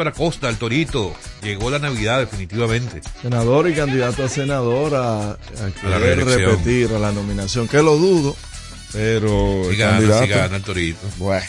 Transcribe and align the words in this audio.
Héctor 0.00 0.14
Acosta, 0.14 0.48
el 0.48 0.56
Torito. 0.56 1.14
Llegó 1.42 1.68
la 1.70 1.78
Navidad 1.78 2.20
definitivamente. 2.20 3.02
Senador 3.20 3.68
y 3.68 3.74
candidato 3.74 4.24
a 4.24 4.28
senador 4.30 4.94
a, 4.94 5.36
repetir 5.82 6.90
a 6.94 6.98
la 6.98 7.12
nominación, 7.12 7.68
que 7.68 7.82
lo 7.82 7.98
dudo, 7.98 8.34
pero 8.92 9.64
Si 9.64 9.70
el 9.72 9.76
gana, 9.76 10.00
si 10.00 10.06
candidato, 10.06 10.28
gana 10.28 10.56
el 10.56 10.62
Torito. 10.62 11.06
bueno, 11.18 11.44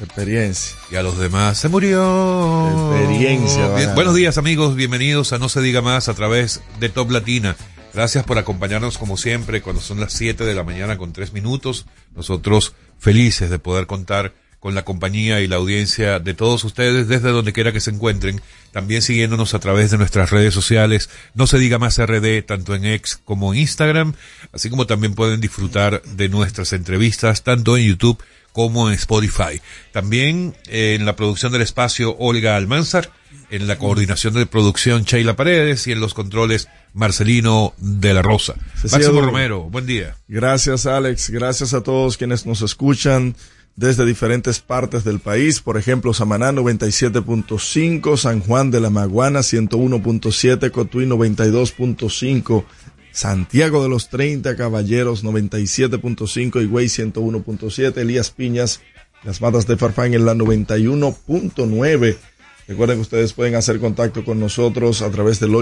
experiencia. 0.00 0.76
Y 0.92 0.94
a 0.94 1.02
los 1.02 1.18
demás, 1.18 1.58
se 1.58 1.68
murió. 1.68 2.92
Experiencia, 2.92 3.74
Bien- 3.74 3.94
buenos 3.96 4.14
días 4.14 4.38
amigos, 4.38 4.76
bienvenidos 4.76 5.32
a 5.32 5.38
No 5.38 5.48
se 5.48 5.60
diga 5.60 5.82
más 5.82 6.08
a 6.08 6.14
través 6.14 6.60
de 6.78 6.90
Top 6.90 7.10
Latina. 7.10 7.56
Gracias 7.94 8.22
por 8.22 8.38
acompañarnos 8.38 8.96
como 8.96 9.16
siempre 9.16 9.60
cuando 9.60 9.82
son 9.82 9.98
las 9.98 10.12
7 10.12 10.44
de 10.44 10.54
la 10.54 10.62
mañana 10.62 10.98
con 10.98 11.12
3 11.12 11.32
minutos. 11.32 11.86
Nosotros 12.14 12.74
felices 13.00 13.50
de 13.50 13.58
poder 13.58 13.88
contar 13.88 14.34
con 14.60 14.74
la 14.74 14.84
compañía 14.84 15.40
y 15.40 15.46
la 15.46 15.56
audiencia 15.56 16.18
de 16.18 16.34
todos 16.34 16.64
ustedes 16.64 17.06
desde 17.08 17.30
donde 17.30 17.52
quiera 17.52 17.72
que 17.72 17.80
se 17.80 17.90
encuentren. 17.90 18.40
También 18.72 19.02
siguiéndonos 19.02 19.54
a 19.54 19.60
través 19.60 19.90
de 19.90 19.98
nuestras 19.98 20.30
redes 20.30 20.52
sociales. 20.52 21.10
No 21.34 21.46
se 21.46 21.58
diga 21.58 21.78
más 21.78 21.98
RD 21.98 22.42
tanto 22.44 22.74
en 22.74 22.84
X 22.84 23.20
como 23.24 23.52
en 23.52 23.60
Instagram. 23.60 24.14
Así 24.52 24.68
como 24.68 24.86
también 24.86 25.14
pueden 25.14 25.40
disfrutar 25.40 26.02
de 26.02 26.28
nuestras 26.28 26.72
entrevistas 26.72 27.44
tanto 27.44 27.76
en 27.76 27.86
YouTube 27.86 28.22
como 28.52 28.88
en 28.88 28.94
Spotify. 28.94 29.60
También 29.92 30.56
eh, 30.66 30.96
en 30.98 31.06
la 31.06 31.14
producción 31.14 31.52
del 31.52 31.62
espacio 31.62 32.16
Olga 32.18 32.56
Almanzar, 32.56 33.12
en 33.50 33.68
la 33.68 33.78
coordinación 33.78 34.34
de 34.34 34.46
producción 34.46 35.04
Sheila 35.04 35.36
Paredes 35.36 35.86
y 35.86 35.92
en 35.92 36.00
los 36.00 36.12
controles 36.12 36.68
Marcelino 36.92 37.74
de 37.78 38.14
la 38.14 38.22
Rosa. 38.22 38.54
Máximo. 38.90 39.20
Romero, 39.20 39.62
buen 39.70 39.86
día. 39.86 40.16
Gracias 40.26 40.86
Alex, 40.86 41.30
gracias 41.30 41.72
a 41.72 41.82
todos 41.82 42.16
quienes 42.16 42.46
nos 42.46 42.62
escuchan 42.62 43.36
desde 43.78 44.04
diferentes 44.04 44.58
partes 44.58 45.04
del 45.04 45.20
país, 45.20 45.60
por 45.60 45.76
ejemplo, 45.78 46.12
Samaná 46.12 46.50
97.5, 46.50 48.16
San 48.16 48.40
Juan 48.40 48.72
de 48.72 48.80
la 48.80 48.90
Maguana 48.90 49.38
101.7, 49.38 50.72
Cotuí 50.72 51.06
92.5, 51.06 52.64
Santiago 53.12 53.80
de 53.80 53.88
los 53.88 54.08
30 54.08 54.56
Caballeros 54.56 55.22
97.5, 55.22 56.60
Higüey 56.60 56.86
101.7, 56.86 57.98
Elías 57.98 58.32
Piñas, 58.32 58.80
Las 59.22 59.40
Matas 59.40 59.68
de 59.68 59.76
Farfán 59.76 60.12
en 60.12 60.26
la 60.26 60.34
91.9. 60.34 62.16
Recuerden 62.66 62.96
que 62.96 63.02
ustedes 63.02 63.32
pueden 63.32 63.54
hacer 63.54 63.78
contacto 63.78 64.24
con 64.24 64.40
nosotros 64.40 65.02
a 65.02 65.10
través 65.12 65.38
del 65.38 65.54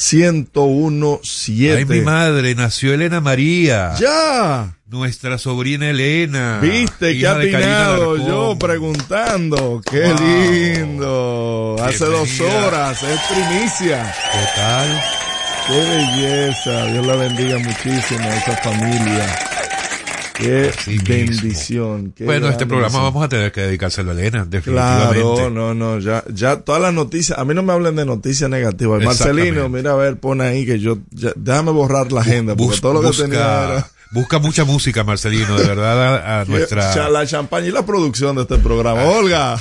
809-542-1017. 0.00 1.76
Ay, 1.76 1.84
mi 1.84 2.00
madre, 2.00 2.54
nació 2.54 2.94
Elena 2.94 3.20
María. 3.20 3.94
¡Ya! 4.00 4.74
Nuestra 4.86 5.36
sobrina 5.38 5.90
Elena. 5.90 6.58
¿Viste 6.60 7.06
de 7.14 7.20
Karina 7.20 7.36
atinado 7.38 8.16
yo 8.16 8.56
preguntando? 8.58 9.80
¡Qué 9.88 10.00
Wow. 10.02 10.18
lindo! 10.20 11.76
Hace 11.84 12.06
dos 12.06 12.40
horas, 12.40 13.00
es 13.02 13.20
primicia. 13.30 14.12
¿Qué 14.32 14.46
tal? 14.56 15.00
¡Qué 15.68 15.74
belleza! 15.78 16.86
Dios 16.86 17.06
la 17.06 17.14
bendiga 17.16 17.58
muchísimo 17.58 18.20
a 18.24 18.34
esa 18.36 18.56
familia. 18.56 19.26
¡Qué 20.40 20.72
bendición! 21.06 22.12
qué 22.16 22.24
Bueno, 22.24 22.48
este 22.48 22.66
programa 22.66 22.88
bendición. 22.88 23.04
vamos 23.14 23.24
a 23.24 23.28
tener 23.28 23.52
que 23.52 23.60
dedicárselo 23.62 24.10
a 24.10 24.14
Elena, 24.14 24.44
definitivamente. 24.48 25.20
Claro, 25.22 25.50
no, 25.50 25.74
no, 25.74 25.98
ya, 25.98 26.24
ya 26.32 26.60
todas 26.60 26.80
las 26.80 26.92
noticias, 26.94 27.38
a 27.38 27.44
mí 27.44 27.54
no 27.54 27.62
me 27.62 27.72
hablen 27.72 27.96
de 27.96 28.04
noticias 28.06 28.48
negativas. 28.50 29.02
Marcelino, 29.02 29.68
mira, 29.68 29.92
a 29.92 29.96
ver, 29.96 30.18
pon 30.18 30.40
ahí 30.40 30.64
que 30.66 30.78
yo, 30.78 30.98
ya- 31.10 31.32
déjame 31.36 31.72
borrar 31.72 32.10
la 32.12 32.20
agenda, 32.22 32.54
porque 32.56 32.70
Bus- 32.72 32.80
todo 32.80 32.94
lo 32.94 33.00
que 33.02 33.06
busca, 33.08 33.24
tenía 33.24 33.38
era... 33.40 33.86
busca 34.12 34.38
mucha 34.38 34.64
música, 34.64 35.04
Marcelino, 35.04 35.56
de 35.58 35.66
verdad, 35.66 36.16
a, 36.16 36.40
a 36.40 36.44
nuestra... 36.46 37.08
La 37.10 37.26
champaña 37.26 37.66
y 37.68 37.72
la 37.72 37.84
producción 37.84 38.36
de 38.36 38.42
este 38.42 38.58
programa. 38.58 39.02
Olga. 39.04 39.58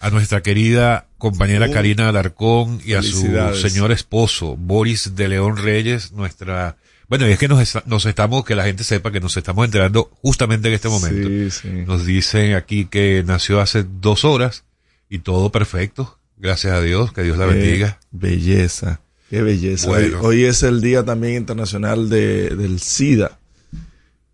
a 0.00 0.10
nuestra 0.10 0.42
querida 0.42 1.06
compañera 1.18 1.68
Uh, 1.68 1.72
Karina 1.72 2.08
Alarcón 2.10 2.80
y 2.84 2.92
a 2.94 3.02
su 3.02 3.26
señor 3.54 3.92
esposo, 3.92 4.56
Boris 4.56 5.14
de 5.16 5.28
León 5.28 5.56
Reyes, 5.56 6.12
nuestra... 6.12 6.76
Bueno, 7.08 7.28
y 7.28 7.32
es 7.32 7.38
que 7.38 7.46
nos, 7.48 7.60
esta- 7.60 7.82
nos 7.86 8.04
estamos, 8.06 8.44
que 8.44 8.54
la 8.56 8.64
gente 8.64 8.82
sepa 8.84 9.12
que 9.12 9.20
nos 9.20 9.36
estamos 9.36 9.64
enterando 9.64 10.10
justamente 10.22 10.68
en 10.68 10.74
este 10.74 10.88
momento. 10.88 11.28
Sí, 11.28 11.50
sí. 11.50 11.68
Nos 11.86 12.04
dicen 12.04 12.54
aquí 12.54 12.86
que 12.86 13.22
nació 13.24 13.60
hace 13.60 13.84
dos 14.00 14.24
horas 14.24 14.64
y 15.08 15.20
todo 15.20 15.52
perfecto. 15.52 16.18
Gracias 16.36 16.72
a 16.74 16.80
Dios, 16.82 17.12
que 17.12 17.22
Dios 17.22 17.38
la 17.38 17.46
Qué 17.46 17.52
bendiga. 17.54 18.00
belleza. 18.10 19.00
Qué 19.30 19.42
belleza. 19.42 19.88
Bueno. 19.88 20.18
Hoy, 20.20 20.42
hoy 20.42 20.44
es 20.44 20.62
el 20.64 20.80
Día 20.80 21.04
también 21.04 21.34
Internacional 21.36 22.08
de, 22.08 22.50
del 22.50 22.80
SIDA. 22.80 23.38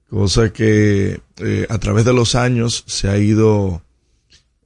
Cosa 0.08 0.52
que 0.52 1.20
eh, 1.38 1.66
a 1.70 1.78
través 1.78 2.04
de 2.04 2.12
los 2.12 2.34
años 2.34 2.84
se 2.86 3.08
ha 3.08 3.16
ido 3.16 3.82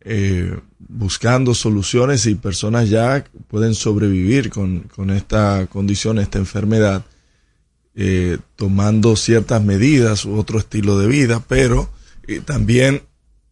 eh, 0.01 0.57
buscando 0.79 1.55
soluciones 1.55 2.27
y 2.27 2.35
personas 2.37 2.89
ya 2.89 3.25
pueden 3.49 3.75
sobrevivir 3.75 4.51
con, 4.51 4.81
con 4.83 5.11
esta 5.11 5.67
condición, 5.67 6.19
esta 6.19 6.39
enfermedad, 6.39 7.05
eh, 7.99 8.37
tomando 8.57 9.17
ciertas 9.17 9.65
medidas 9.65 10.27
u 10.27 10.37
otro 10.37 10.59
estilo 10.59 10.99
de 10.99 11.07
vida, 11.07 11.43
pero 11.49 11.91
eh, 12.29 12.43
también 12.45 13.01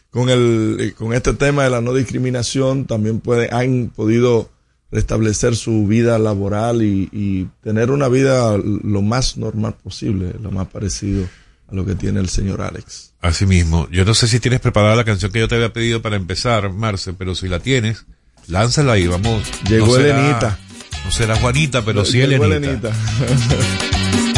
con, 0.09 0.29
el, 0.29 0.77
eh, 0.79 0.93
con 0.93 1.13
este 1.13 1.33
tema 1.33 1.65
de 1.65 1.71
la 1.71 1.81
no 1.81 1.93
discriminación 1.93 2.85
también 2.85 3.19
puede, 3.19 3.53
han 3.53 3.91
podido 3.93 4.49
restablecer 4.91 5.57
su 5.57 5.85
vida 5.87 6.17
laboral 6.19 6.81
y, 6.83 7.49
tener 7.61 7.91
una 7.91 8.07
vida 8.07 8.57
lo 8.57 9.01
más 9.01 9.35
normal 9.35 9.75
posible, 9.83 10.33
lo 10.41 10.51
más 10.51 10.69
parecido 10.69 11.27
a 11.67 11.75
lo 11.75 11.85
que 11.85 11.95
tiene 11.95 12.21
el 12.21 12.29
señor 12.29 12.61
Alex. 12.61 13.11
Así 13.19 13.45
mismo. 13.45 13.89
Yo 13.89 14.05
no 14.05 14.13
sé 14.13 14.29
si 14.29 14.39
tienes 14.39 14.61
preparada 14.61 14.95
la 14.95 15.03
canción 15.03 15.33
que 15.33 15.39
yo 15.39 15.49
te 15.49 15.55
había 15.55 15.73
pedido 15.73 16.01
para 16.01 16.15
empezar, 16.15 16.71
Marce, 16.71 17.11
pero 17.11 17.35
si 17.35 17.49
la 17.49 17.59
tienes, 17.59 18.05
lánzala 18.47 18.97
y 18.97 19.07
vamos. 19.07 19.43
Llegó 19.67 19.97
no. 19.97 20.05
Elenita. 20.05 20.57
No 21.03 21.11
será 21.11 21.35
Juanita, 21.35 21.83
pero 21.83 22.05
sí 22.05 22.21
Elenita. 22.21 22.91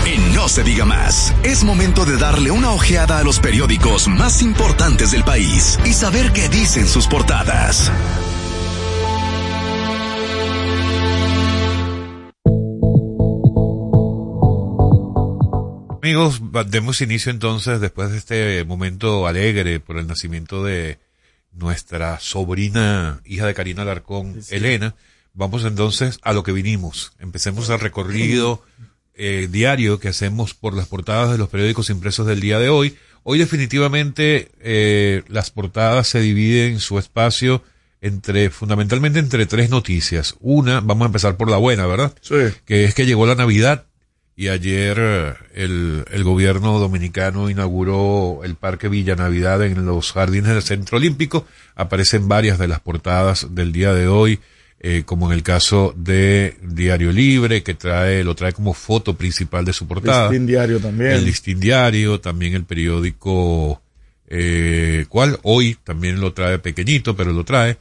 y 0.06 0.18
No 0.36 0.48
se 0.48 0.64
diga 0.64 0.86
más, 0.86 1.34
es 1.44 1.64
momento 1.64 2.06
de 2.06 2.18
darle 2.18 2.52
una 2.52 2.70
ojeada 2.72 3.18
a 3.18 3.24
los 3.24 3.40
periódicos 3.40 4.08
más 4.08 4.44
importantes 4.44 5.10
del 5.12 5.24
país 5.24 5.80
y 5.84 5.94
saber 5.94 6.32
qué 6.32 6.48
dicen 6.48 6.88
sus 6.88 7.08
portadas. 7.08 7.92
Amigos, 16.04 16.40
demos 16.68 17.02
inicio 17.02 17.32
entonces, 17.32 17.82
después 17.82 18.12
de 18.12 18.20
este 18.20 18.64
momento 18.64 19.26
alegre 19.26 19.80
por 19.80 19.98
el 19.98 20.06
nacimiento 20.06 20.64
de 20.64 21.00
nuestra 21.52 22.20
sobrina, 22.20 23.22
hija 23.26 23.48
de 23.48 23.56
Karina 23.56 23.82
Alarcón. 23.82 24.40
Elena, 24.52 24.94
Vamos 25.36 25.66
entonces 25.66 26.20
a 26.24 26.32
lo 26.34 26.44
que 26.44 26.54
vinimos. 26.54 27.12
Empecemos 27.20 27.70
el 27.70 27.80
recorrido 27.80 28.64
eh, 29.14 29.50
diario 29.52 30.00
que 30.00 30.08
hacemos 30.08 30.54
por 30.54 30.74
las 30.74 30.88
portadas 30.88 31.32
de 31.32 31.38
los 31.38 31.50
periódicos 31.50 31.90
impresos 31.90 32.26
del 32.26 32.40
día 32.40 32.58
de 32.58 32.70
hoy. 32.70 32.96
Hoy 33.24 33.38
definitivamente 33.38 34.52
eh, 34.62 35.24
las 35.28 35.52
portadas 35.52 36.08
se 36.08 36.22
dividen 36.22 36.80
su 36.80 36.98
espacio 37.00 37.64
entre, 38.00 38.50
fundamentalmente 38.50 39.20
entre 39.20 39.46
tres 39.46 39.70
noticias. 39.70 40.36
Una, 40.40 40.80
vamos 40.80 41.04
a 41.04 41.08
empezar 41.08 41.36
por 41.36 41.50
la 41.50 41.58
buena, 41.58 41.86
¿verdad? 41.86 42.14
Sí. 42.22 42.36
que 42.66 42.86
es 42.86 42.94
que 42.96 43.06
llegó 43.06 43.26
la 43.26 43.36
Navidad 43.36 43.86
y 44.38 44.50
ayer 44.50 44.98
eh, 45.00 45.34
el, 45.54 46.06
el 46.12 46.24
gobierno 46.24 46.80
dominicano 46.80 47.50
inauguró 47.50 48.42
el 48.44 48.56
Parque 48.56 48.90
Villa 48.90 49.16
Navidad 49.16 49.64
en 49.64 49.86
los 49.86 50.14
jardines 50.14 50.54
del 50.54 50.64
Centro 50.64 50.98
Olímpico. 50.98 51.46
Aparecen 51.76 52.28
varias 52.28 52.58
de 52.58 52.68
las 52.68 52.80
portadas 52.80 53.48
del 53.56 53.72
día 53.72 53.94
de 53.94 54.08
hoy, 54.08 54.40
eh, 54.88 55.02
como 55.04 55.26
en 55.26 55.34
el 55.34 55.42
caso 55.42 55.96
de 55.98 56.58
Diario 56.62 57.12
Libre, 57.12 57.64
que 57.64 57.74
trae, 57.74 58.24
lo 58.24 58.36
trae 58.36 58.54
como 58.54 58.76
foto 58.76 59.16
principal 59.16 59.66
de 59.66 59.74
su 59.74 59.88
portada. 59.88 60.30
Listín 60.30 60.46
diario 60.46 60.80
también. 60.80 61.14
El 61.14 61.26
Listín 61.26 61.60
Diario, 61.60 62.20
también 62.20 62.54
el 62.54 62.66
periódico, 62.66 63.82
eh, 64.28 65.08
¿cuál? 65.10 65.40
Hoy 65.42 65.76
también 65.84 66.22
lo 66.22 66.34
trae 66.34 66.60
pequeñito, 66.60 67.16
pero 67.16 67.34
lo 67.34 67.44
trae. 67.44 67.80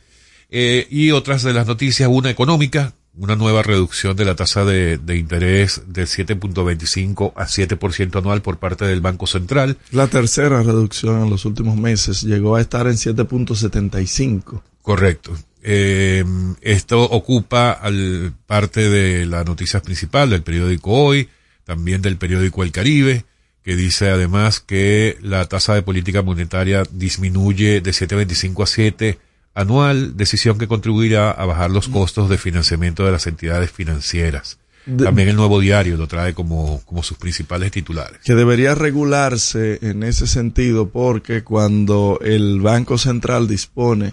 Eh, 0.48 0.86
y 0.88 1.10
otras 1.10 1.42
de 1.42 1.52
las 1.52 1.66
noticias, 1.66 2.08
una 2.10 2.30
económica, 2.30 2.94
una 3.18 3.36
nueva 3.36 3.62
reducción 3.62 4.16
de 4.16 4.24
la 4.24 4.34
tasa 4.34 4.64
de, 4.64 4.96
de 4.96 5.18
interés 5.18 5.82
de 5.86 6.04
7.25 6.04 7.34
a 7.36 7.44
7% 7.44 8.18
anual 8.18 8.40
por 8.40 8.56
parte 8.56 8.86
del 8.86 9.02
Banco 9.02 9.26
Central. 9.26 9.76
La 9.90 10.06
tercera 10.06 10.62
reducción 10.62 11.22
en 11.22 11.28
los 11.28 11.44
últimos 11.44 11.76
meses 11.76 12.22
llegó 12.22 12.56
a 12.56 12.62
estar 12.62 12.86
en 12.86 12.94
7.75. 12.94 14.62
Correcto. 14.80 15.36
Eh, 15.66 16.22
esto 16.60 17.02
ocupa 17.02 17.72
al 17.72 18.34
parte 18.46 18.88
de 18.90 19.24
la 19.26 19.44
noticia 19.44 19.80
principal 19.80 20.28
del 20.30 20.42
periódico 20.42 20.90
Hoy, 20.92 21.28
también 21.64 22.02
del 22.02 22.18
periódico 22.18 22.62
El 22.62 22.70
Caribe, 22.70 23.24
que 23.64 23.74
dice 23.74 24.10
además 24.10 24.60
que 24.60 25.16
la 25.22 25.46
tasa 25.46 25.74
de 25.74 25.80
política 25.82 26.20
monetaria 26.20 26.82
disminuye 26.90 27.80
de 27.80 27.90
7.25 27.92 28.62
a 28.62 28.66
7 28.66 29.18
anual, 29.54 30.16
decisión 30.18 30.58
que 30.58 30.68
contribuirá 30.68 31.30
a 31.30 31.46
bajar 31.46 31.70
los 31.70 31.88
costos 31.88 32.28
de 32.28 32.36
financiamiento 32.36 33.06
de 33.06 33.12
las 33.12 33.26
entidades 33.26 33.70
financieras. 33.70 34.58
De- 34.84 35.04
También 35.04 35.28
el 35.28 35.36
nuevo 35.36 35.60
diario 35.60 35.96
lo 35.96 36.06
trae 36.08 36.34
como, 36.34 36.82
como 36.84 37.02
sus 37.02 37.16
principales 37.16 37.70
titulares. 37.72 38.18
que 38.22 38.34
debería 38.34 38.74
regularse 38.74 39.78
en 39.80 40.02
ese 40.02 40.26
sentido 40.26 40.90
porque 40.90 41.42
cuando 41.42 42.18
el 42.22 42.60
Banco 42.60 42.98
Central 42.98 43.48
dispone 43.48 44.12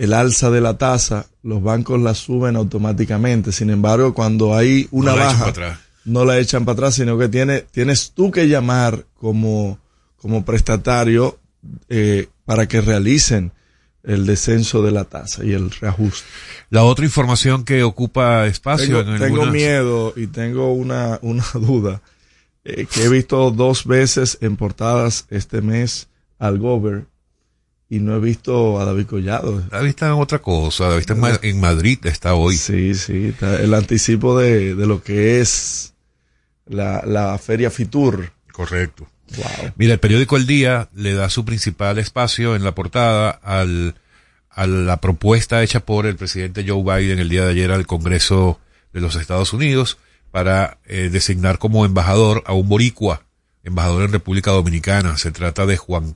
el 0.00 0.14
alza 0.14 0.50
de 0.50 0.60
la 0.62 0.78
tasa, 0.78 1.26
los 1.42 1.62
bancos 1.62 2.00
la 2.00 2.14
suben 2.14 2.56
automáticamente. 2.56 3.52
Sin 3.52 3.68
embargo, 3.68 4.14
cuando 4.14 4.54
hay 4.56 4.88
una 4.90 5.12
No 5.12 5.16
baja, 5.18 5.78
no 6.06 6.24
la 6.24 6.38
echan 6.38 6.64
para 6.64 6.72
atrás, 6.74 6.94
sino 6.94 7.18
que 7.18 7.28
tiene, 7.28 7.60
tienes 7.60 8.12
tú 8.12 8.30
que 8.30 8.48
llamar 8.48 9.04
como, 9.18 9.78
como 10.16 10.44
prestatario 10.44 11.38
eh, 11.90 12.28
para 12.46 12.66
que 12.66 12.80
realicen 12.80 13.52
el 14.02 14.24
descenso 14.24 14.82
de 14.82 14.90
la 14.92 15.04
tasa 15.04 15.44
y 15.44 15.52
el 15.52 15.70
reajuste. 15.70 16.26
La 16.70 16.84
otra 16.84 17.04
información 17.04 17.64
que 17.64 17.82
ocupa 17.82 18.46
espacio 18.46 19.00
Tengo, 19.00 19.00
en 19.00 19.18
tengo 19.20 19.24
algunas- 19.42 19.52
miedo 19.52 20.14
y 20.16 20.28
tengo 20.28 20.72
una, 20.72 21.18
una 21.20 21.44
duda 21.54 22.00
eh, 22.64 22.86
que 22.90 23.04
he 23.04 23.08
visto 23.10 23.50
dos 23.50 23.84
veces 23.84 24.38
en 24.40 24.56
portadas 24.56 25.26
este 25.28 25.60
mes 25.60 26.08
al 26.38 26.58
Gober 26.58 27.04
y 27.90 27.98
no 27.98 28.14
he 28.16 28.20
visto 28.20 28.80
a 28.80 28.84
David 28.86 29.06
Collado. 29.06 29.62
David 29.70 29.88
está 29.90 30.06
en 30.06 30.12
otra 30.12 30.38
cosa, 30.38 30.84
David 30.84 31.00
está 31.00 31.12
en, 31.14 31.20
Ma- 31.20 31.38
en 31.42 31.60
Madrid, 31.60 31.98
está 32.04 32.34
hoy. 32.34 32.56
Sí, 32.56 32.94
sí, 32.94 33.26
está 33.26 33.60
el 33.60 33.74
anticipo 33.74 34.38
de, 34.38 34.74
de 34.76 34.86
lo 34.86 35.02
que 35.02 35.40
es 35.40 35.92
la, 36.66 37.02
la 37.04 37.36
feria 37.38 37.70
Fitur. 37.70 38.30
Correcto. 38.52 39.08
Wow. 39.36 39.72
Mira, 39.76 39.92
el 39.94 40.00
periódico 40.00 40.36
El 40.36 40.46
Día 40.46 40.88
le 40.94 41.14
da 41.14 41.28
su 41.30 41.44
principal 41.44 41.98
espacio 41.98 42.56
en 42.56 42.64
la 42.64 42.74
portada 42.74 43.30
al, 43.30 43.96
a 44.50 44.66
la 44.66 44.96
propuesta 45.00 45.62
hecha 45.62 45.80
por 45.80 46.06
el 46.06 46.16
presidente 46.16 46.64
Joe 46.66 46.82
Biden 46.82 47.18
el 47.18 47.28
día 47.28 47.44
de 47.44 47.50
ayer 47.50 47.70
al 47.72 47.86
Congreso 47.86 48.58
de 48.92 49.00
los 49.00 49.14
Estados 49.16 49.52
Unidos 49.52 49.98
para 50.30 50.78
eh, 50.86 51.10
designar 51.12 51.58
como 51.58 51.84
embajador 51.84 52.42
a 52.46 52.52
un 52.54 52.68
boricua, 52.68 53.24
embajador 53.64 54.02
en 54.04 54.12
República 54.12 54.50
Dominicana. 54.52 55.16
Se 55.16 55.30
trata 55.32 55.66
de 55.66 55.76
Juan 55.76 56.12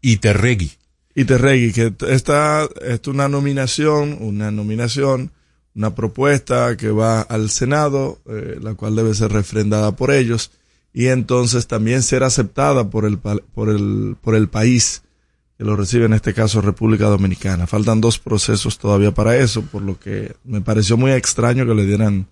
Iterregui. 0.00 0.72
Y 1.14 1.24
Terregui, 1.24 1.72
que 1.72 1.92
esta 2.08 2.68
es 2.80 3.06
una 3.06 3.28
nominación, 3.28 4.16
una 4.20 4.50
nominación, 4.50 5.30
una 5.74 5.94
propuesta 5.94 6.76
que 6.76 6.90
va 6.90 7.20
al 7.20 7.50
Senado, 7.50 8.20
eh, 8.28 8.58
la 8.60 8.74
cual 8.74 8.96
debe 8.96 9.14
ser 9.14 9.32
refrendada 9.32 9.94
por 9.94 10.10
ellos, 10.10 10.50
y 10.94 11.06
entonces 11.06 11.66
también 11.66 12.02
ser 12.02 12.22
aceptada 12.22 12.90
por 12.90 13.04
el, 13.04 13.18
por 13.18 13.68
el, 13.68 14.16
por 14.20 14.34
el 14.34 14.48
país 14.48 15.02
que 15.58 15.64
lo 15.64 15.76
recibe, 15.76 16.06
en 16.06 16.12
este 16.14 16.34
caso 16.34 16.60
República 16.60 17.06
Dominicana. 17.06 17.66
Faltan 17.66 18.00
dos 18.00 18.18
procesos 18.18 18.78
todavía 18.78 19.12
para 19.12 19.36
eso, 19.36 19.62
por 19.62 19.82
lo 19.82 19.98
que 19.98 20.34
me 20.44 20.60
pareció 20.60 20.96
muy 20.96 21.12
extraño 21.12 21.66
que 21.66 21.74
le 21.74 21.86
dieran 21.86 22.26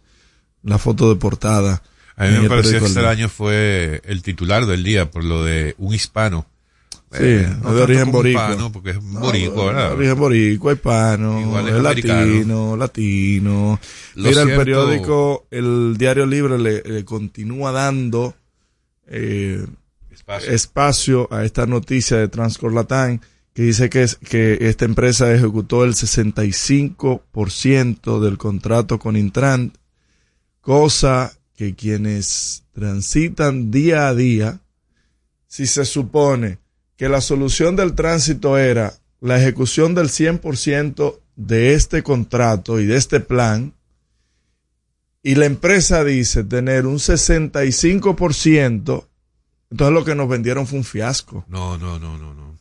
la 0.63 0.79
foto 0.79 1.09
de 1.09 1.17
portada. 1.17 1.83
A 2.17 2.27
mí 2.27 2.39
me 2.39 2.49
pareció 2.49 2.79
extraño 2.79 3.29
fue 3.29 4.03
el 4.05 4.23
titular 4.23 4.67
del 4.67 4.85
día 4.85 5.11
por 5.11 5.25
lo 5.25 5.45
de 5.45 5.75
un 5.79 5.95
hispano. 5.95 6.47
Sí, 7.13 7.25
Eh, 7.25 7.39
de 7.39 7.45
tanto 7.47 7.83
origen 7.83 8.05
como 8.05 8.19
boricua. 8.19 8.43
hispano, 8.51 8.71
porque 8.73 8.91
es 8.91 9.03
No, 9.03 9.19
boricua, 9.21 9.65
¿verdad? 9.67 9.89
de 9.89 9.95
Origen 9.97 10.19
boricua, 10.19 10.73
hispano, 10.75 11.41
Igual 11.41 11.69
es 11.69 11.75
es 11.75 11.83
latino, 11.83 12.77
latino. 12.77 13.81
Lo 14.15 14.29
Mira, 14.29 14.43
el 14.43 14.57
periódico, 14.57 15.47
el 15.51 15.97
Diario 15.99 16.25
Libre 16.27 16.57
le, 16.59 16.83
le 16.83 17.05
continúa 17.05 17.73
dando 17.73 18.35
eh, 19.09 19.67
Espacio. 20.11 20.53
espacio 20.53 21.29
a 21.33 21.45
esta 21.45 21.67
noticia 21.67 22.17
de 22.19 22.29
Transcorlatán 22.29 23.21
que 23.55 23.63
dice 23.63 23.91
que, 23.91 24.05
es, 24.05 24.15
que 24.15 24.59
esta 24.61 24.85
empresa 24.85 25.35
ejecutó 25.35 25.83
el 25.85 25.95
65% 25.95 28.21
del 28.21 28.39
contrato 28.39 29.01
con 29.01 29.17
Intran, 29.17 29.73
cosa 30.61 31.33
que 31.57 31.75
quienes 31.75 32.63
transitan 32.73 33.73
día 33.73 34.07
a 34.09 34.15
día, 34.15 34.61
si 35.49 35.67
se 35.67 35.85
supone 35.85 36.59
que 37.01 37.09
la 37.09 37.23
solución 37.23 37.77
del 37.77 37.95
tránsito 37.95 38.59
era 38.59 38.93
la 39.23 39.39
ejecución 39.41 39.95
del 39.95 40.09
100% 40.11 41.19
de 41.35 41.73
este 41.73 42.03
contrato 42.03 42.79
y 42.79 42.85
de 42.85 42.99
este 42.99 43.21
plan, 43.21 43.73
y 45.23 45.35
la 45.37 45.47
empresa 45.47 46.05
dice 46.05 46.45
tener 46.45 46.85
un 46.85 46.97
65%, 46.99 49.07
entonces 49.71 49.95
lo 49.95 50.05
que 50.05 50.15
nos 50.15 50.29
vendieron 50.29 50.67
fue 50.67 50.77
un 50.79 50.85
fiasco. 50.85 51.47
No, 51.49 51.79
no, 51.79 51.99
no, 51.99 52.19
no, 52.19 52.35
no. 52.35 52.59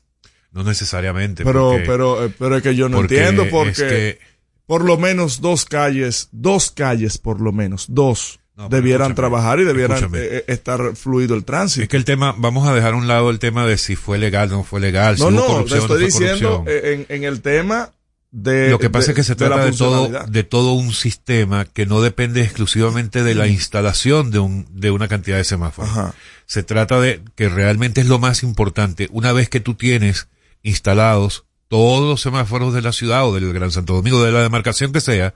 No 0.53 0.63
necesariamente. 0.63 1.43
Pero, 1.43 1.71
porque- 1.71 1.83
pero, 1.85 2.23
eh, 2.25 2.33
pero 2.39 2.55
es 2.55 2.63
que 2.63 2.77
yo 2.77 2.87
no 2.87 2.95
porque 2.99 3.17
entiendo 3.17 3.43
es 3.43 3.49
porque 3.51 3.73
que- 3.73 4.19
por 4.65 4.85
lo 4.85 4.97
menos 4.97 5.41
dos 5.41 5.65
calles, 5.65 6.29
dos 6.31 6.71
calles 6.71 7.17
por 7.17 7.41
lo 7.41 7.51
menos, 7.51 7.87
dos, 7.89 8.39
No, 8.59 8.67
debieran 8.69 9.15
trabajar 9.15 9.59
y 9.59 9.63
debieran 9.63 9.97
escúchame. 9.97 10.19
eh, 10.21 10.43
estar 10.47 10.95
fluido 10.95 11.33
el 11.33 11.45
tránsito. 11.45 11.83
es 11.83 11.87
que 11.89 11.95
el 11.97 12.03
tema, 12.03 12.35
vamos 12.37 12.67
a 12.67 12.73
dejar 12.75 12.93
a 12.93 12.97
un 12.97 13.07
lado 13.07 13.29
el 13.29 13.39
tema 13.39 13.65
de 13.65 13.77
si 13.77 13.95
fue 13.95 14.17
legal 14.17 14.51
o 14.51 14.57
no 14.57 14.63
fue 14.65 14.81
legal, 14.81 15.15
si 15.17 15.23
no, 15.23 15.29
hubo 15.29 15.35
no, 15.35 15.41
te 15.45 15.47
corrupción 15.53 15.79
no 15.79 15.85
estoy 15.85 16.03
diciendo 16.05 16.63
eh, 16.67 17.05
en, 17.09 17.15
en 17.15 17.23
el 17.23 17.41
tema 17.41 17.91
de... 18.31 18.69
Lo 18.69 18.77
que 18.77 18.89
pasa 18.89 19.07
de- 19.07 19.11
es 19.13 19.15
que 19.15 19.23
se 19.23 19.35
trata 19.37 19.63
de, 19.63 19.71
todo, 19.71 20.09
de 20.27 20.43
todo 20.43 20.73
un 20.73 20.91
sistema 20.93 21.63
que 21.63 21.85
no 21.85 22.01
depende 22.01 22.41
exclusivamente 22.43 23.23
de 23.23 23.33
la 23.33 23.47
instalación 23.47 24.29
de 24.29 24.39
un, 24.39 24.67
de 24.71 24.91
una 24.91 25.07
cantidad 25.07 25.37
de 25.37 25.45
semáforos. 25.45 25.89
Ajá. 25.91 26.13
Se 26.45 26.61
trata 26.61 26.99
de 26.99 27.21
que 27.35 27.47
realmente 27.47 28.01
es 28.01 28.07
lo 28.07 28.19
más 28.19 28.43
importante. 28.43 29.07
Una 29.11 29.31
vez 29.31 29.47
que 29.49 29.61
tú 29.61 29.73
tienes 29.75 30.27
instalados 30.63 31.45
todos 31.69 32.07
los 32.07 32.21
semáforos 32.21 32.73
de 32.73 32.81
la 32.81 32.91
ciudad 32.91 33.25
o 33.25 33.33
del 33.33 33.53
Gran 33.53 33.71
Santo 33.71 33.93
Domingo, 33.93 34.23
de 34.23 34.31
la 34.31 34.41
demarcación 34.41 34.91
que 34.91 35.01
sea, 35.01 35.33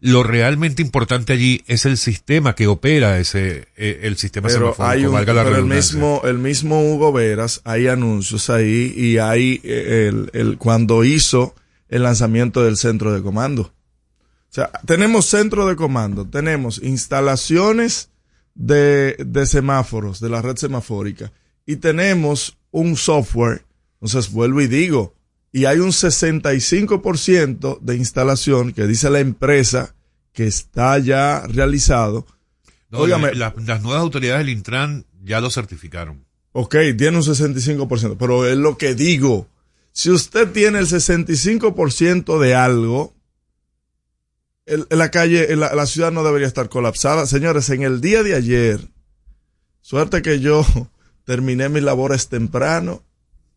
lo 0.00 0.22
realmente 0.22 0.80
importante 0.80 1.34
allí 1.34 1.62
es 1.66 1.84
el 1.84 1.98
sistema 1.98 2.54
que 2.54 2.66
opera 2.66 3.18
ese, 3.18 3.68
eh, 3.76 4.00
el 4.02 4.16
sistema 4.16 4.48
Pero 4.48 4.74
hay 4.78 5.04
un, 5.04 5.12
valga 5.12 5.34
la 5.34 5.44
pero 5.44 5.56
el 5.56 5.66
mismo, 5.66 6.22
el 6.24 6.38
mismo 6.38 6.82
Hugo 6.82 7.12
Veras, 7.12 7.60
hay 7.64 7.86
anuncios 7.86 8.48
ahí 8.48 8.92
y 8.96 9.18
hay 9.18 9.60
eh, 9.62 10.08
el, 10.08 10.30
el, 10.32 10.58
cuando 10.58 11.04
hizo 11.04 11.54
el 11.88 12.04
lanzamiento 12.04 12.64
del 12.64 12.76
centro 12.76 13.12
de 13.12 13.22
comando. 13.22 13.62
O 13.62 14.52
sea, 14.52 14.70
tenemos 14.86 15.26
centro 15.26 15.66
de 15.66 15.76
comando, 15.76 16.26
tenemos 16.26 16.82
instalaciones 16.82 18.10
de, 18.54 19.16
de 19.18 19.46
semáforos, 19.46 20.18
de 20.20 20.28
la 20.28 20.42
red 20.42 20.56
semafórica, 20.56 21.30
y 21.66 21.76
tenemos 21.76 22.58
un 22.70 22.96
software. 22.96 23.64
Entonces, 24.00 24.32
vuelvo 24.32 24.60
y 24.60 24.66
digo, 24.66 25.14
y 25.52 25.64
hay 25.64 25.78
un 25.78 25.90
65% 25.92 27.80
de 27.80 27.96
instalación 27.96 28.72
que 28.72 28.86
dice 28.86 29.10
la 29.10 29.20
empresa 29.20 29.94
que 30.32 30.46
está 30.46 30.98
ya 30.98 31.44
realizado 31.48 32.26
No, 32.90 32.98
Óigame. 33.00 33.32
la- 33.34 33.52
la- 33.56 33.62
las 33.64 33.82
nuevas 33.82 34.00
autoridades 34.02 34.40
del 34.46 34.48
Intran 34.56 35.06
ya 35.22 35.40
lo 35.40 35.50
certificaron. 35.50 36.24
Ok, 36.52 36.74
tiene 36.98 37.16
un 37.18 37.22
65%, 37.22 38.16
pero 38.18 38.46
es 38.48 38.56
lo 38.56 38.76
que 38.78 38.94
digo. 38.96 39.46
Si 39.92 40.10
usted 40.10 40.50
tiene 40.50 40.78
el 40.80 40.86
65% 40.86 42.38
de 42.40 42.54
algo, 42.56 43.14
el- 44.66 44.86
en 44.90 44.98
la 44.98 45.10
calle, 45.10 45.52
en 45.52 45.60
la, 45.60 45.74
la 45.74 45.86
ciudad 45.86 46.10
no 46.12 46.24
debería 46.24 46.46
estar 46.48 46.68
colapsada. 46.68 47.26
Señores, 47.26 47.68
en 47.70 47.82
el 47.82 48.00
día 48.00 48.22
de 48.22 48.34
ayer, 48.34 48.80
suerte 49.80 50.22
que 50.22 50.40
yo 50.40 50.64
terminé 51.24 51.68
mis 51.68 51.82
labores 51.82 52.28
temprano 52.28 53.04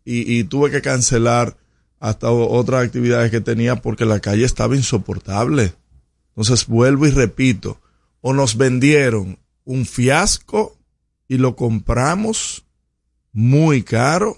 y, 0.06 0.32
y 0.40 0.44
tuve 0.44 0.70
que 0.72 0.82
cancelar 0.82 1.58
hasta 2.04 2.30
otras 2.32 2.86
actividades 2.86 3.32
que 3.32 3.40
tenía 3.40 3.78
porque 3.78 4.04
la 4.04 4.20
calle 4.20 4.44
estaba 4.44 4.76
insoportable. 4.76 5.74
Entonces 6.32 6.68
vuelvo 6.68 7.08
y 7.08 7.12
repito, 7.12 7.80
o 8.20 8.34
nos 8.34 8.58
vendieron 8.58 9.40
un 9.64 9.86
fiasco 9.86 10.78
y 11.30 11.38
lo 11.38 11.56
compramos 11.56 12.66
muy 13.32 13.84
caro 13.84 14.38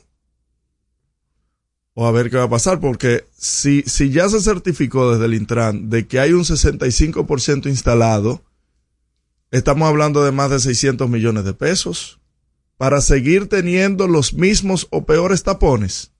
o 1.95 2.05
a 2.05 2.11
ver 2.11 2.29
qué 2.29 2.37
va 2.37 2.43
a 2.43 2.49
pasar, 2.49 2.79
porque 2.79 3.25
si, 3.35 3.81
si 3.87 4.11
ya 4.11 4.29
se 4.29 4.41
certificó 4.41 5.11
desde 5.11 5.25
el 5.25 5.33
Intran 5.33 5.89
de 5.89 6.05
que 6.05 6.19
hay 6.19 6.33
un 6.33 6.43
65% 6.43 7.65
instalado, 7.65 8.43
estamos 9.49 9.87
hablando 9.87 10.23
de 10.23 10.31
más 10.31 10.51
de 10.51 10.59
600 10.59 11.09
millones 11.09 11.45
de 11.45 11.55
pesos 11.55 12.19
para 12.77 13.01
seguir 13.01 13.49
teniendo 13.49 14.07
los 14.07 14.35
mismos 14.35 14.85
o 14.91 15.07
peores 15.07 15.41
tapones. 15.41 16.11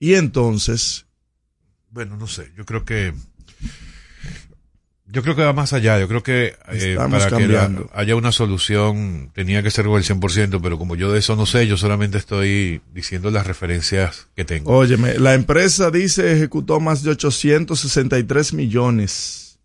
Y 0.00 0.14
entonces, 0.14 1.06
Bueno, 1.90 2.16
no 2.16 2.26
sé, 2.26 2.50
yo 2.56 2.64
creo 2.64 2.84
que 2.84 3.14
yo 5.12 5.22
creo 5.22 5.34
que 5.34 5.42
va 5.42 5.52
más 5.52 5.72
allá, 5.72 5.98
yo 5.98 6.06
creo 6.06 6.22
que 6.22 6.56
eh, 6.68 6.94
para 6.96 7.28
que 7.28 7.88
haya 7.92 8.16
una 8.16 8.30
solución 8.30 9.30
tenía 9.34 9.62
que 9.62 9.70
ser 9.70 9.86
el 9.86 9.92
100%, 9.92 10.60
pero 10.62 10.78
como 10.78 10.94
yo 10.94 11.12
de 11.12 11.18
eso 11.18 11.34
no 11.36 11.46
sé, 11.46 11.66
yo 11.66 11.76
solamente 11.76 12.16
estoy 12.16 12.80
diciendo 12.94 13.30
las 13.30 13.46
referencias 13.46 14.28
que 14.36 14.44
tengo. 14.44 14.72
óyeme, 14.72 15.18
la 15.18 15.34
empresa 15.34 15.90
dice 15.90 16.32
ejecutó 16.32 16.80
más 16.80 17.02
de 17.02 17.10
863 17.10 18.54
millones. 18.54 19.58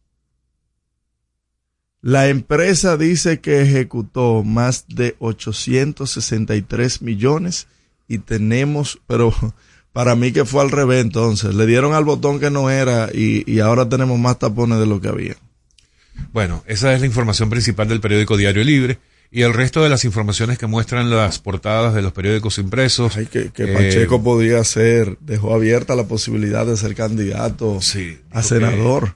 La 2.02 2.28
empresa 2.28 2.98
dice 2.98 3.40
que 3.40 3.62
ejecutó 3.62 4.44
más 4.44 4.86
de 4.88 5.16
863 5.20 7.02
millones 7.02 7.68
y 8.08 8.18
tenemos, 8.20 9.00
pero 9.08 9.34
para 9.96 10.18
mí 10.18 10.34
que 10.34 10.44
fue 10.44 10.62
al 10.62 10.72
revés 10.72 11.02
entonces, 11.02 11.56
le 11.56 11.66
dieron 11.66 11.94
al 11.94 12.04
botón 12.04 12.42
que 12.42 12.52
no 12.52 12.70
era 12.70 13.08
y, 13.14 13.50
y 13.50 13.62
ahora 13.62 13.88
tenemos 13.88 14.20
más 14.20 14.38
tapones 14.38 14.78
de 14.78 14.86
lo 14.86 15.00
que 15.00 15.08
había. 15.08 15.38
Bueno, 16.34 16.66
esa 16.68 16.94
es 16.94 17.00
la 17.00 17.06
información 17.06 17.50
principal 17.50 17.88
del 17.88 18.02
periódico 18.02 18.36
Diario 18.36 18.66
Libre 18.66 19.00
y 19.32 19.44
el 19.44 19.54
resto 19.54 19.82
de 19.82 19.90
las 19.90 20.04
informaciones 20.04 20.58
que 20.58 20.68
muestran 20.68 21.10
las 21.10 21.40
portadas 21.40 21.94
de 21.94 22.02
los 22.02 22.12
periódicos 22.12 22.58
impresos. 22.58 23.16
Ay, 23.16 23.28
que, 23.28 23.52
que 23.52 23.64
eh, 23.64 23.74
Pacheco 23.74 24.22
podía 24.22 24.62
ser, 24.66 25.18
dejó 25.22 25.56
abierta 25.56 25.96
la 25.96 26.10
posibilidad 26.10 26.66
de 26.66 26.76
ser 26.76 26.94
candidato 26.94 27.80
Sí, 27.82 28.20
a 28.32 28.44
senador. 28.44 29.16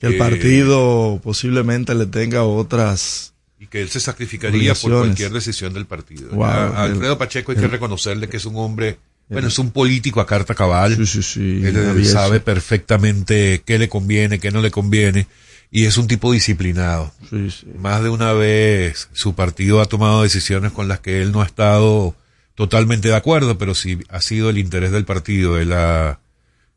Que, 0.00 0.08
el 0.08 0.18
partido 0.18 1.20
posiblemente 1.22 1.94
le 1.94 2.06
tenga 2.06 2.42
otras. 2.42 3.32
y 3.60 3.68
que 3.68 3.80
él 3.80 3.90
se 3.90 4.00
sacrificaría 4.00 4.74
por 4.74 4.90
cualquier 4.90 5.30
decisión 5.30 5.72
del 5.72 5.86
partido. 5.86 6.30
Wow, 6.32 6.44
a 6.44 6.82
Alfredo 6.82 7.16
Pacheco 7.16 7.52
hay 7.52 7.58
que 7.58 7.68
reconocerle 7.68 8.28
que 8.28 8.38
es 8.38 8.44
un 8.44 8.56
hombre, 8.56 8.98
bueno, 9.28 9.48
es 9.48 9.58
un 9.58 9.70
político 9.70 10.20
a 10.20 10.26
carta 10.26 10.54
cabal. 10.54 10.96
Sí, 10.96 11.06
sí, 11.06 11.22
sí. 11.22 11.60
Él 11.64 12.06
sabe 12.06 12.40
perfectamente 12.40 13.62
qué 13.64 13.78
le 13.78 13.88
conviene, 13.88 14.38
qué 14.38 14.50
no 14.50 14.62
le 14.62 14.70
conviene, 14.70 15.26
y 15.70 15.84
es 15.84 15.96
un 15.96 16.06
tipo 16.06 16.32
disciplinado. 16.32 17.12
Sí, 17.28 17.50
sí. 17.50 17.66
Más 17.78 18.02
de 18.02 18.08
una 18.08 18.32
vez 18.32 19.08
su 19.12 19.34
partido 19.34 19.80
ha 19.80 19.86
tomado 19.86 20.22
decisiones 20.22 20.72
con 20.72 20.88
las 20.88 21.00
que 21.00 21.22
él 21.22 21.32
no 21.32 21.42
ha 21.42 21.46
estado 21.46 22.14
totalmente 22.54 23.08
de 23.08 23.16
acuerdo, 23.16 23.58
pero 23.58 23.74
si 23.74 23.98
ha 24.08 24.20
sido 24.20 24.50
el 24.50 24.58
interés 24.58 24.90
del 24.90 25.04
partido, 25.04 25.58
él 25.58 25.72
ha, 25.72 26.20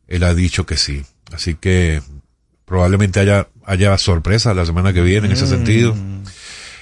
él 0.08 0.24
ha 0.24 0.34
dicho 0.34 0.66
que 0.66 0.78
sí. 0.78 1.04
Así 1.32 1.56
que 1.56 2.02
probablemente 2.66 3.20
haya, 3.20 3.48
haya 3.66 3.98
sorpresa 3.98 4.54
la 4.54 4.66
semana 4.66 4.94
que 4.94 5.02
viene 5.02 5.28
en 5.28 5.34
ese 5.34 5.48
sentido. 5.48 5.96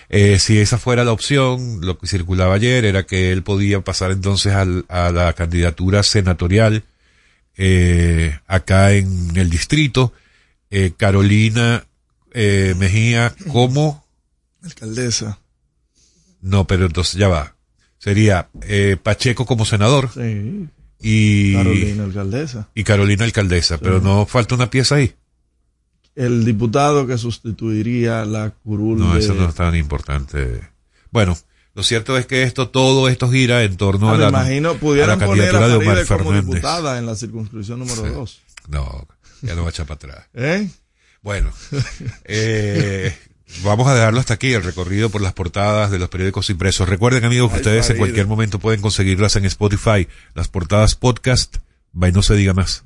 Eh, 0.09 0.39
si 0.39 0.57
esa 0.59 0.77
fuera 0.77 1.03
la 1.03 1.11
opción, 1.11 1.81
lo 1.81 1.97
que 1.97 2.07
circulaba 2.07 2.55
ayer 2.55 2.85
era 2.85 3.05
que 3.05 3.31
él 3.31 3.43
podía 3.43 3.81
pasar 3.81 4.11
entonces 4.11 4.53
al- 4.53 4.85
a 4.87 5.11
la 5.11 5.33
candidatura 5.33 6.01
senatorial 6.03 6.83
eh, 7.57 8.39
acá 8.47 8.93
en 8.93 9.35
el 9.35 9.49
distrito. 9.49 10.13
Eh, 10.69 10.91
Carolina 10.95 11.85
eh, 12.33 12.75
Mejía 12.77 13.33
como 13.51 14.05
Alcaldesa. 14.63 15.39
no, 16.41 16.67
pero 16.67 16.85
entonces 16.85 17.15
ya 17.15 17.27
va. 17.27 17.55
Sería 17.99 18.47
eh, 18.61 18.95
Pacheco 19.01 19.45
como 19.45 19.65
senador 19.65 20.09
Sí. 20.13 20.67
y 21.01 21.53
Carolina, 21.53 22.03
alcaldesa. 22.03 22.69
y 22.75 22.83
Carolina 22.83 23.23
alcaldesa, 23.25 23.77
pero 23.79 23.99
no 24.01 24.25
falta 24.25 24.55
una 24.55 24.69
pieza 24.69 24.95
ahí. 24.95 25.13
El 26.17 26.43
diputado 26.45 27.05
que 27.05 27.17
sustituiría 27.17 28.25
la 28.25 28.49
curul 28.49 28.97
No, 28.99 29.13
de... 29.13 29.19
eso 29.19 29.35
no 29.35 29.47
es 29.49 29.53
tan 29.55 29.75
importante. 29.75 30.61
Bueno, 31.11 31.37
lo 31.75 31.83
cierto 31.83 32.17
es 32.17 32.25
que 32.25 32.41
esto, 32.41 32.69
todo 32.69 33.07
esto 33.07 33.29
gira 33.29 33.61
en 33.63 33.77
torno 33.77 34.09
Ah, 34.09 34.13
a 34.13 34.17
me 34.17 34.23
la, 34.23 34.29
imagino, 34.29 34.69
a 34.71 34.73
la 34.73 34.79
poner 34.79 35.55
a 35.55 35.67
de 35.67 35.75
Omar 35.75 35.85
Faride 35.97 36.07
como 36.07 36.31
Fernández. 36.31 36.45
diputada 36.45 36.97
en 36.97 37.05
la 37.05 37.15
circunscripción 37.15 37.79
número 37.79 38.03
Sí. 38.03 38.09
dos. 38.09 38.41
No, 38.67 39.07
ya 39.43 39.53
no 39.53 39.61
va 39.61 39.67
a 39.67 39.69
echar 39.69 39.85
para 39.85 39.95
atrás. 39.95 40.25
¿Eh? 40.33 40.67
Bueno, 41.21 41.51
eh, 42.25 43.15
vamos 43.63 43.87
a 43.87 43.93
dejarlo 43.93 44.19
hasta 44.19 44.33
aquí, 44.33 44.53
el 44.53 44.63
recorrido 44.63 45.11
por 45.11 45.21
las 45.21 45.33
portadas 45.33 45.91
de 45.91 45.99
los 45.99 46.09
periódicos 46.09 46.49
impresos. 46.49 46.89
Recuerden, 46.89 47.25
amigos, 47.25 47.51
que 47.51 47.57
ustedes 47.57 47.89
en 47.91 47.97
cualquier 47.97 48.25
momento 48.25 48.57
pueden 48.57 48.81
conseguirlas 48.81 49.35
en 49.35 49.45
Spotify, 49.45 50.07
las 50.33 50.47
portadas 50.47 50.95
podcast, 50.95 51.57
by 51.93 52.11
no 52.11 52.23
se 52.23 52.33
diga 52.35 52.53
más. 52.55 52.85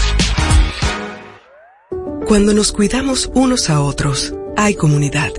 Cuando 2.27 2.53
nos 2.53 2.71
cuidamos 2.71 3.29
unos 3.33 3.69
a 3.69 3.81
otros, 3.81 4.33
hay 4.55 4.75
comunidad. 4.75 5.31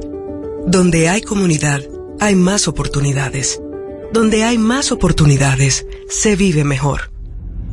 Donde 0.66 1.08
hay 1.08 1.22
comunidad, 1.22 1.80
hay 2.20 2.34
más 2.34 2.68
oportunidades. 2.68 3.60
Donde 4.12 4.44
hay 4.44 4.58
más 4.58 4.92
oportunidades, 4.92 5.86
se 6.08 6.36
vive 6.36 6.64
mejor. 6.64 7.11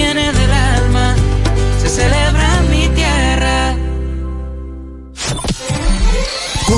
rica, 0.00 0.29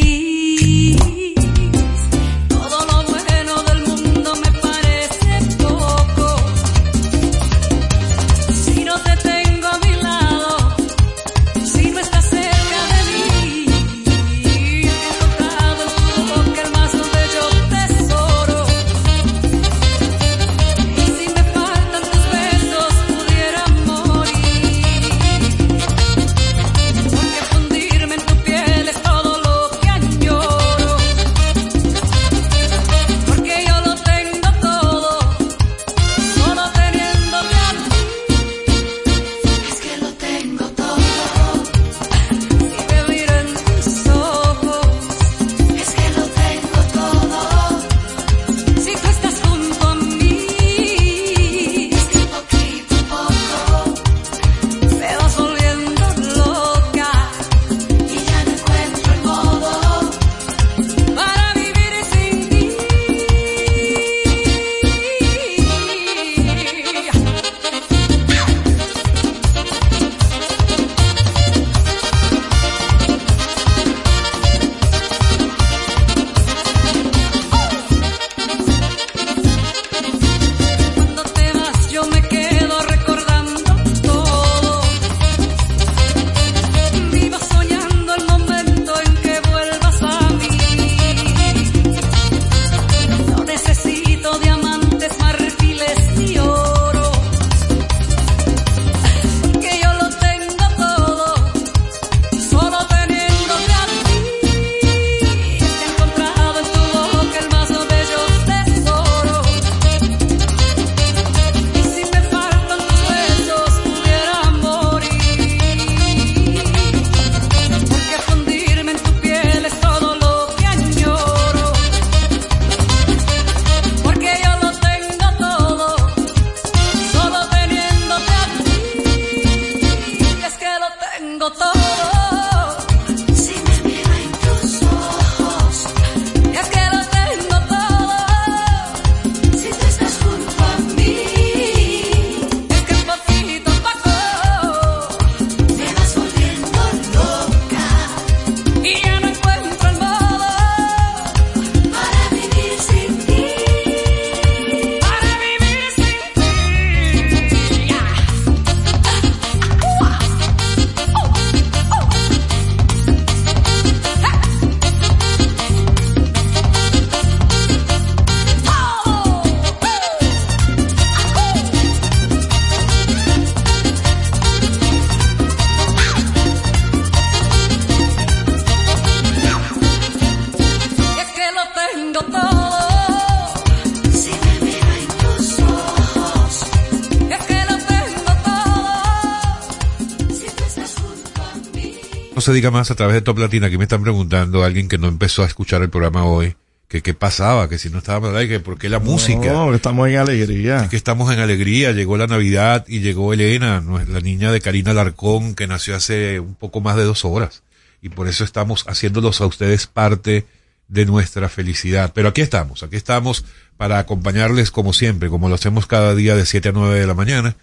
Se 192.49 192.55
diga 192.55 192.71
más 192.71 192.89
a 192.89 192.95
través 192.95 193.13
de 193.13 193.21
Top 193.21 193.37
Latina. 193.37 193.67
Aquí 193.67 193.77
me 193.77 193.83
están 193.83 194.01
preguntando 194.01 194.63
alguien 194.63 194.87
que 194.87 194.97
no 194.97 195.07
empezó 195.07 195.43
a 195.43 195.45
escuchar 195.45 195.83
el 195.83 195.91
programa 195.91 196.25
hoy. 196.25 196.55
Que 196.87 197.03
qué 197.03 197.13
pasaba, 197.13 197.69
que 197.69 197.77
si 197.77 197.91
no 197.91 197.99
estaba, 197.99 198.31
¿verdad? 198.31 198.49
que 198.49 198.59
por 198.59 198.79
qué 198.79 198.89
la 198.89 198.97
música. 198.97 199.53
No, 199.53 199.69
que 199.69 199.75
estamos 199.75 200.09
en 200.09 200.17
alegría. 200.17 200.81
Es 200.81 200.89
que 200.89 200.95
estamos 200.95 201.31
en 201.31 201.37
alegría, 201.37 201.91
llegó 201.91 202.17
la 202.17 202.25
Navidad 202.25 202.85
y 202.87 203.01
llegó 203.01 203.31
Elena, 203.33 203.83
la 204.07 204.19
niña 204.21 204.51
de 204.51 204.61
Karina 204.61 204.95
Larcón, 204.95 205.53
que 205.53 205.67
nació 205.67 205.95
hace 205.95 206.39
un 206.39 206.55
poco 206.55 206.81
más 206.81 206.95
de 206.95 207.03
dos 207.03 207.23
horas. 207.23 207.61
Y 208.01 208.09
por 208.09 208.27
eso 208.27 208.43
estamos 208.43 208.83
haciéndolos 208.87 209.41
a 209.41 209.45
ustedes 209.45 209.85
parte 209.85 210.47
de 210.87 211.05
nuestra 211.05 211.49
felicidad. 211.49 212.11
Pero 212.15 212.29
aquí 212.29 212.41
estamos, 212.41 212.81
aquí 212.81 212.95
estamos 212.95 213.45
para 213.77 213.99
acompañarles 213.99 214.71
como 214.71 214.93
siempre, 214.93 215.29
como 215.29 215.49
lo 215.49 215.53
hacemos 215.53 215.85
cada 215.85 216.15
día 216.15 216.35
de 216.35 216.47
7 216.47 216.69
a 216.69 216.71
9 216.71 216.99
de 216.99 217.05
la 217.05 217.13
mañana, 217.13 217.55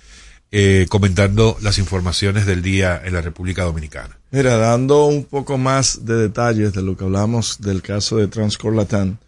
eh, 0.52 0.86
comentando 0.88 1.56
las 1.60 1.78
informaciones 1.78 2.46
del 2.46 2.62
día 2.62 3.00
en 3.04 3.14
la 3.14 3.20
República 3.20 3.64
Dominicana. 3.64 4.18
Mira, 4.30 4.56
dando 4.56 5.06
un 5.06 5.24
poco 5.24 5.58
más 5.58 6.04
de 6.04 6.14
detalles 6.16 6.72
de 6.72 6.82
lo 6.82 6.96
que 6.96 7.04
hablamos 7.04 7.60
del 7.60 7.82
caso 7.82 8.16
de 8.16 8.28
Transcorlatán, 8.28 9.18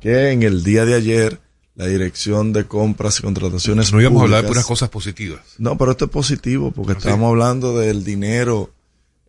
que 0.00 0.30
en 0.30 0.42
el 0.42 0.64
día 0.64 0.84
de 0.84 0.94
ayer 0.94 1.40
la 1.74 1.86
Dirección 1.86 2.52
de 2.52 2.66
Compras 2.66 3.18
y 3.18 3.22
Contrataciones 3.22 3.92
No 3.92 4.00
íbamos 4.00 4.20
a 4.20 4.24
hablar 4.24 4.42
de 4.42 4.48
puras 4.48 4.64
cosas 4.64 4.88
positivas. 4.88 5.40
No, 5.58 5.76
pero 5.76 5.90
esto 5.92 6.06
es 6.06 6.10
positivo 6.10 6.70
porque 6.70 6.92
¿Ah, 6.92 6.96
sí? 7.00 7.08
estamos 7.08 7.28
hablando 7.28 7.78
del 7.78 8.04
dinero 8.04 8.70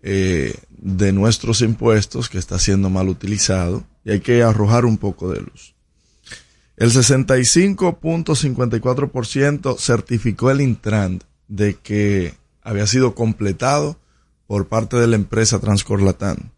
eh, 0.04 0.54
de 0.70 1.12
nuestros 1.12 1.62
impuestos 1.62 2.30
que 2.30 2.38
está 2.38 2.60
siendo 2.60 2.90
mal 2.90 3.10
utilizado 3.10 3.84
y 4.04 4.12
hay 4.12 4.20
que 4.20 4.44
arrojar 4.44 4.86
un 4.86 4.98
poco 4.98 5.32
de 5.32 5.42
luz. 5.42 5.75
El 6.78 6.92
65.54% 6.92 9.80
certificó 9.80 10.52
el 10.52 10.62
Intran 10.62 11.24
de 11.48 11.76
que 11.76 12.36
había 12.62 12.86
sido 12.88 13.14
completado 13.16 13.98
por 14.48 14.68
parte 14.68 14.98
de 14.98 15.08
la 15.08 15.16
empresa 15.16 15.60
Transcorlatán, 15.60 16.52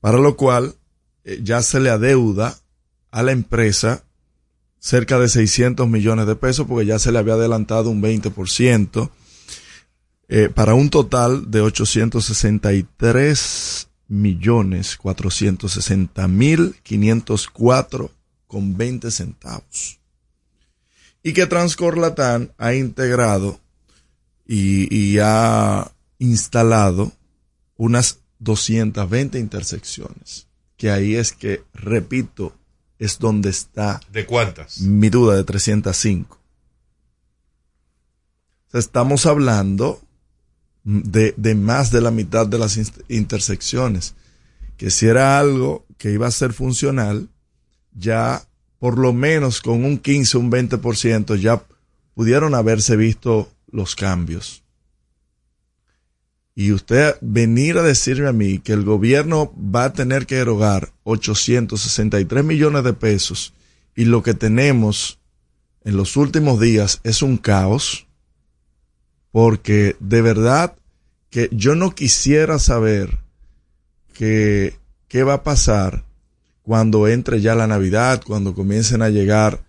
para 0.00 0.18
lo 0.18 0.36
cual 0.36 0.76
eh, 1.24 1.40
ya 1.42 1.62
se 1.62 1.80
le 1.80 1.90
adeuda 1.90 2.56
a 3.10 3.22
la 3.22 3.32
empresa 3.32 4.04
cerca 4.78 5.18
de 5.18 5.28
600 5.28 5.88
millones 5.88 6.26
de 6.26 6.36
pesos 6.36 6.66
porque 6.66 6.86
ya 6.86 6.98
se 6.98 7.10
le 7.10 7.18
había 7.18 7.32
adelantado 7.34 7.90
un 7.90 8.02
20%, 8.02 9.10
eh, 10.28 10.48
para 10.54 10.74
un 10.74 10.90
total 10.90 11.50
de 11.50 11.60
863 11.60 13.88
millones 14.08 14.96
460 14.96 16.28
mil 16.28 16.76
504 16.82 18.10
con 18.46 18.76
20 18.76 19.10
centavos. 19.10 20.00
Y 21.22 21.32
que 21.32 21.46
Transcorlatán 21.46 22.52
ha 22.58 22.74
integrado 22.74 23.60
y, 24.46 24.94
y 24.94 25.18
ha 25.22 25.90
instalado 26.18 27.12
unas 27.76 28.20
220 28.38 29.38
intersecciones. 29.38 30.48
Que 30.76 30.90
ahí 30.90 31.14
es 31.14 31.32
que, 31.32 31.62
repito, 31.72 32.54
es 32.98 33.18
donde 33.18 33.50
está 33.50 34.00
¿De 34.12 34.26
cuántas? 34.26 34.80
mi 34.80 35.08
duda 35.08 35.36
de 35.36 35.44
305. 35.44 36.38
O 38.66 38.70
sea, 38.70 38.80
estamos 38.80 39.26
hablando 39.26 40.00
de, 40.84 41.34
de 41.36 41.54
más 41.54 41.90
de 41.90 42.00
la 42.00 42.10
mitad 42.10 42.46
de 42.46 42.58
las 42.58 42.78
intersecciones. 43.08 44.14
Que 44.76 44.90
si 44.90 45.06
era 45.06 45.38
algo 45.38 45.86
que 45.96 46.10
iba 46.10 46.26
a 46.26 46.32
ser 46.32 46.52
funcional, 46.52 47.30
ya 47.94 48.42
por 48.78 48.98
lo 48.98 49.12
menos 49.12 49.60
con 49.62 49.84
un 49.84 49.98
15, 49.98 50.36
un 50.36 50.50
20% 50.50 51.36
ya 51.36 51.64
pudieron 52.14 52.54
haberse 52.54 52.96
visto 52.96 53.50
los 53.70 53.96
cambios. 53.96 54.62
Y 56.54 56.70
usted 56.70 57.16
venir 57.20 57.78
a 57.78 57.82
decirme 57.82 58.28
a 58.28 58.32
mí 58.32 58.58
que 58.58 58.72
el 58.72 58.84
gobierno 58.84 59.52
va 59.56 59.84
a 59.84 59.92
tener 59.92 60.26
que 60.26 60.36
erogar 60.36 60.92
863 61.04 62.44
millones 62.44 62.84
de 62.84 62.92
pesos 62.92 63.54
y 63.96 64.04
lo 64.04 64.22
que 64.22 64.34
tenemos 64.34 65.18
en 65.84 65.96
los 65.96 66.16
últimos 66.16 66.60
días 66.60 67.00
es 67.04 67.22
un 67.22 67.36
caos, 67.36 68.06
porque 69.32 69.96
de 69.98 70.22
verdad 70.22 70.76
que 71.30 71.48
yo 71.52 71.74
no 71.74 71.94
quisiera 71.94 72.58
saber 72.58 73.18
que, 74.12 74.78
qué 75.08 75.24
va 75.24 75.34
a 75.34 75.42
pasar 75.42 76.03
cuando 76.64 77.06
entre 77.08 77.42
ya 77.42 77.54
la 77.54 77.66
Navidad, 77.66 78.22
cuando 78.26 78.54
comiencen 78.54 79.02
a 79.02 79.10
llegar 79.10 79.60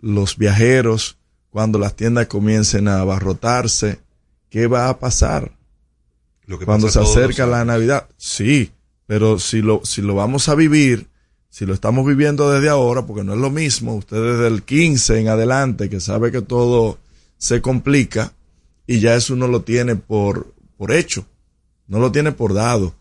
los 0.00 0.36
viajeros, 0.36 1.16
cuando 1.48 1.78
las 1.78 1.94
tiendas 1.94 2.26
comiencen 2.26 2.88
a 2.88 3.00
abarrotarse, 3.00 4.00
¿qué 4.48 4.66
va 4.66 4.88
a 4.88 4.98
pasar? 4.98 5.52
Lo 6.46 6.58
que 6.58 6.64
cuando 6.64 6.88
se 6.88 6.98
pasa 6.98 7.10
acerca 7.12 7.46
la. 7.46 7.64
Navidad. 7.64 8.08
Sí, 8.16 8.72
pero 9.06 9.38
si 9.38 9.62
lo, 9.62 9.82
si 9.84 10.02
lo 10.02 10.16
vamos 10.16 10.48
a 10.48 10.56
vivir, 10.56 11.06
si 11.50 11.66
lo 11.66 11.72
estamos 11.72 12.04
viviendo 12.04 12.50
desde 12.50 12.68
ahora, 12.68 13.06
porque 13.06 13.22
no 13.22 13.34
es 13.34 13.38
lo 13.38 13.50
mismo, 13.50 13.94
usted 13.94 14.16
desde 14.16 14.48
el 14.48 14.64
15 14.64 15.20
en 15.20 15.28
adelante, 15.28 15.88
que 15.88 16.00
sabe 16.00 16.32
que 16.32 16.42
todo 16.42 16.98
se 17.38 17.62
complica, 17.62 18.32
y 18.88 18.98
ya 18.98 19.14
eso 19.14 19.34
uno 19.34 19.46
lo 19.46 19.62
tiene 19.62 19.94
por, 19.94 20.52
por 20.76 20.90
hecho, 20.90 21.26
no 21.86 22.00
lo 22.00 22.10
tiene 22.10 22.32
por 22.32 22.54
dado. 22.54 22.92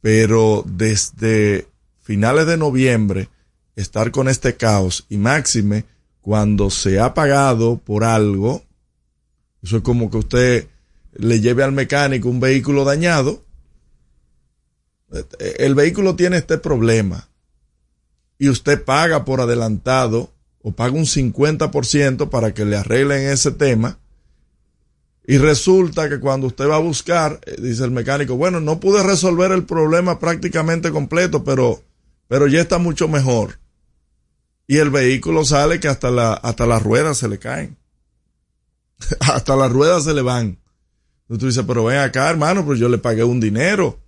Pero 0.00 0.64
desde 0.66 1.69
finales 2.10 2.44
de 2.48 2.56
noviembre, 2.56 3.28
estar 3.76 4.10
con 4.10 4.26
este 4.26 4.56
caos, 4.56 5.06
y 5.08 5.16
máxime, 5.16 5.84
cuando 6.20 6.68
se 6.68 6.98
ha 6.98 7.14
pagado 7.14 7.78
por 7.78 8.02
algo, 8.02 8.64
eso 9.62 9.76
es 9.76 9.82
como 9.84 10.10
que 10.10 10.16
usted 10.16 10.68
le 11.12 11.40
lleve 11.40 11.62
al 11.62 11.70
mecánico 11.70 12.28
un 12.28 12.40
vehículo 12.40 12.84
dañado. 12.84 13.44
El 15.38 15.76
vehículo 15.76 16.16
tiene 16.16 16.38
este 16.38 16.58
problema 16.58 17.28
y 18.38 18.48
usted 18.48 18.84
paga 18.84 19.24
por 19.24 19.40
adelantado 19.40 20.32
o 20.62 20.72
paga 20.72 20.94
un 20.94 21.06
50% 21.06 22.28
para 22.28 22.52
que 22.52 22.64
le 22.64 22.76
arreglen 22.76 23.28
ese 23.28 23.52
tema. 23.52 24.00
Y 25.24 25.38
resulta 25.38 26.08
que 26.08 26.18
cuando 26.18 26.48
usted 26.48 26.68
va 26.68 26.74
a 26.74 26.80
buscar, 26.80 27.38
eh, 27.46 27.54
dice 27.60 27.84
el 27.84 27.92
mecánico, 27.92 28.34
bueno, 28.36 28.58
no 28.58 28.80
pude 28.80 29.00
resolver 29.04 29.52
el 29.52 29.64
problema 29.64 30.18
prácticamente 30.18 30.90
completo, 30.90 31.44
pero, 31.44 31.84
pero 32.30 32.46
ya 32.46 32.60
está 32.60 32.78
mucho 32.78 33.08
mejor. 33.08 33.58
Y 34.68 34.76
el 34.76 34.90
vehículo 34.90 35.44
sale 35.44 35.80
que 35.80 35.88
hasta 35.88 36.12
la, 36.12 36.34
hasta 36.34 36.64
las 36.64 36.80
ruedas 36.80 37.18
se 37.18 37.28
le 37.28 37.40
caen. 37.40 37.76
hasta 39.20 39.56
las 39.56 39.72
ruedas 39.72 40.04
se 40.04 40.14
le 40.14 40.22
van. 40.22 40.60
Entonces 41.22 41.40
tú 41.40 41.46
dices, 41.46 41.64
pero 41.66 41.86
ven 41.86 41.98
acá, 41.98 42.30
hermano, 42.30 42.64
pues 42.64 42.78
yo 42.78 42.88
le 42.88 42.98
pagué 42.98 43.24
un 43.24 43.40
dinero 43.40 43.98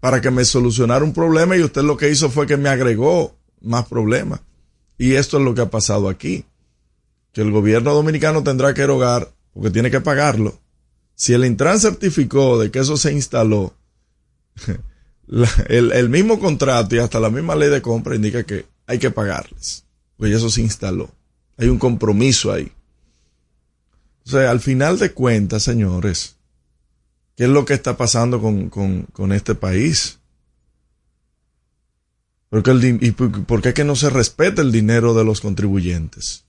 para 0.00 0.20
que 0.20 0.32
me 0.32 0.44
solucionara 0.44 1.04
un 1.04 1.12
problema 1.12 1.56
y 1.56 1.62
usted 1.62 1.82
lo 1.82 1.96
que 1.96 2.10
hizo 2.10 2.30
fue 2.30 2.48
que 2.48 2.56
me 2.56 2.68
agregó 2.68 3.38
más 3.60 3.86
problemas. 3.86 4.40
Y 4.98 5.12
esto 5.12 5.38
es 5.38 5.44
lo 5.44 5.54
que 5.54 5.60
ha 5.60 5.70
pasado 5.70 6.08
aquí. 6.08 6.44
Que 7.30 7.42
el 7.42 7.52
gobierno 7.52 7.94
dominicano 7.94 8.42
tendrá 8.42 8.74
que 8.74 8.82
erogar, 8.82 9.32
porque 9.54 9.70
tiene 9.70 9.92
que 9.92 10.00
pagarlo. 10.00 10.58
Si 11.14 11.32
el 11.32 11.44
Intran 11.44 11.78
certificó 11.78 12.58
de 12.58 12.72
que 12.72 12.80
eso 12.80 12.96
se 12.96 13.12
instaló, 13.12 13.72
el, 15.68 15.92
el 15.92 16.08
mismo 16.08 16.38
contrato 16.38 16.94
y 16.94 16.98
hasta 16.98 17.20
la 17.20 17.30
misma 17.30 17.56
ley 17.56 17.68
de 17.68 17.82
compra 17.82 18.14
indica 18.14 18.44
que 18.44 18.66
hay 18.86 18.98
que 18.98 19.10
pagarles. 19.10 19.84
Porque 20.16 20.34
eso 20.34 20.50
se 20.50 20.62
instaló. 20.62 21.10
Hay 21.56 21.68
un 21.68 21.78
compromiso 21.78 22.52
ahí. 22.52 22.72
O 24.24 24.30
sea, 24.30 24.50
al 24.50 24.60
final 24.60 24.98
de 24.98 25.12
cuentas, 25.12 25.62
señores, 25.62 26.36
¿qué 27.36 27.44
es 27.44 27.50
lo 27.50 27.64
que 27.64 27.74
está 27.74 27.96
pasando 27.96 28.40
con, 28.40 28.70
con, 28.70 29.32
este 29.32 29.54
país? 29.54 30.18
Porque 32.48 32.72
el, 32.72 32.84
¿Y 33.02 33.12
por 33.12 33.62
qué 33.62 33.72
que 33.72 33.84
no 33.84 33.94
se 33.94 34.10
respeta 34.10 34.62
el 34.62 34.72
dinero 34.72 35.14
de 35.14 35.24
los 35.24 35.40
contribuyentes? 35.40 36.45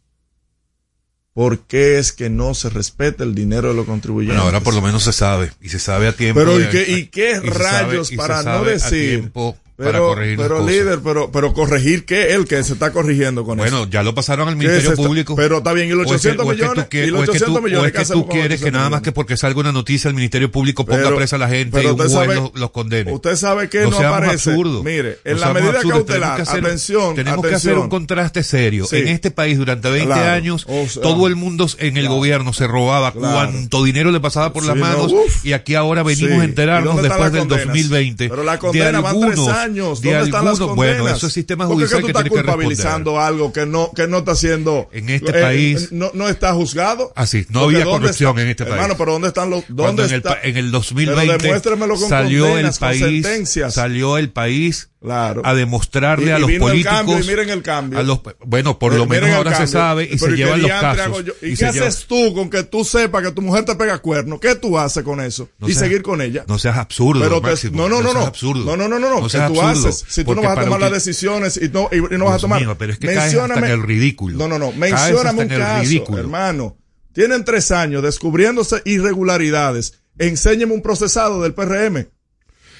¿Por 1.37 1.59
qué 1.59 1.99
es 1.99 2.13
que 2.13 2.31
no 2.31 2.55
se 2.55 2.67
respeta 2.71 3.23
el 3.23 3.35
dinero 3.35 3.67
de 3.67 3.75
los 3.75 3.85
contribuyentes? 3.85 4.33
Bueno, 4.37 4.47
ahora 4.47 4.59
por 4.63 4.73
lo 4.73 4.81
menos 4.81 5.03
se 5.03 5.13
sabe, 5.13 5.51
y 5.61 5.69
se 5.69 5.77
sabe 5.77 6.07
a 6.07 6.13
tiempo. 6.13 6.39
Pero 6.39 6.59
¿y 6.59 6.67
qué, 6.69 6.91
y 6.91 7.05
qué 7.09 7.33
y 7.43 7.47
se 7.47 7.53
sabe- 7.53 7.85
rayos 7.89 8.11
para 8.13 8.41
no 8.41 8.63
decir? 8.63 9.19
tiempo 9.19 9.55
Pero, 9.77 9.91
para 9.91 9.99
corregir 10.05 10.39
las 10.39 10.47
pero 10.47 10.59
cosas. 10.59 10.71
líder, 10.75 10.99
pero, 11.03 11.31
pero 11.31 11.53
corregir 11.53 12.05
qué, 12.05 12.33
el 12.33 12.47
que 12.47 12.63
se 12.63 12.73
está 12.73 12.91
corrigiendo 12.91 13.43
con 13.45 13.59
eso. 13.59 13.69
Bueno, 13.69 13.87
ya 13.91 14.01
lo 14.01 14.15
pasaron 14.15 14.47
al 14.47 14.55
¿Qué 14.55 14.57
Ministerio 14.57 14.89
está- 14.93 15.03
Público. 15.03 15.35
pero 15.35 15.59
está 15.59 15.71
bien, 15.73 15.87
y 15.87 15.91
los 15.91 15.99
O 15.99 16.15
es 16.15 16.21
que- 16.21 16.29
800 16.29 16.45
o 16.47 16.51
es 16.51 16.57
que 16.57 16.63
millones, 16.63 16.87
y 16.91 17.11
los 17.11 17.19
o 17.19 17.23
es 17.23 17.29
que 17.29 17.31
800 17.37 17.55
tú- 17.55 17.61
millones, 17.61 17.83
o 17.83 17.85
es 17.85 17.91
¿qué 17.91 17.97
que 17.99 18.13
tú 18.13 18.27
quieres 18.27 18.47
que 18.47 18.53
800 18.55 18.73
nada 18.73 18.89
más 18.89 19.01
que 19.03 19.11
porque 19.11 19.37
salga 19.37 19.59
una 19.59 19.71
noticia 19.71 20.07
el 20.09 20.15
Ministerio 20.15 20.49
Público 20.51 20.83
ponga 20.83 21.03
Pero- 21.03 21.15
presa 21.17 21.35
a 21.35 21.39
la 21.39 21.47
gente 21.47 21.77
y 21.77 21.81
pero 21.83 21.91
un 21.93 21.97
juez 21.99 22.11
sabe- 22.11 22.35
los, 22.35 22.51
los 22.55 22.71
condene. 22.71 23.11
Usted 23.13 23.35
sabe 23.35 23.69
que 23.69 23.81
no, 23.81 23.91
seamos 23.91 24.17
aparece. 24.17 24.49
absurdos. 24.49 24.83
Mire, 24.83 25.19
en 25.23 25.33
No 25.35 25.39
la 25.41 25.53
medida 25.53 25.73
cautelar, 25.73 26.05
tenemos 26.07 26.35
que 26.37 26.41
hacer, 26.41 26.65
atención, 26.65 27.15
tenemos 27.15 27.45
que 27.45 27.53
hacer 27.55 27.77
un 27.77 27.89
contraste 27.89 28.41
serio. 28.43 28.87
Sí. 28.87 28.95
En 28.95 29.07
este 29.09 29.29
país 29.29 29.59
durante 29.59 29.91
20 29.91 30.07
Claro. 30.11 30.31
años 30.31 30.65
O 30.67 30.87
sea, 30.89 31.03
todo 31.03 31.27
el 31.27 31.35
mundo 31.35 31.67
en 31.77 31.97
el 31.97 32.03
claro. 32.05 32.15
gobierno 32.15 32.51
se 32.51 32.65
robaba 32.65 33.11
Claro. 33.11 33.31
cuánto 33.51 33.83
dinero 33.83 34.09
le 34.09 34.19
pasaba 34.19 34.53
por 34.53 34.65
las 34.65 34.75
no, 34.75 34.81
manos 34.81 35.13
y 35.43 35.53
aquí 35.53 35.75
ahora 35.75 36.01
venimos 36.01 36.39
a 36.39 36.41
¿Y 36.41 36.45
enterarnos 36.45 36.99
después 36.99 37.31
del 37.31 37.41
condenas? 37.41 37.65
2020 37.67 38.27
Pero 38.29 38.43
la 38.43 38.57
de 38.57 38.87
algunos, 38.87 39.66
años. 39.67 40.01
de 40.01 40.11
¿Dónde 40.11 40.25
están 40.25 40.45
las 40.45 40.59
condenas? 40.59 40.75
bueno, 41.01 41.15
eso 41.15 41.27
es 41.27 41.33
sistema 41.33 41.67
¿Por 41.67 41.77
qué 41.77 41.83
que 41.83 41.89
judicial 41.89 42.01
tú 42.01 42.07
estás 42.07 42.23
que 42.23 42.29
culpabilizando 42.29 43.19
algo 43.19 43.53
que 43.53 43.65
no, 43.65 43.91
que 43.93 44.07
no 44.07 44.19
está 44.19 44.31
haciendo. 44.31 44.89
En 44.91 45.09
este 45.09 45.31
eh, 45.37 45.41
país- 45.41 45.91
No, 45.91 46.11
no 46.13 46.27
está 46.29 46.53
juzgado. 46.53 47.11
Así, 47.15 47.45
no 47.49 47.61
Porque 47.61 47.75
había 47.77 47.85
¿dónde 47.85 47.99
corrupción 48.01 48.29
está- 48.31 48.41
en 48.43 48.49
este 48.49 48.63
país. 48.65 48.75
Hermano, 48.75 48.95
pero 48.97 49.11
¿dónde 49.13 49.27
están 49.29 49.49
los. 49.49 49.63
¿Dónde 49.67 50.03
en 50.05 50.09
el, 50.09 50.15
está? 50.17 50.37
en 50.41 50.57
el 50.57 50.65
Pero 50.65 50.71
2020 50.71 51.37
demuéstremelo 51.43 51.95
con 51.95 52.09
salió 52.09 52.57
el 52.57 52.65
con 52.69 52.75
país 52.79 53.01
sentencias. 53.03 53.73
salió 53.73 54.17
el 54.17 54.29
país 54.31 54.89
Claro. 54.99 55.43
a 55.45 55.53
demostrarle 55.53 56.25
Y- 56.25 56.29
a 56.31 56.37
y 56.39 56.41
los 56.41 56.49
el 56.49 56.57
políticos 56.59 56.91
cambio, 56.97 57.19
y 57.19 57.23
miren 57.27 57.49
el 57.51 57.61
cambio. 57.61 57.99
a 57.99 58.03
los 58.03 58.19
bueno 58.45 58.79
por 58.79 58.93
Eh, 58.93 58.97
lo 58.97 59.05
miren 59.05 59.25
menos 59.25 59.37
ahora 59.37 59.55
se 59.55 59.67
sabe 59.67 60.05
y 60.05 60.07
Pero 60.07 60.19
se 60.19 60.29
qué 60.29 60.35
llevan 60.37 60.61
los 60.63 60.71
casos 60.71 61.23
yo? 61.25 61.33
¿Y, 61.41 61.45
y 61.45 61.49
qué 61.51 61.55
se 61.55 61.71
lleva- 61.71 61.87
haces 61.87 62.05
tú 62.07 62.33
con 62.33 62.49
que 62.49 62.63
tú 62.63 62.83
sepas 62.83 63.23
que 63.23 63.31
tu 63.31 63.43
mujer 63.43 63.63
te 63.63 63.75
pega 63.75 63.99
cuerno? 63.99 64.39
¿Qué 64.39 64.55
tú 64.55 64.77
haces 64.79 65.03
con 65.03 65.21
eso? 65.21 65.49
No 65.59 65.69
y 65.69 65.73
seas- 65.73 65.83
seguir 65.85 66.01
con 66.01 66.19
ella. 66.21 66.45
no 66.47 66.57
seas 66.57 66.77
absurdo 66.77 67.21
Pero 67.21 67.39
te- 67.41 67.47
Máximo, 67.49 67.77
no, 67.77 67.89
no, 67.89 67.97
no, 68.01 68.09
seas 68.09 68.13
no. 68.15 68.27
absurdo 68.27 68.65
No, 68.65 68.75
no, 68.75 68.87
no, 68.87 68.97
no, 68.99 69.09
no. 69.19 69.23
¿Qué 69.23 69.29
seas 69.29 69.53
tú 69.53 69.61
haces? 69.61 70.03
Si 70.09 70.23
tú 70.23 70.33
no 70.33 70.41
vas 70.41 70.57
a 70.57 70.63
tomar 70.63 70.79
las 70.81 70.91
decisiones 70.91 71.57
y 71.57 71.69
no, 71.69 71.89
y, 71.91 71.97
y 71.97 72.17
no 72.17 72.25
vas 72.25 72.35
a 72.35 72.39
tomar. 72.39 72.59
mío, 72.59 72.75
pero 72.79 72.91
es 72.93 72.97
que 72.97 73.05
caes 73.07 73.35
hasta 73.35 73.37
Mencióname- 73.55 73.65
en 73.67 73.71
el 73.73 73.83
ridículo. 73.83 74.37
No, 74.37 74.47
no, 74.47 74.57
no. 74.57 74.71
Mencióname 74.71 75.43
un 75.43 75.47
caso, 75.49 76.17
hermano. 76.17 76.75
Tienen 77.13 77.43
tres 77.45 77.69
años 77.71 78.01
descubriéndose 78.01 78.81
irregularidades. 78.85 79.99
Enséñeme 80.19 80.73
un 80.73 80.81
procesado 80.81 81.41
del 81.43 81.53
PRM. 81.53 82.07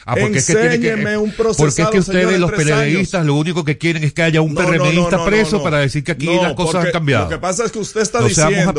Ah, 0.09 0.15
porque 0.17 0.37
es 0.37 0.47
que 0.47 0.53
tiene 0.55 0.79
que- 0.79 0.89
Enséñeme 0.91 1.17
un 1.17 1.31
porque 1.31 1.51
es 1.51 1.57
procesado, 1.57 1.91
que 1.91 1.99
ustedes, 1.99 2.39
los 2.39 2.51
periodistas, 2.51 3.25
lo 3.25 3.35
único 3.35 3.65
que 3.65 3.77
quieren 3.77 4.05
es 4.05 4.13
que 4.13 4.21
haya 4.21 4.39
un 4.39 4.53
No, 4.53 4.61
PRMista 4.61 5.17
no, 5.17 5.17
no, 5.17 5.25
preso 5.25 5.61
para 5.61 5.79
decir 5.79 6.01
que 6.03 6.13
aquí 6.13 6.27
las 6.27 6.53
cosas 6.53 6.85
han 6.85 6.91
cambiado. 6.91 7.25
Lo 7.25 7.29
que 7.29 7.37
pasa 7.39 7.65
es 7.65 7.73
que 7.73 7.79
usted 7.79 8.01
está 8.01 8.21
diciendo 8.21 8.73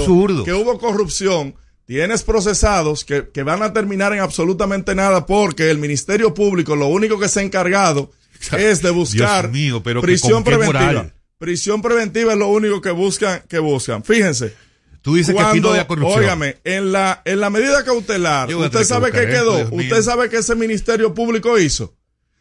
que 0.44 0.54
hubo 0.54 0.78
corrupción. 0.78 1.54
Tienes 1.84 2.22
procesados 2.22 3.04
que, 3.04 3.28
que 3.32 3.42
van 3.42 3.62
a 3.62 3.72
terminar 3.72 4.12
en 4.12 4.20
absolutamente 4.20 4.94
nada 4.94 5.24
porque 5.26 5.70
el 5.70 5.78
Ministerio 5.78 6.34
Público 6.34 6.76
lo 6.76 6.86
único 6.88 7.18
que 7.18 7.28
se 7.28 7.40
ha 7.40 7.42
encargado 7.42 8.10
es 8.58 8.82
de 8.82 8.90
buscar 8.90 9.50
mío, 9.50 9.82
pero 9.82 10.00
prisión 10.00 10.44
preventiva. 10.44 10.84
moral. 10.84 11.14
Prisión 11.38 11.80
preventiva 11.82 12.32
es 12.32 12.38
lo 12.38 12.48
único 12.48 12.80
que 12.80 12.90
buscan, 12.90 13.42
que 13.48 13.58
buscan. 13.58 14.02
Fíjense. 14.02 14.54
Tú 15.02 15.14
dices 15.14 15.34
que 15.34 15.40
aquí 15.40 15.58
no 15.58 15.68
cuando- 15.68 15.70
había 15.70 15.86
corrupción. 15.86 16.20
Óigame, 16.20 16.56
en 16.64 16.92
la, 16.92 17.22
en 17.24 17.40
la 17.40 17.50
medida 17.50 17.84
cautelar, 17.84 18.48
usted 18.48 18.70
tener 18.70 18.78
que 18.78 18.84
sabe 18.84 19.12
qué 19.12 19.26
quedó, 19.26 19.56
Dios 19.56 19.70
mío. 19.70 19.80
usted 19.82 20.02
sabe 20.02 20.28
que 20.28 20.38
ese 20.38 20.54
Ministerio 20.54 21.14
Público 21.14 21.58
hizo. 21.58 21.94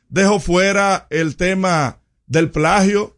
Dejó 0.10 0.40
fuera 0.40 1.08
el 1.10 1.36
tema 1.36 2.00
del 2.26 2.50
plagio, 2.50 3.18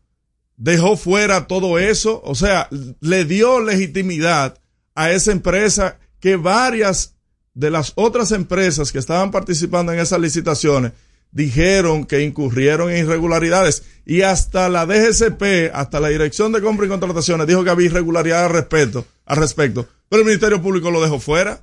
dejó 0.57 0.97
fuera 0.97 1.47
todo 1.47 1.79
eso, 1.79 2.21
o 2.25 2.35
sea, 2.35 2.67
le 2.99 3.25
dio 3.25 3.61
legitimidad 3.61 4.59
a 4.95 5.11
esa 5.11 5.31
empresa 5.31 5.97
que 6.19 6.35
varias 6.35 7.15
de 7.53 7.69
las 7.71 7.93
otras 7.95 8.31
empresas 8.31 8.91
que 8.91 8.99
estaban 8.99 9.31
participando 9.31 9.91
en 9.93 9.99
esas 9.99 10.19
licitaciones 10.19 10.91
dijeron 11.31 12.05
que 12.05 12.23
incurrieron 12.23 12.91
en 12.91 13.05
irregularidades 13.05 13.83
y 14.05 14.21
hasta 14.21 14.69
la 14.69 14.85
DGCP, 14.85 15.73
hasta 15.73 15.99
la 15.99 16.09
Dirección 16.09 16.51
de 16.51 16.61
Compra 16.61 16.85
y 16.85 16.89
Contrataciones 16.89 17.47
dijo 17.47 17.63
que 17.63 17.69
había 17.69 17.87
irregularidades 17.87 18.47
al 18.47 18.53
respecto, 18.53 19.05
al 19.25 19.37
respecto, 19.37 19.87
pero 20.09 20.21
el 20.21 20.25
Ministerio 20.25 20.61
Público 20.61 20.91
lo 20.91 21.01
dejó 21.01 21.19
fuera 21.19 21.61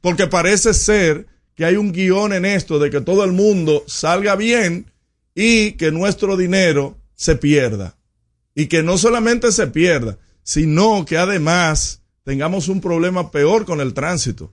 porque 0.00 0.26
parece 0.26 0.74
ser 0.74 1.26
que 1.54 1.64
hay 1.64 1.76
un 1.76 1.92
guion 1.92 2.32
en 2.32 2.44
esto 2.44 2.78
de 2.78 2.90
que 2.90 3.00
todo 3.00 3.24
el 3.24 3.32
mundo 3.32 3.84
salga 3.86 4.36
bien 4.36 4.90
y 5.34 5.72
que 5.72 5.90
nuestro 5.90 6.36
dinero 6.36 6.98
se 7.14 7.36
pierda. 7.36 7.96
Y 8.54 8.66
que 8.66 8.82
no 8.82 8.98
solamente 8.98 9.52
se 9.52 9.66
pierda, 9.66 10.18
sino 10.42 11.04
que 11.04 11.18
además 11.18 12.02
tengamos 12.24 12.68
un 12.68 12.80
problema 12.80 13.30
peor 13.30 13.64
con 13.64 13.80
el 13.80 13.94
tránsito. 13.94 14.52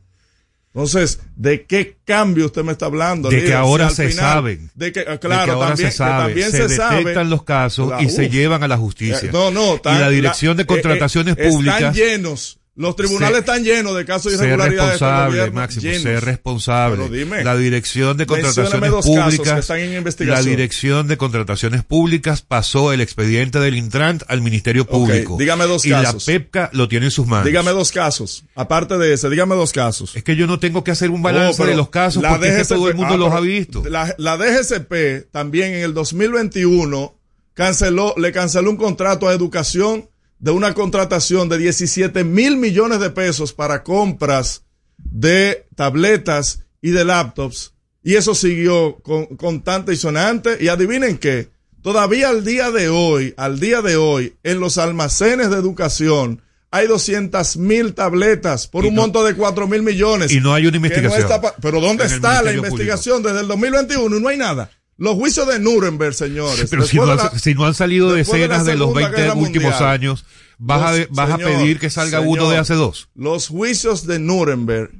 Entonces, 0.78 1.20
¿de 1.36 1.66
qué 1.66 1.98
cambio 2.06 2.46
usted 2.46 2.64
me 2.64 2.72
está 2.72 2.86
hablando? 2.86 3.30
De 3.30 3.38
que 3.38 3.42
líder? 3.42 3.54
Si 3.56 3.60
ahora 3.60 3.90
se 3.90 4.10
final- 4.10 4.26
saben. 4.34 4.70
De 4.76 4.92
que, 4.92 5.00
ah, 5.08 5.12
De 5.14 5.20
claro, 5.20 5.46
que 5.46 5.52
ahora 5.52 5.68
también, 5.70 5.92
se 5.92 5.98
sabe, 5.98 6.12
que 6.36 6.42
también 6.42 6.52
se, 6.52 6.70
se, 6.70 6.76
sabe. 6.76 6.98
detectan 7.00 7.30
los 7.32 7.44
casos 7.44 7.88
Claro, 7.88 8.04
y 8.04 8.10
se 8.10 8.26
uf. 8.28 8.32
llevan 8.32 8.62
a 8.64 8.68
la 8.68 8.78
justicia. 8.78 9.18
Eh, 9.28 9.30
no, 9.34 9.50
no, 9.50 9.72
y 9.74 9.76
están- 9.78 10.00
la 10.02 10.10
Dirección 10.12 10.56
de 10.56 10.62
eh, 10.62 10.66
eh, 10.66 10.68
Contrataciones 10.68 11.36
Están 11.36 11.52
Públicas 11.52 11.96
llenos. 11.96 12.60
Los 12.78 12.96
tribunales 12.96 13.34
Se- 13.34 13.40
están 13.40 13.64
llenos 13.64 13.96
de 13.98 14.06
casos 14.06 14.32
de 14.32 14.38
ser 14.38 14.48
irregularidades. 14.50 14.90
de 14.92 14.94
este 14.94 15.06
responsable, 15.06 15.52
Máximo, 15.52 15.82
llenos. 15.82 16.02
ser 16.04 16.24
responsable. 16.24 17.04
Pero 17.04 17.10
dime. 17.16 17.44
la 17.44 17.58
Dirección 17.58 18.18
de 18.18 18.26
Contrataciones 18.28 18.92
Públicas, 18.92 19.60
están 19.60 19.80
en 19.80 20.04
la. 20.30 20.42
Dirección 20.44 21.08
de 21.08 21.18
Contrataciones 21.18 21.84
Públicas 21.84 22.44
pasó 22.44 22.94
el 22.94 23.02
expediente 23.02 23.60
del 23.60 23.76
Intrant 23.76 24.24
al 24.28 24.42
Ministerio 24.42 24.86
Público. 24.86 25.38
dígame 25.40 25.66
dos 25.66 25.86
y 25.86 25.90
casos. 25.90 26.28
la 26.28 26.34
PEPCA 26.34 26.70
lo 26.74 26.88
tiene 26.88 27.08
en 27.08 27.12
sus 27.12 27.26
manos. 27.26 27.46
Dígame 27.46 27.72
dos 27.72 27.92
casos. 27.92 28.44
Aparte 28.56 28.98
de 29.00 29.14
ese, 29.14 29.30
dígame 29.30 29.56
dos 29.56 29.74
casos. 29.74 30.16
Es 30.16 30.24
que 30.24 30.36
yo 30.36 30.46
no 30.46 30.60
tengo 30.60 30.84
que 30.84 30.92
hacer 30.92 31.10
un 31.10 31.24
balance 31.24 31.54
Oh, 31.54 31.58
pero 31.58 31.70
de 31.72 31.78
los 31.78 31.90
casos 31.90 32.22
la 32.22 32.30
porque 32.30 32.48
es 32.48 32.54
que 32.54 32.58
DGCP 32.60 32.76
todo 32.76 32.90
el 32.90 32.96
mundo 32.96 33.14
ah, 33.16 33.18
los 33.18 33.34
ha 33.34 33.40
visto. 33.40 33.84
La, 33.90 34.14
la 34.20 34.38
DGCP 34.38 35.32
también 35.32 35.74
en 35.74 35.82
el 35.84 35.94
2021 35.96 37.18
canceló, 37.54 38.14
le 38.18 38.32
canceló 38.32 38.70
un 38.70 38.78
contrato 38.78 39.28
a 39.28 39.34
educación 39.34 40.10
de 40.40 40.52
una 40.52 40.74
contratación 40.74 41.50
de 41.50 41.58
17 41.58 42.24
mil 42.24 42.58
millones 42.58 43.00
de 43.00 43.10
pesos 43.10 43.54
para 43.54 43.84
compras 43.84 44.64
de 44.98 45.68
tabletas 45.76 46.64
y 46.82 46.92
de 46.92 47.06
laptops. 47.06 47.74
Y 48.04 48.16
eso 48.16 48.36
siguió 48.36 48.98
con, 49.02 49.26
constante 49.38 49.94
y 49.94 49.98
sonante. 49.98 50.58
Y 50.62 50.68
adivinen 50.70 51.18
qué, 51.18 51.50
todavía 51.82 52.30
al 52.30 52.46
día 52.46 52.72
de 52.72 52.90
hoy, 52.90 53.34
al 53.38 53.60
día 53.60 53.82
de 53.82 53.98
hoy, 53.98 54.36
en 54.44 54.60
los 54.60 54.78
almacenes 54.78 55.50
de 55.50 55.58
educación, 55.58 56.42
hay 56.70 56.88
200 56.88 57.58
mil 57.58 57.94
tabletas 57.94 58.68
por 58.68 58.86
Y 58.86 58.90
un 58.90 58.96
no- 58.96 59.02
monto 59.02 59.24
de 59.24 59.34
4 59.36 59.68
mil 59.68 59.82
millones. 59.84 60.32
y 60.32 60.40
no 60.40 60.54
hay 60.54 60.64
una 60.68 60.72
no 60.72 60.86
investigación 60.86 61.22
está 61.22 61.56
pero 61.62 61.80
¿dónde 61.82 62.06
está 62.06 62.42
la 62.42 62.54
investigación 62.54 63.24
desde 63.24 63.40
el 63.42 63.48
2021? 63.48 64.18
Y 64.18 64.22
no 64.22 64.28
hay 64.28 64.38
nada. 64.38 64.70
Los 64.98 65.16
juicios 65.16 65.48
de 65.48 65.60
Nuremberg, 65.60 66.14
señores. 66.14 66.68
Pero 66.70 66.84
si 66.86 66.98
no, 66.98 67.04
han, 67.04 67.18
la- 67.18 67.38
si 67.38 67.54
no 67.54 67.66
han 67.66 67.74
salido 67.76 68.14
después 68.14 68.42
de 68.42 68.48
decenas 68.48 68.66
de, 68.66 68.76
los 68.78 68.88
Segunda 68.90 69.02
20 69.10 69.22
Guerra 69.22 69.34
últimos 69.36 69.72
Mundial, 69.72 69.90
años, 69.92 70.26
vas, 70.58 70.82
a, 71.00 71.06
vas 71.12 71.32
a 71.32 71.38
pedir 71.38 71.80
que 71.80 71.90
salga 71.90 72.20
uno 72.20 72.50
de 72.50 72.58
hace 72.58 72.74
dos. 72.74 73.10
Los 73.16 73.48
juicios 73.48 74.08
de 74.08 74.18
Nuremberg, 74.20 74.92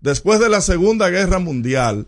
después 0.00 0.40
de 0.40 0.48
la 0.50 0.60
Segunda 0.60 1.08
Guerra 1.08 1.38
Mundial, 1.38 2.06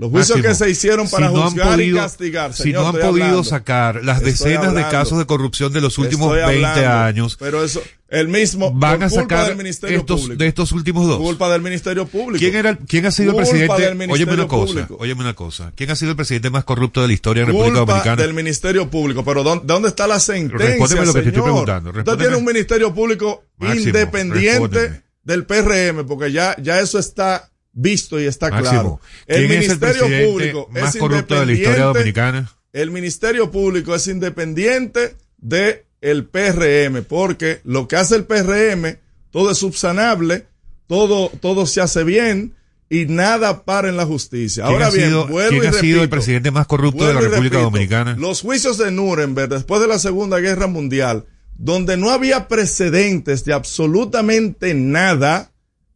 los 0.00 0.10
juicios 0.10 0.38
Máximo, 0.38 0.48
que 0.48 0.54
se 0.64 0.70
hicieron 0.70 1.08
para 1.10 1.28
si 1.28 1.34
no 1.34 1.42
han 1.44 1.50
juzgar 1.50 1.72
podido- 1.74 1.96
y 1.96 2.00
castigar. 2.00 2.54
si 2.54 2.62
señor, 2.64 2.82
no 2.82 2.88
han 2.88 2.92
podido 2.94 3.08
hablando. 3.26 3.44
sacar 3.44 4.02
las 4.04 4.20
decenas 4.22 4.62
de 4.62 4.66
hablando. 4.68 4.90
casos 4.90 5.18
de 5.18 5.26
corrupción 5.26 5.72
de 5.72 5.80
los 5.82 5.98
últimos 5.98 6.34
Estoy 6.36 6.54
20 6.54 6.66
hablando. 6.66 7.04
años, 7.04 7.36
Pero 7.38 7.62
eso, 7.62 7.82
el 8.08 8.28
mismo, 8.28 8.72
van 8.72 9.02
a 9.02 9.08
culpa 9.08 9.22
sacar 9.22 9.48
del 9.48 9.56
Ministerio 9.58 9.98
estos, 9.98 10.22
Público. 10.22 10.38
de 10.42 10.48
estos 10.48 10.72
últimos 10.72 11.06
dos. 11.06 11.18
Culpa 11.18 11.50
del 11.50 11.60
Ministerio 11.62 12.06
Público. 12.06 12.38
¿Quién, 12.38 12.56
era, 12.56 12.76
¿Quién 12.76 13.04
ha 13.06 13.10
sido 13.10 13.30
el 13.32 13.34
Culpa 13.36 13.50
presidente? 13.50 14.06
Óyeme 14.12 14.32
una 14.34 14.48
cosa, 14.48 14.72
Público. 14.72 14.96
óyeme 14.98 15.20
una 15.20 15.34
cosa. 15.34 15.72
¿Quién 15.76 15.90
ha 15.90 15.96
sido 15.96 16.12
el 16.12 16.16
presidente 16.16 16.48
más 16.50 16.64
corrupto 16.64 17.02
de 17.02 17.08
la 17.08 17.12
historia 17.12 17.42
de 17.42 17.46
la 17.48 17.52
República 17.52 17.78
culpa 17.80 17.92
Dominicana? 17.92 18.22
del 18.22 18.32
Ministerio 18.34 18.90
Público. 18.90 19.22
Pero 19.22 19.42
¿dónde, 19.42 19.64
dónde 19.66 19.88
está 19.88 20.06
la 20.06 20.18
sentencia, 20.18 20.66
Respóndeme 20.66 21.04
lo 21.06 21.12
que 21.14 21.20
te 21.20 21.28
estoy 21.28 21.42
señor? 21.42 21.44
preguntando, 21.66 21.90
Usted 21.90 22.16
tiene 22.16 22.36
un 22.36 22.44
Ministerio 22.46 22.94
Público 22.94 23.44
Máximo, 23.58 23.84
independiente 23.86 24.78
respóndeme. 24.80 25.02
del 25.24 25.44
PRM, 25.44 26.04
porque 26.06 26.32
ya, 26.32 26.56
ya 26.60 26.80
eso 26.80 26.98
está 26.98 27.50
visto 27.72 28.20
y 28.20 28.26
está 28.26 28.50
Máximo, 28.50 28.70
claro. 28.70 29.00
¿quién 29.26 29.38
El 29.38 29.44
es 29.44 29.50
el 29.50 29.58
Ministerio 29.58 30.30
Público 30.30 30.68
más 30.70 30.94
es 30.94 31.00
corrupto 31.00 31.38
de 31.40 31.46
la 31.46 31.52
historia 31.52 31.70
independiente- 31.78 31.98
dominicana? 31.98 32.52
El 32.72 32.90
Ministerio 32.90 33.50
Público 33.50 33.94
es 33.94 34.06
independiente 34.06 35.16
de 35.38 35.86
el 36.00 36.24
PRM, 36.24 37.02
porque 37.02 37.60
lo 37.64 37.88
que 37.88 37.96
hace 37.96 38.16
el 38.16 38.24
PRM, 38.24 38.98
todo 39.30 39.50
es 39.50 39.58
subsanable, 39.58 40.46
todo, 40.86 41.30
todo 41.40 41.66
se 41.66 41.80
hace 41.80 42.04
bien 42.04 42.54
y 42.88 43.06
nada 43.06 43.64
para 43.64 43.88
en 43.88 43.96
la 43.96 44.06
justicia. 44.06 44.64
¿Quién 44.64 44.74
Ahora 44.74 44.90
bien, 44.90 45.08
sido, 45.08 45.26
vuelvo 45.28 45.50
quién 45.60 45.64
y 45.64 45.66
ha 45.66 45.72
sido 45.72 46.02
el 46.02 46.08
presidente 46.08 46.50
más 46.50 46.66
corrupto 46.66 47.06
de 47.06 47.14
la 47.14 47.20
República 47.20 47.56
repito, 47.56 47.60
Dominicana? 47.62 48.16
Los 48.18 48.40
juicios 48.40 48.78
de 48.78 48.90
Nuremberg 48.90 49.48
después 49.48 49.80
de 49.80 49.86
la 49.88 49.98
Segunda 49.98 50.38
Guerra 50.40 50.66
Mundial, 50.66 51.26
donde 51.56 51.96
no 51.96 52.10
había 52.10 52.48
precedentes 52.48 53.44
de 53.44 53.52
absolutamente 53.52 54.74
nada 54.74 55.49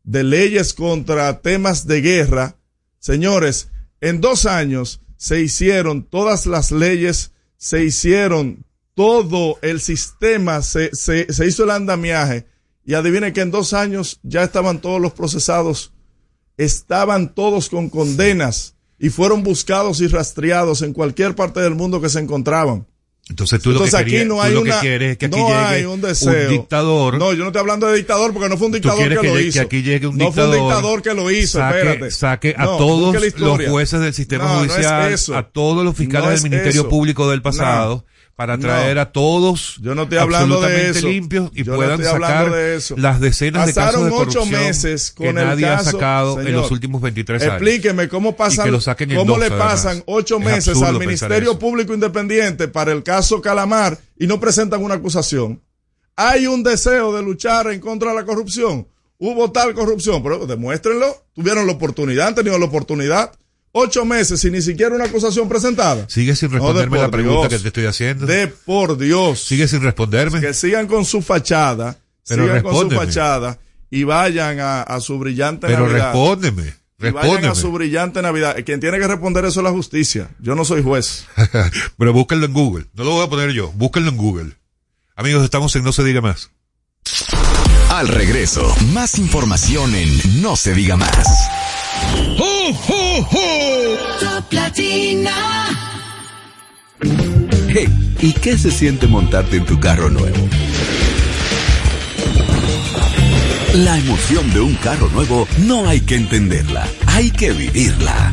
de 0.04 0.22
leyes 0.22 0.72
contra 0.72 1.40
temas 1.40 1.86
de 1.86 2.00
guerra, 2.00 2.56
señores, 3.00 3.70
en 4.00 4.20
dos 4.20 4.46
años 4.46 5.00
se 5.16 5.40
hicieron 5.40 6.04
todas 6.04 6.46
las 6.46 6.70
leyes, 6.70 7.32
se 7.56 7.84
hicieron 7.84 8.64
todo 8.94 9.58
el 9.62 9.80
sistema, 9.80 10.62
se, 10.62 10.94
se, 10.94 11.32
se 11.32 11.46
hizo 11.46 11.64
el 11.64 11.70
andamiaje 11.70 12.46
y 12.84 12.94
adivinen 12.94 13.32
que 13.32 13.40
en 13.40 13.50
dos 13.50 13.72
años 13.72 14.20
ya 14.22 14.44
estaban 14.44 14.80
todos 14.80 15.00
los 15.00 15.12
procesados 15.12 15.94
estaban 16.56 17.34
todos 17.34 17.68
con 17.68 17.90
condenas 17.90 18.76
y 18.98 19.10
fueron 19.10 19.42
buscados 19.42 20.00
y 20.00 20.06
rastreados 20.06 20.82
en 20.82 20.92
cualquier 20.92 21.34
parte 21.34 21.60
del 21.60 21.74
mundo 21.74 22.00
que 22.00 22.08
se 22.08 22.20
encontraban. 22.20 22.86
Entonces 23.26 23.62
tú 23.62 23.70
Entonces 23.70 23.92
lo 23.94 23.98
que, 24.00 24.04
querías- 24.04 24.26
no 24.26 24.34
tú 24.34 24.42
hay 24.42 24.52
lo 24.52 24.60
una, 24.60 24.74
que 24.74 24.80
quieres 24.80 25.12
es 25.12 25.18
que 25.18 25.26
aquí 25.26 25.38
no 25.38 25.70
llegue 25.70 25.86
un 25.86 26.02
dictador. 26.50 27.18
No, 27.18 27.32
yo 27.32 27.38
no 27.38 27.46
estoy 27.46 27.60
hablando 27.60 27.86
de 27.86 27.96
dictador 27.96 28.34
porque 28.34 28.50
no 28.50 28.58
fue 28.58 28.66
un 28.66 28.72
dictador 28.74 29.08
que, 29.08 29.14
lo 29.14 29.40
hizo. 29.40 29.52
que 29.52 29.60
aquí 29.60 29.82
llegue 29.82 30.06
un 30.06 30.18
no 30.18 30.30
fue 30.30 30.44
un 30.46 30.52
dictador, 30.52 31.00
que 31.00 31.14
lo 31.14 31.30
hizo, 31.30 31.58
saque, 31.58 31.78
espérate. 31.78 32.10
saque 32.10 32.54
a 32.58 32.64
No, 32.64 32.76
todos 32.76 33.14
los 33.38 33.66
jueces 33.66 34.00
del 34.00 34.12
sistema 34.12 34.44
es 34.44 34.72
judicial, 34.72 35.16
a 35.34 35.42
todos 35.44 35.84
los 35.84 35.96
fiscales 35.96 36.42
del 36.42 36.50
Ministerio 36.50 36.82
eso. 36.82 36.88
Público 36.90 37.30
del 37.30 37.40
pasado, 37.40 38.04
para 38.36 38.58
traer 38.58 38.96
No. 38.96 39.02
a 39.02 39.12
todos 39.12 39.78
Yo 39.80 39.94
no 39.94 40.02
estoy 40.04 40.18
hablando 40.18 40.60
de 40.60 40.90
eso. 40.90 41.06
limpios 41.08 41.50
y 41.54 41.62
Yo 41.64 41.76
puedan 41.76 42.02
sacar 42.02 42.50
de 42.50 42.76
eso. 42.76 42.96
las 42.96 43.20
decenas 43.20 43.66
de 43.66 43.74
casos 43.74 44.04
de 44.04 44.10
ocho 44.10 44.40
corrupción 44.40 44.50
meses 44.50 45.12
con 45.12 45.24
que 45.24 45.30
el 45.30 45.34
nadie 45.36 45.66
ha 45.66 45.78
sacado 45.78 46.40
en 46.40 46.52
los 46.52 46.70
últimos 46.70 47.00
23 47.00 47.42
años. 47.42 47.54
Explíqueme 47.54 48.08
cómo 48.08 48.36
pasan, 48.36 48.70
cómo 49.14 49.38
le 49.38 49.50
pasan 49.50 50.02
ocho 50.06 50.38
Es 50.38 50.44
meses 50.44 50.82
al 50.82 50.98
Ministerio. 50.98 51.58
Público 51.58 51.94
Independiente 51.94 52.68
para 52.68 52.92
el 52.92 53.02
caso 53.02 53.40
Calamar 53.40 53.98
y 54.18 54.26
no 54.26 54.40
presentan 54.40 54.82
una 54.82 54.94
acusación. 54.94 55.62
Hay 56.16 56.46
un 56.46 56.62
deseo 56.62 57.14
de 57.14 57.22
luchar 57.22 57.68
en 57.68 57.80
contra 57.80 58.10
de 58.10 58.16
la 58.16 58.24
corrupción. 58.24 58.86
Hubo 59.18 59.52
tal 59.52 59.74
corrupción, 59.74 60.22
pero 60.22 60.46
demuéstrenlo. 60.46 61.24
Tuvieron 61.34 61.66
la 61.66 61.72
oportunidad, 61.72 62.28
han 62.28 62.34
tenido 62.34 62.58
la 62.58 62.66
oportunidad. 62.66 63.32
Ocho 63.76 64.04
meses 64.04 64.40
sin 64.40 64.52
ni 64.52 64.62
siquiera 64.62 64.94
una 64.94 65.06
acusación 65.06 65.48
presentada. 65.48 66.06
Sigue 66.08 66.36
sin 66.36 66.48
No, 66.48 66.54
responderme 66.58 66.98
la 66.98 67.10
pregunta 67.10 67.48
Dios. 67.48 67.52
que 67.54 67.58
te 67.58 67.68
estoy 67.68 67.86
haciendo. 67.86 68.24
De 68.24 68.46
por 68.46 68.96
Dios. 68.96 69.40
Sigue 69.44 69.66
sin 69.66 69.82
responderme. 69.82 70.40
Que 70.40 70.54
sigan 70.54 70.86
con 70.86 71.04
su 71.04 71.20
fachada. 71.22 71.98
Pero 72.28 72.44
sigan 72.46 72.62
con 72.62 72.88
su 72.90 72.96
fachada 72.96 73.58
y 73.90 74.04
vayan 74.04 74.60
a, 74.60 74.82
a 74.82 75.00
su 75.00 75.18
brillante 75.18 75.66
Pero 75.66 75.88
Navidad. 75.88 76.12
respóndeme. 76.12 76.74
Y 77.00 77.10
vayan 77.10 77.46
a 77.46 77.54
su 77.56 77.72
brillante 77.72 78.22
Navidad. 78.22 78.56
Quien 78.64 78.78
tiene 78.78 79.00
que 79.00 79.08
responder 79.08 79.44
eso 79.44 79.58
es 79.58 79.64
la 79.64 79.70
justicia. 79.72 80.30
Yo 80.38 80.54
no 80.54 80.64
soy 80.64 80.80
juez. 80.82 81.26
Pero 81.98 82.12
búsquenlo 82.12 82.46
en 82.46 82.52
Google. 82.52 82.86
No 82.94 83.02
lo 83.02 83.10
voy 83.10 83.26
a 83.26 83.28
poner 83.28 83.50
yo. 83.50 83.72
Búsquenlo 83.72 84.10
en 84.10 84.16
Google. 84.16 84.52
Amigos, 85.16 85.42
estamos 85.42 85.74
en 85.74 85.82
No 85.82 85.92
se 85.92 86.04
diga 86.04 86.20
más. 86.20 86.50
Al 87.90 88.06
regreso, 88.08 88.72
más 88.92 89.18
información 89.18 89.94
en 89.96 90.42
No 90.42 90.54
se 90.56 90.74
diga 90.74 90.96
más. 90.96 91.26
Top 94.20 94.52
Latina. 94.52 95.32
Hey, 97.68 97.88
¿y 98.20 98.32
qué 98.32 98.58
se 98.58 98.70
siente 98.70 99.06
montarte 99.06 99.56
en 99.56 99.64
tu 99.64 99.78
carro 99.78 100.10
nuevo? 100.10 100.36
La 103.74 103.98
emoción 103.98 104.52
de 104.52 104.60
un 104.60 104.74
carro 104.74 105.08
nuevo 105.10 105.48
no 105.66 105.88
hay 105.88 106.00
que 106.00 106.14
entenderla, 106.14 106.86
hay 107.06 107.30
que 107.30 107.52
vivirla. 107.52 108.32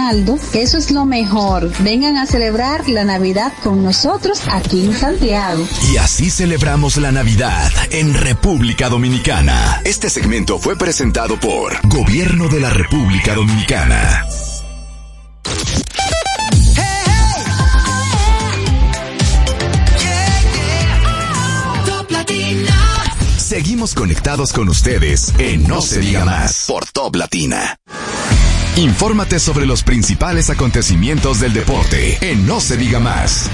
eso 0.53 0.77
es 0.77 0.91
lo 0.91 1.05
mejor. 1.05 1.71
Vengan 1.79 2.17
a 2.17 2.25
celebrar 2.25 2.89
la 2.89 3.03
Navidad 3.03 3.53
con 3.63 3.83
nosotros 3.83 4.41
aquí 4.51 4.85
en 4.85 4.93
Santiago. 4.93 5.65
Y 5.91 5.97
así 5.97 6.29
celebramos 6.29 6.97
la 6.97 7.11
Navidad 7.11 7.71
en 7.91 8.13
República 8.13 8.89
Dominicana. 8.89 9.81
Este 9.85 10.09
segmento 10.09 10.59
fue 10.59 10.75
presentado 10.75 11.39
por 11.39 11.79
Gobierno 11.87 12.47
de 12.47 12.59
la 12.59 12.69
República 12.69 13.35
Dominicana. 13.35 14.25
Seguimos 23.37 23.93
conectados 23.93 24.53
con 24.53 24.69
ustedes 24.69 25.33
en 25.37 25.67
No 25.67 25.81
se 25.81 25.99
diga 25.99 26.25
más 26.25 26.65
por 26.67 26.85
Top 26.85 27.15
Latina. 27.15 27.77
Infórmate 28.77 29.39
sobre 29.39 29.65
los 29.65 29.83
principales 29.83 30.49
acontecimientos 30.49 31.41
del 31.41 31.51
deporte 31.51 32.17
en 32.21 32.47
No 32.47 32.61
se 32.61 32.77
diga 32.77 33.01
más. 33.01 33.51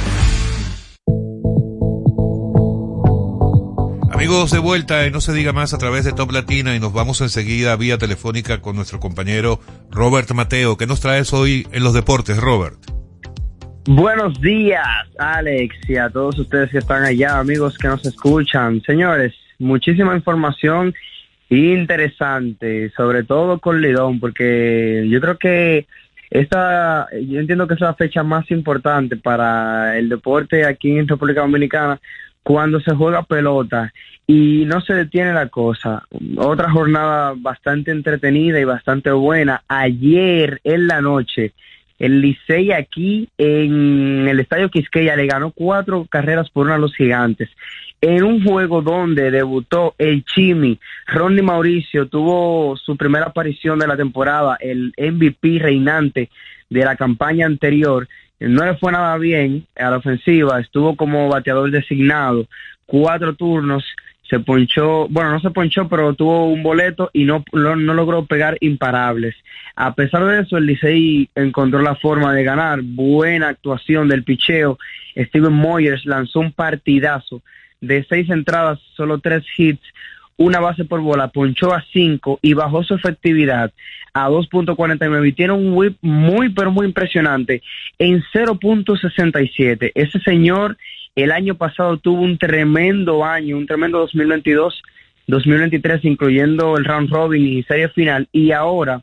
Amigos, 4.13 4.51
de 4.51 4.59
vuelta 4.59 5.05
en 5.05 5.13
No 5.13 5.19
se 5.19 5.33
diga 5.33 5.53
más 5.53 5.73
a 5.73 5.79
través 5.79 6.05
de 6.05 6.13
Top 6.13 6.31
Latina 6.31 6.75
y 6.75 6.79
nos 6.79 6.93
vamos 6.93 7.19
enseguida 7.21 7.75
vía 7.75 7.97
telefónica 7.97 8.61
con 8.61 8.75
nuestro 8.75 8.99
compañero 8.99 9.59
Robert 9.89 10.29
Mateo. 10.33 10.77
¿Qué 10.77 10.85
nos 10.85 11.01
traes 11.01 11.33
hoy 11.33 11.67
en 11.71 11.83
los 11.83 11.95
deportes, 11.95 12.37
Robert? 12.37 12.77
Buenos 13.87 14.39
días, 14.39 14.85
Alex, 15.17 15.75
y 15.89 15.95
a 15.95 16.11
todos 16.11 16.37
ustedes 16.37 16.69
que 16.69 16.77
están 16.77 17.03
allá, 17.03 17.39
amigos 17.39 17.75
que 17.79 17.87
nos 17.87 18.05
escuchan. 18.05 18.83
Señores, 18.85 19.33
muchísima 19.57 20.15
información 20.15 20.93
interesante, 21.49 22.91
sobre 22.95 23.23
todo 23.23 23.59
con 23.59 23.81
Lidón, 23.81 24.19
porque 24.19 25.05
yo 25.09 25.21
creo 25.21 25.37
que 25.37 25.87
esta, 26.29 27.07
yo 27.11 27.39
entiendo 27.39 27.67
que 27.67 27.75
es 27.75 27.79
la 27.79 27.93
fecha 27.93 28.23
más 28.23 28.49
importante 28.51 29.15
para 29.15 29.97
el 29.97 30.09
deporte 30.09 30.65
aquí 30.65 30.97
en 30.97 31.07
República 31.07 31.41
Dominicana 31.41 31.99
cuando 32.43 32.79
se 32.79 32.95
juega 32.95 33.23
pelota 33.23 33.93
y 34.25 34.65
no 34.65 34.81
se 34.81 34.93
detiene 34.93 35.33
la 35.33 35.47
cosa. 35.47 36.03
Otra 36.37 36.69
jornada 36.69 37.33
bastante 37.35 37.91
entretenida 37.91 38.59
y 38.59 38.65
bastante 38.65 39.11
buena. 39.11 39.63
Ayer 39.69 40.59
en 40.65 40.87
la 40.87 41.01
noche, 41.01 41.53
el 41.97 42.21
Licey 42.21 42.71
aquí 42.71 43.29
en 43.37 44.27
el 44.27 44.39
Estadio 44.39 44.69
Quisqueya 44.69 45.15
le 45.15 45.27
ganó 45.27 45.51
cuatro 45.51 46.05
carreras 46.09 46.49
por 46.49 46.65
una 46.65 46.75
a 46.75 46.79
los 46.79 46.93
gigantes. 46.95 47.49
En 47.99 48.23
un 48.23 48.43
juego 48.43 48.83
donde 48.83 49.31
debutó 49.31 49.95
el 49.97 50.23
Chimi, 50.23 50.79
Ronnie 51.07 51.41
Mauricio 51.41 52.07
tuvo 52.07 52.77
su 52.77 52.95
primera 52.95 53.25
aparición 53.25 53.79
de 53.79 53.87
la 53.87 53.97
temporada, 53.97 54.55
el 54.59 54.93
MVP 54.97 55.57
reinante 55.59 56.29
de 56.69 56.85
la 56.85 56.95
campaña 56.95 57.47
anterior. 57.47 58.07
No 58.39 58.65
le 58.65 58.75
fue 58.75 58.91
nada 58.91 59.17
bien 59.17 59.65
a 59.75 59.89
la 59.89 59.97
ofensiva, 59.97 60.59
estuvo 60.59 60.95
como 60.95 61.27
bateador 61.27 61.71
designado, 61.71 62.45
cuatro 62.85 63.33
turnos, 63.33 63.83
se 64.29 64.39
ponchó, 64.41 65.07
bueno, 65.07 65.31
no 65.31 65.39
se 65.39 65.49
ponchó, 65.49 65.87
pero 65.87 66.13
tuvo 66.13 66.45
un 66.45 66.61
boleto 66.61 67.09
y 67.13 67.23
no, 67.23 67.43
no, 67.51 67.75
no 67.75 67.93
logró 67.95 68.25
pegar 68.25 68.57
imparables. 68.59 69.35
A 69.75 69.95
pesar 69.95 70.23
de 70.25 70.41
eso, 70.41 70.57
el 70.57 70.67
Licey 70.67 71.29
encontró 71.33 71.81
la 71.81 71.95
forma 71.95 72.33
de 72.35 72.43
ganar, 72.43 72.81
buena 72.83 73.47
actuación 73.47 74.07
del 74.07 74.23
picheo. 74.23 74.77
Steven 75.15 75.53
Moyers 75.53 76.05
lanzó 76.05 76.41
un 76.41 76.51
partidazo 76.51 77.41
de 77.81 78.05
seis 78.07 78.29
entradas, 78.29 78.79
solo 78.95 79.19
tres 79.19 79.43
hits, 79.57 79.83
una 80.37 80.59
base 80.59 80.85
por 80.85 81.01
bola, 81.01 81.29
ponchó 81.29 81.73
a 81.73 81.83
cinco 81.91 82.39
y 82.41 82.53
bajó 82.53 82.83
su 82.83 82.93
efectividad 82.93 83.71
a 84.13 84.29
2.49 84.29 85.27
y 85.27 85.31
tiene 85.33 85.53
un 85.53 85.73
whip 85.73 85.97
muy 86.01 86.49
pero 86.49 86.71
muy 86.71 86.85
impresionante 86.85 87.61
en 87.97 88.23
0.67. 88.33 89.91
Ese 89.95 90.19
señor 90.19 90.77
el 91.15 91.31
año 91.31 91.55
pasado 91.55 91.97
tuvo 91.97 92.21
un 92.21 92.37
tremendo 92.37 93.25
año, 93.25 93.57
un 93.57 93.65
tremendo 93.65 93.97
2022, 93.99 94.83
2023 95.25 96.05
incluyendo 96.05 96.77
el 96.77 96.85
round 96.85 97.09
robin 97.09 97.45
y 97.45 97.63
serie 97.63 97.89
final 97.89 98.27
y 98.31 98.51
ahora 98.51 99.01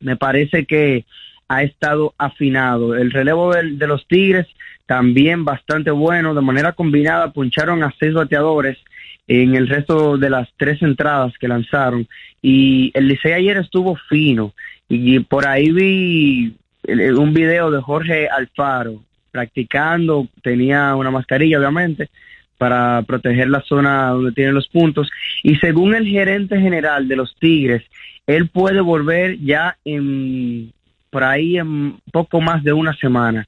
me 0.00 0.16
parece 0.16 0.64
que 0.64 1.04
ha 1.48 1.62
estado 1.62 2.14
afinado. 2.18 2.94
El 2.94 3.10
relevo 3.10 3.52
de, 3.52 3.86
los 3.86 4.06
Tigres 4.06 4.46
también 4.88 5.44
bastante 5.44 5.90
bueno. 5.90 6.34
De 6.34 6.40
manera 6.40 6.72
combinada 6.72 7.30
puncharon 7.30 7.82
a 7.82 7.94
seis 8.00 8.14
bateadores 8.14 8.78
en 9.26 9.54
el 9.54 9.68
resto 9.68 10.16
de 10.16 10.30
las 10.30 10.48
tres 10.56 10.80
entradas 10.80 11.34
que 11.38 11.46
lanzaron. 11.46 12.08
Y 12.40 12.90
el 12.94 13.06
Licey 13.06 13.34
ayer 13.34 13.58
estuvo 13.58 13.96
fino. 14.08 14.54
Y 14.88 15.20
por 15.20 15.46
ahí 15.46 15.70
vi 15.70 16.56
eh, 16.84 17.12
un 17.12 17.34
video 17.34 17.70
de 17.70 17.82
Jorge 17.82 18.28
Alfaro 18.28 19.02
practicando. 19.30 20.26
Tenía 20.42 20.94
una 20.94 21.10
mascarilla, 21.10 21.58
obviamente 21.58 22.08
para 22.56 23.02
proteger 23.02 23.48
la 23.48 23.60
zona 23.60 24.08
donde 24.08 24.32
tienen 24.32 24.54
los 24.54 24.68
puntos. 24.68 25.08
Y 25.44 25.56
según 25.56 25.94
el 25.94 26.08
gerente 26.08 26.58
general 26.60 27.06
de 27.06 27.14
los 27.14 27.36
Tigres, 27.36 27.84
él 28.26 28.48
puede 28.48 28.80
volver 28.80 29.38
ya 29.38 29.76
en 29.84 30.72
por 31.10 31.24
ahí 31.24 31.56
en 31.56 31.98
poco 32.10 32.40
más 32.40 32.64
de 32.64 32.72
una 32.72 32.94
semana. 32.96 33.46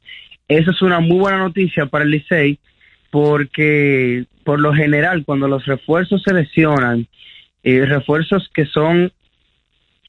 Eso 0.51 0.73
es 0.73 0.83
una 0.83 0.99
muy 0.99 1.21
buena 1.21 1.39
noticia 1.39 1.87
para 1.87 2.03
el 2.03 2.11
Licey 2.11 2.59
porque 3.11 4.25
por 4.43 4.61
lo 4.61 4.75
general 4.75 5.25
cuando 5.25 5.47
los 5.47 5.65
refuerzos 5.65 6.25
se 6.25 6.35
lesionan, 6.35 7.07
eh, 7.63 7.87
refuerzos 7.87 8.51
que 8.53 8.67
son 8.67 9.13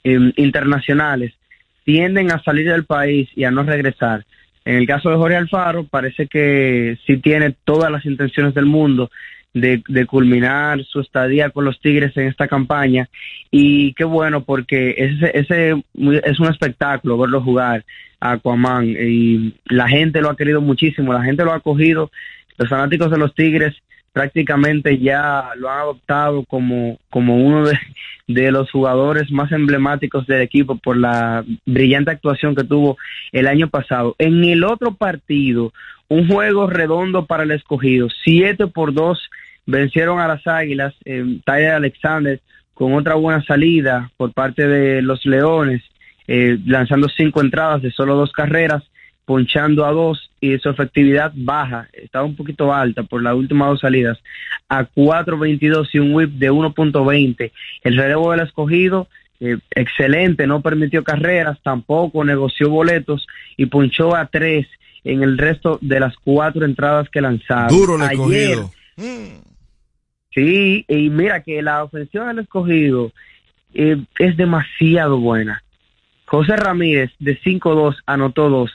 eh, 0.04 0.34
internacionales, 0.38 1.36
tienden 1.84 2.32
a 2.32 2.42
salir 2.42 2.68
del 2.68 2.86
país 2.86 3.30
y 3.36 3.44
a 3.44 3.52
no 3.52 3.62
regresar. 3.62 4.26
En 4.66 4.78
el 4.78 4.88
caso 4.88 5.12
de 5.12 5.18
Jorge 5.18 5.38
Alfaro, 5.38 5.84
parece 5.84 6.26
que 6.26 6.98
sí 7.06 7.18
tiene 7.18 7.56
todas 7.64 7.92
las 7.92 8.04
intenciones 8.08 8.56
del 8.56 8.66
mundo 8.66 9.12
de, 9.54 9.84
de 9.88 10.06
culminar 10.06 10.84
su 10.86 11.02
estadía 11.02 11.50
con 11.50 11.66
los 11.66 11.80
Tigres 11.80 12.16
en 12.18 12.28
esta 12.28 12.48
campaña. 12.48 13.10
Y 13.50 13.94
qué 13.94 14.04
bueno, 14.04 14.44
porque 14.44 14.96
ese, 14.98 15.32
ese 15.38 15.84
es 16.24 16.40
un 16.40 16.48
espectáculo 16.48 17.18
verlo 17.18 17.42
jugar 17.42 17.84
a 18.20 18.34
Aquaman. 18.34 18.86
Y 18.88 19.56
la 19.66 19.88
gente 19.88 20.22
lo 20.22 20.30
ha 20.30 20.38
querido 20.38 20.62
muchísimo, 20.62 21.14
la 21.14 21.24
gente 21.24 21.44
lo 21.44 21.52
ha 21.52 21.58
acogido. 21.58 22.12
Los 22.58 22.70
fanáticos 22.70 23.12
de 23.12 23.18
los 23.18 23.34
Tigres 23.34 23.76
prácticamente 24.14 24.98
ya 25.00 25.50
lo 25.56 25.70
han 25.70 25.80
adoptado 25.80 26.44
como, 26.44 27.00
como 27.10 27.38
uno 27.38 27.66
de, 27.66 27.80
de 28.28 28.52
los 28.52 28.70
jugadores 28.70 29.32
más 29.32 29.52
emblemáticos 29.52 30.28
del 30.28 30.42
equipo 30.42 30.76
por 30.76 30.98
la 30.98 31.46
brillante 31.66 32.12
actuación 32.12 32.56
que 32.56 32.64
tuvo 32.64 32.98
el 33.32 33.48
año 33.48 33.70
pasado. 33.70 34.16
En 34.18 34.44
el 34.44 34.64
otro 34.64 34.96
partido, 34.96 35.74
un 36.10 36.28
juego 36.28 36.68
redondo 36.68 37.26
para 37.26 37.44
el 37.44 37.52
escogido, 37.52 38.10
7 38.24 38.68
por 38.68 38.94
2 38.94 39.30
vencieron 39.72 40.20
a 40.20 40.28
las 40.28 40.46
Águilas, 40.46 40.94
eh, 41.06 41.40
Tyler 41.46 41.72
Alexander 41.72 42.40
con 42.74 42.94
otra 42.94 43.16
buena 43.16 43.44
salida 43.44 44.12
por 44.18 44.34
parte 44.34 44.68
de 44.68 45.02
los 45.02 45.26
Leones, 45.26 45.82
eh, 46.28 46.58
lanzando 46.66 47.08
cinco 47.10 47.42
entradas 47.42 47.82
de 47.82 47.92
solo 47.92 48.16
dos 48.16 48.32
carreras, 48.32 48.84
ponchando 49.26 49.86
a 49.86 49.92
dos 49.92 50.32
y 50.42 50.58
su 50.58 50.70
efectividad 50.70 51.32
baja, 51.36 51.88
estaba 51.94 52.26
un 52.26 52.36
poquito 52.36 52.74
alta 52.74 53.04
por 53.04 53.22
las 53.22 53.36
últimas 53.36 53.70
dos 53.70 53.80
salidas, 53.82 54.18
a 54.68 54.86
4.22 54.86 55.90
y 55.94 56.00
un 56.00 56.14
whip 56.14 56.32
de 56.32 56.52
1.20. 56.52 57.52
El 57.84 57.98
relevo 57.98 58.32
del 58.32 58.42
escogido, 58.42 59.08
eh, 59.40 59.58
excelente, 59.72 60.48
no 60.48 60.62
permitió 60.62 61.04
carreras, 61.04 61.60
tampoco 61.62 62.24
negoció 62.24 62.70
boletos 62.70 63.28
y 63.58 63.68
ponchó 63.68 64.16
a 64.16 64.26
tres 64.26 64.68
en 65.04 65.24
el 65.24 65.38
resto 65.38 65.78
de 65.82 66.00
las 66.00 66.16
cuatro 66.18 66.66
entradas 66.66 67.10
que 67.10 67.22
lanzaron. 67.22 67.70
Duro 67.70 67.96
el 67.96 68.02
Ayer, 68.02 68.60
escogido. 68.60 68.72
Sí, 70.34 70.86
y 70.88 71.10
mira 71.10 71.44
que 71.44 71.62
la 71.62 71.84
ofensiva 71.84 72.28
del 72.28 72.40
escogido 72.40 73.12
eh, 73.74 73.98
es 74.18 74.38
demasiado 74.38 75.20
buena. 75.20 75.64
José 76.26 76.56
Ramírez 76.56 77.12
de 77.20 77.38
5-2 77.40 77.98
anotó 78.06 78.50
dos 78.50 78.72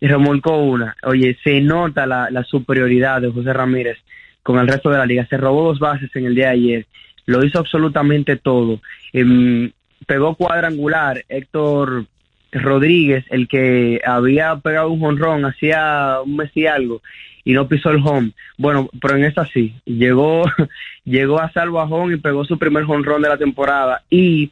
y 0.00 0.06
remolcó 0.06 0.58
una. 0.58 0.96
Oye, 1.02 1.36
se 1.42 1.60
nota 1.60 2.06
la, 2.06 2.30
la 2.30 2.44
superioridad 2.44 3.20
de 3.20 3.32
José 3.32 3.52
Ramírez 3.52 3.98
con 4.42 4.58
el 4.58 4.68
resto 4.68 4.90
de 4.90 4.98
la 4.98 5.06
liga. 5.06 5.26
Se 5.26 5.36
robó 5.36 5.64
dos 5.64 5.80
bases 5.80 6.14
en 6.14 6.26
el 6.26 6.34
día 6.34 6.46
de 6.46 6.52
ayer. 6.52 6.86
Lo 7.26 7.44
hizo 7.44 7.58
absolutamente 7.58 8.36
todo. 8.36 8.80
Em, 9.12 9.72
pegó 10.06 10.36
cuadrangular 10.36 11.24
Héctor 11.28 12.06
Rodríguez, 12.52 13.24
el 13.30 13.48
que 13.48 14.00
había 14.04 14.56
pegado 14.56 14.90
un 14.90 15.00
jonrón 15.00 15.44
hacía 15.44 16.18
un 16.24 16.36
mes 16.36 16.50
y 16.54 16.66
algo 16.66 17.02
y 17.44 17.52
no 17.52 17.68
pisó 17.68 17.90
el 17.90 18.02
home. 18.04 18.32
Bueno, 18.58 18.88
pero 19.00 19.16
en 19.16 19.24
esta 19.24 19.46
sí, 19.46 19.74
llegó, 19.84 20.44
llegó 21.04 21.40
a 21.40 21.50
home 21.54 22.14
y 22.14 22.18
pegó 22.18 22.44
su 22.44 22.58
primer 22.58 22.84
jonrón 22.84 23.22
de 23.22 23.28
la 23.28 23.38
temporada. 23.38 24.02
Y 24.10 24.50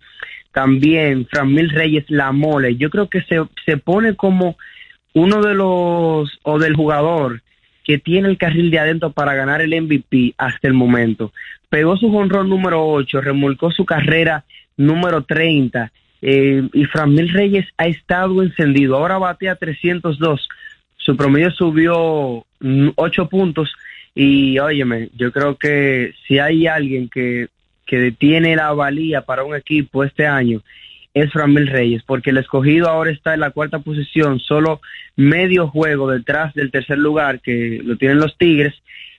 también 0.52 1.26
Franmil 1.26 1.70
Reyes 1.70 2.04
la 2.08 2.32
mole. 2.32 2.76
Yo 2.76 2.90
creo 2.90 3.08
que 3.08 3.22
se, 3.22 3.40
se 3.64 3.76
pone 3.76 4.16
como 4.16 4.56
uno 5.14 5.42
de 5.42 5.54
los, 5.54 6.38
o 6.42 6.58
del 6.58 6.74
jugador 6.74 7.42
que 7.84 7.98
tiene 7.98 8.28
el 8.28 8.38
carril 8.38 8.70
de 8.70 8.78
adentro 8.78 9.10
para 9.10 9.34
ganar 9.34 9.60
el 9.62 9.80
MVP 9.80 10.34
hasta 10.38 10.68
el 10.68 10.74
momento. 10.74 11.32
Pegó 11.68 11.96
su 11.96 12.10
jonrón 12.10 12.48
número 12.48 12.86
8, 12.86 13.20
remolcó 13.20 13.70
su 13.70 13.84
carrera 13.84 14.44
número 14.76 15.22
30. 15.22 15.92
eh, 16.22 16.68
y 16.72 16.84
Franmil 16.84 17.30
Reyes 17.30 17.66
ha 17.78 17.86
estado 17.86 18.42
encendido. 18.42 18.96
Ahora 18.96 19.18
batea 19.18 19.56
302. 19.56 20.48
Su 21.00 21.16
promedio 21.16 21.50
subió 21.50 22.44
8 22.96 23.28
puntos. 23.28 23.72
Y 24.14 24.58
óyeme, 24.58 25.08
yo 25.16 25.32
creo 25.32 25.56
que 25.56 26.12
si 26.26 26.38
hay 26.38 26.66
alguien 26.66 27.08
que, 27.08 27.48
que 27.86 28.10
tiene 28.12 28.56
la 28.56 28.72
valía 28.72 29.22
para 29.22 29.44
un 29.44 29.54
equipo 29.54 30.04
este 30.04 30.26
año, 30.26 30.62
es 31.14 31.32
Framil 31.32 31.66
Reyes, 31.66 32.02
porque 32.04 32.30
el 32.30 32.36
escogido 32.38 32.88
ahora 32.88 33.10
está 33.10 33.34
en 33.34 33.40
la 33.40 33.50
cuarta 33.50 33.80
posición, 33.80 34.38
solo 34.38 34.80
medio 35.16 35.68
juego 35.68 36.08
detrás 36.10 36.54
del 36.54 36.70
tercer 36.70 36.98
lugar 36.98 37.40
que 37.40 37.80
lo 37.84 37.96
tienen 37.96 38.18
los 38.18 38.36
Tigres 38.38 38.74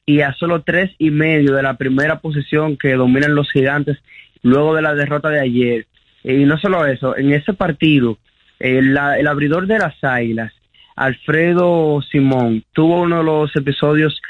y 0.06 0.22
a 0.22 0.34
solo 0.34 0.62
tres 0.62 0.92
y 1.00 1.10
medio 1.12 1.54
de 1.54 1.64
la 1.64 1.76
primera 1.76 2.20
posición 2.20 2.78
que 2.78 2.94
dominan 2.94 3.36
los 3.36 3.52
gigantes 3.52 3.98
luego 4.42 4.74
de 4.76 4.82
la 4.82 4.96
derrota 4.96 5.30
de 5.30 5.40
ayer. 5.42 5.86
Y 6.24 6.46
no 6.46 6.58
solo 6.58 6.86
eso, 6.86 7.18
en 7.18 7.34
ese 7.34 7.54
partido, 7.54 8.18
la- 8.60 9.18
el 9.20 9.28
abridor 9.28 9.68
de 9.68 9.80
las 9.80 10.02
Águilas, 10.04 10.54
Alfredo 11.02 12.00
Simón, 12.12 12.64
tuvo 12.74 13.02
uno 13.02 13.18
de 13.18 13.24
los 13.24 13.56
episodios 13.56 14.22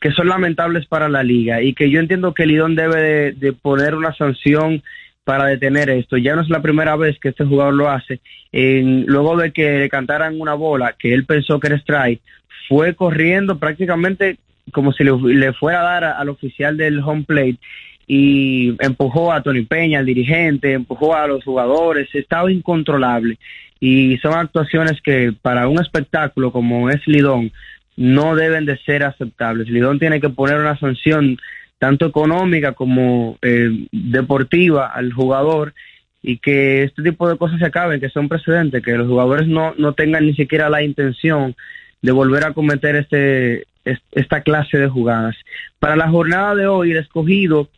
que 0.00 0.10
son 0.10 0.28
lamentables 0.28 0.86
para 0.86 1.10
la 1.10 1.22
liga 1.22 1.60
y 1.60 1.74
que 1.74 1.90
yo 1.90 2.00
entiendo 2.00 2.32
que 2.32 2.46
Lidón 2.46 2.74
debe 2.76 3.32
de, 3.32 3.52
poner 3.52 3.94
una 3.94 4.14
sanción 4.14 4.82
para 5.24 5.44
detener 5.44 5.90
esto. 5.90 6.16
Ya 6.16 6.34
no 6.34 6.40
es 6.40 6.48
la 6.48 6.62
primera 6.62 6.96
vez 6.96 7.18
que 7.18 7.28
este 7.28 7.44
jugador 7.44 7.74
lo 7.74 7.90
hace. 7.90 8.20
Luego 8.52 9.36
de 9.36 9.52
que 9.52 9.80
le 9.80 9.90
cantaran 9.90 10.40
una 10.40 10.54
bola 10.54 10.94
que 10.98 11.12
él 11.12 11.26
pensó 11.26 11.60
que 11.60 11.66
era 11.66 11.76
strike, 11.76 12.22
fue 12.68 12.94
corriendo 12.94 13.58
prácticamente 13.58 14.38
como 14.72 14.94
si 14.94 15.04
le, 15.04 15.52
fuera 15.52 15.80
a 15.80 16.00
dar 16.00 16.04
al 16.04 16.30
oficial 16.30 16.78
del 16.78 17.00
home 17.00 17.24
plate 17.24 17.58
y 18.06 18.74
empujó 18.80 19.32
a 19.32 19.42
Tony 19.42 19.62
Peña, 19.62 19.98
al 20.00 20.06
dirigente, 20.06 20.72
empujó 20.72 21.14
a 21.14 21.26
los 21.26 21.44
jugadores, 21.44 22.08
estaba 22.14 22.50
incontrolable. 22.52 23.38
Y 23.80 24.16
son 24.18 24.34
actuaciones 24.34 25.00
que 25.02 25.32
para 25.42 25.68
un 25.68 25.80
espectáculo 25.80 26.52
como 26.52 26.90
es 26.90 27.06
Lidón 27.06 27.52
no 27.96 28.34
deben 28.34 28.66
de 28.66 28.76
ser 28.78 29.04
aceptables. 29.04 29.68
Lidón 29.68 29.98
tiene 29.98 30.20
que 30.20 30.28
poner 30.30 30.58
una 30.58 30.78
sanción 30.78 31.38
tanto 31.78 32.06
económica 32.06 32.72
como 32.72 33.36
eh, 33.42 33.70
deportiva 33.92 34.86
al 34.86 35.12
jugador 35.12 35.74
y 36.22 36.38
que 36.38 36.84
este 36.84 37.02
tipo 37.02 37.28
de 37.28 37.36
cosas 37.36 37.58
se 37.58 37.66
acaben, 37.66 38.00
que 38.00 38.08
son 38.08 38.28
precedentes, 38.28 38.82
que 38.82 38.92
los 38.96 39.06
jugadores 39.08 39.46
no, 39.46 39.74
no 39.76 39.92
tengan 39.92 40.24
ni 40.26 40.34
siquiera 40.34 40.70
la 40.70 40.82
intención 40.82 41.54
de 42.00 42.12
volver 42.12 42.44
a 42.44 42.52
cometer 42.54 42.96
este, 42.96 43.64
es- 43.84 44.00
esta 44.12 44.40
clase 44.40 44.78
de 44.78 44.88
jugadas. 44.88 45.36
Para 45.78 45.96
la 45.96 46.08
jornada 46.08 46.54
de 46.54 46.66
hoy, 46.66 46.92
el 46.92 46.96
escogido 46.98 47.68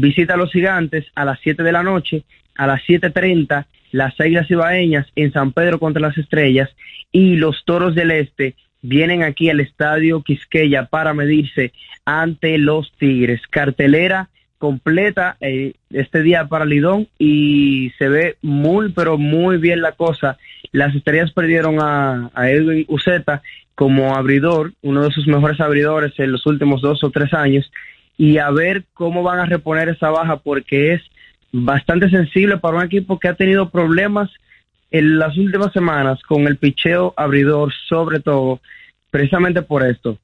visita 0.00 0.34
a 0.34 0.36
los 0.36 0.52
gigantes 0.52 1.06
a 1.14 1.24
las 1.24 1.38
7 1.42 1.62
de 1.62 1.72
la 1.72 1.82
noche, 1.82 2.24
a 2.56 2.66
las 2.66 2.82
7.30 2.82 3.66
las 3.92 4.20
Águilas 4.20 4.50
Ibaeñas 4.50 5.06
en 5.16 5.32
San 5.32 5.52
Pedro 5.52 5.78
contra 5.78 6.02
las 6.02 6.18
Estrellas 6.18 6.68
y 7.12 7.36
los 7.36 7.64
Toros 7.64 7.94
del 7.94 8.10
Este 8.10 8.54
vienen 8.82 9.22
aquí 9.22 9.48
al 9.48 9.60
Estadio 9.60 10.22
Quisqueya 10.22 10.86
para 10.86 11.14
medirse 11.14 11.72
ante 12.04 12.58
los 12.58 12.92
Tigres. 12.98 13.40
Cartelera 13.48 14.28
completa 14.58 15.36
eh, 15.40 15.74
este 15.90 16.22
día 16.22 16.46
para 16.46 16.64
Lidón 16.64 17.08
y 17.18 17.92
se 17.98 18.08
ve 18.08 18.36
muy 18.42 18.92
pero 18.92 19.18
muy 19.18 19.58
bien 19.58 19.80
la 19.80 19.92
cosa. 19.92 20.38
Las 20.72 20.94
estrellas 20.94 21.32
perdieron 21.32 21.78
a, 21.80 22.30
Edwin 22.36 22.84
Uceta 22.88 23.42
como 23.74 24.14
abridor, 24.14 24.72
uno 24.82 25.04
de 25.04 25.10
sus 25.10 25.26
mejores 25.26 25.60
abridores 25.60 26.12
en 26.18 26.32
los 26.32 26.46
últimos 26.46 26.80
dos 26.80 27.04
o 27.04 27.10
tres 27.10 27.32
años 27.34 27.70
y 28.18 28.38
a 28.38 28.50
ver 28.50 28.84
cómo 28.94 29.22
van 29.22 29.38
a 29.38 29.46
reponer 29.46 29.88
esa 29.88 30.10
baja 30.10 30.36
porque 30.38 30.94
es 30.94 31.02
bastante 31.52 32.10
sensible 32.10 32.58
para 32.58 32.78
un 32.78 32.82
equipo 32.82 33.18
que 33.18 33.28
ha 33.28 33.34
tenido 33.34 33.70
problemas 33.70 34.30
en 34.90 35.18
las 35.18 35.36
últimas 35.36 35.72
semanas 35.72 36.22
con 36.22 36.46
el 36.46 36.56
picheo 36.56 37.12
abridor, 37.16 37.72
sobre 37.88 38.20
todo, 38.20 38.60
precisamente 39.10 39.62
por 39.62 39.82
esto. 39.82 40.18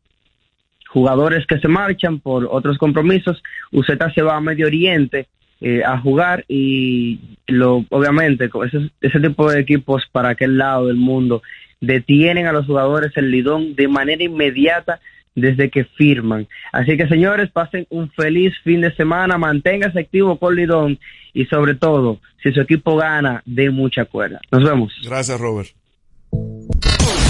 Jugadores 0.88 1.46
que 1.46 1.58
se 1.58 1.68
marchan 1.68 2.20
por 2.20 2.48
otros 2.50 2.78
compromisos, 2.78 3.42
Uceta 3.70 4.12
se 4.12 4.22
va 4.22 4.36
a 4.36 4.40
Medio 4.40 4.66
Oriente 4.66 5.26
eh, 5.60 5.82
a 5.84 5.98
jugar 5.98 6.44
y 6.48 7.38
lo 7.46 7.84
obviamente 7.90 8.48
con 8.48 8.66
ese, 8.66 8.90
ese 9.00 9.20
tipo 9.20 9.50
de 9.50 9.60
equipos 9.60 10.04
para 10.10 10.30
aquel 10.30 10.58
lado 10.58 10.88
del 10.88 10.96
mundo 10.96 11.42
detienen 11.80 12.46
a 12.46 12.52
los 12.52 12.66
jugadores 12.66 13.12
el 13.16 13.30
lidón 13.30 13.74
de 13.74 13.88
manera 13.88 14.22
inmediata 14.22 15.00
desde 15.34 15.70
que 15.70 15.84
firman. 15.84 16.48
Así 16.72 16.96
que 16.96 17.08
señores, 17.08 17.50
pasen 17.50 17.86
un 17.90 18.10
feliz 18.10 18.54
fin 18.64 18.80
de 18.80 18.94
semana, 18.94 19.38
manténgase 19.38 20.00
activo 20.00 20.38
con 20.38 20.54
Lidón 20.54 20.98
y 21.32 21.46
sobre 21.46 21.74
todo, 21.74 22.20
si 22.42 22.52
su 22.52 22.60
equipo 22.60 22.96
gana, 22.96 23.42
de 23.46 23.70
mucha 23.70 24.04
cuerda. 24.04 24.40
Nos 24.50 24.64
vemos. 24.64 24.92
Gracias, 25.04 25.40
Robert. 25.40 25.70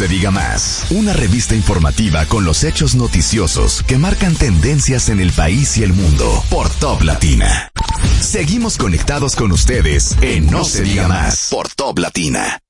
Se 0.00 0.08
diga 0.08 0.30
más. 0.30 0.86
Una 0.88 1.12
revista 1.12 1.54
informativa 1.54 2.24
con 2.24 2.42
los 2.42 2.64
hechos 2.64 2.94
noticiosos 2.94 3.82
que 3.82 3.98
marcan 3.98 4.34
tendencias 4.34 5.10
en 5.10 5.20
el 5.20 5.30
país 5.30 5.76
y 5.76 5.82
el 5.82 5.92
mundo 5.92 6.42
por 6.48 6.70
Top 6.70 7.02
Latina. 7.02 7.70
Seguimos 8.18 8.78
conectados 8.78 9.36
con 9.36 9.52
ustedes 9.52 10.16
en 10.22 10.46
No, 10.46 10.64
se 10.64 10.84
diga 10.84 11.06
más 11.06 11.48
por 11.50 11.68
Top 11.68 11.98
Latina. 11.98 12.60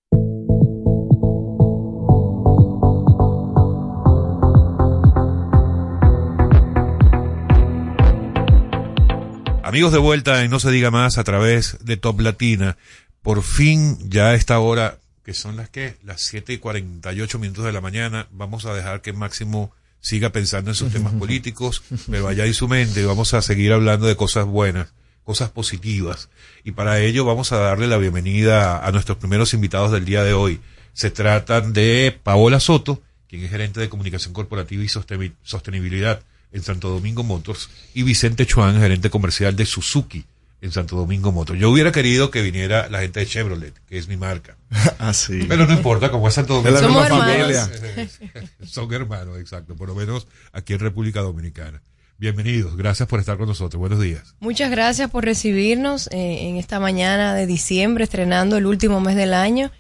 Amigos 9.62 9.93
de 9.93 9.99
vuelta 10.01 10.43
en 10.43 10.51
No 10.51 10.59
se 10.59 10.72
diga 10.72 10.91
más 10.91 11.16
a 11.16 11.22
través 11.22 11.78
de 11.85 11.97
Top 11.97 12.18
Latina. 12.18 12.76
Por 13.22 13.45
fin, 13.45 13.99
ya 14.11 14.31
a 14.31 14.35
esta 14.35 14.59
hora, 14.59 14.99
que 15.31 15.35
son 15.35 15.55
las 15.55 15.70
que, 15.70 15.95
las 16.03 16.22
7 16.22 16.55
y 16.55 16.59
48 16.59 17.39
minutos 17.39 17.64
de 17.64 17.70
la 17.70 17.81
mañana, 17.81 18.26
vamos 18.33 18.64
a 18.66 18.74
dejar 18.74 19.01
que 19.01 19.12
Máximo 19.12 19.72
siga 20.01 20.31
pensando 20.31 20.72
en 20.72 20.74
sus 20.74 20.93
temas 20.93 21.12
políticos, 21.12 21.85
pero 22.11 22.26
allá 22.26 22.47
en 22.47 22.53
su 22.55 22.66
mente 22.66 23.05
vamos 23.05 23.33
a 23.33 23.41
seguir 23.41 23.72
hablando 23.72 24.09
de 24.09 24.16
cosas 24.16 24.45
buenas, 24.45 24.89
cosas 25.22 25.49
positivas. 25.51 26.31
Y 26.64 26.72
para 26.72 26.99
ello 26.99 27.24
vamos 27.24 27.53
a 27.53 27.59
darle 27.59 27.87
la 27.87 27.97
bienvenida 27.99 28.85
a 28.85 28.91
nuestros 28.91 29.18
primeros 29.18 29.55
invitados 29.55 29.93
del 29.93 30.05
día 30.05 30.24
de 30.24 30.33
hoy. 30.33 30.59
Se 30.95 31.12
tratan 31.12 31.72
de 31.74 32.18
Paola 32.24 32.59
Soto, 32.59 33.01
quien 33.28 33.45
es 33.45 33.51
gerente 33.53 33.78
de 33.78 33.89
comunicación 33.89 34.35
corporativa 34.35 34.83
y 34.83 34.89
sosteni- 34.89 35.35
sostenibilidad 35.45 36.24
en 36.51 36.64
Santo 36.64 36.89
Domingo 36.89 37.22
Motors, 37.22 37.70
y 37.95 38.03
Vicente 38.03 38.47
Chuan, 38.47 38.81
gerente 38.81 39.11
comercial 39.11 39.55
de 39.55 39.64
Suzuki 39.64 40.24
en 40.61 40.73
Santo 40.73 40.97
Domingo 40.97 41.33
Motors. 41.33 41.59
Yo 41.59 41.71
hubiera 41.71 41.93
querido 41.93 42.31
que 42.31 42.43
viniera 42.43 42.89
la 42.89 43.01
gente 43.01 43.21
de 43.21 43.27
Chevrolet, 43.27 43.75
que 43.89 43.99
es 43.99 44.09
mi 44.09 44.17
marca. 44.17 44.57
Así. 44.99 45.45
Pero 45.49 45.67
no 45.67 45.73
importa, 45.73 46.11
como 46.11 46.29
es 46.29 46.35
Santo 46.35 46.55
Domingo. 46.55 46.77
Es 46.77 46.83
la 46.83 46.89
Somos 46.89 47.09
familia. 47.09 47.71
hermanos. 47.73 48.19
Son 48.71 48.93
hermanos, 48.93 49.39
exacto, 49.39 49.75
por 49.77 49.89
lo 49.89 49.95
menos 49.95 50.27
aquí 50.53 50.75
en 50.75 50.81
República 50.81 51.21
Dominicana. 51.21 51.81
Bienvenidos, 52.19 52.77
gracias 52.77 53.09
por 53.09 53.19
estar 53.19 53.39
con 53.39 53.49
nosotros. 53.49 53.81
Buenos 53.81 54.01
días. 54.01 54.35
Muchas 54.41 54.71
gracias 54.71 55.11
por 55.11 55.25
recibirnos 55.25 56.07
eh, 56.09 56.49
en 56.49 56.57
esta 56.57 56.79
mañana 56.79 57.35
de 57.35 57.47
diciembre, 57.47 58.05
estrenando 58.05 58.59
el 58.59 58.67
último 58.67 59.01
mes 59.01 59.17
del 59.17 59.33
año. 59.33 59.71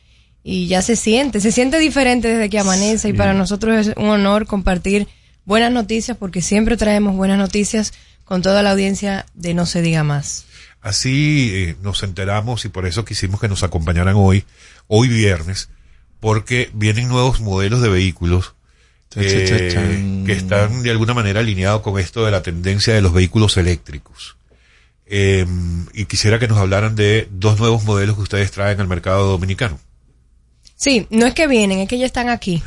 Y 0.42 0.66
ya 0.66 0.80
se 0.80 0.96
siente, 0.96 1.40
se 1.40 1.52
siente 1.52 1.78
diferente 1.78 2.28
desde 2.28 2.48
que 2.48 2.58
amanece 2.58 3.10
y 3.10 3.12
para 3.12 3.34
nosotros 3.34 3.88
es 3.88 3.94
un 3.98 4.08
honor 4.08 4.46
compartir 4.46 5.06
buenas 5.44 5.70
noticias 5.70 6.16
porque 6.16 6.40
siempre 6.40 6.78
traemos 6.78 7.14
buenas 7.14 7.36
noticias 7.36 7.92
con 8.24 8.40
toda 8.40 8.62
la 8.62 8.70
audiencia 8.70 9.26
de 9.34 9.52
No 9.52 9.66
se 9.66 9.82
diga 9.82 10.02
más. 10.02 10.46
Así 10.82 11.50
eh, 11.52 11.76
nos 11.82 12.02
enteramos 12.02 12.64
y 12.64 12.68
por 12.68 12.86
eso 12.86 13.04
quisimos 13.04 13.40
que 13.40 13.48
nos 13.48 13.62
acompañaran 13.62 14.14
hoy, 14.16 14.44
hoy 14.86 15.08
viernes, 15.08 15.68
porque 16.20 16.70
vienen 16.72 17.08
nuevos 17.08 17.40
modelos 17.40 17.82
de 17.82 17.90
vehículos 17.90 18.54
eh, 19.16 20.22
que 20.24 20.32
están 20.32 20.82
de 20.82 20.90
alguna 20.90 21.14
manera 21.14 21.40
alineados 21.40 21.82
con 21.82 21.98
esto 21.98 22.24
de 22.24 22.30
la 22.30 22.42
tendencia 22.42 22.94
de 22.94 23.02
los 23.02 23.12
vehículos 23.12 23.56
eléctricos. 23.56 24.36
Eh, 25.06 25.44
y 25.92 26.04
quisiera 26.04 26.38
que 26.38 26.46
nos 26.46 26.58
hablaran 26.58 26.94
de 26.94 27.26
dos 27.32 27.58
nuevos 27.58 27.82
modelos 27.82 28.16
que 28.16 28.22
ustedes 28.22 28.52
traen 28.52 28.80
al 28.80 28.86
mercado 28.86 29.28
dominicano. 29.28 29.78
Sí, 30.76 31.06
no 31.10 31.26
es 31.26 31.34
que 31.34 31.46
vienen, 31.48 31.80
es 31.80 31.88
que 31.88 31.98
ya 31.98 32.06
están 32.06 32.28
aquí. 32.28 32.62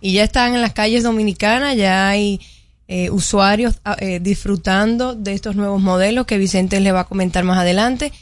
Y 0.00 0.12
ya 0.12 0.22
están 0.22 0.54
en 0.54 0.62
las 0.62 0.72
calles 0.72 1.02
dominicanas, 1.02 1.76
ya 1.76 2.08
hay 2.08 2.40
eh, 2.88 3.10
usuarios 3.10 3.76
ah, 3.84 3.96
eh, 4.00 4.18
disfrutando 4.20 5.14
de 5.14 5.34
estos 5.34 5.54
nuevos 5.56 5.80
modelos 5.80 6.26
que 6.26 6.38
Vicente 6.38 6.80
les 6.80 6.92
va 6.94 7.00
a 7.00 7.04
comentar 7.04 7.44
más 7.44 7.58
adelante. 7.58 8.12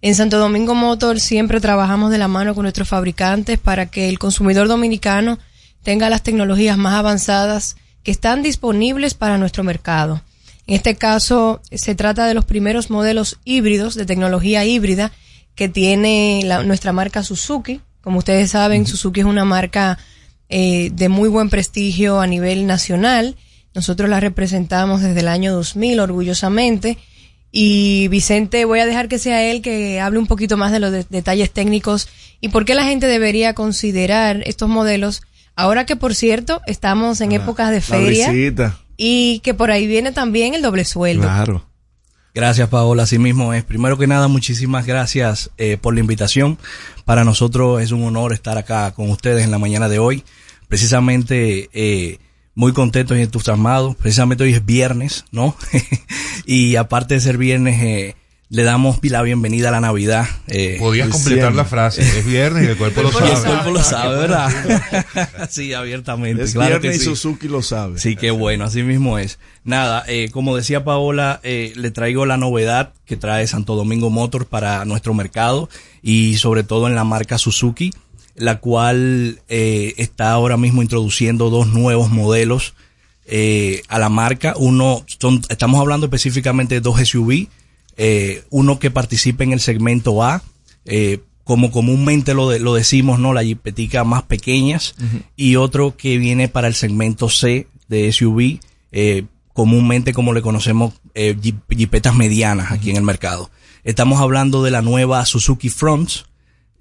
En 0.00 0.14
Santo 0.14 0.38
Domingo 0.38 0.74
Motor 0.74 1.20
siempre 1.20 1.60
trabajamos 1.60 2.10
de 2.10 2.18
la 2.18 2.28
mano 2.28 2.54
con 2.54 2.62
nuestros 2.62 2.88
fabricantes 2.88 3.58
para 3.58 3.86
que 3.86 4.08
el 4.08 4.18
consumidor 4.18 4.66
dominicano 4.68 5.38
tenga 5.82 6.10
las 6.10 6.22
tecnologías 6.22 6.76
más 6.78 6.94
avanzadas 6.94 7.76
que 8.02 8.10
están 8.10 8.42
disponibles 8.42 9.14
para 9.14 9.38
nuestro 9.38 9.62
mercado. 9.64 10.22
En 10.66 10.76
este 10.76 10.94
caso, 10.94 11.60
se 11.70 11.94
trata 11.94 12.26
de 12.26 12.32
los 12.34 12.44
primeros 12.46 12.90
modelos 12.90 13.38
híbridos 13.44 13.94
de 13.94 14.06
tecnología 14.06 14.64
híbrida 14.64 15.12
que 15.54 15.68
tiene 15.68 16.40
la- 16.44 16.62
nuestra 16.64 16.92
marca 16.92 17.22
Suzuki. 17.22 17.80
Como 18.02 18.18
ustedes 18.18 18.50
saben, 18.50 18.86
Suzuki 18.86 19.20
es 19.20 19.26
una 19.26 19.44
marca 19.44 19.98
eh, 20.48 20.90
de 20.92 21.08
muy 21.08 21.28
buen 21.28 21.48
prestigio 21.50 22.20
a 22.20 22.26
nivel 22.26 22.66
nacional. 22.66 23.36
Nosotros 23.74 24.08
la 24.08 24.20
representamos 24.20 25.00
desde 25.02 25.20
el 25.20 25.28
año 25.28 25.52
2000 25.54 26.00
orgullosamente. 26.00 26.98
Y 27.50 28.08
Vicente, 28.08 28.64
voy 28.64 28.80
a 28.80 28.86
dejar 28.86 29.08
que 29.08 29.18
sea 29.18 29.42
él 29.50 29.62
que 29.62 30.00
hable 30.00 30.18
un 30.18 30.26
poquito 30.26 30.56
más 30.56 30.72
de 30.72 30.80
los 30.80 30.90
de- 30.90 31.06
detalles 31.08 31.52
técnicos 31.52 32.08
y 32.40 32.48
por 32.48 32.64
qué 32.64 32.74
la 32.74 32.84
gente 32.84 33.06
debería 33.06 33.54
considerar 33.54 34.42
estos 34.46 34.68
modelos. 34.68 35.22
Ahora 35.56 35.86
que, 35.86 35.94
por 35.94 36.14
cierto, 36.16 36.60
estamos 36.66 37.20
en 37.20 37.30
épocas 37.32 37.70
de 37.70 37.80
feria 37.80 38.26
y 38.96 39.38
que 39.44 39.54
por 39.54 39.70
ahí 39.70 39.86
viene 39.86 40.10
también 40.10 40.54
el 40.54 40.62
doble 40.62 40.84
sueldo. 40.84 41.22
Claro. 41.22 41.64
Gracias, 42.34 42.68
Paola. 42.68 43.04
Así 43.04 43.18
mismo 43.20 43.54
es. 43.54 43.62
Primero 43.62 43.96
que 43.96 44.08
nada, 44.08 44.26
muchísimas 44.26 44.84
gracias 44.86 45.50
eh, 45.56 45.76
por 45.80 45.94
la 45.94 46.00
invitación. 46.00 46.58
Para 47.04 47.22
nosotros 47.24 47.80
es 47.80 47.92
un 47.92 48.02
honor 48.04 48.32
estar 48.32 48.58
acá 48.58 48.90
con 48.92 49.08
ustedes 49.10 49.44
en 49.44 49.52
la 49.52 49.58
mañana 49.58 49.88
de 49.88 50.00
hoy. 50.00 50.24
Precisamente 50.66 51.70
eh, 51.72 52.18
muy 52.54 52.72
contentos 52.72 53.16
y 53.16 53.22
entusiasmados. 53.22 53.96
Precisamente 53.96 54.44
hoy 54.44 54.54
es 54.54 54.64
viernes, 54.64 55.24
¿no? 55.30 55.56
y 56.46 56.76
aparte 56.76 57.14
de 57.14 57.20
ser 57.20 57.38
viernes, 57.38 57.82
eh, 57.82 58.16
le 58.54 58.62
damos 58.62 59.00
la 59.02 59.22
bienvenida 59.22 59.68
a 59.68 59.72
la 59.72 59.80
Navidad. 59.80 60.26
Eh, 60.46 60.76
Podías 60.78 61.08
completar 61.08 61.54
la 61.54 61.64
frase. 61.64 62.02
Es 62.02 62.24
viernes 62.24 62.64
y 62.64 62.66
el 62.70 62.76
cuerpo 62.76 63.02
lo 63.02 63.10
sabe. 63.10 63.32
el 63.32 63.42
cuerpo 63.42 63.70
lo 63.70 63.82
sabe, 63.82 64.16
¿verdad? 64.16 65.48
sí, 65.50 65.72
abiertamente. 65.72 66.44
Es 66.44 66.52
claro 66.52 66.78
viernes 66.80 66.98
que 66.98 67.04
y. 67.04 67.06
Suzuki 67.06 67.48
lo 67.48 67.62
sabe. 67.62 67.98
Sí, 67.98 68.16
qué 68.16 68.30
bueno, 68.30 68.64
así 68.64 68.82
mismo 68.82 69.18
es. 69.18 69.38
Nada, 69.64 70.04
eh, 70.06 70.28
como 70.30 70.54
decía 70.56 70.84
Paola, 70.84 71.40
eh, 71.42 71.72
le 71.74 71.90
traigo 71.90 72.26
la 72.26 72.36
novedad 72.36 72.92
que 73.06 73.16
trae 73.16 73.46
Santo 73.46 73.74
Domingo 73.74 74.10
Motor 74.10 74.46
para 74.46 74.84
nuestro 74.84 75.14
mercado 75.14 75.68
y 76.02 76.36
sobre 76.36 76.62
todo 76.62 76.86
en 76.86 76.94
la 76.94 77.04
marca 77.04 77.38
Suzuki, 77.38 77.92
la 78.36 78.58
cual 78.60 79.40
eh, 79.48 79.94
está 79.96 80.32
ahora 80.32 80.56
mismo 80.56 80.82
introduciendo 80.82 81.50
dos 81.50 81.68
nuevos 81.68 82.10
modelos 82.10 82.74
eh, 83.26 83.82
a 83.88 83.98
la 83.98 84.08
marca. 84.08 84.54
Uno, 84.56 85.04
son, 85.20 85.42
estamos 85.48 85.80
hablando 85.80 86.06
específicamente 86.06 86.74
de 86.74 86.80
dos 86.80 87.00
SUV, 87.06 87.46
eh, 87.96 88.42
uno 88.50 88.78
que 88.78 88.90
participa 88.90 89.44
en 89.44 89.52
el 89.52 89.60
segmento 89.60 90.22
A, 90.24 90.42
como 91.44 91.70
comúnmente 91.70 92.34
lo, 92.34 92.48
de- 92.48 92.58
lo 92.58 92.74
decimos, 92.74 93.18
¿no? 93.18 93.32
La 93.34 93.44
jipetica 93.44 94.02
más 94.04 94.22
pequeñas, 94.24 94.94
y 95.36 95.56
otro 95.56 95.96
que 95.96 96.18
viene 96.18 96.48
para 96.48 96.68
el 96.68 96.74
segmento 96.74 97.28
C 97.28 97.66
de 97.88 98.10
SUV, 98.12 98.58
comúnmente 99.52 100.12
como 100.12 100.32
le 100.32 100.42
conocemos, 100.42 100.94
jip- 101.14 101.60
jipetas 101.70 102.14
medianas 102.14 102.72
aquí 102.72 102.90
en 102.90 102.96
el 102.96 103.02
mercado. 103.02 103.50
Estamos 103.84 104.20
hablando 104.20 104.62
de 104.62 104.70
la 104.70 104.82
nueva 104.82 105.24
Suzuki 105.26 105.68
Fronts 105.68 106.24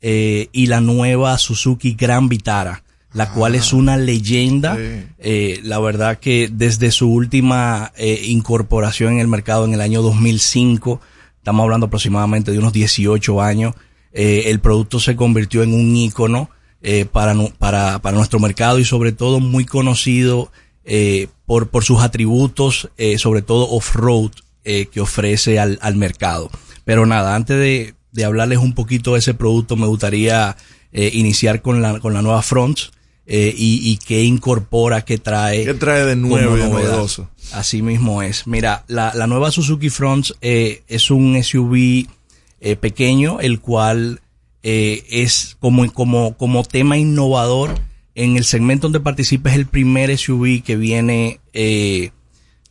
eh, 0.05 0.49
y 0.51 0.65
la 0.65 0.81
nueva 0.81 1.37
Suzuki 1.37 1.93
Gran 1.93 2.27
Vitara, 2.27 2.83
la 3.13 3.31
cual 3.31 3.55
es 3.55 3.71
una 3.71 3.95
leyenda. 3.95 4.77
Eh, 4.77 5.61
la 5.63 5.79
verdad 5.79 6.19
que 6.19 6.49
desde 6.51 6.91
su 6.91 7.09
última 7.09 7.93
eh, 7.95 8.21
incorporación 8.25 9.13
en 9.13 9.19
el 9.19 9.29
mercado 9.29 9.63
en 9.63 9.73
el 9.73 9.79
año 9.79 10.01
2005, 10.01 10.99
estamos 11.37 11.63
hablando 11.63 11.85
aproximadamente 11.85 12.51
de 12.51 12.59
unos 12.59 12.73
18 12.73 13.41
años, 13.41 13.75
el 14.11 14.59
producto 14.59 14.99
se 14.99 15.15
convirtió 15.15 15.63
en 15.63 15.73
un 15.73 15.95
ícono 15.95 16.49
para, 17.13 17.33
para, 17.57 17.99
para 17.99 18.17
nuestro 18.17 18.39
mercado 18.39 18.79
y 18.79 18.85
sobre 18.85 19.13
todo 19.13 19.39
muy 19.39 19.65
conocido 19.65 20.51
por, 21.45 21.69
por 21.69 21.83
sus 21.85 22.01
atributos, 22.01 22.89
sobre 23.17 23.41
todo 23.41 23.69
off-road 23.71 24.31
que 24.63 24.99
ofrece 24.99 25.59
al, 25.59 25.79
al 25.81 25.95
mercado. 25.95 26.51
Pero 26.83 27.05
nada, 27.05 27.35
antes 27.35 27.57
de, 27.57 27.95
de 28.13 28.23
hablarles 28.23 28.59
un 28.59 28.73
poquito 28.73 29.13
de 29.13 29.19
ese 29.19 29.33
producto, 29.33 29.75
me 29.75 29.87
gustaría 29.87 30.55
eh, 30.91 31.11
iniciar 31.13 31.61
con 31.61 31.81
la, 31.81 31.99
con 31.99 32.13
la 32.13 32.21
nueva 32.21 32.41
Fronts 32.41 32.91
eh, 33.25 33.53
y, 33.55 33.89
y 33.89 33.97
qué 33.97 34.23
incorpora, 34.23 35.03
qué 35.03 35.17
trae. 35.17 35.65
¿Qué 35.65 35.73
trae 35.73 36.05
de 36.05 36.15
nuevo 36.15 36.57
y 36.57 36.61
novedoso? 36.61 37.29
Así 37.53 37.81
mismo 37.81 38.21
es. 38.21 38.47
Mira, 38.47 38.83
la, 38.87 39.13
la 39.15 39.27
nueva 39.27 39.51
Suzuki 39.51 39.89
Fronts 39.89 40.35
eh, 40.41 40.83
es 40.87 41.09
un 41.11 41.41
SUV 41.43 42.07
eh, 42.59 42.75
pequeño, 42.75 43.39
el 43.41 43.59
cual 43.59 44.21
eh, 44.61 45.03
es 45.09 45.57
como, 45.59 45.91
como, 45.91 46.37
como 46.37 46.63
tema 46.63 46.97
innovador. 46.97 47.75
En 48.15 48.37
el 48.37 48.45
segmento 48.45 48.87
donde 48.87 48.99
participa 48.99 49.49
es 49.49 49.55
el 49.55 49.65
primer 49.65 50.15
SUV 50.17 50.61
que 50.63 50.75
viene 50.75 51.39
eh, 51.53 52.11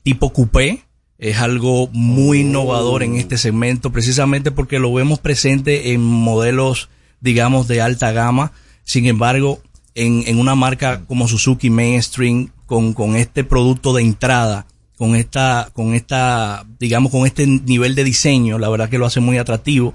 tipo 0.03 0.33
coupé. 0.33 0.85
Es 1.23 1.39
algo 1.39 1.89
muy 1.93 2.41
innovador 2.41 3.05
en 3.05 3.15
este 3.15 3.39
segmento, 3.39 3.93
precisamente 3.93 4.51
porque 4.51 4.81
lo 4.81 4.93
vemos 4.93 5.21
presente 5.21 5.93
en 5.93 6.03
modelos, 6.03 6.89
digamos, 7.21 7.69
de 7.69 7.81
alta 7.81 8.11
gama. 8.11 8.51
Sin 8.83 9.07
embargo, 9.07 9.63
en, 9.95 10.25
en 10.27 10.41
una 10.41 10.57
marca 10.57 11.05
como 11.07 11.29
Suzuki 11.29 11.71
Mainstream, 11.71 12.49
con, 12.67 12.93
con 12.93 13.15
este 13.15 13.45
producto 13.45 13.95
de 13.95 14.03
entrada, 14.03 14.67
con 14.97 15.15
esta, 15.15 15.71
con 15.73 15.95
esta, 15.95 16.67
digamos, 16.81 17.13
con 17.13 17.25
este 17.25 17.47
nivel 17.47 17.95
de 17.95 18.03
diseño, 18.03 18.59
la 18.59 18.69
verdad 18.69 18.89
que 18.89 18.99
lo 18.99 19.07
hace 19.07 19.21
muy 19.21 19.39
atractivo. 19.39 19.95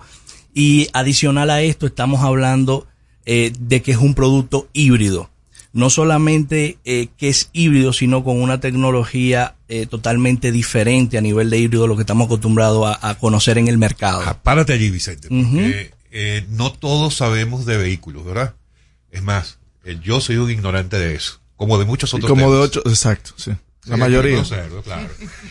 Y 0.54 0.88
adicional 0.94 1.50
a 1.50 1.62
esto, 1.62 1.88
estamos 1.88 2.22
hablando 2.22 2.88
eh, 3.26 3.52
de 3.60 3.82
que 3.82 3.92
es 3.92 3.98
un 3.98 4.14
producto 4.14 4.70
híbrido. 4.72 5.30
No 5.74 5.90
solamente 5.90 6.78
eh, 6.86 7.10
que 7.18 7.28
es 7.28 7.50
híbrido, 7.52 7.92
sino 7.92 8.24
con 8.24 8.42
una 8.42 8.62
tecnología 8.62 9.57
eh, 9.70 9.86
totalmente 9.86 10.52
diferente 10.52 11.18
a 11.18 11.22
nivel 11.22 11.50
de 11.50 11.58
híbrido, 11.58 11.88
lo 11.88 11.96
que 11.96 12.02
estamos 12.02 12.26
acostumbrados 12.26 12.86
a, 12.88 13.10
a 13.10 13.18
conocer 13.18 13.58
en 13.58 13.68
el 13.68 13.78
mercado. 13.78 14.24
Párate 14.44 14.74
allí, 14.74 14.90
Vicente, 14.90 15.28
porque 15.28 15.92
eh, 16.12 16.46
no 16.50 16.72
todos 16.72 17.16
sabemos 17.16 17.66
de 17.66 17.78
vehículos, 17.78 18.26
¿verdad? 18.26 18.56
Es 19.12 19.24
más, 19.24 19.60
eh, 19.84 19.98
yo 20.02 20.22
soy 20.22 20.38
un 20.38 20.50
ignorante 20.50 20.98
de 20.98 21.16
eso, 21.16 21.42
como 21.56 21.78
de 21.78 21.86
muchos 21.86 22.14
Y 22.14 22.18
otros 22.18 22.30
como 22.30 22.52
de 22.52 22.60
ocho, 22.60 22.82
exacto, 22.86 23.32
sí. 23.36 23.52
La 23.86 23.98
mayoría. 23.98 24.44
claro. 24.84 25.10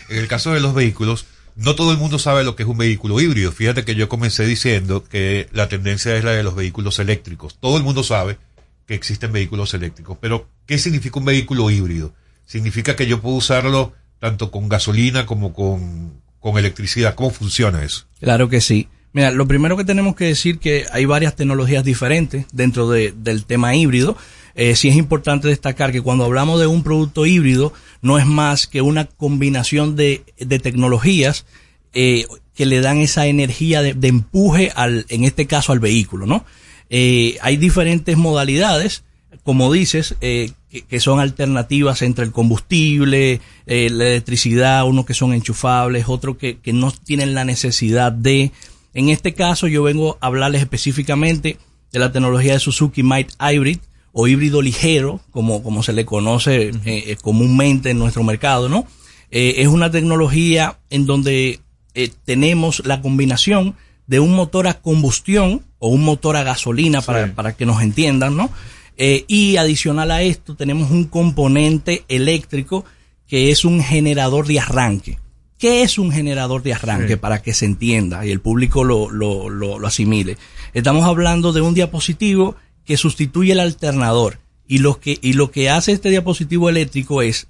En 0.09 0.17
el 0.17 0.27
caso 0.27 0.53
de 0.53 0.59
los 0.59 0.73
vehículos, 0.73 1.25
no 1.55 1.75
todo 1.75 1.91
el 1.91 1.97
mundo 1.97 2.19
sabe 2.19 2.43
lo 2.43 2.55
que 2.55 2.63
es 2.63 2.69
un 2.69 2.77
vehículo 2.77 3.19
híbrido. 3.19 3.51
Fíjate 3.51 3.83
que 3.83 3.95
yo 3.95 4.09
comencé 4.09 4.45
diciendo 4.45 5.03
que 5.03 5.49
la 5.51 5.67
tendencia 5.69 6.15
es 6.15 6.23
la 6.23 6.31
de 6.31 6.43
los 6.43 6.55
vehículos 6.55 6.99
eléctricos. 6.99 7.57
Todo 7.59 7.77
el 7.77 7.83
mundo 7.83 8.03
sabe 8.03 8.37
que 8.85 8.93
existen 8.93 9.31
vehículos 9.31 9.73
eléctricos, 9.73 10.17
pero 10.21 10.47
¿qué 10.65 10.77
significa 10.77 11.19
un 11.19 11.25
vehículo 11.25 11.69
híbrido? 11.71 12.13
Significa 12.45 12.95
que 12.95 13.07
yo 13.07 13.21
puedo 13.21 13.35
usarlo 13.35 13.93
tanto 14.19 14.51
con 14.51 14.69
gasolina 14.69 15.25
como 15.25 15.53
con, 15.53 16.13
con 16.39 16.57
electricidad. 16.57 17.15
¿Cómo 17.15 17.29
funciona 17.31 17.83
eso? 17.83 18.05
Claro 18.19 18.49
que 18.49 18.61
sí. 18.61 18.87
Mira, 19.13 19.31
lo 19.31 19.47
primero 19.47 19.77
que 19.77 19.85
tenemos 19.85 20.15
que 20.15 20.25
decir 20.25 20.59
que 20.59 20.85
hay 20.91 21.05
varias 21.05 21.35
tecnologías 21.35 21.83
diferentes 21.83 22.45
dentro 22.51 22.89
de- 22.89 23.13
del 23.15 23.45
tema 23.45 23.75
híbrido. 23.75 24.15
Eh, 24.55 24.75
sí 24.75 24.89
es 24.89 24.95
importante 24.95 25.47
destacar 25.47 25.91
que 25.91 26.01
cuando 26.01 26.25
hablamos 26.25 26.59
de 26.59 26.67
un 26.67 26.83
producto 26.83 27.25
híbrido 27.25 27.73
no 28.01 28.17
es 28.19 28.25
más 28.25 28.67
que 28.67 28.81
una 28.81 29.05
combinación 29.05 29.95
de, 29.95 30.23
de 30.39 30.59
tecnologías 30.59 31.45
eh, 31.93 32.25
que 32.55 32.65
le 32.65 32.81
dan 32.81 32.97
esa 32.97 33.27
energía 33.27 33.81
de, 33.83 33.93
de 33.93 34.07
empuje 34.07 34.71
al, 34.75 35.05
en 35.09 35.23
este 35.23 35.45
caso 35.45 35.71
al 35.71 35.79
vehículo, 35.79 36.25
¿no? 36.25 36.43
Eh, 36.89 37.37
hay 37.41 37.57
diferentes 37.57 38.17
modalidades, 38.17 39.03
como 39.47 39.71
dices, 39.71 40.17
eh, 40.19 40.51
que, 40.69 40.81
que 40.81 40.99
son 40.99 41.21
alternativas 41.21 42.01
entre 42.01 42.25
el 42.25 42.33
combustible, 42.33 43.39
eh, 43.65 43.89
la 43.89 44.07
electricidad, 44.07 44.85
unos 44.85 45.05
que 45.05 45.13
son 45.13 45.31
enchufables, 45.31 46.09
otros 46.09 46.35
que, 46.35 46.57
que 46.57 46.73
no 46.73 46.91
tienen 46.91 47.33
la 47.33 47.45
necesidad 47.45 48.11
de. 48.11 48.51
En 48.93 49.07
este 49.07 49.33
caso, 49.33 49.67
yo 49.67 49.83
vengo 49.83 50.17
a 50.19 50.27
hablarles 50.27 50.59
específicamente 50.59 51.57
de 51.93 51.99
la 51.99 52.11
tecnología 52.11 52.51
de 52.51 52.59
Suzuki 52.59 53.03
Might 53.03 53.29
Hybrid 53.39 53.77
o 54.11 54.27
híbrido 54.27 54.61
ligero, 54.61 55.21
como, 55.31 55.63
como 55.63 55.81
se 55.81 55.93
le 55.93 56.03
conoce 56.03 56.63
eh, 56.63 56.73
eh, 56.83 57.15
comúnmente 57.21 57.91
en 57.91 57.99
nuestro 57.99 58.25
mercado, 58.25 58.67
¿no? 58.67 58.85
Eh, 59.31 59.55
es 59.59 59.67
una 59.69 59.89
tecnología 59.89 60.77
en 60.89 61.05
donde 61.05 61.61
eh, 61.93 62.11
tenemos 62.25 62.85
la 62.85 63.01
combinación 63.01 63.77
de 64.07 64.19
un 64.19 64.35
motor 64.35 64.67
a 64.67 64.81
combustión 64.81 65.63
o 65.79 65.87
un 65.87 66.03
motor 66.03 66.35
a 66.35 66.43
gasolina 66.43 67.01
para, 67.01 67.33
para 67.33 67.55
que 67.55 67.65
nos 67.65 67.81
entiendan, 67.81 68.35
¿no? 68.35 68.49
Eh, 68.97 69.25
y 69.27 69.57
adicional 69.57 70.11
a 70.11 70.23
esto 70.23 70.55
tenemos 70.55 70.89
un 70.89 71.05
componente 71.05 72.03
eléctrico 72.07 72.83
que 73.27 73.51
es 73.51 73.63
un 73.63 73.81
generador 73.83 74.47
de 74.47 74.59
arranque. 74.59 75.19
¿Qué 75.57 75.81
es 75.81 75.97
un 75.97 76.11
generador 76.11 76.63
de 76.63 76.73
arranque? 76.73 77.13
Sí. 77.13 77.15
Para 77.15 77.41
que 77.41 77.53
se 77.53 77.65
entienda 77.65 78.25
y 78.25 78.31
el 78.31 78.41
público 78.41 78.83
lo, 78.83 79.09
lo, 79.09 79.49
lo, 79.49 79.79
lo 79.79 79.87
asimile. 79.87 80.37
Estamos 80.73 81.05
hablando 81.05 81.53
de 81.53 81.61
un 81.61 81.73
diapositivo 81.73 82.55
que 82.85 82.97
sustituye 82.97 83.51
el 83.51 83.59
alternador 83.59 84.39
y 84.67 84.79
lo 84.79 84.99
que, 84.99 85.17
y 85.21 85.33
lo 85.33 85.51
que 85.51 85.69
hace 85.69 85.91
este 85.91 86.09
diapositivo 86.09 86.69
eléctrico 86.69 87.21
es 87.21 87.47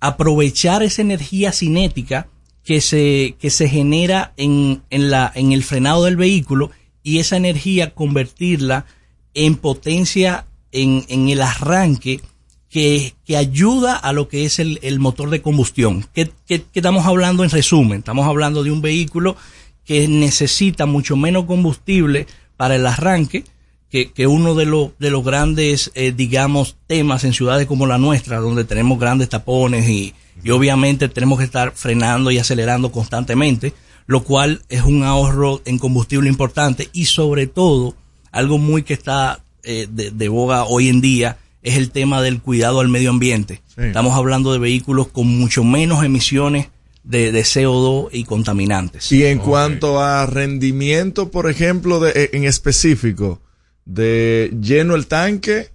aprovechar 0.00 0.82
esa 0.82 1.02
energía 1.02 1.52
cinética 1.52 2.28
que 2.62 2.80
se, 2.80 3.36
que 3.38 3.50
se 3.50 3.68
genera 3.68 4.32
en, 4.36 4.82
en, 4.90 5.10
la, 5.10 5.30
en 5.34 5.52
el 5.52 5.62
frenado 5.62 6.04
del 6.04 6.16
vehículo 6.16 6.70
y 7.02 7.18
esa 7.18 7.36
energía 7.36 7.94
convertirla 7.94 8.86
en 9.34 9.56
potencia 9.56 10.46
en, 10.74 11.28
el 11.28 11.40
arranque 11.40 12.20
que, 12.68 13.14
que 13.24 13.36
ayuda 13.36 13.96
a 13.96 14.12
lo 14.12 14.28
que 14.28 14.44
es 14.44 14.58
el, 14.58 14.80
el 14.82 14.98
motor 14.98 15.30
de 15.30 15.40
combustión. 15.40 16.06
¿Qué, 16.12 16.30
qué, 16.46 16.64
estamos 16.74 17.06
hablando 17.06 17.44
en 17.44 17.50
resumen? 17.50 18.00
Estamos 18.00 18.26
hablando 18.26 18.64
de 18.64 18.72
un 18.72 18.82
vehículo 18.82 19.36
que 19.84 20.08
necesita 20.08 20.84
mucho 20.84 21.16
menos 21.16 21.44
combustible 21.44 22.26
para 22.56 22.76
el 22.76 22.86
arranque, 22.86 23.44
que, 23.90 24.10
que 24.10 24.26
uno 24.26 24.54
de, 24.54 24.66
los 24.66 24.90
de 24.98 25.10
los 25.10 25.24
grandes, 25.24 25.92
eh, 25.94 26.12
digamos, 26.14 26.76
temas 26.88 27.22
en 27.22 27.32
ciudades 27.32 27.66
como 27.66 27.86
la 27.86 27.98
nuestra, 27.98 28.40
donde 28.40 28.64
tenemos 28.64 28.98
grandes 28.98 29.28
tapones 29.28 29.88
y, 29.88 30.14
y 30.42 30.50
obviamente 30.50 31.08
tenemos 31.08 31.38
que 31.38 31.44
estar 31.44 31.72
frenando 31.76 32.32
y 32.32 32.38
acelerando 32.38 32.90
constantemente, 32.90 33.72
lo 34.06 34.24
cual 34.24 34.62
es 34.68 34.82
un 34.82 35.04
ahorro 35.04 35.62
en 35.64 35.78
combustible 35.78 36.28
importante 36.28 36.88
y 36.92 37.04
sobre 37.04 37.46
todo, 37.46 37.94
algo 38.32 38.58
muy 38.58 38.82
que 38.82 38.94
está 38.94 39.43
eh, 39.64 39.86
de, 39.90 40.10
de 40.10 40.28
boga 40.28 40.64
hoy 40.64 40.88
en 40.88 41.00
día, 41.00 41.38
es 41.62 41.76
el 41.76 41.90
tema 41.90 42.22
del 42.22 42.40
cuidado 42.40 42.80
al 42.80 42.88
medio 42.88 43.10
ambiente. 43.10 43.62
Sí. 43.74 43.82
Estamos 43.84 44.16
hablando 44.16 44.52
de 44.52 44.58
vehículos 44.58 45.08
con 45.08 45.26
mucho 45.26 45.64
menos 45.64 46.04
emisiones 46.04 46.68
de, 47.04 47.32
de 47.32 47.40
CO2 47.42 48.08
y 48.12 48.24
contaminantes. 48.24 49.10
Y 49.12 49.24
en 49.24 49.38
cuanto 49.38 50.00
a 50.00 50.26
rendimiento, 50.26 51.30
por 51.30 51.50
ejemplo, 51.50 52.00
de, 52.00 52.30
en 52.32 52.44
específico, 52.44 53.40
de 53.84 54.52
lleno 54.60 54.94
el 54.94 55.06
tanque 55.06 55.70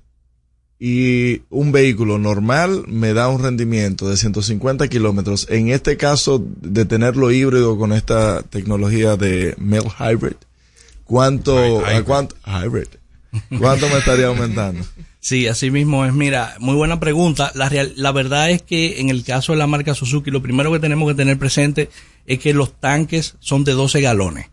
y 0.79 1.41
un 1.49 1.71
vehículo 1.71 2.17
normal 2.17 2.85
me 2.87 3.13
da 3.13 3.27
un 3.27 3.41
rendimiento 3.43 4.09
de 4.09 4.17
150 4.17 4.87
kilómetros. 4.87 5.47
En 5.49 5.69
este 5.69 5.97
caso, 5.97 6.43
de 6.61 6.85
tenerlo 6.85 7.31
híbrido 7.31 7.77
con 7.77 7.93
esta 7.93 8.41
tecnología 8.43 9.15
de 9.17 9.55
Mel 9.57 9.83
Hybrid, 9.99 10.37
¿cuánto, 11.03 11.85
a 11.85 12.01
cuánto, 12.03 12.35
hybrid, 12.45 12.87
¿cuánto 13.59 13.87
me 13.89 13.97
estaría 13.99 14.27
aumentando? 14.27 14.85
Sí, 15.19 15.47
así 15.47 15.69
mismo 15.71 16.05
es. 16.05 16.13
Mira, 16.13 16.55
muy 16.59 16.75
buena 16.75 16.99
pregunta. 16.99 17.51
La, 17.55 17.67
real- 17.69 17.93
la 17.97 18.11
verdad 18.11 18.49
es 18.51 18.61
que 18.61 19.01
en 19.01 19.09
el 19.09 19.23
caso 19.23 19.51
de 19.51 19.57
la 19.57 19.67
marca 19.67 19.93
Suzuki, 19.93 20.31
lo 20.31 20.41
primero 20.41 20.71
que 20.71 20.79
tenemos 20.79 21.09
que 21.09 21.15
tener 21.15 21.37
presente 21.37 21.89
es 22.25 22.39
que 22.39 22.53
los 22.53 22.79
tanques 22.79 23.35
son 23.39 23.63
de 23.63 23.73
12 23.73 24.01
galones. 24.01 24.47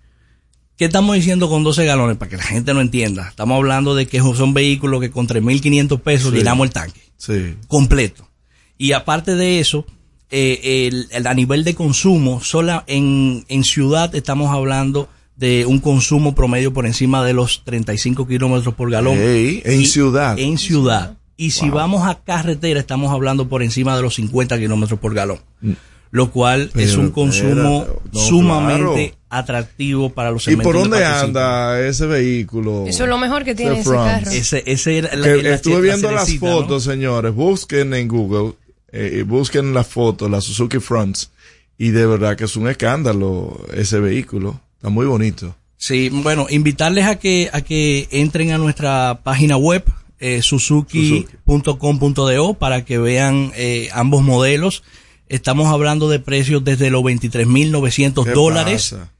¿Qué 0.76 0.86
estamos 0.86 1.14
diciendo 1.16 1.48
con 1.48 1.62
12 1.64 1.84
galones? 1.86 2.16
Para 2.18 2.30
que 2.30 2.36
la 2.36 2.42
gente 2.42 2.74
no 2.74 2.80
entienda. 2.80 3.28
Estamos 3.28 3.56
hablando 3.56 3.94
de 3.94 4.06
que 4.06 4.20
son 4.20 4.52
vehículos 4.54 5.00
que 5.00 5.10
con 5.10 5.26
3.500 5.26 6.00
pesos 6.00 6.30
Sí. 6.32 6.38
llenamos 6.38 6.66
el 6.66 6.72
tanque 6.72 7.00
Sí. 7.16 7.54
completo. 7.68 8.28
Y 8.76 8.92
aparte 8.92 9.36
de 9.36 9.60
eso, 9.60 9.86
eh, 10.30 10.88
el, 10.90 11.06
el- 11.12 11.26
a 11.26 11.32
nivel 11.32 11.64
de 11.64 11.74
consumo, 11.74 12.42
sola 12.42 12.84
en, 12.88 13.44
en 13.48 13.64
ciudad 13.64 14.14
estamos 14.14 14.52
hablando 14.54 15.08
de 15.36 15.66
un 15.66 15.78
consumo 15.80 16.34
promedio 16.34 16.72
por 16.72 16.86
encima 16.86 17.24
de 17.24 17.34
los 17.34 17.62
35 17.64 18.26
kilómetros 18.26 18.74
por 18.74 18.90
galón. 18.90 19.18
En 19.18 19.80
Y- 19.82 19.86
ciudad. 19.86 20.38
En 20.38 20.56
ciudad. 20.58 21.16
Y 21.36 21.50
si 21.50 21.68
vamos 21.68 22.06
a 22.08 22.18
carretera, 22.22 22.80
estamos 22.80 23.12
hablando 23.12 23.46
por 23.48 23.62
encima 23.62 23.94
de 23.96 24.02
los 24.02 24.14
50 24.14 24.58
kilómetros 24.58 24.98
por 24.98 25.12
galón. 25.14 25.38
Lo 26.10 26.30
cual 26.30 26.70
es 26.76 26.96
un 26.96 27.10
consumo 27.10 27.86
no, 28.12 28.18
sumamente 28.18 29.08
claro. 29.10 29.16
atractivo 29.28 30.10
para 30.10 30.30
los 30.30 30.46
¿Y 30.48 30.56
por 30.56 30.74
dónde 30.74 31.04
anda 31.04 31.78
ese 31.86 32.06
vehículo? 32.06 32.86
Eso 32.86 33.02
es 33.04 33.10
lo 33.10 33.18
mejor 33.18 33.44
que 33.44 33.54
tiene 33.54 33.80
ese 33.80 33.90
carro. 33.90 34.30
Ese, 34.30 34.62
ese 34.66 34.98
era 34.98 35.14
la- 35.14 35.26
Que 35.26 35.42
la- 35.42 35.54
estuve 35.56 35.74
la 35.74 35.80
viendo 35.80 36.10
las 36.12 36.32
fotos, 36.38 36.84
señores. 36.84 37.34
Busquen 37.34 37.92
en 37.92 38.08
Google, 38.08 38.54
eh, 38.92 39.24
busquen 39.26 39.74
las 39.74 39.86
fotos, 39.88 40.30
la 40.30 40.40
Suzuki 40.40 40.78
Fronts. 40.78 41.30
Y 41.76 41.90
de 41.90 42.06
verdad 42.06 42.36
que 42.36 42.44
es 42.44 42.56
un 42.56 42.68
escándalo 42.68 43.60
ese 43.74 44.00
vehículo. 44.00 44.58
Está 44.76 44.88
muy 44.88 45.06
bonito. 45.06 45.54
Sí, 45.76 46.08
bueno, 46.08 46.46
invitarles 46.48 47.06
a 47.06 47.18
que, 47.18 47.50
a 47.52 47.60
que 47.60 48.08
entren 48.10 48.52
a 48.52 48.58
nuestra 48.58 49.20
página 49.22 49.56
web, 49.56 49.84
eh, 50.18 50.42
suzuki.com.do, 50.42 52.54
para 52.54 52.84
que 52.84 52.98
vean 52.98 53.52
eh, 53.56 53.88
ambos 53.92 54.22
modelos. 54.22 54.82
Estamos 55.28 55.68
hablando 55.68 56.08
de 56.08 56.20
precios 56.20 56.62
desde 56.64 56.90
los 56.90 57.02
23.900 57.02 58.24
¿Qué 58.24 58.30
dólares 58.30 58.90
pasa? 58.92 59.12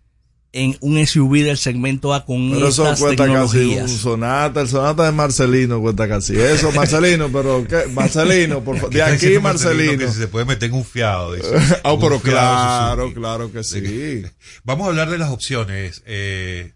En 0.57 0.77
un 0.81 1.05
SUV 1.07 1.45
del 1.45 1.59
segmento 1.59 2.15
A 2.15 2.25
con 2.25 2.51
Pero 2.51 2.69
eso 2.69 2.85
estas 2.85 3.01
cuesta 3.01 3.27
casi 3.27 3.33
un 3.37 3.45
tecnologías. 3.45 3.91
Sonata. 3.91 4.61
El 4.63 4.69
Sonata 4.69 5.05
de 5.05 5.13
Marcelino 5.13 5.81
cuesta 5.81 6.09
casi 6.09 6.35
eso. 6.37 6.73
Marcelino, 6.73 7.29
pero 7.31 7.67
¿qué? 7.69 7.87
Marcelino, 7.93 8.65
por 8.65 8.77
favor. 8.77 8.93
De 8.93 9.03
aquí 9.03 9.13
diciendo 9.13 9.43
Marcelino. 9.43 9.99
Que 9.99 10.09
se 10.09 10.29
puede 10.29 10.47
meter 10.47 10.71
en 10.71 10.77
un 10.77 10.85
fiado. 10.85 11.35
dice. 11.35 11.49
Ah, 11.85 11.93
Un 11.93 12.01
pero 12.01 12.19
fiado 12.21 12.21
claro, 12.21 13.15
claro 13.15 13.53
que 13.53 13.63
sí. 13.63 14.23
Vamos 14.65 14.87
a 14.87 14.91
hablar 14.91 15.11
de 15.11 15.19
las 15.19 15.31
opciones 15.31 16.03
eh, 16.07 16.73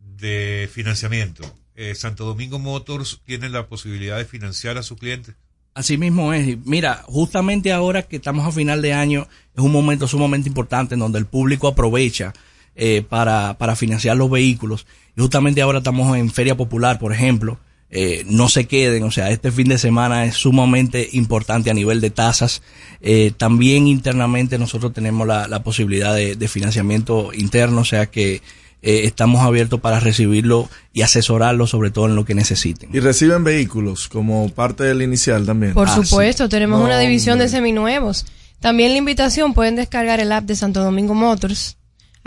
de 0.00 0.68
financiamiento. 0.72 1.44
Eh, 1.76 1.94
Santo 1.94 2.24
Domingo 2.24 2.58
Motors 2.58 3.20
tiene 3.24 3.48
la 3.50 3.66
posibilidad 3.68 4.16
de 4.16 4.24
financiar 4.24 4.78
a 4.78 4.82
sus 4.82 4.98
clientes. 4.98 5.34
Así 5.74 5.96
mismo 5.96 6.32
es. 6.32 6.58
Mira, 6.64 7.04
justamente 7.06 7.72
ahora 7.72 8.02
que 8.02 8.16
estamos 8.16 8.44
a 8.46 8.50
final 8.50 8.82
de 8.82 8.94
año, 8.94 9.28
es 9.54 9.62
un 9.62 9.70
momento 9.70 10.08
sumamente 10.08 10.48
importante 10.48 10.94
en 10.94 11.00
donde 11.00 11.20
el 11.20 11.26
público 11.26 11.68
aprovecha 11.68 12.32
eh, 12.78 13.02
para, 13.06 13.58
para 13.58 13.76
financiar 13.76 14.16
los 14.16 14.30
vehículos. 14.30 14.86
Y 15.16 15.20
justamente 15.20 15.60
ahora 15.60 15.78
estamos 15.78 16.16
en 16.16 16.30
Feria 16.30 16.56
Popular, 16.56 16.98
por 16.98 17.12
ejemplo. 17.12 17.58
Eh, 17.90 18.24
no 18.28 18.48
se 18.50 18.66
queden, 18.66 19.02
o 19.04 19.10
sea, 19.10 19.30
este 19.30 19.50
fin 19.50 19.66
de 19.68 19.78
semana 19.78 20.26
es 20.26 20.34
sumamente 20.34 21.08
importante 21.12 21.70
a 21.70 21.74
nivel 21.74 22.00
de 22.02 22.10
tasas. 22.10 22.60
Eh, 23.00 23.32
también 23.36 23.86
internamente 23.86 24.58
nosotros 24.58 24.92
tenemos 24.92 25.26
la, 25.26 25.48
la 25.48 25.62
posibilidad 25.62 26.14
de, 26.14 26.36
de 26.36 26.48
financiamiento 26.48 27.30
interno, 27.32 27.80
o 27.80 27.84
sea 27.86 28.04
que 28.06 28.42
eh, 28.82 29.00
estamos 29.04 29.40
abiertos 29.40 29.80
para 29.80 30.00
recibirlo 30.00 30.68
y 30.92 31.00
asesorarlo 31.00 31.66
sobre 31.66 31.90
todo 31.90 32.06
en 32.08 32.14
lo 32.14 32.26
que 32.26 32.34
necesiten. 32.34 32.90
Y 32.92 33.00
reciben 33.00 33.42
vehículos 33.42 34.06
como 34.08 34.50
parte 34.50 34.84
del 34.84 35.00
inicial 35.00 35.46
también. 35.46 35.72
Por 35.72 35.88
Ah, 35.88 35.94
supuesto, 36.02 36.46
tenemos 36.50 36.78
No, 36.80 36.84
una 36.84 36.98
división 36.98 37.38
de 37.38 37.48
seminuevos. 37.48 38.26
También 38.60 38.92
la 38.92 38.98
invitación, 38.98 39.54
pueden 39.54 39.76
descargar 39.76 40.20
el 40.20 40.30
app 40.32 40.44
de 40.44 40.56
Santo 40.56 40.82
Domingo 40.84 41.14
Motors. 41.14 41.77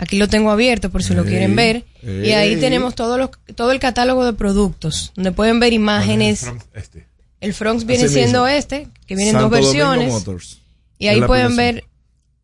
Aquí 0.02 0.18
lo 0.18 0.26
tengo 0.28 0.50
abierto 0.50 0.90
por 0.90 1.04
si 1.04 1.14
lo 1.14 1.24
quieren 1.24 1.54
ver. 1.54 1.84
Y 2.02 2.32
ahí 2.32 2.56
tenemos 2.56 2.96
todos 2.96 3.16
los, 3.20 3.30
todo 3.54 3.70
el 3.70 3.78
catálogo 3.78 4.24
de 4.24 4.32
productos, 4.32 5.12
donde 5.14 5.30
pueden 5.30 5.60
ver 5.60 5.72
imágenes. 5.72 6.50
Este. 6.74 7.06
El 7.40 7.54
Fronx 7.54 7.86
viene 7.86 8.06
Así 8.06 8.14
siendo 8.14 8.42
mismo. 8.42 8.48
este, 8.48 8.88
que 9.06 9.14
vienen 9.14 9.34
Santo 9.34 9.48
dos 9.48 9.60
versiones. 9.60 10.12
Motors. 10.12 10.58
Y 10.98 11.06
ahí 11.06 11.22
pueden 11.22 11.54
ver 11.54 11.84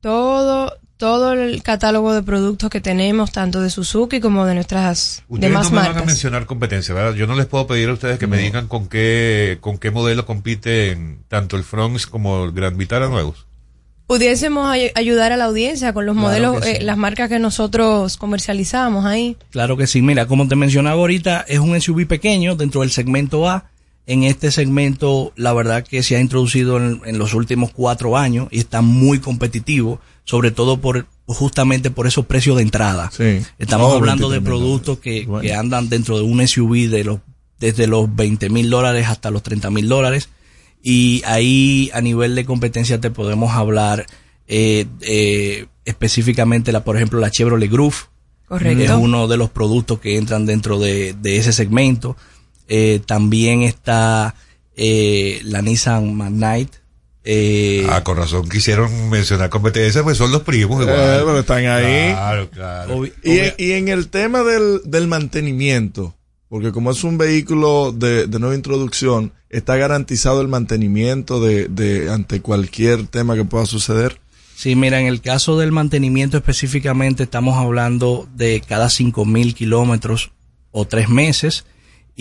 todo, 0.00 0.72
todo 0.98 1.32
el 1.32 1.60
catálogo 1.64 2.14
de 2.14 2.22
productos 2.22 2.70
que 2.70 2.80
tenemos, 2.80 3.32
tanto 3.32 3.60
de 3.60 3.70
Suzuki 3.70 4.20
como 4.20 4.46
de 4.46 4.54
nuestras 4.54 5.24
Ustedes 5.26 5.50
demás 5.50 5.72
no 5.72 5.80
me 5.80 5.88
van 5.88 5.98
a 5.98 6.04
mencionar 6.04 6.46
competencia, 6.46 6.94
¿verdad? 6.94 7.14
Yo 7.14 7.26
no 7.26 7.34
les 7.34 7.46
puedo 7.46 7.66
pedir 7.66 7.88
a 7.88 7.94
ustedes 7.94 8.20
que 8.20 8.28
me 8.28 8.38
digan 8.38 8.68
con 8.68 8.86
qué, 8.86 9.58
con 9.60 9.78
qué 9.78 9.90
modelo 9.90 10.26
compiten 10.26 11.24
tanto 11.26 11.56
el 11.56 11.64
Fronx 11.64 12.06
como 12.06 12.44
el 12.44 12.52
Grand 12.52 12.76
Vitara 12.76 13.08
nuevos. 13.08 13.47
Pudiésemos 14.08 14.66
ay- 14.68 14.90
ayudar 14.96 15.30
a 15.32 15.36
la 15.36 15.44
audiencia 15.44 15.92
con 15.92 16.06
los 16.06 16.16
Claro 16.16 16.28
modelos, 16.28 16.64
sí. 16.64 16.70
eh, 16.72 16.82
las 16.82 16.96
marcas 16.96 17.28
que 17.28 17.38
nosotros 17.38 18.16
comercializamos 18.16 19.04
ahí. 19.04 19.36
Claro 19.50 19.76
que 19.76 19.86
sí. 19.86 20.02
Mira, 20.02 20.26
como 20.26 20.48
te 20.48 20.56
mencionaba 20.56 20.96
ahorita, 20.96 21.44
es 21.46 21.58
un 21.60 21.78
SUV 21.80 22.06
pequeño 22.06 22.56
dentro 22.56 22.80
del 22.80 22.90
segmento 22.90 23.48
A. 23.48 23.70
En 24.06 24.22
este 24.24 24.50
segmento, 24.50 25.32
la 25.36 25.52
verdad 25.52 25.84
que 25.86 26.02
se 26.02 26.16
ha 26.16 26.20
introducido 26.20 26.78
en, 26.78 27.02
en 27.04 27.18
los 27.18 27.34
últimos 27.34 27.70
cuatro 27.70 28.16
años 28.16 28.48
y 28.50 28.58
está 28.58 28.80
muy 28.80 29.18
competitivo, 29.18 30.00
sobre 30.24 30.50
todo 30.50 30.78
por 30.80 31.06
justamente 31.26 31.90
por 31.90 32.06
esos 32.06 32.24
precios 32.24 32.56
de 32.56 32.62
entrada. 32.62 33.10
Sí. 33.14 33.42
Estamos 33.58 33.92
hablando 33.94 34.30
de 34.30 34.40
23.000 34.40 34.42
productos 34.44 34.98
que, 35.00 35.26
Bueno. 35.26 35.42
que 35.42 35.52
andan 35.52 35.90
dentro 35.90 36.16
de 36.16 36.24
un 36.24 36.40
SUV 36.48 36.88
de 36.88 37.04
los 37.04 37.18
desde 37.60 37.86
los 37.86 38.14
20 38.16 38.48
mil 38.50 38.70
dólares 38.70 39.08
hasta 39.08 39.30
los 39.30 39.42
30 39.42 39.68
mil 39.70 39.86
dólares. 39.88 40.30
Y 40.82 41.22
ahí 41.26 41.90
a 41.92 42.00
nivel 42.00 42.34
de 42.34 42.44
competencia 42.44 43.00
te 43.00 43.10
podemos 43.10 43.52
hablar 43.52 44.06
eh, 44.46 44.86
eh, 45.02 45.66
específicamente, 45.84 46.72
la, 46.72 46.84
por 46.84 46.96
ejemplo, 46.96 47.18
la 47.20 47.30
Chevrolet 47.30 47.70
Groove. 47.70 47.96
Correcto. 48.46 48.82
Es 48.84 48.90
uno 48.90 49.28
de 49.28 49.36
los 49.36 49.50
productos 49.50 49.98
que 50.00 50.16
entran 50.16 50.46
dentro 50.46 50.78
de, 50.78 51.14
de 51.20 51.36
ese 51.36 51.52
segmento. 51.52 52.16
Eh, 52.68 53.00
también 53.06 53.62
está 53.62 54.34
eh, 54.76 55.40
la 55.44 55.60
Nissan 55.62 56.14
Magnite. 56.14 56.78
Eh, 57.24 57.86
Ah, 57.90 58.02
con 58.04 58.16
razón 58.16 58.48
quisieron 58.48 59.10
mencionar 59.10 59.50
competencia, 59.50 60.02
pues 60.02 60.16
son 60.16 60.32
los 60.32 60.42
primos 60.42 60.80
igual. 60.82 60.96
Eh, 60.98 61.20
pero 61.26 61.40
están 61.40 61.66
ahí. 61.66 62.10
Claro, 62.12 62.48
claro. 62.50 62.96
obvi- 62.96 63.12
Y, 63.22 63.30
obvia- 63.38 63.54
y 63.58 63.72
en 63.72 63.88
el 63.88 64.08
tema 64.08 64.42
del, 64.44 64.80
del 64.84 65.08
mantenimiento, 65.08 66.14
porque 66.48 66.72
como 66.72 66.90
es 66.90 67.04
un 67.04 67.18
vehículo 67.18 67.92
de, 67.92 68.26
de 68.26 68.38
nueva 68.38 68.54
introducción, 68.54 69.32
está 69.50 69.76
garantizado 69.76 70.40
el 70.40 70.48
mantenimiento 70.48 71.40
de, 71.40 71.68
de 71.68 72.10
ante 72.10 72.40
cualquier 72.40 73.06
tema 73.06 73.34
que 73.34 73.44
pueda 73.44 73.66
suceder. 73.66 74.20
Sí, 74.54 74.74
mira, 74.74 75.00
en 75.00 75.06
el 75.06 75.20
caso 75.20 75.58
del 75.58 75.70
mantenimiento 75.70 76.36
específicamente 76.36 77.22
estamos 77.22 77.56
hablando 77.56 78.28
de 78.34 78.60
cada 78.66 78.90
cinco 78.90 79.24
mil 79.24 79.54
kilómetros 79.54 80.32
o 80.72 80.84
tres 80.84 81.08
meses. 81.08 81.64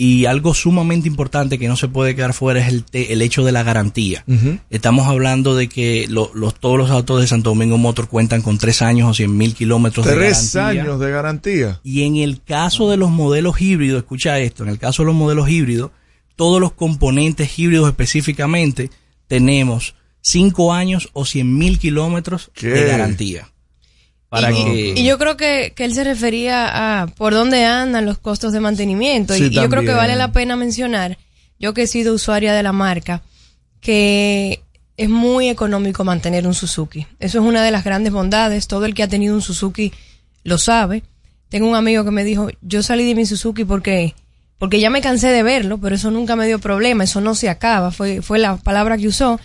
Y 0.00 0.26
algo 0.26 0.54
sumamente 0.54 1.08
importante 1.08 1.58
que 1.58 1.66
no 1.66 1.74
se 1.76 1.88
puede 1.88 2.14
quedar 2.14 2.32
fuera 2.32 2.60
es 2.60 2.68
el, 2.68 2.84
te- 2.84 3.12
el 3.12 3.20
hecho 3.20 3.44
de 3.44 3.50
la 3.50 3.64
garantía. 3.64 4.24
Estamos 4.70 5.08
hablando 5.08 5.56
de 5.56 5.68
que 5.68 6.06
lo- 6.08 6.30
los, 6.34 6.54
todos 6.54 6.78
los 6.78 6.88
autos 6.92 7.20
de 7.20 7.26
Santo 7.26 7.50
Domingo 7.50 7.78
Motor 7.78 8.06
cuentan 8.06 8.40
con 8.40 8.58
tres 8.58 8.80
años 8.80 9.10
o 9.10 9.14
cien 9.14 9.36
mil 9.36 9.54
kilómetros 9.56 10.06
de 10.06 10.12
Tres 10.14 10.54
garantía. 10.54 10.82
años 10.82 11.00
de 11.00 11.10
garantía. 11.10 11.80
Y 11.82 12.02
en 12.04 12.14
el 12.14 12.40
caso 12.44 12.88
de 12.88 12.96
los 12.96 13.10
modelos 13.10 13.60
híbridos, 13.60 13.98
escucha 13.98 14.38
esto, 14.38 14.62
en 14.62 14.68
el 14.68 14.78
caso 14.78 15.02
de 15.02 15.06
los 15.06 15.16
modelos 15.16 15.48
híbridos, 15.50 15.90
todos 16.36 16.60
los 16.60 16.70
componentes 16.74 17.58
híbridos 17.58 17.88
específicamente 17.88 18.90
tenemos 19.26 19.96
5 20.20 20.72
años 20.72 21.08
o 21.12 21.24
100 21.24 21.58
mil 21.58 21.80
kilómetros 21.80 22.52
¿Qué? 22.54 22.68
de 22.68 22.84
garantía. 22.86 23.48
Para 24.28 24.52
y, 24.52 24.64
que... 24.64 24.94
y 25.00 25.04
yo 25.04 25.18
creo 25.18 25.36
que, 25.36 25.72
que 25.74 25.84
él 25.84 25.94
se 25.94 26.04
refería 26.04 27.02
a 27.02 27.06
por 27.06 27.32
dónde 27.32 27.64
andan 27.64 28.06
los 28.06 28.18
costos 28.18 28.52
de 28.52 28.60
mantenimiento. 28.60 29.34
Sí, 29.34 29.44
y, 29.44 29.46
y 29.46 29.50
yo 29.50 29.68
creo 29.68 29.82
que 29.82 29.94
vale 29.94 30.16
la 30.16 30.32
pena 30.32 30.56
mencionar, 30.56 31.18
yo 31.58 31.74
que 31.74 31.82
he 31.82 31.86
sido 31.86 32.14
usuaria 32.14 32.52
de 32.52 32.62
la 32.62 32.72
marca, 32.72 33.22
que 33.80 34.60
es 34.98 35.08
muy 35.08 35.48
económico 35.48 36.04
mantener 36.04 36.46
un 36.46 36.54
Suzuki. 36.54 37.06
Eso 37.20 37.38
es 37.38 37.44
una 37.44 37.62
de 37.62 37.70
las 37.70 37.84
grandes 37.84 38.12
bondades. 38.12 38.66
Todo 38.66 38.84
el 38.84 38.94
que 38.94 39.04
ha 39.04 39.08
tenido 39.08 39.34
un 39.34 39.42
Suzuki 39.42 39.92
lo 40.42 40.58
sabe. 40.58 41.04
Tengo 41.48 41.68
un 41.68 41.76
amigo 41.76 42.04
que 42.04 42.10
me 42.10 42.24
dijo, 42.24 42.48
yo 42.60 42.82
salí 42.82 43.06
de 43.06 43.14
mi 43.14 43.24
Suzuki 43.24 43.64
porque 43.64 44.14
porque 44.58 44.80
ya 44.80 44.90
me 44.90 45.00
cansé 45.00 45.28
de 45.28 45.44
verlo, 45.44 45.78
pero 45.78 45.94
eso 45.94 46.10
nunca 46.10 46.34
me 46.34 46.46
dio 46.48 46.58
problema, 46.58 47.04
eso 47.04 47.20
no 47.20 47.36
se 47.36 47.48
acaba, 47.48 47.92
fue, 47.92 48.22
fue 48.22 48.40
la 48.40 48.56
palabra 48.56 48.98
que 48.98 49.06
usó. 49.06 49.38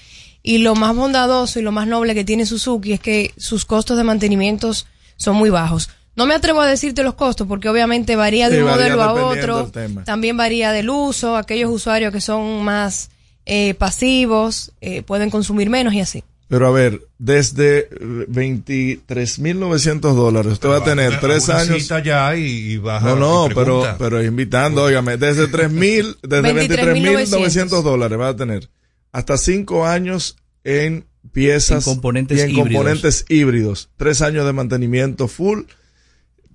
Y 0.46 0.58
lo 0.58 0.76
más 0.76 0.94
bondadoso 0.94 1.58
y 1.60 1.62
lo 1.64 1.72
más 1.72 1.88
noble 1.88 2.14
que 2.14 2.26
tiene 2.26 2.46
Suzuki 2.46 2.92
es 2.92 3.00
que 3.00 3.32
sus 3.38 3.64
costos 3.64 3.96
de 3.98 4.04
mantenimiento 4.04 4.74
son 5.16 5.38
muy 5.38 5.50
bajos. 5.50 5.90
No 6.16 6.26
me 6.28 6.36
atrevo 6.36 6.60
a 6.62 6.68
decirte 6.68 7.02
los 7.02 7.14
costos 7.16 7.48
porque 7.48 7.70
obviamente 7.70 8.16
varía 8.18 8.50
de 8.50 8.58
Sí, 8.58 8.62
un 8.62 8.68
varía 8.68 8.96
modelo 8.96 9.04
a 9.04 9.14
otro, 9.14 9.72
también 10.06 10.36
varía 10.38 10.72
del 10.74 10.90
uso, 10.90 11.38
aquellos 11.38 11.72
usuarios 11.72 12.12
que 12.12 12.20
son 12.22 12.62
más 12.64 13.10
eh, 13.46 13.74
pasivos, 13.74 14.72
eh, 14.82 15.02
pueden 15.02 15.30
consumir 15.30 15.70
menos 15.70 15.94
y 15.94 16.02
así. 16.02 16.24
Pero 16.50 16.68
a 16.68 16.72
ver, 16.72 17.02
desde 17.18 17.90
23.900 17.90 20.14
dólares, 20.14 20.52
usted 20.54 20.70
va 20.70 20.78
a 20.78 20.84
tener 20.84 21.20
tres 21.20 21.50
años. 21.50 21.82
cita 21.82 22.04
ya 22.04 22.36
y, 22.36 22.44
y 22.74 22.78
baja 22.78 23.08
No, 23.08 23.16
no, 23.48 23.56
pero, 23.56 23.84
pero 23.98 24.22
invitando, 24.22 24.84
óigame, 24.84 25.18
desde 25.18 25.48
3.000, 25.48 26.18
desde 26.22 26.54
23.900 27.26 27.82
dólares 27.82 28.20
va 28.20 28.28
a 28.28 28.36
tener 28.36 28.70
hasta 29.14 29.38
cinco 29.38 29.86
años 29.86 30.36
en 30.66 31.06
piezas 31.32 31.88
En 31.88 31.94
componentes 31.94 32.38
y 32.38 32.42
en 32.42 32.50
híbridos. 32.50 32.68
componentes 32.68 33.26
híbridos. 33.30 33.90
Tres 33.96 34.22
años 34.22 34.46
de 34.46 34.52
mantenimiento 34.54 35.28
full, 35.30 35.62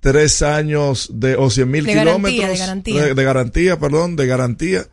tres 0.01 0.43
años 0.43 1.09
de 1.15 1.37
o 1.37 1.49
100 1.51 1.71
mil 1.71 1.85
De 1.85 1.95
garantía, 1.95 2.31
kilómetros 2.31 2.51
de 2.53 2.59
garantía. 2.59 3.03
de, 3.05 3.15
de 3.15 3.25
garantía, 3.25 3.79
perdón, 3.79 4.17
de 4.17 4.27
garantía. 4.27 4.87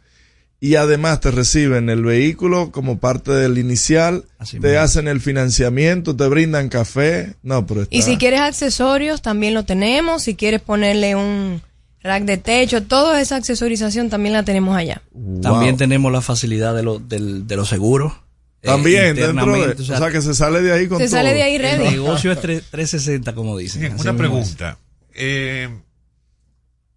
Y 0.61 0.75
además 0.75 1.19
te 1.19 1.29
reciben 1.31 1.89
el 1.89 2.03
vehículo 2.03 2.71
como 2.71 2.97
parte 2.97 3.31
del 3.33 3.57
inicial, 3.57 4.23
te 4.49 4.57
mismo. 4.59 4.79
hacen 4.79 5.07
el 5.07 5.19
financiamiento, 5.19 6.15
te 6.15 6.27
brindan 6.27 6.69
café. 6.69 7.35
No, 7.43 7.67
pero 7.67 7.83
está. 7.83 7.95
Y 7.95 8.01
si 8.01 8.17
quieres 8.17 8.39
accesorios, 8.39 9.21
también 9.21 9.53
lo 9.53 9.65
tenemos. 9.65 10.23
Si 10.23 10.35
quieres 10.35 10.61
ponerle 10.61 11.15
un 11.15 11.61
rack 12.05 12.23
de 12.23 12.37
techo, 12.37 12.83
toda 12.83 13.19
esa 13.19 13.35
accesorización 13.35 14.09
también 14.09 14.33
la 14.33 14.43
tenemos 14.43 14.75
allá. 14.77 15.01
También 15.41 15.75
tenemos 15.77 16.11
la 16.11 16.21
facilidad 16.21 16.73
de, 16.75 16.83
lo- 16.83 16.99
del- 16.99 17.47
de 17.47 17.55
los 17.57 17.67
seguros. 17.67 18.13
eh, 18.61 18.67
También 18.67 19.15
dentro 19.15 19.51
de, 19.53 19.71
o 19.73 19.83
sea, 19.83 20.11
que 20.11 20.21
se 20.21 20.33
sale 20.33 20.61
de 20.61 20.71
ahí 20.71 20.87
con 20.87 20.97
Se 20.99 21.05
todo. 21.05 21.17
sale 21.17 21.33
de 21.33 21.43
ahí 21.43 21.55
El 21.55 21.61
ready. 21.61 21.83
negocio 21.89 22.31
es 22.31 22.37
tre- 22.39 22.63
360, 22.71 23.35
como 23.35 23.57
dicen. 23.57 23.81
Bien, 23.81 23.93
Así 23.93 24.01
una 24.07 24.15
pregunta. 24.17 24.77
Eh, 25.13 25.69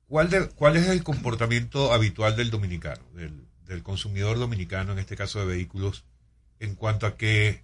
¿cuál, 0.07 0.31
de- 0.31 0.49
¿Cuál 0.49 0.77
es 0.77 0.89
el 0.89 1.03
comportamiento 1.03 1.93
habitual 1.93 2.37
del 2.37 2.51
dominicano, 2.51 3.03
del, 3.15 3.33
del 3.67 3.83
consumidor 3.83 4.39
dominicano, 4.39 4.93
en 4.93 4.99
este 4.99 5.17
caso 5.17 5.41
de 5.41 5.47
vehículos, 5.47 6.05
en 6.61 6.75
cuanto 6.75 7.07
a 7.07 7.17
que, 7.17 7.63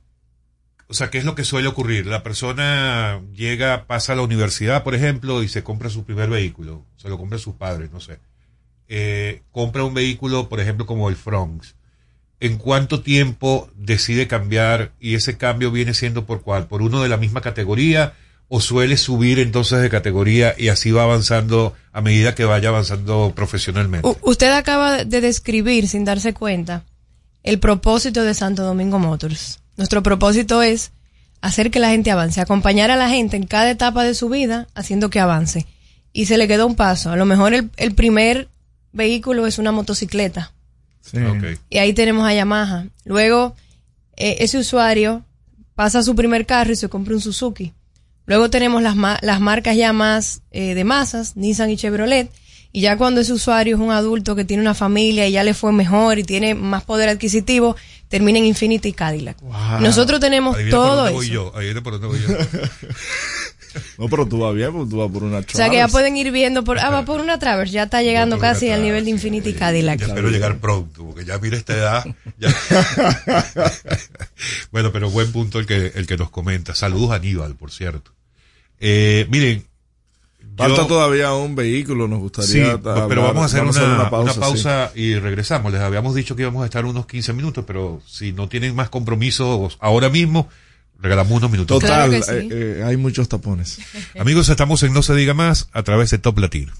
o 0.89 0.95
sea, 0.95 1.11
qué 1.11 1.19
es 1.19 1.25
lo 1.25 1.35
que 1.35 1.45
suele 1.45 1.69
ocurrir? 1.69 2.07
La 2.07 2.23
persona 2.23 3.21
llega, 3.33 3.87
pasa 3.87 4.13
a 4.13 4.17
la 4.17 4.23
universidad, 4.23 4.83
por 4.85 4.95
ejemplo, 4.95 5.43
y 5.43 5.49
se 5.49 5.63
compra 5.63 5.89
su 5.89 6.05
primer 6.05 6.29
vehículo, 6.29 6.85
se 6.97 7.09
lo 7.09 7.19
compra 7.19 7.37
a 7.37 7.41
sus 7.41 7.55
padres, 7.55 7.91
no 7.91 8.01
sé. 8.01 8.19
Eh, 8.89 9.43
compra 9.51 9.85
un 9.85 9.95
vehículo, 9.95 10.49
por 10.49 10.61
ejemplo, 10.61 10.85
como 10.85 11.09
el 11.09 11.17
Fronx. 11.17 11.75
¿En 12.41 12.59
cuánto 12.59 13.01
tiempo 13.01 13.71
decide 13.75 14.27
cambiar 14.29 14.93
y 15.01 15.15
ese 15.15 15.39
cambio 15.39 15.71
viene 15.71 15.95
siendo 15.95 16.27
por 16.27 16.43
cuál? 16.43 16.67
¿Por 16.67 16.83
uno 16.83 17.03
de 17.03 17.09
la 17.09 17.17
misma 17.17 17.41
categoría 17.41 18.13
o 18.49 18.61
suele 18.61 18.99
subir 18.99 19.39
entonces 19.39 19.81
de 19.81 19.89
categoría 19.89 20.55
y 20.59 20.69
así 20.69 20.91
va 20.91 21.05
avanzando 21.05 21.75
a 21.93 22.03
medida 22.03 22.35
que 22.35 22.45
vaya 22.45 22.69
avanzando 22.69 23.33
profesionalmente? 23.35 24.07
Usted 24.21 24.53
acaba 24.53 25.05
de 25.05 25.21
describir, 25.23 25.89
sin 25.89 26.05
darse 26.05 26.35
cuenta, 26.35 26.85
el 27.43 27.59
propósito 27.59 28.23
de 28.23 28.35
Santo 28.35 28.63
Domingo 28.65 28.99
Motors. 28.99 29.64
Nuestro 29.77 30.03
propósito 30.03 30.63
es 30.63 30.93
hacer 31.41 31.71
que 31.71 31.81
la 31.81 31.91
gente 31.91 32.11
avance, 32.11 32.41
acompañar 32.41 32.91
a 32.91 32.97
la 32.97 33.09
gente 33.09 33.37
en 33.37 33.47
cada 33.47 33.71
etapa 33.71 34.05
de 34.05 34.15
su 34.15 34.29
vida 34.29 34.67
haciendo 34.75 35.11
que 35.11 35.21
avance. 35.21 35.67
Y 36.13 36.27
se 36.27 36.39
le 36.39 36.47
quedó 36.49 36.67
un 36.67 36.77
paso. 36.77 37.11
A 37.11 37.17
lo 37.17 37.25
mejor 37.27 37.55
el, 37.55 37.71
el 37.77 37.95
primer 37.95 38.49
vehículo 38.93 39.47
es 39.47 39.59
una 39.59 39.73
motocicleta. 39.73 40.53
Ok. 41.37 41.59
Y 41.69 41.79
ahí 41.79 41.93
tenemos 41.93 42.27
a 42.27 42.33
Yamaha. 42.35 42.87
Luego, 43.05 43.57
eh, 44.17 44.37
ese 44.41 44.59
usuario 44.59 45.25
pasa 45.75 45.99
a 45.99 46.03
su 46.05 46.15
primer 46.15 46.47
carro 46.47 46.73
y 46.73 46.77
se 46.77 46.89
compra 46.89 47.15
un 47.15 47.21
Suzuki. 47.21 47.73
Luego 48.27 48.49
tenemos 48.49 48.81
las, 48.83 48.97
ma- 48.97 49.19
las 49.21 49.41
marcas 49.41 49.77
ya 49.77 49.93
más 49.93 50.41
eh, 50.51 50.75
de 50.75 50.85
masas, 50.85 51.37
Nissan 51.37 51.69
y 51.71 51.77
Chevrolet. 51.77 52.31
Y 52.77 52.81
ya 52.81 52.97
cuando 52.97 53.21
ese 53.21 53.33
usuario 53.33 53.77
es 53.77 53.81
un 53.81 53.93
adulto 53.93 54.35
que 54.35 54.45
tiene 54.45 54.61
una 54.61 54.75
familia 54.75 55.29
y 55.29 55.31
ya 55.31 55.45
le 55.45 55.55
fue 55.55 55.73
mejor 55.73 56.19
y 56.19 56.25
tiene 56.25 56.57
más 56.57 56.83
poder 56.83 57.09
adquisitivo, 57.09 57.77
termina 58.09 58.41
en 58.41 58.47
Infinity 58.47 58.89
y 58.89 58.93
Cadillac. 58.93 59.41
Nosotros 59.81 60.19
tenemos 60.19 60.57
Adivina 60.57 60.77
todo 60.77 61.07
eso. 61.07 61.15
voy 61.15 61.29
yo, 61.29 61.53
adivina 61.55 61.85
por 61.85 62.01
dónde 62.01 62.09
voy 62.09 62.21
yo. 62.21 62.37
No, 63.99 64.09
pero 64.09 64.27
tú 64.27 64.39
vas 64.39 64.55
bien, 64.55 64.71
porque 64.73 64.89
tú 64.91 64.99
vas 64.99 65.11
por 65.11 65.25
una 65.25 65.39
O 65.39 65.43
sea 65.43 65.69
que 65.69 65.77
ya 65.77 65.89
Traverse. 65.89 65.93
pueden 65.93 66.17
ir 66.17 66.31
viendo 66.31 66.63
por, 66.63 66.79
ah, 66.79 66.91
va 66.91 67.05
por 67.05 67.21
una 67.21 67.41
Traverse, 67.41 67.75
ya 67.75 67.85
está 67.85 68.03
llegando 68.03 68.39
casi 68.39 68.67
al 68.67 68.79
Traverse, 68.79 68.85
nivel 68.85 69.05
de 69.05 69.11
Infinity 69.11 69.51
y 69.51 69.55
Cadillac. 69.55 69.99
Ya 69.99 70.07
espero 70.07 70.31
llegar 70.31 70.59
pronto, 70.59 71.05
porque 71.05 71.25
ya 71.25 71.39
mira 71.39 71.57
esta 71.57 71.75
edad. 71.75 72.05
ya. 72.39 72.55
bueno, 74.71 74.93
pero 74.93 75.11
buen 75.11 75.33
punto 75.33 75.59
el 75.59 75.67
que, 75.67 75.91
el 75.95 76.07
que 76.07 76.17
nos 76.17 76.31
comenta. 76.31 76.77
Saludos 76.77 77.11
a 77.11 77.15
Aníbal, 77.17 77.57
por 77.57 77.73
cierto. 77.73 78.13
Eh, 78.79 79.27
miren. 79.29 79.65
Falta 80.57 80.83
yo- 80.83 80.87
todavía 80.87 81.33
un 81.35 81.55
vehículo, 81.57 82.07
nos 82.09 82.21
gustaría. 82.21 82.51
Sí, 82.51 82.61
hablar- 82.63 83.07
pero 83.09 83.23
vamos 83.23 83.43
a 83.43 83.47
hacer 83.47 83.63
una, 83.65 83.85
una 83.95 84.11
pausa, 84.11 84.41
pausa, 84.41 84.91
y 84.95 85.15
regresamos. 85.17 85.73
Les 85.73 85.81
habíamos 85.81 86.15
dicho 86.15 86.37
que 86.37 86.43
íbamos 86.43 86.63
a 86.63 86.67
estar 86.67 86.85
unos 86.85 87.07
15 87.07 87.33
minutos, 87.33 87.65
pero 87.67 88.01
si 88.07 88.33
no 88.33 88.49
tienen 88.49 88.75
más 88.75 88.89
compromisos 88.89 89.77
ahora 89.81 90.09
mismo, 90.11 90.49
regalamos 91.01 91.33
unos 91.33 91.51
minutos. 91.51 91.81
Total, 91.81 92.15
eh, 92.15 92.23
eh, 92.31 92.85
hay 92.87 92.97
muchos 92.97 93.29
tapones. 93.29 93.79
Amigos, 94.19 94.49
estamos 94.49 94.83
en 94.85 94.93
No 94.93 95.03
se 95.03 95.15
diga 95.15 95.35
más 95.35 95.69
a 95.73 95.83
través 95.83 96.11
de 96.11 96.19
Top 96.19 96.39
Latino. 96.39 96.73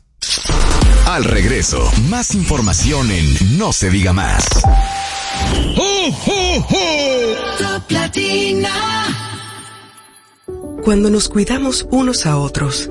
Al 1.07 1.25
regreso, 1.25 1.91
más 2.09 2.35
información 2.35 3.11
en 3.11 3.59
No 3.59 3.73
se 3.73 3.91
diga 3.91 4.13
más. 4.13 4.45
Top 7.59 7.91
Latina. 7.91 8.71
Cuando 10.83 11.11
nos 11.11 11.29
cuidamos 11.29 11.87
unos 11.91 12.27
a 12.27 12.37
otros, 12.37 12.91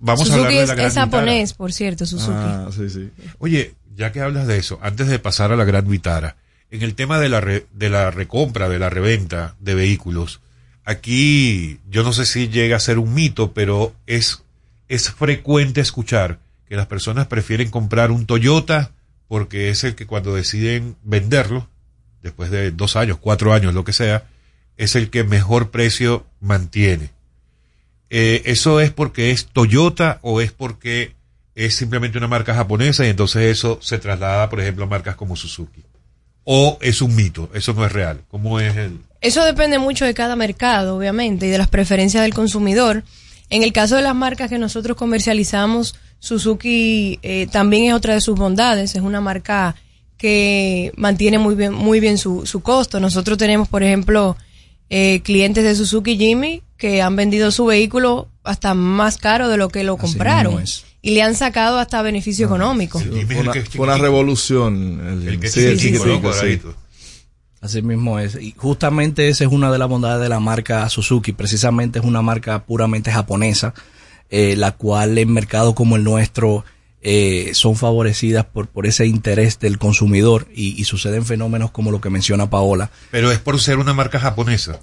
vamos 0.00 0.30
a 0.30 0.32
hablar 0.32 0.50
Suzuki 0.50 0.54
de 0.54 0.62
es, 0.62 0.68
la 0.68 0.74
gran 0.76 0.86
es 0.86 0.94
japonés, 0.94 1.52
por 1.52 1.74
cierto, 1.74 2.06
Suzuki. 2.06 2.38
Ah, 2.38 2.70
sí, 2.74 2.88
sí. 2.88 3.10
Oye, 3.38 3.74
ya 3.96 4.12
que 4.12 4.20
hablas 4.20 4.46
de 4.46 4.58
eso, 4.58 4.78
antes 4.82 5.08
de 5.08 5.18
pasar 5.18 5.52
a 5.52 5.56
la 5.56 5.64
Gran 5.64 5.88
Vitara, 5.88 6.36
en 6.70 6.82
el 6.82 6.94
tema 6.94 7.18
de 7.18 7.28
la, 7.28 7.40
re- 7.40 7.66
de 7.72 7.90
la 7.90 8.10
recompra, 8.10 8.68
de 8.68 8.78
la 8.78 8.90
reventa 8.90 9.56
de 9.60 9.74
vehículos, 9.74 10.40
aquí 10.84 11.80
yo 11.90 12.02
no 12.02 12.12
sé 12.12 12.26
si 12.26 12.48
llega 12.48 12.76
a 12.76 12.80
ser 12.80 12.98
un 12.98 13.14
mito, 13.14 13.52
pero 13.52 13.94
es, 14.06 14.42
es 14.88 15.10
frecuente 15.10 15.80
escuchar 15.80 16.38
que 16.68 16.76
las 16.76 16.86
personas 16.86 17.26
prefieren 17.26 17.70
comprar 17.70 18.10
un 18.10 18.26
Toyota 18.26 18.92
porque 19.28 19.70
es 19.70 19.82
el 19.84 19.94
que 19.96 20.06
cuando 20.06 20.34
deciden 20.34 20.96
venderlo, 21.02 21.68
después 22.22 22.50
de 22.50 22.70
dos 22.70 22.94
años, 22.96 23.18
cuatro 23.20 23.52
años, 23.52 23.74
lo 23.74 23.84
que 23.84 23.92
sea, 23.92 24.24
es 24.76 24.94
el 24.94 25.10
que 25.10 25.24
mejor 25.24 25.70
precio 25.70 26.26
mantiene. 26.40 27.10
eh, 28.10 28.42
¿eso 28.44 28.80
es 28.80 28.92
porque 28.92 29.30
es 29.32 29.46
Toyota 29.46 30.18
o 30.22 30.40
es 30.40 30.52
porque 30.52 31.15
es 31.56 31.74
simplemente 31.74 32.18
una 32.18 32.28
marca 32.28 32.54
japonesa 32.54 33.04
y 33.04 33.08
entonces 33.08 33.42
eso 33.44 33.78
se 33.82 33.98
traslada, 33.98 34.48
por 34.48 34.60
ejemplo, 34.60 34.84
a 34.84 34.88
marcas 34.88 35.16
como 35.16 35.34
Suzuki? 35.34 35.82
¿O 36.44 36.78
es 36.82 37.00
un 37.02 37.16
mito? 37.16 37.50
¿Eso 37.54 37.72
no 37.72 37.84
es 37.84 37.90
real? 37.90 38.20
¿Cómo 38.28 38.60
es 38.60 38.76
el...? 38.76 39.00
Eso 39.22 39.42
depende 39.44 39.78
mucho 39.78 40.04
de 40.04 40.14
cada 40.14 40.36
mercado, 40.36 40.96
obviamente, 40.96 41.46
y 41.46 41.48
de 41.48 41.58
las 41.58 41.68
preferencias 41.68 42.22
del 42.22 42.34
consumidor. 42.34 43.02
En 43.48 43.62
el 43.62 43.72
caso 43.72 43.96
de 43.96 44.02
las 44.02 44.14
marcas 44.14 44.50
que 44.50 44.58
nosotros 44.58 44.96
comercializamos, 44.96 45.96
Suzuki 46.18 47.18
eh, 47.22 47.48
también 47.50 47.84
es 47.84 47.94
otra 47.94 48.14
de 48.14 48.20
sus 48.20 48.38
bondades. 48.38 48.94
Es 48.94 49.02
una 49.02 49.22
marca 49.22 49.74
que 50.18 50.92
mantiene 50.96 51.38
muy 51.38 51.54
bien, 51.54 51.72
muy 51.72 52.00
bien 52.00 52.18
su, 52.18 52.46
su 52.46 52.60
costo. 52.60 53.00
Nosotros 53.00 53.38
tenemos, 53.38 53.66
por 53.68 53.82
ejemplo, 53.82 54.36
eh, 54.90 55.20
clientes 55.22 55.64
de 55.64 55.74
Suzuki 55.74 56.16
Jimmy 56.16 56.62
que 56.76 57.00
han 57.00 57.16
vendido 57.16 57.50
su 57.50 57.64
vehículo 57.64 58.28
hasta 58.44 58.74
más 58.74 59.16
caro 59.16 59.48
de 59.48 59.56
lo 59.56 59.70
que 59.70 59.84
lo 59.84 59.96
compraron. 59.96 60.56
mismo 60.56 60.64
es. 60.64 60.85
Y 61.06 61.12
le 61.12 61.22
han 61.22 61.36
sacado 61.36 61.78
hasta 61.78 62.02
beneficio 62.02 62.46
económico. 62.46 62.98
Fue 62.98 63.38
una, 63.38 63.52
fue 63.52 63.86
una 63.86 63.96
revolución. 63.96 65.22
El, 65.24 65.38
que 65.38 65.46
es 65.46 65.52
sí, 65.52 65.64
el 65.64 65.78
chiquitico, 65.78 66.04
chiquitico, 66.04 66.28
¿no? 66.28 66.34
sí. 66.34 66.60
Así 67.60 67.80
mismo 67.80 68.18
es. 68.18 68.34
Y 68.34 68.54
justamente 68.56 69.28
esa 69.28 69.44
es 69.44 69.52
una 69.52 69.70
de 69.70 69.78
las 69.78 69.88
bondades 69.88 70.20
de 70.20 70.28
la 70.28 70.40
marca 70.40 70.88
Suzuki. 70.88 71.30
Precisamente 71.30 72.00
es 72.00 72.04
una 72.04 72.22
marca 72.22 72.64
puramente 72.64 73.12
japonesa, 73.12 73.72
eh, 74.30 74.56
la 74.56 74.72
cual 74.72 75.16
en 75.16 75.32
mercados 75.32 75.74
como 75.74 75.94
el 75.94 76.02
nuestro 76.02 76.64
eh, 77.02 77.52
son 77.54 77.76
favorecidas 77.76 78.44
por, 78.44 78.66
por 78.66 78.84
ese 78.84 79.06
interés 79.06 79.60
del 79.60 79.78
consumidor 79.78 80.48
y, 80.52 80.74
y 80.80 80.84
suceden 80.86 81.24
fenómenos 81.24 81.70
como 81.70 81.92
lo 81.92 82.00
que 82.00 82.10
menciona 82.10 82.50
Paola. 82.50 82.90
Pero 83.12 83.30
es 83.30 83.38
por 83.38 83.60
ser 83.60 83.78
una 83.78 83.94
marca 83.94 84.18
japonesa. 84.18 84.80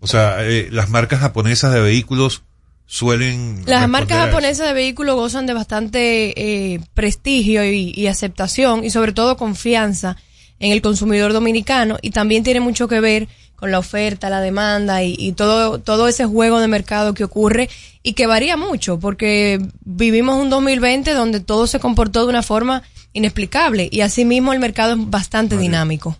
O 0.00 0.06
sea, 0.06 0.42
eh, 0.46 0.68
las 0.72 0.88
marcas 0.88 1.20
japonesas 1.20 1.74
de 1.74 1.80
vehículos 1.80 2.44
suelen... 2.90 3.62
Las 3.66 3.88
marcas 3.88 4.18
japonesas 4.18 4.66
de 4.66 4.72
vehículos 4.72 5.14
gozan 5.14 5.46
de 5.46 5.54
bastante 5.54 6.34
eh, 6.74 6.80
prestigio 6.92 7.64
y, 7.64 7.92
y 7.94 8.08
aceptación 8.08 8.84
y 8.84 8.90
sobre 8.90 9.12
todo 9.12 9.36
confianza 9.36 10.16
en 10.58 10.72
el 10.72 10.82
consumidor 10.82 11.32
dominicano 11.32 11.98
y 12.02 12.10
también 12.10 12.42
tiene 12.42 12.58
mucho 12.58 12.88
que 12.88 12.98
ver 12.98 13.28
con 13.54 13.70
la 13.70 13.78
oferta, 13.78 14.28
la 14.28 14.40
demanda 14.40 15.04
y, 15.04 15.14
y 15.16 15.32
todo, 15.32 15.78
todo 15.78 16.08
ese 16.08 16.26
juego 16.26 16.58
de 16.58 16.66
mercado 16.66 17.14
que 17.14 17.22
ocurre 17.22 17.70
y 18.02 18.14
que 18.14 18.26
varía 18.26 18.56
mucho 18.56 18.98
porque 18.98 19.64
vivimos 19.84 20.42
un 20.42 20.50
2020 20.50 21.12
donde 21.12 21.38
todo 21.38 21.68
se 21.68 21.78
comportó 21.78 22.24
de 22.24 22.30
una 22.30 22.42
forma 22.42 22.82
inexplicable 23.12 23.88
y 23.92 24.00
asimismo 24.00 24.52
el 24.52 24.58
mercado 24.58 24.94
es 24.94 25.10
bastante 25.10 25.56
dinámico. 25.56 26.16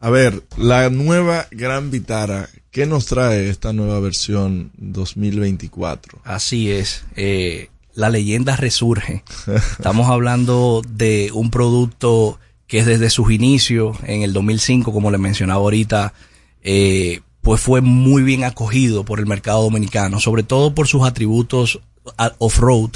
A 0.00 0.08
ver, 0.08 0.42
la 0.56 0.88
nueva 0.88 1.48
Gran 1.50 1.90
Vitara, 1.90 2.48
¿qué 2.72 2.86
nos 2.86 3.06
trae 3.06 3.48
esta 3.48 3.72
nueva 3.72 4.00
versión 4.00 4.72
2024? 4.78 6.20
Así 6.24 6.70
es. 6.70 7.04
eh, 7.14 7.68
la 7.94 8.08
leyenda 8.08 8.56
resurge. 8.56 9.22
Estamos 9.78 10.08
hablando 10.08 10.82
de 10.88 11.30
un 11.32 11.50
producto 11.50 12.40
que 12.66 12.84
desde 12.84 13.10
sus 13.10 13.30
inicios, 13.30 13.98
en 14.04 14.22
el 14.22 14.32
2005, 14.32 14.92
como 14.92 15.10
le 15.10 15.18
mencionaba 15.18 15.60
ahorita, 15.60 16.14
eh, 16.62 17.20
pues 17.42 17.60
fue 17.60 17.82
muy 17.82 18.22
bien 18.22 18.44
acogido 18.44 19.04
por 19.04 19.18
el 19.18 19.26
mercado 19.26 19.62
dominicano, 19.62 20.20
sobre 20.20 20.42
todo 20.42 20.74
por 20.74 20.88
sus 20.88 21.02
atributos 21.02 21.80
off-road 22.38 22.92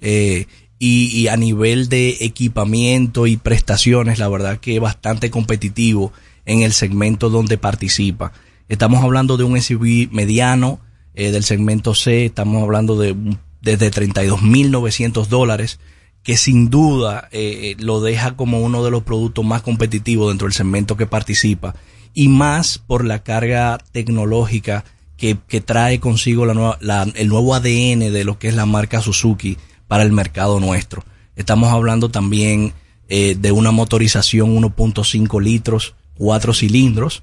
eh, 0.00 0.46
y, 0.80 1.16
y 1.16 1.28
a 1.28 1.36
nivel 1.36 1.88
de 1.88 2.16
equipamiento 2.20 3.28
y 3.28 3.36
prestaciones, 3.36 4.18
la 4.18 4.28
verdad 4.28 4.58
que 4.58 4.74
es 4.74 4.80
bastante 4.80 5.30
competitivo 5.30 6.12
en 6.44 6.62
el 6.62 6.72
segmento 6.72 7.30
donde 7.30 7.58
participa. 7.58 8.32
Estamos 8.72 9.04
hablando 9.04 9.36
de 9.36 9.44
un 9.44 9.60
SUV 9.60 10.08
mediano 10.12 10.80
eh, 11.12 11.30
del 11.30 11.44
segmento 11.44 11.94
C, 11.94 12.24
estamos 12.24 12.62
hablando 12.62 12.96
de 12.96 13.14
desde 13.60 13.90
32.900 13.90 15.26
dólares, 15.26 15.78
que 16.22 16.38
sin 16.38 16.70
duda 16.70 17.28
eh, 17.32 17.76
lo 17.78 18.00
deja 18.00 18.34
como 18.34 18.60
uno 18.60 18.82
de 18.82 18.90
los 18.90 19.02
productos 19.02 19.44
más 19.44 19.60
competitivos 19.60 20.30
dentro 20.30 20.46
del 20.46 20.54
segmento 20.54 20.96
que 20.96 21.04
participa 21.04 21.74
y 22.14 22.28
más 22.28 22.78
por 22.78 23.04
la 23.04 23.22
carga 23.22 23.76
tecnológica 23.92 24.86
que, 25.18 25.36
que 25.46 25.60
trae 25.60 26.00
consigo 26.00 26.46
la 26.46 26.54
nueva, 26.54 26.78
el 27.14 27.28
nuevo 27.28 27.54
ADN 27.54 28.10
de 28.10 28.24
lo 28.24 28.38
que 28.38 28.48
es 28.48 28.54
la 28.54 28.64
marca 28.64 29.02
Suzuki 29.02 29.58
para 29.86 30.02
el 30.02 30.12
mercado 30.12 30.60
nuestro. 30.60 31.04
Estamos 31.36 31.68
hablando 31.68 32.08
también 32.08 32.72
eh, 33.10 33.36
de 33.38 33.52
una 33.52 33.70
motorización 33.70 34.56
1.5 34.56 35.42
litros, 35.42 35.94
4 36.16 36.54
cilindros, 36.54 37.22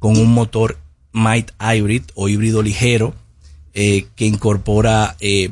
con 0.00 0.16
un 0.16 0.34
motor 0.34 0.78
Might 1.12 1.50
Hybrid 1.60 2.02
o 2.14 2.28
híbrido 2.28 2.62
ligero 2.62 3.14
eh, 3.74 4.06
que 4.16 4.26
incorpora 4.26 5.16
eh, 5.20 5.50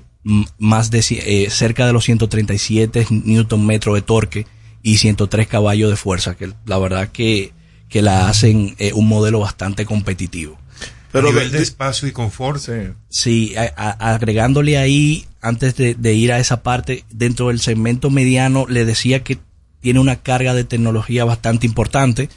más 0.59 0.91
de 0.91 1.05
eh, 1.11 1.49
cerca 1.51 1.87
de 1.87 1.93
los 1.93 2.05
137 2.05 3.07
newton 3.11 3.65
metro 3.65 3.95
de 3.95 4.03
torque 4.03 4.47
y 4.83 4.99
103 4.99 5.47
caballos 5.49 5.91
de 5.91 5.97
fuerza, 5.97 6.37
que 6.37 6.53
la 6.65 6.79
verdad 6.79 7.09
que, 7.09 7.53
que 7.89 8.03
la 8.03 8.29
hacen 8.29 8.75
eh, 8.79 8.93
un 8.93 9.09
modelo 9.09 9.41
bastante 9.41 9.85
competitivo. 9.87 10.59
Pero 11.13 11.29
a 11.29 11.33
nivel 11.33 11.51
de 11.53 11.63
espacio 11.63 12.07
y 12.09 12.13
confort. 12.13 12.61
Sí, 13.09 13.55
a- 13.57 13.73
a- 13.77 14.15
agregándole 14.15 14.77
ahí, 14.79 15.25
antes 15.41 15.77
de, 15.77 15.95
de 15.95 16.15
ir 16.15 16.33
a 16.33 16.39
esa 16.39 16.63
parte, 16.63 17.05
dentro 17.11 17.49
del 17.49 17.61
segmento 17.61 18.11
mediano, 18.11 18.67
le 18.69 18.85
decía 18.85 19.23
que 19.25 19.39
tiene 19.81 20.01
una 20.01 20.17
carga 20.17 20.53
de 20.55 20.65
tecnología 20.65 21.25
bastante 21.25 21.67
importante. 21.67 22.29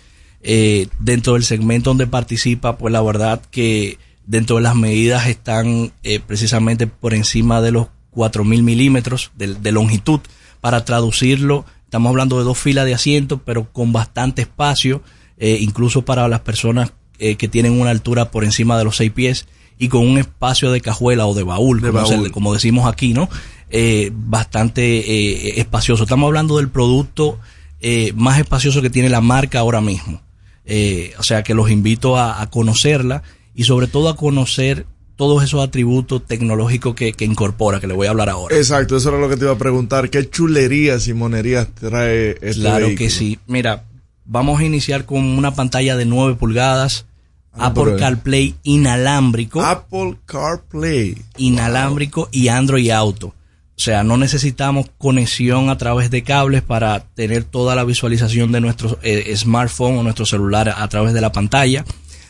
Eh, 0.41 0.87
dentro 0.99 1.33
del 1.33 1.43
segmento 1.43 1.89
donde 1.89 2.07
participa, 2.07 2.77
pues 2.77 2.91
la 2.93 3.01
verdad 3.01 3.41
que 3.51 3.97
dentro 4.25 4.55
de 4.57 4.61
las 4.61 4.75
medidas 4.75 5.27
están 5.27 5.91
eh, 6.03 6.19
precisamente 6.25 6.87
por 6.87 7.13
encima 7.13 7.61
de 7.61 7.71
los 7.71 7.87
4000 8.11 8.63
milímetros 8.63 9.31
de, 9.35 9.55
de 9.55 9.71
longitud. 9.71 10.19
Para 10.61 10.85
traducirlo, 10.85 11.65
estamos 11.85 12.09
hablando 12.09 12.37
de 12.37 12.43
dos 12.45 12.57
filas 12.57 12.85
de 12.85 12.93
asientos, 12.93 13.39
pero 13.45 13.71
con 13.71 13.91
bastante 13.91 14.41
espacio, 14.43 15.01
eh, 15.37 15.57
incluso 15.61 16.03
para 16.05 16.27
las 16.27 16.41
personas 16.41 16.93
eh, 17.17 17.35
que 17.35 17.47
tienen 17.47 17.79
una 17.79 17.89
altura 17.91 18.31
por 18.31 18.43
encima 18.45 18.77
de 18.77 18.83
los 18.85 18.95
seis 18.97 19.11
pies 19.11 19.45
y 19.77 19.87
con 19.89 20.07
un 20.07 20.17
espacio 20.17 20.71
de 20.71 20.81
cajuela 20.81 21.25
o 21.25 21.33
de 21.33 21.43
baúl, 21.43 21.81
De 21.81 21.91
como, 21.91 22.05
se- 22.05 22.15
baúl. 22.15 22.31
como 22.31 22.53
decimos 22.53 22.87
aquí, 22.87 23.13
¿no? 23.13 23.29
Eh, 23.69 24.11
bastante 24.13 25.59
espacioso. 25.59 26.03
Estamos 26.03 26.27
hablando 26.27 26.57
del 26.57 26.69
producto 26.69 27.39
eh, 27.81 28.11
más 28.15 28.39
espacioso 28.39 28.81
que 28.81 28.89
tiene 28.89 29.09
la 29.09 29.21
marca 29.21 29.59
ahora 29.59 29.79
mismo. 29.81 30.21
Eh, 30.69 31.13
o 31.17 31.23
sea 31.23 31.41
que 31.43 31.53
los 31.55 31.69
invito 31.71 32.15
a, 32.17 32.41
a 32.41 32.49
conocerla 32.49 33.23
y 33.55 33.63
sobre 33.63 33.87
todo 33.87 34.07
a 34.09 34.15
conocer 34.15 34.85
todos 35.15 35.43
esos 35.43 35.61
atributos 35.61 36.25
tecnológicos 36.25 36.95
que, 36.95 37.11
que 37.11 37.25
incorpora, 37.25 37.79
que 37.81 37.87
le 37.87 37.93
voy 37.93 38.07
a 38.07 38.11
hablar 38.11 38.29
ahora. 38.29 38.55
Exacto, 38.55 38.95
eso 38.95 39.09
era 39.09 39.17
lo 39.19 39.27
que 39.27 39.35
te 39.35 39.43
iba 39.43 39.53
a 39.53 39.57
preguntar. 39.57 40.09
¿Qué 40.09 40.29
chulerías 40.29 41.07
y 41.09 41.13
monerías 41.13 41.67
trae 41.73 42.37
este 42.41 42.61
Claro 42.61 42.85
vehículo? 42.85 42.97
que 42.97 43.09
sí. 43.09 43.37
Mira, 43.47 43.83
vamos 44.23 44.61
a 44.61 44.63
iniciar 44.63 45.05
con 45.05 45.25
una 45.25 45.53
pantalla 45.55 45.97
de 45.97 46.05
9 46.05 46.35
pulgadas, 46.35 47.05
Ah, 47.51 47.65
Apple 47.67 47.95
CarPlay 47.97 48.55
inalámbrico. 48.63 49.59
Apple 49.61 50.17
CarPlay. 50.27 51.17
Inalámbrico 51.37 52.29
y 52.31 52.47
Android 52.49 52.89
Auto. 52.91 53.33
O 53.79 53.81
sea, 53.81 54.03
no 54.03 54.17
necesitamos 54.17 54.87
conexión 54.97 55.69
a 55.69 55.77
través 55.77 56.11
de 56.11 56.21
cables 56.21 56.61
para 56.63 56.99
tener 56.99 57.45
toda 57.45 57.75
la 57.75 57.85
visualización 57.85 58.51
de 58.51 58.59
nuestro 58.59 58.99
eh, 59.03 59.33
smartphone 59.37 59.97
o 59.97 60.03
nuestro 60.03 60.25
celular 60.25 60.67
a, 60.75 60.85
través 60.89 61.13
de 61.13 61.21
la 61.21 61.31
pantalla. 61.31 61.85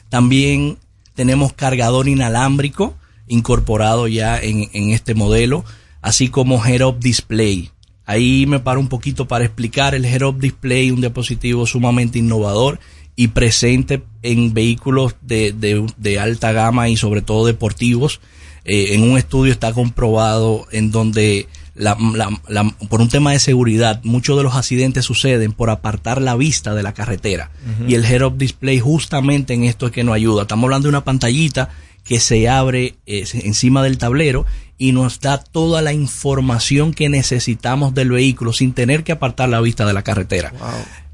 También 0.10 0.78
tenemos 1.16 1.52
cargador 1.54 2.08
inalámbrico 2.08 2.96
incorporado 3.28 4.08
ya 4.08 4.40
en, 4.40 4.70
en 4.74 4.92
este 4.92 5.16
modelo, 5.16 5.66
así 6.04 6.30
como 6.30 6.64
Head-Up 6.64 7.00
Display. 7.00 7.72
Ahí 8.06 8.46
me 8.46 8.60
paro 8.60 8.80
un 8.80 8.88
poquito 8.88 9.28
para 9.28 9.44
explicar 9.44 9.96
el 9.96 10.06
Head-Up 10.06 10.40
Display, 10.40 10.92
un 10.92 11.02
dispositivo 11.02 11.66
sumamente 11.66 12.20
innovador 12.20 12.80
y 13.16 13.30
presente 13.30 14.04
en 14.22 14.54
vehículos 14.54 15.16
de- 15.22 15.52
de 15.98 16.20
alta 16.20 16.52
gama 16.52 16.90
y 16.90 16.96
sobre 16.96 17.24
todo 17.24 17.48
deportivos. 17.48 18.22
Eh, 18.66 18.94
en 18.96 19.04
un 19.04 19.18
estudio 19.18 19.52
está 19.52 19.74
comprobado 19.74 20.68
en 20.72 20.92
donde 20.92 21.48
la- 21.76 21.98
la- 22.14 22.30
la- 22.50 22.70
por 22.90 23.00
un 23.02 23.08
tema 23.10 23.32
de 23.32 23.40
seguridad 23.40 24.02
muchos 24.04 24.36
de 24.38 24.44
los 24.44 24.56
accidentes 24.56 25.06
suceden 25.06 25.54
por 25.54 25.70
apartar 25.70 26.22
la 26.22 26.36
vista 26.36 26.74
de 26.76 26.84
la 26.84 26.94
carretera 26.94 27.52
y 27.88 27.96
el 27.96 28.04
head-up 28.04 28.38
display 28.38 28.80
justamente 28.80 29.54
en 29.54 29.64
esto 29.64 29.86
es 29.86 29.92
que 29.94 30.04
nos 30.04 30.16
ayuda. 30.16 30.42
Estamos 30.42 30.66
hablando 30.66 30.88
de 30.88 30.90
una 30.90 31.06
pantallita 31.06 31.70
que 32.04 32.20
se 32.20 32.50
abre 32.50 32.96
eh, 33.06 33.24
encima 33.44 33.82
del 33.84 33.98
tablero 33.98 34.46
y 34.78 34.92
nos 34.94 35.20
da 35.22 35.38
toda 35.38 35.82
la 35.82 35.94
información 35.94 36.94
que 36.94 37.08
necesitamos 37.10 37.94
del 37.94 38.12
vehículo 38.12 38.52
sin 38.54 38.74
tener 38.74 39.04
que 39.04 39.12
apartar 39.14 39.48
la 39.50 39.62
vista 39.62 39.86
de 39.86 39.94
la 39.94 40.04
carretera. 40.04 40.52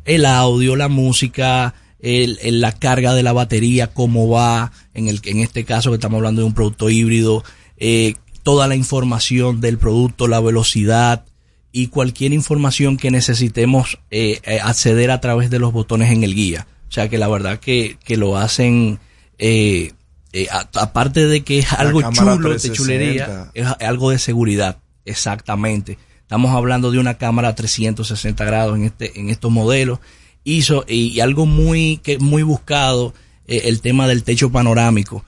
El 0.05 0.25
audio, 0.25 0.75
la 0.75 0.87
música, 0.87 1.73
el- 2.05 2.37
el- 2.41 2.61
la 2.61 2.71
carga 2.71 3.13
de 3.13 3.23
la 3.23 3.33
batería, 3.33 3.87
cómo 3.87 4.29
va, 4.29 4.71
en, 4.93 5.07
el, 5.07 5.19
en 5.25 5.39
este 5.39 5.63
caso 5.65 5.89
que 5.89 5.95
estamos 5.95 6.17
hablando 6.17 6.41
de 6.41 6.47
un 6.47 6.53
producto 6.53 6.89
híbrido, 6.89 7.43
eh, 7.77 8.13
toda 8.43 8.67
la 8.67 8.75
información 8.75 9.59
del 9.59 9.77
producto, 9.79 10.27
la 10.27 10.39
velocidad 10.39 11.25
y 11.71 11.87
cualquier 11.87 12.31
información 12.31 12.95
que 12.97 13.09
necesitemos 13.11 13.97
eh, 14.11 14.39
eh, 14.43 14.59
acceder 14.63 15.09
a 15.11 15.19
través 15.19 15.49
de 15.49 15.59
los 15.59 15.73
botones 15.73 16.11
en 16.11 16.23
el 16.23 16.35
guía. 16.35 16.67
O 16.87 16.91
sea 16.91 17.09
que 17.09 17.17
la 17.17 17.27
verdad 17.27 17.59
que, 17.59 17.97
que 18.05 18.15
lo 18.17 18.37
hacen 18.37 18.99
eh, 19.39 19.91
eh, 20.31 20.47
a- 20.51 20.69
aparte 20.81 21.25
de 21.27 21.41
que 21.41 21.59
es 21.59 21.73
algo 21.73 22.01
chulo 22.13 22.31
de 22.37 22.37
360. 22.59 22.75
chulería, 22.75 23.51
es 23.55 23.67
algo 23.87 24.11
de 24.11 24.19
seguridad, 24.19 24.77
exactamente. 25.05 25.97
Estamos 26.21 26.51
hablando 26.55 26.91
de 26.91 26.99
una 26.99 27.15
cámara 27.17 27.49
a 27.49 27.55
360 27.55 28.45
grados 28.45 28.75
en 28.77 28.83
este 28.85 29.19
en 29.19 29.29
estos 29.29 29.51
modelos. 29.51 29.99
Hizo 30.45 30.85
y, 30.87 31.07
y 31.07 31.19
algo 31.19 31.45
muy 31.45 31.97
que 31.97 32.17
muy 32.19 32.43
buscado 32.43 33.13
eh, 33.47 33.63
el 33.65 33.81
tema 33.81 34.07
del 34.07 34.23
techo 34.23 34.49
panorámico 34.49 35.25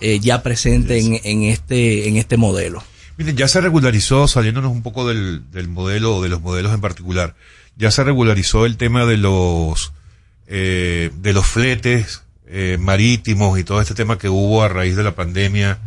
eh, 0.00 0.20
ya 0.20 0.44
presente 0.44 1.00
en, 1.00 1.20
en 1.24 1.42
este 1.42 2.08
en 2.08 2.16
este 2.16 2.36
modelo. 2.36 2.84
Miren, 3.16 3.36
ya 3.36 3.48
se 3.48 3.60
regularizó, 3.60 4.28
saliéndonos 4.28 4.70
un 4.70 4.82
poco 4.82 5.08
del, 5.08 5.50
del 5.50 5.66
modelo 5.66 6.16
o 6.16 6.22
de 6.22 6.28
los 6.28 6.40
modelos 6.40 6.72
en 6.72 6.80
particular, 6.80 7.34
ya 7.76 7.90
se 7.90 8.04
regularizó 8.04 8.64
el 8.64 8.76
tema 8.76 9.06
de 9.06 9.16
los 9.16 9.92
eh, 10.46 11.10
de 11.16 11.32
los 11.32 11.46
fletes 11.46 12.22
eh, 12.46 12.78
marítimos 12.80 13.58
y 13.58 13.64
todo 13.64 13.80
este 13.80 13.94
tema 13.94 14.18
que 14.18 14.28
hubo 14.28 14.62
a 14.62 14.68
raíz 14.68 14.96
de 14.96 15.02
la 15.02 15.14
pandemia. 15.14 15.78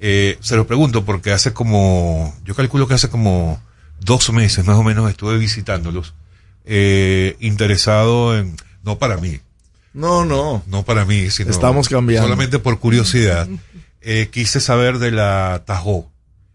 Eh, 0.00 0.36
se 0.40 0.56
lo 0.56 0.66
pregunto 0.66 1.04
porque 1.04 1.30
hace 1.30 1.52
como, 1.52 2.34
yo 2.44 2.54
calculo 2.54 2.88
que 2.88 2.94
hace 2.94 3.08
como 3.08 3.62
dos 4.00 4.32
meses 4.32 4.64
más 4.66 4.76
o 4.76 4.82
menos 4.82 5.08
estuve 5.10 5.38
visitándolos, 5.38 6.14
eh, 6.64 7.36
interesado 7.40 8.36
en, 8.38 8.56
no 8.82 8.98
para 8.98 9.16
mí, 9.16 9.38
No, 9.92 10.24
no. 10.24 10.62
no 10.66 10.84
para 10.84 11.04
mí, 11.04 11.30
sino 11.30 11.50
Estamos 11.50 11.88
cambiando. 11.88 12.26
solamente 12.28 12.58
por 12.58 12.78
curiosidad, 12.78 13.48
eh, 14.00 14.28
quise 14.30 14.60
saber 14.60 14.98
de 14.98 15.10
la 15.10 15.62
Tahoe. 15.66 16.06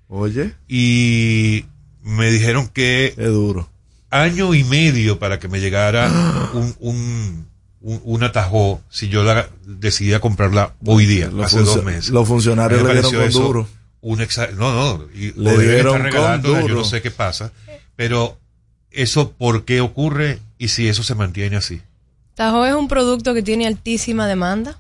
Oye. 0.07 0.53
Y 0.67 1.65
me 2.03 2.31
dijeron 2.31 2.67
que 2.67 3.13
es 3.17 3.27
duro. 3.27 3.69
Año 4.11 4.53
y 4.53 4.63
medio 4.63 5.19
para 5.19 5.39
que 5.39 5.47
me 5.47 5.59
llegara 5.59 6.07
un, 6.53 6.75
un, 6.79 7.47
un, 7.81 8.31
si 8.89 9.09
yo 9.09 9.23
la 9.23 9.49
decidía 9.65 10.19
comprarla 10.21 10.73
hoy 10.85 11.05
día, 11.05 11.27
Los 11.27 11.47
hace 11.47 11.63
dos 11.63 11.83
meses. 11.83 12.09
los 12.09 12.27
funcionarios 12.27 12.81
me 12.83 12.93
le 12.93 13.01
dieron 13.01 13.11
con 13.13 13.23
eso 13.23 13.39
duro. 13.41 13.67
Un 14.01 14.19
exa- 14.19 14.51
no, 14.53 14.71
no, 14.97 15.05
y 15.15 15.31
Le 15.35 15.57
dieron 15.57 15.93
con 15.93 16.03
regalándola, 16.03 16.57
yo 16.61 16.67
duro. 16.67 16.75
no 16.75 16.83
sé 16.83 17.01
qué 17.01 17.09
pasa, 17.11 17.51
pero 17.95 18.37
eso 18.95 19.31
por 19.31 19.65
qué 19.65 19.81
ocurre 19.81 20.39
y 20.57 20.69
si 20.69 20.87
eso 20.87 21.03
se 21.03 21.15
mantiene 21.15 21.57
así. 21.57 21.81
Tahoe 22.35 22.69
es 22.69 22.75
un 22.75 22.87
producto 22.87 23.33
que 23.33 23.41
tiene 23.43 23.65
altísima 23.67 24.27
demanda. 24.27 24.77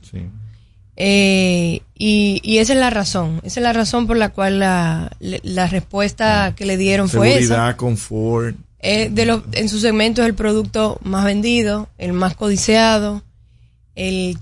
Eh, 0.97 1.81
y, 1.97 2.39
y 2.43 2.57
esa 2.59 2.73
es 2.73 2.79
la 2.79 2.89
razón. 2.89 3.41
Esa 3.43 3.59
es 3.59 3.63
la 3.63 3.73
razón 3.73 4.07
por 4.07 4.17
la 4.17 4.29
cual 4.29 4.59
la, 4.59 5.11
la- 5.19 5.67
respuesta 5.67 6.53
que 6.55 6.65
le 6.65 6.77
dieron 6.77 7.09
fue 7.09 7.29
esa. 7.31 7.39
Seguridad, 7.39 7.75
confort. 7.75 8.55
Eh, 8.79 9.09
de 9.11 9.25
los, 9.25 9.41
en 9.53 9.67
su 9.67 9.79
segmento 9.79 10.21
es 10.21 10.27
el 10.27 10.35
producto 10.35 10.99
más 11.03 11.25
vendido, 11.25 11.89
el 11.97 12.13
más 12.13 12.35
codiciado, 12.35 13.23
el, 13.95 14.37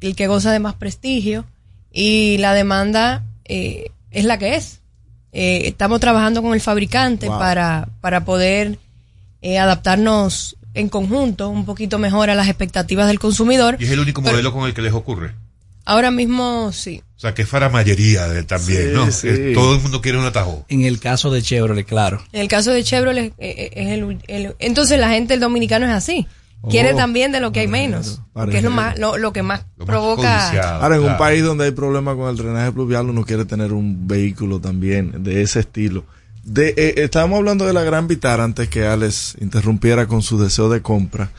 el 0.00 0.16
que 0.16 0.26
goza 0.26 0.50
de 0.50 0.58
más 0.60 0.74
prestigio 0.74 1.44
y 1.92 2.38
la 2.38 2.54
demanda 2.54 3.22
eh, 3.44 3.90
es 4.10 4.24
la 4.24 4.38
que 4.38 4.56
es. 4.56 4.80
Eh, 5.32 5.62
estamos 5.68 6.00
trabajando 6.00 6.42
con 6.42 6.54
el 6.54 6.60
fabricante 6.60 7.28
Wow. 7.28 7.38
para, 7.38 7.88
para 8.00 8.24
poder 8.24 8.78
eh, 9.42 9.58
adaptarnos 9.58 10.56
en 10.74 10.88
conjunto 10.88 11.48
un 11.50 11.64
poquito 11.66 11.98
mejor 11.98 12.30
a 12.30 12.34
las 12.34 12.48
expectativas 12.48 13.06
del 13.06 13.18
consumidor. 13.18 13.76
Y 13.78 13.84
es 13.84 13.90
el 13.90 14.00
único 14.00 14.22
Pero 14.22 14.32
modelo 14.34 14.52
con 14.52 14.66
el 14.66 14.72
que 14.74 14.80
les 14.82 14.92
ocurre. 14.94 15.32
ahora 15.84 16.10
mismo 16.10 16.72
sí. 16.72 17.02
O 17.16 17.20
sea, 17.22 17.34
que 17.34 17.42
es 17.42 17.48
faramayería 17.48 18.26
de- 18.28 18.42
también, 18.44 18.88
Sí, 18.88 18.94
¿no? 18.94 19.10
sí. 19.12 19.28
Es- 19.28 19.54
todo 19.54 19.74
el 19.76 19.80
mundo 19.82 20.00
quiere 20.00 20.18
una 20.18 20.32
Tahoe. 20.32 20.64
En 20.68 20.84
el 20.84 20.98
caso 20.98 21.30
de 21.30 21.42
Chevrolet, 21.42 21.86
claro. 21.86 22.22
En 22.32 22.40
el 22.40 22.48
caso 22.48 22.70
de 22.72 22.82
Chevrolet, 22.84 23.26
eh, 23.26 23.32
eh, 23.38 23.70
es 23.74 23.88
el, 23.90 24.18
el- 24.28 24.56
entonces 24.60 24.98
la 24.98 25.10
gente, 25.10 25.34
el 25.34 25.40
dominicano 25.40 25.86
es 25.86 25.92
así. 25.92 26.26
Quiere 26.70 26.92
Oh, 26.92 26.96
también 26.96 27.32
de 27.32 27.40
lo 27.40 27.50
que 27.50 27.58
hay 27.60 27.66
menos. 27.66 28.20
Porque 28.32 28.58
es 28.58 28.62
lo 28.62 28.70
más, 28.70 28.96
lo, 28.96 29.18
lo 29.18 29.32
que 29.32 29.42
más 29.42 29.64
provoca. 29.84 30.78
Ahora, 30.80 30.94
en 30.96 31.02
un 31.02 31.16
país 31.16 31.42
donde 31.42 31.64
hay 31.64 31.72
problemas 31.72 32.14
con 32.16 32.30
el 32.30 32.36
drenaje 32.36 32.70
pluvial, 32.70 33.10
uno 33.10 33.24
quiere 33.24 33.44
tener 33.44 33.72
un 33.72 34.06
vehículo 34.06 34.60
también 34.60 35.24
de 35.24 35.42
ese 35.42 35.58
estilo. 35.60 36.04
De, 36.44 36.74
eh, 36.76 36.94
estábamos 36.96 37.38
hablando 37.38 37.66
de 37.66 37.72
la 37.72 37.82
Gran 37.82 38.08
Vitara 38.08 38.44
antes 38.44 38.68
que 38.68 38.86
Alex 38.86 39.36
interrumpiera 39.40 40.06
con 40.06 40.22
su 40.22 40.38
deseo 40.38 40.68
de 40.68 40.82
compra. 40.82 41.30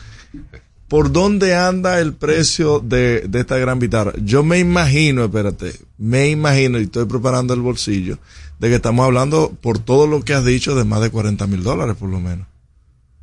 ¿Por 0.87 1.11
dónde 1.11 1.55
anda 1.55 1.99
el 1.99 2.13
precio 2.13 2.79
de, 2.79 3.21
de 3.21 3.39
esta 3.39 3.57
Gran 3.57 3.79
Vitara? 3.79 4.13
Yo 4.23 4.43
me 4.43 4.59
imagino, 4.59 5.25
espérate, 5.25 5.73
me 5.97 6.29
imagino 6.29 6.79
y 6.79 6.83
estoy 6.83 7.05
preparando 7.05 7.53
el 7.53 7.61
bolsillo 7.61 8.19
de 8.59 8.69
que 8.69 8.75
estamos 8.75 9.05
hablando 9.05 9.51
por 9.61 9.79
todo 9.79 10.07
lo 10.07 10.23
que 10.23 10.33
has 10.33 10.45
dicho 10.45 10.75
de 10.75 10.83
más 10.83 11.01
de 11.01 11.09
40 11.09 11.47
mil 11.47 11.63
dólares 11.63 11.95
por 11.99 12.09
lo 12.09 12.19
menos. 12.19 12.47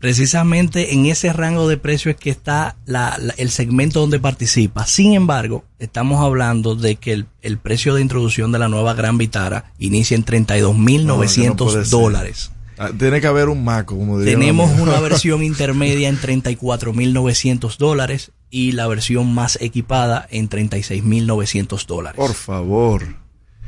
Precisamente 0.01 0.95
en 0.95 1.07
ese 1.07 1.33
rango 1.33 1.69
de 1.69 1.77
precio 1.77 2.11
es 2.11 2.17
que 2.17 2.31
está 2.31 2.77
la- 2.87 3.17
la- 3.21 3.35
el 3.37 3.51
segmento 3.51 4.01
donde 4.01 4.19
participa. 4.19 4.87
Sin 4.87 5.13
embargo, 5.13 5.65
estamos 5.79 6.21
hablando 6.25 6.75
de 6.75 6.97
que 6.97 7.13
el, 7.13 7.27
el 7.43 7.59
precio 7.59 7.95
de 7.95 8.01
introducción 8.03 8.51
de 8.51 8.59
la 8.59 8.69
nueva 8.69 8.95
Gran 8.95 9.19
Vitara 9.19 9.73
inicia 9.79 10.17
en 10.17 10.25
32.900 10.25 11.05
No, 11.05 11.21
que 11.21 11.47
no 11.49 11.57
puede 11.57 11.85
ser. 11.85 11.91
dólares. 11.91 12.51
Ah, 12.79 12.91
Tiene 12.99 13.21
que 13.21 13.27
haber 13.27 13.51
un 13.51 13.63
maco, 13.63 13.95
como 13.97 14.19
diría 14.19 14.39
Tenemos 14.39 14.71
una 14.81 14.99
versión 15.01 15.43
intermedia 15.43 16.09
en 16.09 16.19
34.900 16.19 17.77
dólares 17.77 18.33
y 18.51 18.73
la 18.73 18.87
versión 18.89 19.33
más 19.35 19.59
equipada 19.61 20.27
en 20.31 20.49
36.900 20.49 21.87
dólares. 21.87 22.17
Por 22.17 22.33
favor. 22.35 23.05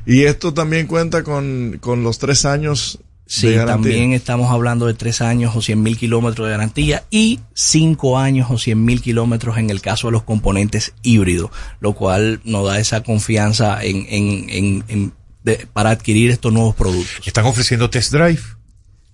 Y 0.07 0.23
esto 0.23 0.55
también 0.55 0.87
cuenta 0.87 1.23
con, 1.23 1.77
con 1.81 2.03
los 2.03 2.19
tres 2.19 2.45
años 2.47 2.99
Sí, 3.35 3.55
también 3.67 4.13
estamos 4.13 4.51
hablando 4.51 4.87
de 4.87 4.95
tres 4.95 5.23
años 5.23 5.57
o 5.57 5.63
100 5.63 5.83
mil 5.83 5.97
kilómetros 5.97 6.47
de 6.47 6.53
garantía 6.53 7.05
y 7.11 7.41
cinco 7.55 8.19
años 8.19 8.49
o 8.51 8.59
100 8.59 8.85
mil 8.85 9.01
kilómetros 9.01 9.57
en 9.57 9.71
el 9.71 9.81
caso 9.81 10.09
de 10.09 10.13
los 10.13 10.23
componentes 10.23 10.93
híbridos, 11.03 11.51
lo 11.81 11.95
cual 11.95 12.41
nos 12.45 12.67
da 12.67 12.79
esa 12.79 13.03
confianza 13.03 13.83
en, 13.83 14.05
en- 14.11 14.51
en- 14.51 14.85
en- 14.89 15.13
de- 15.45 15.67
para 15.73 15.91
adquirir 15.91 16.31
estos 16.31 16.53
nuevos 16.53 16.75
productos. 16.75 17.27
¿Están 17.27 17.47
ofreciendo 17.47 17.89
test 17.89 18.13
drive? 18.13 18.41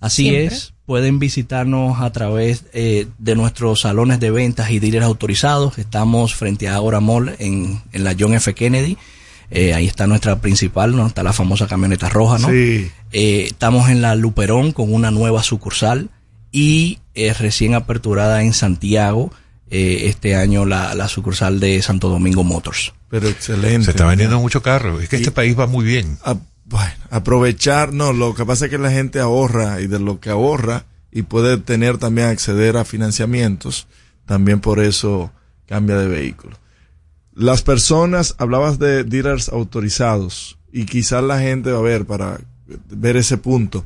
Así 0.01 0.23
Siempre. 0.23 0.45
es, 0.47 0.73
pueden 0.85 1.19
visitarnos 1.19 2.01
a 2.01 2.11
través 2.11 2.65
eh, 2.73 3.07
de 3.19 3.35
nuestros 3.35 3.81
salones 3.81 4.19
de 4.19 4.31
ventas 4.31 4.69
y 4.71 4.79
dealers 4.79 5.05
autorizados. 5.05 5.77
Estamos 5.77 6.35
frente 6.35 6.67
a 6.67 6.75
Agora 6.75 6.99
Mall 6.99 7.35
en, 7.39 7.81
en 7.93 8.03
la 8.03 8.15
John 8.19 8.33
F. 8.33 8.53
Kennedy. 8.53 8.97
Eh, 9.51 9.73
ahí 9.73 9.87
está 9.87 10.05
nuestra 10.07 10.39
principal, 10.41 10.95
¿no? 10.95 11.07
está 11.07 11.23
la 11.23 11.33
famosa 11.33 11.67
camioneta 11.67 12.07
roja, 12.07 12.37
¿no? 12.37 12.49
Sí. 12.49 12.91
Eh, 13.11 13.45
estamos 13.47 13.89
en 13.89 14.01
la 14.01 14.15
Luperón 14.15 14.71
con 14.71 14.93
una 14.93 15.11
nueva 15.11 15.43
sucursal 15.43 16.09
y 16.51 16.99
eh, 17.15 17.33
recién 17.33 17.73
aperturada 17.75 18.43
en 18.43 18.53
Santiago 18.53 19.31
eh, 19.69 20.03
este 20.05 20.35
año 20.35 20.65
la, 20.65 20.93
la 20.95 21.07
sucursal 21.07 21.59
de 21.59 21.81
Santo 21.81 22.09
Domingo 22.09 22.43
Motors. 22.43 22.93
Pero 23.09 23.27
excelente. 23.27 23.85
Se 23.85 23.91
está 23.91 24.05
vendiendo 24.05 24.39
mucho 24.39 24.61
carro. 24.61 24.99
Es 24.99 25.09
que 25.09 25.15
este 25.17 25.31
país 25.31 25.57
va 25.57 25.67
muy 25.67 25.85
bien. 25.85 26.17
A- 26.23 26.37
bueno, 26.65 26.93
aprovechar, 27.09 27.93
no, 27.93 28.13
lo 28.13 28.35
que 28.35 28.45
pasa 28.45 28.65
es 28.65 28.71
que 28.71 28.77
la 28.77 28.91
gente 28.91 29.19
ahorra 29.19 29.81
y 29.81 29.87
de 29.87 29.99
lo 29.99 30.19
que 30.19 30.29
ahorra 30.29 30.85
y 31.11 31.23
puede 31.23 31.57
tener 31.57 31.97
también 31.97 32.27
acceder 32.27 32.77
a 32.77 32.85
financiamientos, 32.85 33.87
también 34.27 34.59
por 34.59 34.79
eso 34.79 35.31
cambia 35.65 35.97
de 35.97 36.07
vehículo. 36.07 36.57
Las 37.33 37.63
personas, 37.63 38.35
hablabas 38.37 38.77
de 38.77 39.03
dealers 39.03 39.49
autorizados 39.49 40.59
y 40.71 40.85
quizás 40.85 41.23
la 41.23 41.39
gente, 41.39 41.71
a 41.71 41.79
ver, 41.79 42.05
para 42.05 42.39
ver 42.89 43.17
ese 43.17 43.37
punto, 43.37 43.85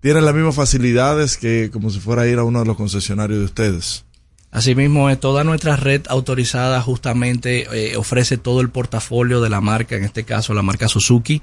tienen 0.00 0.24
las 0.24 0.34
mismas 0.34 0.54
facilidades 0.54 1.36
que 1.36 1.70
como 1.72 1.90
si 1.90 2.00
fuera 2.00 2.22
a 2.22 2.26
ir 2.26 2.38
a 2.38 2.44
uno 2.44 2.60
de 2.60 2.66
los 2.66 2.76
concesionarios 2.76 3.38
de 3.38 3.44
ustedes. 3.44 4.04
Asimismo, 4.50 5.10
eh, 5.10 5.16
toda 5.16 5.44
nuestra 5.44 5.76
red 5.76 6.02
autorizada 6.08 6.80
justamente 6.80 7.66
eh, 7.72 7.96
ofrece 7.96 8.38
todo 8.38 8.60
el 8.60 8.70
portafolio 8.70 9.40
de 9.40 9.50
la 9.50 9.60
marca, 9.60 9.96
en 9.96 10.04
este 10.04 10.24
caso 10.24 10.54
la 10.54 10.62
marca 10.62 10.88
Suzuki, 10.88 11.42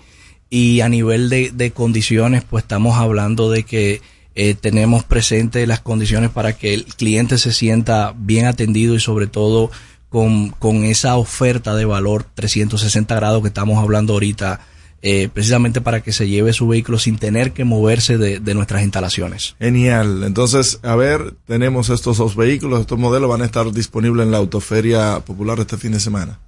y 0.49 0.81
a 0.81 0.89
nivel 0.89 1.29
de, 1.29 1.71
condiciones, 1.75 2.43
pues 2.43 2.63
estamos 2.63 2.97
hablando 2.97 3.51
de 3.51 3.63
que 3.63 4.01
eh, 4.35 4.55
tenemos 4.55 5.03
presente 5.03 5.67
las 5.67 5.79
condiciones 5.79 6.29
para 6.29 6.53
que 6.53 6.73
el 6.73 6.85
cliente 6.85 7.37
se 7.37 7.51
sienta 7.51 8.13
bien 8.17 8.45
atendido 8.45 8.95
y 8.95 8.99
sobre 8.99 9.27
todo 9.27 9.71
con, 10.09 10.49
con 10.49 10.83
esa 10.83 11.15
oferta 11.17 11.75
de 11.75 11.85
valor 11.85 12.23
360 12.33 13.15
grados 13.15 13.41
que 13.41 13.47
estamos 13.47 13.77
hablando 13.77 14.13
ahorita, 14.13 14.59
eh, 15.05 15.27
precisamente 15.27 15.81
para 15.81 16.01
que 16.01 16.13
se 16.13 16.29
lleve 16.29 16.53
su 16.53 16.65
vehículo 16.65 16.97
sin 16.97 17.17
tener 17.17 17.51
que 17.51 17.65
moverse 17.65 18.17
de, 18.17 18.39
de 18.39 18.53
nuestras 18.53 18.83
instalaciones. 18.83 19.55
Genial. 19.59 20.23
Entonces, 20.23 20.79
a 20.81 20.95
ver, 20.95 21.33
tenemos 21.45 21.89
estos 21.89 22.17
dos 22.17 22.37
vehículos, 22.37 22.79
estos 22.79 22.97
modelos 22.97 23.29
van 23.29 23.41
a 23.41 23.45
estar 23.45 23.69
disponibles 23.73 24.25
en 24.25 24.31
la 24.31 24.37
Autoferia 24.37 25.19
Popular 25.19 25.59
este 25.59 25.77
fin 25.77 25.91
de 25.91 25.99
semana. 25.99 26.39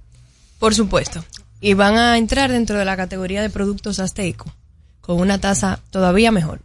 Por 0.58 0.74
supuesto. 0.74 1.22
Y 1.60 1.74
van 1.74 1.98
a 1.98 2.16
entrar 2.16 2.50
dentro 2.50 2.78
de 2.78 2.86
la 2.86 2.96
categoría 2.96 3.42
de 3.42 3.50
productos 3.50 4.00
Azteco 4.00 4.50
con 5.02 5.20
una 5.20 5.38
tasa 5.38 5.80
todavía 5.90 6.32
mejor. 6.32 6.60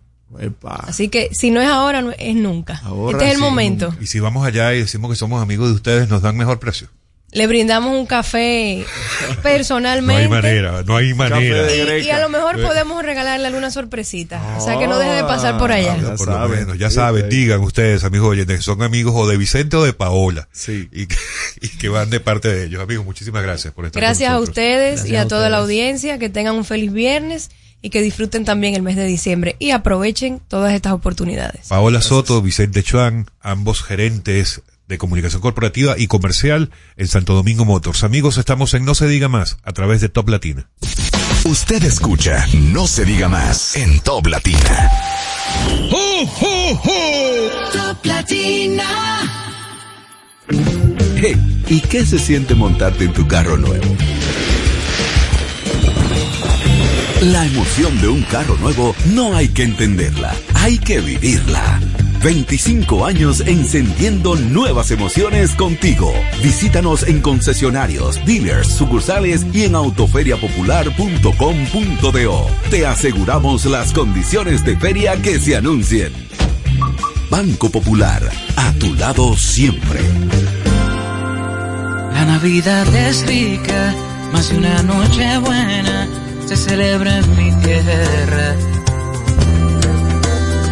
Así 0.63 1.09
que 1.09 1.29
si 1.33 1.51
no 1.51 1.59
es 1.59 1.67
ahora, 1.67 2.01
no 2.01 2.11
es 2.17 2.35
nunca. 2.35 2.79
Ahora 2.85 3.17
este 3.17 3.25
es 3.25 3.31
el 3.31 3.37
sí. 3.37 3.43
momento. 3.43 3.93
Y 3.99 4.07
si 4.07 4.21
vamos 4.21 4.47
allá 4.47 4.73
y 4.73 4.79
decimos 4.79 5.11
que 5.11 5.17
somos 5.17 5.41
amigos 5.41 5.67
de 5.67 5.75
ustedes, 5.75 6.09
nos 6.09 6.21
dan 6.21 6.37
mejor 6.37 6.57
precio. 6.57 6.87
Le 7.33 7.47
brindamos 7.47 7.97
un 7.97 8.05
café 8.05 8.83
No 8.85 9.29
hay 9.29 9.35
personalmente. 9.41 10.27
manera, 10.27 10.83
no 10.85 10.97
hay 10.97 11.13
manera. 11.13 11.97
Y, 11.97 12.05
y 12.05 12.09
a 12.09 12.19
lo 12.19 12.27
mejor 12.29 12.59
Eh. 12.59 12.63
podemos 12.63 13.01
regalarle 13.03 13.47
alguna 13.47 13.71
sorpresita. 13.71 14.41
o 14.57 14.61
sea 14.61 14.77
que 14.77 14.87
no 14.87 14.99
deje 14.99 15.13
de 15.13 15.23
pasar 15.23 15.57
por 15.57 15.71
allá. 15.71 15.97
Ah, 16.05 16.13
por 16.17 16.27
lo 16.27 16.49
menos, 16.49 16.77
ya 16.77 16.89
saben, 16.89 17.29
digan 17.29 17.61
ustedes, 17.61 18.03
amigos 18.03 18.29
oyentes, 18.31 18.57
que 18.57 18.63
son 18.63 18.81
amigos 18.83 19.13
o 19.15 19.27
de 19.27 19.37
Vicente 19.37 19.77
o 19.77 19.83
de 19.83 19.93
Paola. 19.93 20.49
Y, 20.67 21.05
que, 21.07 21.15
y 21.61 21.69
que 21.69 21.89
van 21.89 22.09
de 22.09 22.19
parte 22.19 22.49
de 22.53 22.65
ellos. 22.65 22.81
Amigos, 22.81 23.05
muchísimas 23.05 23.43
gracias 23.43 23.73
por 23.73 23.85
estar 23.85 24.01
Gracias 24.01 24.29
con 24.29 24.37
a 24.37 24.39
ustedes 24.41 25.05
y 25.05 25.15
a 25.15 25.27
toda 25.27 25.49
la 25.49 25.57
audiencia. 25.59 26.19
Que 26.19 26.29
tengan 26.29 26.55
un 26.55 26.65
feliz 26.65 26.91
viernes 26.91 27.49
y 27.81 27.89
que 27.89 28.01
disfruten 28.01 28.45
también 28.45 28.75
el 28.75 28.81
mes 28.83 28.95
de 28.95 29.05
diciembre 29.05 29.55
y 29.57 29.71
aprovechen 29.71 30.39
todas 30.47 30.73
estas 30.73 30.93
oportunidades. 30.93 31.67
Paola 31.69 32.01
Soto, 32.01 32.41
Vicente 32.41 32.83
Chuan, 32.83 33.25
ambos 33.41 33.81
gerentes 33.83 34.61
de 34.91 34.97
comunicación 34.97 35.41
corporativa 35.41 35.95
y 35.97 36.07
comercial 36.07 36.69
en 36.97 37.07
Santo 37.07 37.33
Domingo 37.33 37.65
Motors. 37.65 38.03
Amigos, 38.03 38.37
estamos 38.37 38.73
en 38.75 38.85
No 38.85 38.93
se 38.93 39.07
diga 39.07 39.29
más 39.29 39.57
a 39.63 39.71
través 39.71 40.01
de 40.01 40.09
Top 40.09 40.29
Latina. 40.29 40.69
Usted 41.45 41.83
escucha 41.83 42.45
No 42.53 42.85
se 42.85 43.05
diga 43.05 43.27
más 43.27 43.75
en 43.75 43.99
Top 44.01 44.27
Latina. 44.27 44.91
Top 47.71 48.05
Latina. 48.05 48.83
Hey, 51.15 51.63
¿y 51.67 51.79
qué 51.79 52.05
se 52.05 52.19
siente 52.19 52.53
montarte 52.53 53.05
en 53.05 53.13
tu 53.13 53.27
carro 53.27 53.57
nuevo? 53.57 53.95
La 57.21 57.45
emoción 57.45 58.01
de 58.01 58.07
un 58.09 58.23
carro 58.23 58.57
nuevo 58.57 58.95
no 59.13 59.35
hay 59.35 59.47
que 59.49 59.63
entenderla, 59.63 60.35
hay 60.55 60.77
que 60.79 60.99
vivirla. 60.99 61.79
25 62.23 63.05
años 63.05 63.43
encendiendo 63.45 64.35
nuevas 64.35 64.91
emociones 64.91 65.55
contigo. 65.55 66.13
Visítanos 66.43 67.07
en 67.07 67.21
concesionarios, 67.21 68.23
dealers, 68.25 68.67
sucursales 68.67 69.47
y 69.51 69.63
en 69.63 69.73
autoferiapopular.com.do. 69.75 72.47
Te 72.69 72.85
aseguramos 72.85 73.65
las 73.65 73.91
condiciones 73.91 74.63
de 74.63 74.77
feria 74.77 75.19
que 75.21 75.39
se 75.39 75.55
anuncien. 75.55 76.13
Banco 77.29 77.69
Popular, 77.69 78.21
a 78.55 78.71
tu 78.73 78.93
lado 78.95 79.35
siempre. 79.35 79.99
La 82.13 82.25
Navidad 82.25 82.93
es 82.95 83.25
rica, 83.25 83.95
más 84.31 84.49
de 84.49 84.57
una 84.57 84.83
noche 84.83 85.37
buena 85.39 86.07
se 86.51 86.57
celebra 86.57 87.19
en 87.19 87.35
mi 87.37 87.49
tierra. 87.63 88.57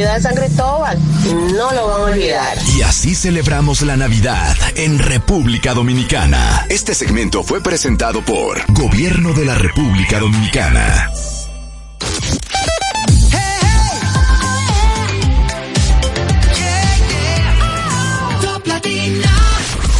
de 0.00 0.20
San 0.20 0.34
Cristóbal. 0.34 0.98
No 1.54 1.72
lo 1.72 1.88
van 1.88 2.00
a 2.00 2.04
olvidar. 2.04 2.58
Y 2.76 2.82
así 2.82 3.14
celebramos 3.14 3.82
la 3.82 3.96
Navidad 3.96 4.56
en 4.74 4.98
República 4.98 5.74
Dominicana. 5.74 6.66
Este 6.68 6.94
segmento 6.94 7.42
fue 7.42 7.62
presentado 7.62 8.24
por 8.24 8.60
Gobierno 8.72 9.32
de 9.34 9.44
la 9.44 9.54
República 9.54 10.18
Dominicana. 10.18 11.10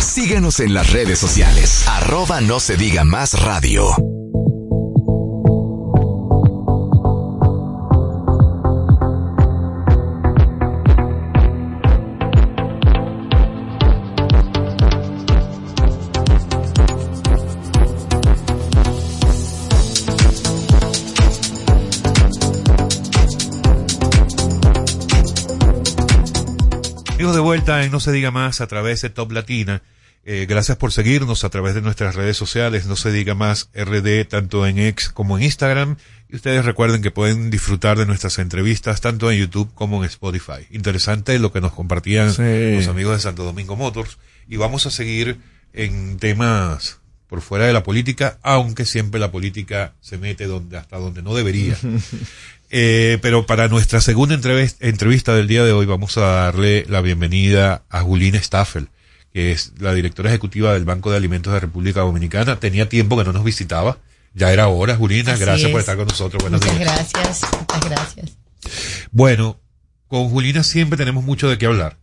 Síguenos 0.01 0.60
en 0.60 0.74
las 0.74 0.90
redes 0.93 1.19
sociales. 1.19 1.85
Arroba 1.89 2.40
no 2.40 2.60
se 2.60 2.77
diga 2.77 3.05
más 3.05 3.35
radio. 3.43 3.97
Vuelta 27.53 27.85
en 27.85 27.93
No 27.93 28.01
se 28.01 28.12
diga 28.12 28.31
más 28.31 28.62
a 28.62 28.66
través 28.66 29.03
de 29.03 29.11
Top 29.11 29.31
Latina. 29.31 29.83
Eh, 30.24 30.47
gracias 30.49 30.79
por 30.79 30.91
seguirnos 30.91 31.45
a 31.45 31.51
través 31.51 31.74
de 31.74 31.83
nuestras 31.83 32.15
redes 32.15 32.35
sociales, 32.35 32.87
No 32.87 32.97
se 32.97 33.12
diga 33.12 33.35
más 33.35 33.69
RD, 33.74 34.24
tanto 34.27 34.66
en 34.66 34.79
X 34.79 35.11
como 35.11 35.37
en 35.37 35.45
Instagram. 35.45 35.97
Y 36.31 36.37
ustedes 36.37 36.65
recuerden 36.65 37.03
que 37.03 37.11
pueden 37.11 37.51
disfrutar 37.51 37.99
de 37.99 38.07
nuestras 38.07 38.39
entrevistas 38.39 39.03
tanto 39.03 39.31
en 39.31 39.39
YouTube 39.39 39.70
como 39.74 40.03
en 40.03 40.09
Spotify. 40.09 40.66
Interesante 40.70 41.39
lo 41.39 41.53
que 41.53 41.61
nos 41.61 41.73
compartían 41.74 42.33
Sí. 42.33 42.73
los 42.74 42.87
amigos 42.89 43.16
de 43.16 43.20
Santo 43.20 43.45
Domingo 43.45 43.77
Motors. 43.77 44.16
Y 44.49 44.57
vamos 44.57 44.87
a 44.87 44.91
seguir 44.91 45.37
en 45.74 46.16
temas 46.16 47.01
por 47.29 47.43
fuera 47.43 47.66
de 47.66 47.74
la 47.74 47.83
política, 47.83 48.39
aunque 48.43 48.87
siempre 48.87 49.20
la 49.20 49.31
política 49.31 49.93
se 50.01 50.16
mete 50.16 50.47
donde, 50.47 50.79
hasta 50.79 50.97
donde 50.97 51.20
no 51.23 51.35
debería. 51.35 51.77
Eh, 52.74 53.19
pero 53.20 53.44
para 53.44 53.69
nuestra 53.69 54.01
segunda 54.01 54.35
entrevis- 54.35 54.77
entrevista 54.81 55.35
del 55.35 55.47
día 55.47 55.62
de 55.62 55.73
hoy 55.73 55.85
vamos 55.85 56.16
a 56.16 56.23
darle 56.23 56.86
la 56.89 57.03
bienvenida 57.03 57.82
a 57.90 58.01
Julina 58.01 58.39
Staffel, 58.39 58.89
que 59.32 59.53
es 59.53 59.74
la 59.78 59.93
directora 59.93 60.31
ejecutiva 60.31 60.73
del 60.73 60.86
Banco 60.86 61.11
de 61.11 61.19
Alimentos 61.19 61.53
de 61.53 61.61
República 61.61 62.01
Dominicana. 62.01 62.59
Tenía 62.61 62.89
tiempo 62.89 63.19
que 63.19 63.24
no 63.24 63.32
nos 63.35 63.44
visitaba. 63.44 63.99
Ya 64.32 64.51
era 64.55 64.69
hora, 64.69 64.97
Julina. 64.97 65.32
Así 65.35 65.43
gracias 65.44 65.70
por 65.70 65.81
es. 65.81 65.82
estar 65.82 65.99
con 65.99 66.07
nosotros. 66.09 66.43
Buenos 66.43 66.62
Muchas 66.62 66.78
días. 66.78 67.12
gracias, 67.12 67.53
muchas 67.61 67.90
gracias. 67.90 68.31
Bueno, 69.11 69.61
con 70.09 70.31
Julina 70.31 70.62
siempre 70.62 70.97
tenemos 70.97 71.24
mucho 71.24 71.51
de 71.51 71.59
qué 71.59 71.66
hablar. 71.66 71.99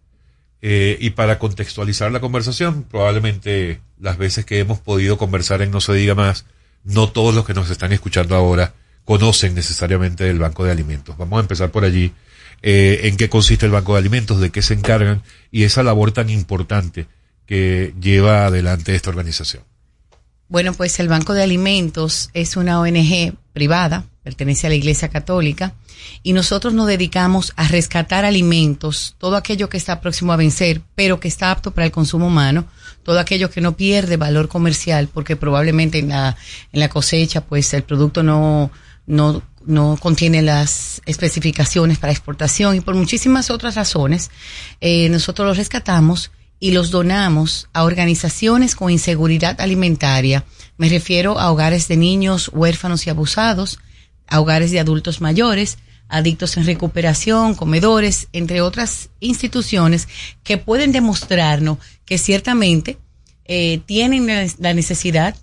Eh, 0.61 0.97
y 1.01 1.11
para 1.11 1.39
contextualizar 1.39 2.11
la 2.11 2.19
conversación, 2.19 2.83
probablemente 2.83 3.79
las 3.99 4.17
veces 4.19 4.45
que 4.45 4.59
hemos 4.59 4.77
podido 4.77 5.17
conversar 5.17 5.63
en 5.63 5.71
No 5.71 5.81
se 5.81 5.93
diga 5.93 6.13
más, 6.13 6.45
no 6.83 7.09
todos 7.09 7.33
los 7.33 7.45
que 7.45 7.55
nos 7.55 7.71
están 7.71 7.91
escuchando 7.91 8.35
ahora 8.35 8.75
conocen 9.09 9.55
necesariamente 9.55 10.29
el 10.29 10.37
Banco 10.37 10.63
de 10.63 10.71
Alimentos. 10.71 11.17
Vamos 11.17 11.37
a 11.37 11.41
empezar 11.41 11.71
por 11.71 11.83
allí. 11.83 12.13
Eh, 12.61 13.07
en 13.07 13.17
qué 13.17 13.27
consiste 13.27 13.65
el 13.65 13.71
Banco 13.71 13.93
de 13.93 13.99
Alimentos, 13.99 14.39
de 14.39 14.51
qué 14.51 14.61
se 14.61 14.75
encargan 14.75 15.23
y 15.49 15.63
esa 15.63 15.81
labor 15.81 16.11
tan 16.11 16.29
importante 16.29 17.07
que 17.47 17.91
lleva 17.99 18.45
adelante 18.45 18.93
esta 18.93 19.09
organización. 19.09 19.63
Bueno, 20.47 20.73
pues 20.73 20.99
el 20.99 21.07
Banco 21.07 21.33
de 21.33 21.41
Alimentos 21.41 22.29
es 22.35 22.55
una 22.55 22.79
ONG 22.79 23.33
privada, 23.51 24.05
pertenece 24.21 24.67
a 24.67 24.69
la 24.69 24.75
Iglesia 24.75 25.09
Católica, 25.09 25.73
y 26.21 26.33
nosotros 26.33 26.75
nos 26.75 26.85
dedicamos 26.85 27.53
a 27.55 27.67
rescatar 27.67 28.25
alimentos, 28.25 29.15
todo 29.17 29.37
aquello 29.37 29.69
que 29.69 29.77
está 29.77 30.01
próximo 30.01 30.33
a 30.33 30.37
vencer, 30.37 30.81
pero 30.93 31.19
que 31.19 31.29
está 31.29 31.49
apto 31.49 31.71
para 31.71 31.85
el 31.85 31.91
consumo 31.91 32.27
humano, 32.27 32.67
todo 33.01 33.19
aquello 33.19 33.49
que 33.49 33.61
no 33.61 33.75
pierde 33.75 34.17
valor 34.17 34.49
comercial, 34.49 35.09
porque 35.11 35.35
probablemente 35.35 35.97
en 35.97 36.09
la, 36.09 36.37
en 36.71 36.79
la 36.79 36.89
cosecha, 36.89 37.41
pues 37.41 37.73
el 37.73 37.81
producto 37.81 38.21
no, 38.21 38.69
no, 39.09 39.41
no 39.65 39.97
contiene 39.99 40.41
las 40.41 41.01
especificaciones 41.05 41.97
para 41.97 42.13
exportación 42.13 42.75
y 42.75 42.81
por 42.81 42.95
muchísimas 42.95 43.49
otras 43.49 43.75
razones, 43.75 44.29
eh, 44.79 45.09
nosotros 45.09 45.47
los 45.47 45.57
rescatamos 45.57 46.31
y 46.59 46.71
los 46.71 46.91
donamos 46.91 47.67
a 47.73 47.83
organizaciones 47.83 48.75
con 48.75 48.91
inseguridad 48.91 49.59
alimentaria. 49.59 50.45
Me 50.77 50.89
refiero 50.89 51.39
a 51.39 51.51
hogares 51.51 51.87
de 51.87 51.97
niños 51.97 52.49
huérfanos 52.53 53.07
y 53.07 53.09
abusados, 53.09 53.79
a 54.27 54.39
hogares 54.39 54.71
de 54.71 54.79
adultos 54.79 55.21
mayores, 55.21 55.77
adictos 56.07 56.57
en 56.57 56.65
recuperación, 56.65 57.55
comedores, 57.55 58.27
entre 58.33 58.61
otras 58.61 59.09
instituciones 59.19 60.07
que 60.43 60.57
pueden 60.57 60.91
demostrarnos 60.91 61.77
que 62.05 62.17
ciertamente 62.17 62.97
eh, 63.45 63.79
tienen 63.85 64.27
la- 64.27 64.47
la 64.59 64.73
necesidad 64.73 65.35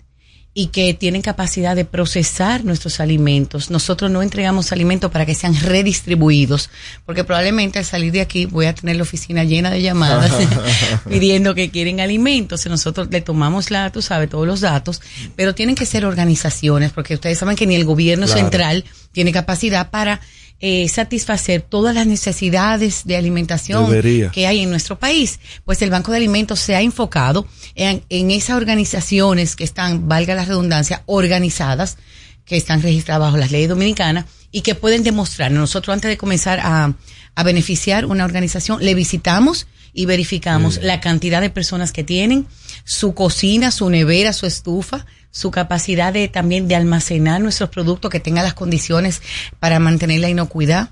y 0.59 0.69
que 0.69 0.95
tienen 0.95 1.21
capacidad 1.21 1.75
de 1.75 1.85
procesar 1.85 2.65
nuestros 2.65 2.99
alimentos. 2.99 3.69
Nosotros 3.69 4.09
no 4.09 4.23
entregamos 4.23 4.71
alimentos 4.71 5.11
para 5.11 5.23
que 5.23 5.35
sean 5.35 5.55
redistribuidos, 5.55 6.71
porque 7.05 7.23
probablemente 7.23 7.77
al 7.77 7.85
salir 7.85 8.11
de 8.11 8.21
aquí 8.21 8.47
voy 8.47 8.65
a 8.65 8.73
tener 8.73 8.95
la 8.95 9.03
oficina 9.03 9.43
llena 9.43 9.69
de 9.69 9.83
llamadas 9.83 10.31
pidiendo 11.07 11.53
que 11.53 11.69
quieren 11.69 11.99
alimentos. 11.99 12.65
Nosotros 12.65 13.07
le 13.11 13.21
tomamos 13.21 13.69
la, 13.69 13.91
tú 13.91 14.01
sabes, 14.01 14.31
todos 14.31 14.47
los 14.47 14.61
datos, 14.61 14.99
pero 15.35 15.53
tienen 15.53 15.75
que 15.75 15.85
ser 15.85 16.05
organizaciones, 16.05 16.91
porque 16.91 17.13
ustedes 17.13 17.37
saben 17.37 17.55
que 17.55 17.67
ni 17.67 17.75
el 17.75 17.85
gobierno 17.85 18.25
Claro. 18.25 18.41
central 18.41 18.83
tiene 19.11 19.31
capacidad 19.31 19.91
para 19.91 20.21
eh, 20.59 20.87
satisfacer 20.89 21.61
todas 21.61 21.93
las 21.93 22.07
necesidades 22.07 23.03
de 23.05 23.17
alimentación 23.17 23.89
Debería. 23.89 24.31
que 24.31 24.47
hay 24.47 24.61
en 24.61 24.69
nuestro 24.69 24.97
país. 24.97 25.39
Pues 25.65 25.81
el 25.81 25.89
Banco 25.89 26.11
de 26.11 26.17
Alimentos 26.17 26.59
se 26.59 26.75
ha 26.75 26.81
enfocado 26.81 27.47
en, 27.75 28.03
en 28.09 28.31
esas 28.31 28.57
organizaciones 28.57 29.55
que 29.55 29.63
están, 29.63 30.07
valga 30.07 30.35
la 30.35 30.45
redundancia, 30.45 31.03
organizadas, 31.05 31.97
que 32.45 32.57
están 32.57 32.81
registradas 32.81 33.21
bajo 33.21 33.37
las 33.37 33.51
leyes 33.51 33.69
dominicanas 33.69 34.25
y 34.51 34.61
que 34.61 34.75
pueden 34.75 35.03
demostrar. 35.03 35.51
Nosotros 35.51 35.93
antes 35.93 36.09
de 36.09 36.17
comenzar 36.17 36.59
a, 36.61 36.93
a 37.37 37.43
beneficiar 37.43 38.07
una 38.07 38.25
organización, 38.25 38.83
le 38.83 38.95
visitamos 38.95 39.67
y 39.93 40.07
verificamos 40.07 40.79
la 40.81 40.99
cantidad 40.99 41.39
de 41.39 41.51
personas 41.51 41.91
que 41.91 42.03
tienen, 42.03 42.47
su 42.83 43.13
cocina, 43.13 43.69
su 43.69 43.91
nevera, 43.91 44.33
su 44.33 44.47
estufa, 44.47 45.05
su 45.29 45.51
capacidad 45.51 46.11
de 46.11 46.29
también 46.29 46.67
de 46.67 46.75
almacenar 46.75 47.39
nuestros 47.39 47.69
productos 47.69 48.09
que 48.09 48.19
tengan 48.19 48.43
las 48.43 48.55
condiciones 48.55 49.21
para 49.59 49.77
mantener 49.77 50.19
la 50.19 50.29
inocuidad. 50.29 50.89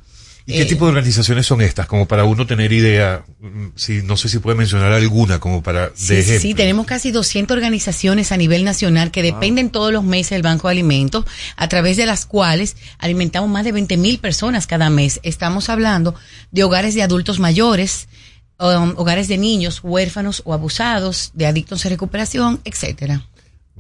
¿Y 0.48 0.54
qué 0.54 0.62
Eh, 0.62 0.66
tipo 0.66 0.86
de 0.86 0.90
organizaciones 0.90 1.48
son 1.48 1.62
estas? 1.62 1.88
Como 1.88 2.08
para 2.08 2.24
uno 2.24 2.46
tener 2.46 2.72
idea, 2.72 3.26
mm, 3.40 3.68
si 3.76 4.04
no 4.04 4.16
sé 4.16 4.30
si 4.30 4.38
puede 4.38 4.56
mencionar 4.56 4.92
alguna 4.94 5.40
como 5.40 5.64
para 5.64 5.88
de 5.90 5.96
Sí, 5.96 6.06
sí, 6.08 6.14
ejemplo. 6.20 6.40
sí, 6.42 6.54
tenemos 6.54 6.86
casi 6.86 7.12
200 7.12 7.56
organizaciones 7.56 8.32
a 8.32 8.38
nivel 8.38 8.64
nacional 8.64 9.10
que 9.10 9.24
dependen 9.24 9.72
todos 9.72 9.92
los 9.92 10.04
meses 10.04 10.32
del 10.32 10.44
Banco 10.44 10.68
de 10.68 10.74
Alimentos, 10.74 11.26
a 11.56 11.68
través 11.68 11.98
de 11.98 12.06
las 12.06 12.28
cuales 12.28 12.76
alimentamos 13.00 13.50
más 13.50 13.64
de 13.66 13.72
20 13.72 13.98
mil 13.98 14.20
personas 14.20 14.68
cada 14.68 14.90
mes. 14.92 15.20
Estamos 15.24 15.70
hablando 15.70 16.14
de 16.52 16.64
hogares 16.64 16.94
de 16.94 17.02
adultos 17.02 17.40
mayores, 17.40 18.08
um, 18.60 18.94
hogares 18.98 19.28
de 19.28 19.40
niños 19.40 19.80
huérfanos 19.84 20.44
o 20.46 20.54
abusados, 20.54 21.32
de 21.34 21.48
adictos 21.48 21.84
en 21.86 21.92
recuperación, 21.92 22.62
etcétera. 22.66 23.26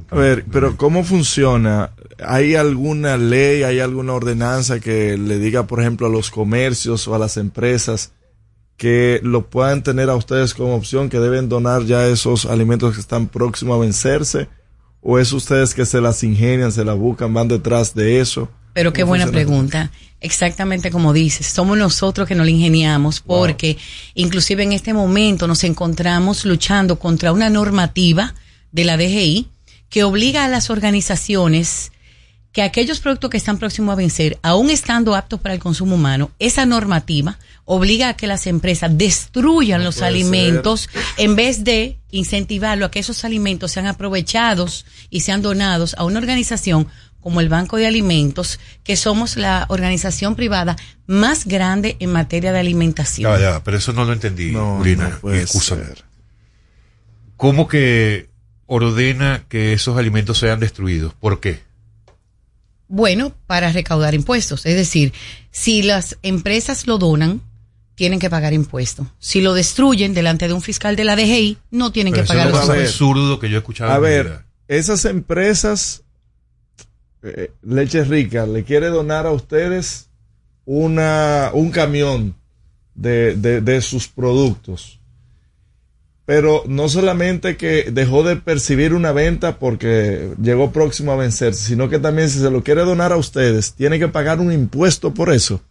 A 0.09 0.15
ver, 0.15 0.45
pero 0.51 0.75
¿cómo 0.77 1.03
funciona? 1.03 1.91
¿Hay 2.23 2.55
alguna 2.55 3.17
ley, 3.17 3.63
hay 3.63 3.79
alguna 3.79 4.13
ordenanza 4.13 4.79
que 4.79 5.17
le 5.17 5.39
diga, 5.39 5.67
por 5.67 5.79
ejemplo, 5.79 6.07
a 6.07 6.09
los 6.09 6.29
comercios 6.29 7.07
o 7.07 7.15
a 7.15 7.19
las 7.19 7.37
empresas 7.37 8.11
que 8.77 9.21
lo 9.23 9.49
puedan 9.49 9.83
tener 9.83 10.09
a 10.09 10.15
ustedes 10.15 10.53
como 10.53 10.75
opción, 10.75 11.09
que 11.09 11.19
deben 11.19 11.47
donar 11.47 11.85
ya 11.85 12.07
esos 12.07 12.45
alimentos 12.45 12.93
que 12.93 12.99
están 12.99 13.27
próximos 13.27 13.77
a 13.77 13.81
vencerse? 13.81 14.49
¿O 15.01 15.17
es 15.17 15.31
ustedes 15.33 15.73
que 15.73 15.85
se 15.85 16.01
las 16.01 16.23
ingenian, 16.23 16.71
se 16.71 16.83
las 16.83 16.97
buscan, 16.97 17.33
van 17.33 17.47
detrás 17.47 17.93
de 17.93 18.19
eso? 18.19 18.49
Pero 18.73 18.91
qué 18.91 19.01
¿Cómo 19.01 19.11
buena 19.11 19.27
pregunta. 19.27 19.91
Exactamente 20.19 20.91
como 20.91 21.13
dices, 21.13 21.47
somos 21.47 21.77
nosotros 21.77 22.27
que 22.27 22.35
nos 22.35 22.45
lo 22.45 22.51
ingeniamos 22.51 23.19
porque 23.19 23.77
inclusive 24.15 24.63
en 24.63 24.73
este 24.73 24.93
momento 24.93 25.47
nos 25.47 25.63
encontramos 25.63 26.45
luchando 26.45 26.97
contra 26.97 27.31
una 27.31 27.49
normativa 27.49 28.33
de 28.71 28.83
la 28.83 28.97
DGI 28.97 29.49
que 29.95 30.03
obliga 30.03 30.43
a 30.43 30.49
las 30.49 30.69
organizaciones 30.69 31.93
que 32.51 32.63
aquellos 32.63 32.99
productos 32.99 33.29
que 33.29 33.37
están 33.37 33.57
próximos 33.57 33.93
a 33.93 33.95
vencer, 33.95 34.37
aún 34.41 34.69
estando 34.69 35.15
aptos 35.15 35.39
para 35.39 35.55
el 35.55 35.61
consumo 35.61 35.95
humano, 35.95 36.31
esa 36.37 36.65
normativa 36.65 37.39
obliga 37.63 38.09
a 38.09 38.17
que 38.17 38.27
las 38.27 38.45
empresas 38.45 38.91
destruyan 38.97 39.85
los 39.85 40.01
alimentos 40.01 40.89
en 41.15 41.37
vez 41.37 41.63
de 41.63 41.97
incentivarlo 42.11 42.87
a 42.87 42.91
que 42.91 42.99
esos 42.99 43.23
alimentos 43.23 43.71
sean 43.71 43.87
aprovechados 43.87 44.85
y 45.09 45.21
sean 45.21 45.41
donados 45.41 45.95
a 45.97 46.03
una 46.03 46.19
organización 46.19 46.89
como 47.21 47.39
el 47.39 47.47
Banco 47.47 47.77
de 47.77 47.87
Alimentos, 47.87 48.59
que 48.83 48.97
somos 48.97 49.37
la 49.37 49.65
organización 49.69 50.35
privada 50.35 50.75
más 51.07 51.45
grande 51.45 51.95
en 52.01 52.11
materia 52.11 52.51
de 52.51 52.59
alimentación. 52.59 53.31
Ya, 53.31 53.39
ya, 53.39 53.63
pero 53.63 53.77
eso 53.77 53.93
no 53.93 54.03
lo 54.03 54.11
entendí, 54.11 54.51
no 54.51 54.81
puede 55.21 55.41
Excúsame. 55.43 55.85
¿Cómo 57.37 57.69
que 57.69 58.34
ordena 58.67 59.45
que 59.49 59.73
esos 59.73 59.97
alimentos 59.97 60.37
sean 60.39 60.59
destruidos? 60.59 61.13
¿Por 61.13 61.39
qué? 61.39 61.61
Bueno, 62.87 63.33
para 63.47 63.71
recaudar 63.71 64.13
impuestos. 64.13 64.65
Es 64.65 64.75
decir, 64.75 65.13
si 65.51 65.81
las 65.81 66.17
empresas 66.21 66.85
lo 66.87 66.97
donan, 66.97 67.41
tienen 67.95 68.19
que 68.19 68.29
pagar 68.29 68.53
impuestos. 68.53 69.07
Si 69.19 69.41
lo 69.41 69.53
destruyen 69.53 70.13
delante 70.13 70.47
de 70.47 70.53
un 70.53 70.61
fiscal 70.61 70.95
de 70.95 71.03
la 71.05 71.15
DGI, 71.15 71.57
no 71.71 71.91
tienen 71.91 72.13
Pero 72.13 72.23
que 72.23 72.27
pagar 72.27 72.47
es 72.49 72.53
impuestos. 72.53 72.87
absurdo 72.89 73.39
que 73.39 73.49
yo 73.49 73.55
he 73.55 73.59
escuchado. 73.59 73.91
A 73.91 73.99
ver, 73.99 74.25
vida. 74.25 74.45
esas 74.67 75.05
empresas, 75.05 76.03
eh, 77.23 77.51
Leche 77.63 78.03
Rica, 78.03 78.45
le 78.45 78.63
quiere 78.63 78.87
donar 78.87 79.25
a 79.25 79.31
ustedes 79.31 80.09
una, 80.65 81.51
un 81.53 81.71
camión 81.71 82.35
de, 82.93 83.35
de, 83.35 83.61
de 83.61 83.81
sus 83.81 84.07
productos. 84.07 84.99
Pero 86.25 86.63
no 86.67 86.89
solamente 86.89 87.55
que 87.55 87.91
dejó 87.91 88.23
de 88.23 88.35
percibir 88.35 88.93
una 88.93 89.11
venta 89.11 89.59
porque 89.59 90.31
llegó 90.41 90.71
próximo 90.71 91.11
a 91.11 91.15
vencerse, 91.15 91.63
sino 91.67 91.87
que 91.87 91.99
también 91.99 92.29
si 92.29 92.39
se 92.39 92.49
lo 92.49 92.63
quiere 92.63 92.81
donar 92.81 93.11
a 93.11 93.17
ustedes, 93.17 93.73
tiene 93.73 93.99
que 93.99 94.07
pagar 94.07 94.39
un 94.39 94.51
impuesto 94.51 95.13
por 95.13 95.31
eso. 95.31 95.61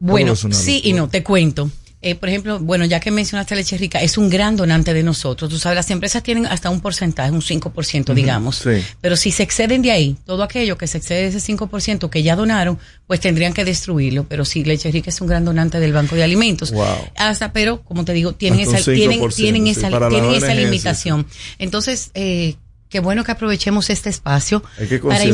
Bueno, 0.00 0.34
sí 0.34 0.80
y 0.82 0.92
no, 0.92 1.08
te 1.08 1.22
cuento. 1.22 1.70
Eh, 2.02 2.14
por 2.14 2.30
ejemplo, 2.30 2.58
bueno, 2.58 2.86
ya 2.86 2.98
que 2.98 3.10
mencionaste 3.10 3.54
Leche 3.54 3.76
Rica, 3.76 4.00
es 4.00 4.16
un 4.16 4.30
gran 4.30 4.56
donante 4.56 4.94
de 4.94 5.02
nosotros. 5.02 5.50
Tú 5.50 5.58
sabes, 5.58 5.76
las 5.76 5.90
empresas 5.90 6.22
tienen 6.22 6.46
hasta 6.46 6.70
un 6.70 6.80
porcentaje, 6.80 7.30
un 7.30 7.42
5%, 7.42 8.04
Ujú, 8.04 8.14
digamos. 8.14 8.56
sí. 8.56 8.82
Pero 9.02 9.16
si 9.16 9.30
se 9.30 9.42
exceden 9.42 9.82
de 9.82 9.90
ahí, 9.90 10.16
todo 10.24 10.42
aquello 10.42 10.78
que 10.78 10.86
se 10.86 10.98
excede 10.98 11.22
de 11.30 11.36
ese 11.36 11.52
5% 11.52 12.08
que 12.08 12.22
ya 12.22 12.36
donaron, 12.36 12.78
pues 13.06 13.20
tendrían 13.20 13.52
que 13.52 13.66
destruirlo. 13.66 14.24
Pero 14.28 14.46
sí, 14.46 14.64
Leche 14.64 14.90
Rica 14.90 15.10
es 15.10 15.20
un 15.20 15.26
gran 15.26 15.44
donante 15.44 15.78
del 15.78 15.92
Banco 15.92 16.16
de 16.16 16.22
Alimentos. 16.22 16.72
Wow. 16.72 16.86
Hasta, 17.16 17.52
pero, 17.52 17.82
como 17.82 18.04
te 18.04 18.14
digo, 18.14 18.32
tienen 18.32 18.60
Hasta 18.60 18.78
esa, 18.78 18.92
tienen, 18.92 19.20
5%, 19.20 19.34
tienen 19.34 19.64
sí, 19.64 19.70
esa, 19.72 20.08
tienen 20.08 20.32
esa 20.32 20.54
limitación. 20.54 21.26
Entonces, 21.58 22.12
eh, 22.14 22.56
qué 22.90 23.00
bueno 23.00 23.24
que 23.24 23.32
aprovechemos 23.32 23.88
este 23.88 24.10
espacio 24.10 24.62
Hay 24.78 24.88
que 24.88 24.98
para 24.98 25.24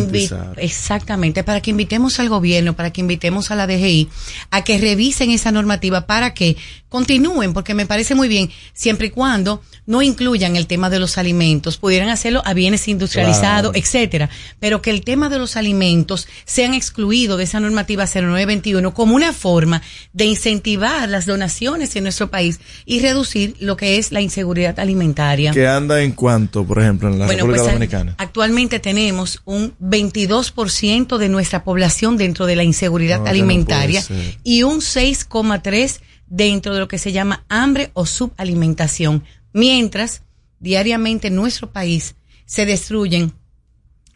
exactamente, 0.59 1.43
para 1.43 1.61
que 1.61 1.71
invitemos 1.71 2.21
al 2.21 2.29
gobierno, 2.29 2.77
para 2.77 2.93
que 2.93 3.01
invitemos 3.01 3.51
a 3.51 3.57
la 3.57 3.67
DGI 3.67 4.09
a 4.51 4.63
que 4.63 4.79
revisen 4.79 5.31
esa 5.31 5.51
normativa 5.51 6.07
para 6.07 6.35
que 6.35 6.57
continúen, 6.89 7.53
porque 7.53 7.75
me 7.75 7.85
parece 7.85 8.15
muy 8.15 8.29
bien, 8.29 8.51
siempre 8.73 9.09
y 9.09 9.11
cuando 9.11 9.63
no 9.87 10.03
incluyan 10.03 10.57
el 10.57 10.67
tema 10.67 10.89
de 10.89 10.99
los 10.99 11.19
alimentos, 11.19 11.77
pudieran 11.77 12.09
hacerlo 12.09 12.43
a 12.45 12.55
bienes 12.55 12.89
industrializados, 12.89 13.73
Claro. 13.73 13.85
etcétera, 13.85 14.31
pero 14.61 14.83
que 14.83 14.91
el 14.91 15.03
tema 15.03 15.29
de 15.29 15.39
los 15.39 15.57
alimentos 15.57 16.27
sean 16.45 16.75
excluidos 16.75 17.39
de 17.39 17.45
esa 17.45 17.61
normativa 17.61 18.07
0921 18.07 18.95
como 18.95 19.15
una 19.15 19.33
forma 19.33 19.83
de 20.13 20.25
incentivar 20.25 21.09
las 21.09 21.27
donaciones 21.27 21.95
en 21.97 22.05
nuestro 22.05 22.31
país 22.31 22.61
y 22.85 23.01
reducir 23.01 23.57
lo 23.61 23.77
que 23.77 23.99
es 23.99 24.13
la 24.13 24.21
inseguridad 24.21 24.79
alimentaria. 24.81 25.53
Que 25.53 25.67
anda 25.67 26.03
en 26.03 26.13
cuanto, 26.13 26.65
por 26.65 26.81
ejemplo, 26.81 27.09
en 27.09 27.19
la 27.19 27.27
Bueno, 27.27 27.46
República 27.47 27.63
pues, 27.63 27.75
Dominicana. 27.75 28.15
Actualmente 28.19 28.79
tenemos 28.81 29.41
un 29.45 29.75
22% 29.79 31.19
de 31.19 31.29
nuestra 31.29 31.65
población 31.65 32.17
dentro 32.17 32.47
de 32.47 32.57
la 32.57 32.65
inseguridad 32.65 33.19
No, 33.19 33.25
que 33.25 33.31
no 33.31 33.35
alimentaria 33.35 34.05
y 34.43 34.63
un 34.63 34.81
6,3 34.81 36.01
dentro 36.27 36.75
de 36.75 36.81
lo 36.81 36.89
que 36.89 36.99
se 36.99 37.13
llama 37.13 37.45
hambre 37.49 37.91
o 37.95 38.07
subalimentación. 38.07 39.25
Mientras 39.53 40.23
diariamente 40.59 41.29
en 41.29 41.37
nuestro 41.37 41.71
país 41.71 42.17
se 42.45 42.67
destruyen 42.67 43.33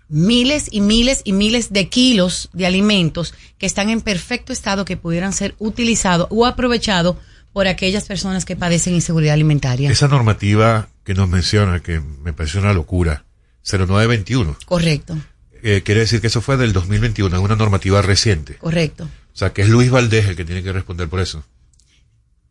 miles 0.09 0.66
y 0.70 0.81
miles 0.81 1.23
y 1.24 1.32
miles 1.32 1.73
de 1.73 1.89
kilos 1.89 2.51
de 2.52 2.66
alimentos 2.66 3.32
que 3.59 3.66
están 3.66 3.90
en 3.90 4.01
perfecto 4.01 4.52
estado 4.52 4.85
que 4.85 4.97
pudieran 4.97 5.32
ser 5.32 5.55
utilizados 5.59 6.27
o 6.31 6.47
aprovechados 6.47 7.16
por 7.52 7.66
aquellas 7.66 8.05
personas 8.05 8.44
que 8.44 8.57
padecen 8.57 8.94
inseguridad 8.94 9.35
alimentaria. 9.35 9.90
Esa 9.90 10.09
normativa 10.09 10.89
que 11.11 11.15
nos 11.15 11.28
menciona, 11.28 11.81
que 11.81 12.01
me 12.23 12.32
parece 12.32 12.61
una 12.61 12.73
locura, 12.73 13.24
0921, 13.65 14.57
Correcto, 14.65 15.19
eh, 15.61 15.82
quiere 15.85 16.03
decir 16.03 16.20
que 16.20 16.28
eso 16.28 16.41
fue 16.41 16.57
del 16.57 16.73
2021, 16.73 17.35
es 17.37 17.43
una 17.43 17.57
normativa 17.57 18.01
reciente. 18.01 18.55
correcto. 18.55 19.09
O 19.35 19.37
sea, 19.37 19.53
que 19.53 19.62
es 19.62 19.69
Luis 19.69 19.91
Valdés 19.91 20.27
el 20.27 20.37
que 20.37 20.45
tiene 20.45 20.62
que 20.62 20.73
responder 20.73 21.09
por 21.09 21.19
eso. 21.19 21.43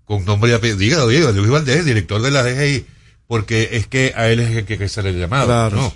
Con 0.04 0.26
nombre 0.26 0.52
y 0.52 0.56
apellido. 0.56 0.78
Diga, 0.78 1.08
diga, 1.08 1.32
Luis 1.32 1.50
Valdés, 1.50 1.86
director 1.86 2.22
de 2.22 2.32
la 2.32 2.44
DGI, 2.44 2.86
porque 3.28 3.70
es 3.78 3.88
que 3.88 4.12
a 4.18 4.28
él 4.28 4.42
es 4.42 4.54
el 4.54 4.66
que 4.66 4.78
que 4.78 4.84
hacer 4.84 5.08
el 5.08 5.18
llamado. 5.18 5.46
Claro. 5.46 5.78
¿no? 5.78 5.96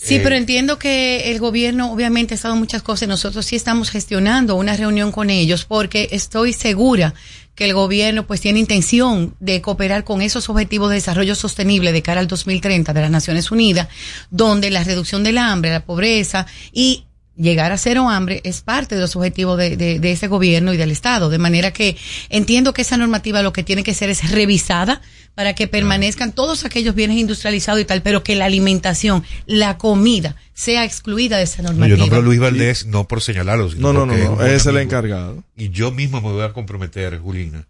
Sí, 0.00 0.16
Eh, 0.16 0.20
pero 0.22 0.36
entiendo 0.36 0.78
que 0.78 1.32
el 1.32 1.40
gobierno 1.40 1.92
obviamente 1.92 2.34
ha 2.34 2.36
estado 2.36 2.54
en 2.54 2.60
muchas 2.60 2.82
cosas. 2.82 3.08
Nosotros 3.08 3.44
sí 3.44 3.56
estamos 3.56 3.90
gestionando 3.90 4.54
una 4.54 4.76
reunión 4.76 5.10
con 5.10 5.28
ellos 5.28 5.64
porque 5.64 6.08
estoy 6.12 6.52
segura 6.52 7.14
que 7.56 7.64
el 7.64 7.74
gobierno 7.74 8.24
pues 8.24 8.40
tiene 8.40 8.60
intención 8.60 9.34
de 9.40 9.60
cooperar 9.60 10.04
con 10.04 10.22
esos 10.22 10.48
objetivos 10.48 10.90
de 10.90 10.96
desarrollo 10.96 11.34
sostenible 11.34 11.90
de 11.90 12.02
cara 12.02 12.20
al 12.20 12.28
2030 12.28 12.92
de 12.92 13.00
las 13.00 13.10
Naciones 13.10 13.50
Unidas, 13.50 13.88
donde 14.30 14.70
la 14.70 14.84
reducción 14.84 15.24
del 15.24 15.38
hambre, 15.38 15.72
la 15.72 15.84
pobreza 15.84 16.46
y 16.72 17.06
llegar 17.36 17.72
a 17.72 17.78
cero 17.78 18.08
hambre 18.08 18.40
es 18.44 18.60
parte 18.60 18.94
de 18.94 19.00
los 19.00 19.16
objetivos 19.16 19.58
de, 19.58 19.76
de, 19.76 19.98
de 19.98 20.12
ese 20.12 20.28
gobierno 20.28 20.72
y 20.72 20.76
del 20.76 20.92
Estado. 20.92 21.28
De 21.28 21.38
manera 21.38 21.72
que 21.72 21.96
entiendo 22.28 22.72
que 22.72 22.82
esa 22.82 22.96
normativa 22.96 23.42
lo 23.42 23.52
que 23.52 23.64
tiene 23.64 23.82
que 23.82 23.94
ser 23.94 24.10
es 24.10 24.30
revisada 24.30 25.00
para 25.38 25.54
que 25.54 25.68
permanezcan 25.68 26.32
todos 26.32 26.64
aquellos 26.64 26.96
bienes 26.96 27.16
industrializados 27.16 27.80
y 27.80 27.84
tal, 27.84 28.02
pero 28.02 28.24
que 28.24 28.34
la 28.34 28.46
alimentación, 28.46 29.22
la 29.46 29.78
comida, 29.78 30.34
sea 30.52 30.84
excluida 30.84 31.36
de 31.36 31.44
esa 31.44 31.62
No, 31.62 31.68
normativa. 31.68 31.96
yo 31.96 32.00
nombro 32.00 32.18
a 32.18 32.22
Luis 32.22 32.40
Valdés 32.40 32.86
no 32.86 33.06
por 33.06 33.20
señalarlo, 33.22 33.70
sino 33.70 33.92
No, 33.92 34.04
no, 34.04 34.16
no, 34.16 34.44
es 34.44 34.64
el 34.66 34.70
amigo. 34.70 34.82
encargado. 34.82 35.44
Y 35.56 35.68
yo 35.70 35.92
mismo 35.92 36.20
me 36.20 36.32
voy 36.32 36.42
a 36.42 36.52
comprometer, 36.52 37.20
Julina, 37.20 37.68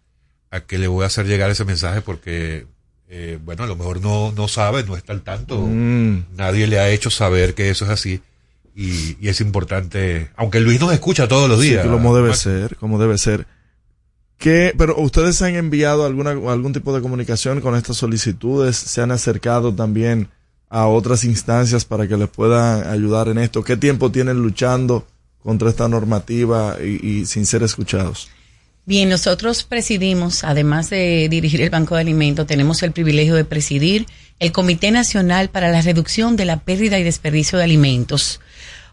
a 0.49 0.61
que 0.61 0.79
le 0.79 0.87
voy 0.87 1.03
a 1.03 1.07
hacer 1.07 1.27
llegar 1.27 1.51
ese 1.51 1.63
mensaje 1.63 2.01
porque, 2.01 2.65
eh, 3.07 3.37
bueno, 3.45 3.65
a 3.65 3.67
lo 3.67 3.75
mejor 3.75 4.01
no, 4.01 4.31
no 4.35 4.47
sabe, 4.47 4.81
no 4.83 4.97
está 4.97 5.13
al 5.13 5.21
tanto. 5.21 5.61
Mm. 5.61 6.23
Nadie 6.35 6.65
le 6.65 6.79
ha 6.79 6.89
hecho 6.89 7.11
saber 7.11 7.53
que 7.53 7.69
eso 7.69 7.85
es 7.85 7.91
así. 7.91 8.19
Y, 8.75 9.15
y 9.21 9.27
es 9.29 9.41
importante, 9.41 10.29
aunque 10.35 10.59
Luis 10.59 10.79
nos 10.79 10.91
escucha 10.91 11.27
todos 11.27 11.47
los 11.47 11.61
Sí, 11.61 11.69
días. 11.69 11.85
como 11.85 12.15
debe 12.15 12.29
Max. 12.29 12.39
ser, 12.39 12.77
como 12.77 12.97
debe 12.97 13.19
ser. 13.19 13.45
¿Qué, 14.39 14.73
pero 14.77 14.97
ustedes 14.97 15.41
han 15.41 15.55
enviado 15.55 16.05
alguna, 16.05 16.31
algún 16.31 16.71
tipo 16.71 16.95
de 16.95 17.01
comunicación 17.01 17.59
con 17.59 17.75
estas 17.75 17.97
solicitudes, 17.97 18.77
se 18.77 19.01
han 19.01 19.11
acercado 19.11 19.75
también 19.75 20.29
a 20.69 20.87
otras 20.87 21.25
instancias 21.25 21.83
para 21.83 22.07
que 22.07 22.15
les 22.15 22.29
puedan 22.29 22.87
ayudar 22.87 23.27
en 23.27 23.37
esto. 23.37 23.63
¿Qué 23.63 23.75
tiempo 23.75 24.11
tienen 24.11 24.37
luchando 24.37 25.05
contra 25.43 25.69
esta 25.69 25.89
normativa 25.89 26.77
y, 26.81 27.05
y 27.05 27.25
sin 27.25 27.45
ser 27.45 27.63
escuchados? 27.63 28.29
Bien, 28.85 29.09
nosotros 29.09 29.63
presidimos, 29.63 30.43
además 30.43 30.89
de 30.89 31.27
dirigir 31.29 31.61
el 31.61 31.69
Banco 31.69 31.95
de 31.95 32.01
Alimentos, 32.01 32.47
tenemos 32.47 32.81
el 32.81 32.91
privilegio 32.91 33.35
de 33.35 33.45
presidir 33.45 34.07
el 34.39 34.51
Comité 34.51 34.89
Nacional 34.91 35.49
para 35.49 35.69
la 35.69 35.81
Reducción 35.81 36.37
de 36.37 36.45
la 36.45 36.61
Pérdida 36.61 36.97
y 36.97 37.03
Desperdicio 37.03 37.57
de 37.57 37.65
Alimentos. 37.65 38.39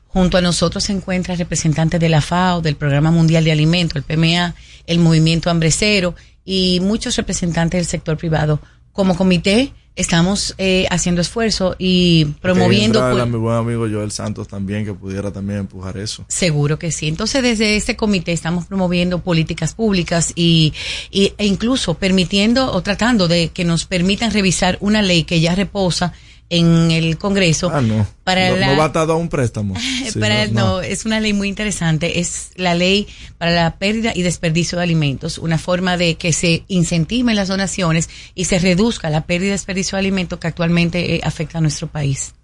Junto 0.09 0.39
a 0.39 0.41
nosotros 0.41 0.85
se 0.85 0.93
encuentra 0.93 1.35
representantes 1.37 2.01
de 2.01 2.09
la 2.09 2.21
FAO, 2.23 2.63
del 2.63 2.77
Programa 2.77 3.11
Mundial 3.11 3.45
de 3.45 3.53
Alimentos, 3.53 3.97
el 3.97 4.03
PMA, 4.03 4.55
el 4.87 4.99
Movimiento 4.99 5.51
Hambre 5.51 5.71
Cero 5.71 6.15
y 6.45 6.81
muchos 6.81 7.17
representantes 7.17 7.79
del 7.79 7.87
sector 7.87 8.17
privado. 8.17 8.61
Como 8.93 9.17
comité 9.17 9.73
estamos 9.95 10.55
eh, 10.59 10.87
haciendo 10.91 11.21
esfuerzo 11.23 11.75
y 11.79 12.27
promoviendo... 12.43 13.01
Pues, 13.11 13.27
mi 13.27 13.39
buen 13.39 13.57
amigo 13.57 13.87
Joel 13.91 14.11
Santos 14.13 14.47
también, 14.47 14.85
que 14.85 14.93
pudiera 14.93 15.33
también 15.33 15.61
empujar 15.61 15.97
eso. 15.97 16.25
Seguro 16.29 16.79
que 16.79 16.93
sí. 16.93 17.09
Entonces, 17.09 17.43
desde 17.43 17.77
este 17.77 17.97
comité 17.97 18.33
estamos 18.33 18.67
promoviendo 18.67 19.21
políticas 19.23 19.73
públicas 19.75 20.33
y, 20.35 20.73
y- 21.11 21.33
e 21.39 21.47
incluso 21.47 21.95
permitiendo 21.95 22.73
o 22.73 22.83
tratando 22.83 23.27
de 23.27 23.49
que 23.49 23.65
nos 23.65 23.87
permitan 23.87 24.31
revisar 24.33 24.77
una 24.81 25.01
ley 25.03 25.25
que 25.25 25.41
ya 25.41 25.55
reposa 25.55 26.13
en 26.51 26.91
el 26.91 27.19
Congreso. 27.19 27.71
Ah, 27.73 27.81
no. 27.81 28.07
Para 28.25 28.51
no, 28.51 28.57
la- 28.57 28.67
no 28.69 28.77
va 28.77 28.85
atado 28.87 29.13
a 29.13 29.17
un 29.17 29.29
préstamo. 29.29 29.75
Sí, 30.13 30.19
para- 30.19 30.47
no, 30.47 30.53
no, 30.53 30.67
no. 30.77 30.81
es 30.81 31.05
una 31.05 31.21
ley 31.21 31.33
muy 31.33 31.49
interesante. 31.49 32.21
Es 32.21 32.51
la 32.57 32.75
ley 32.75 33.09
para 33.39 33.51
la 33.53 33.77
pérdida 33.79 34.13
y 34.15 34.23
desperdicio 34.23 34.79
de 34.79 34.85
alimentos, 34.85 35.39
una 35.39 35.59
forma 35.59 35.97
de 35.97 36.15
que 36.17 36.33
se 36.33 36.65
incentiven 36.69 37.35
las 37.37 37.49
donaciones 37.49 38.09
y 38.35 38.45
se 38.45 38.59
reduzca 38.59 39.11
la 39.11 39.27
pérdida 39.27 39.49
y 39.49 39.53
desperdicio 39.53 39.97
de 39.97 40.01
alimentos 40.01 40.39
que 40.39 40.47
actualmente 40.49 41.17
eh, 41.17 41.21
afecta 41.25 41.59
a 41.59 41.61
nuestro 41.61 41.89
país. 41.89 42.35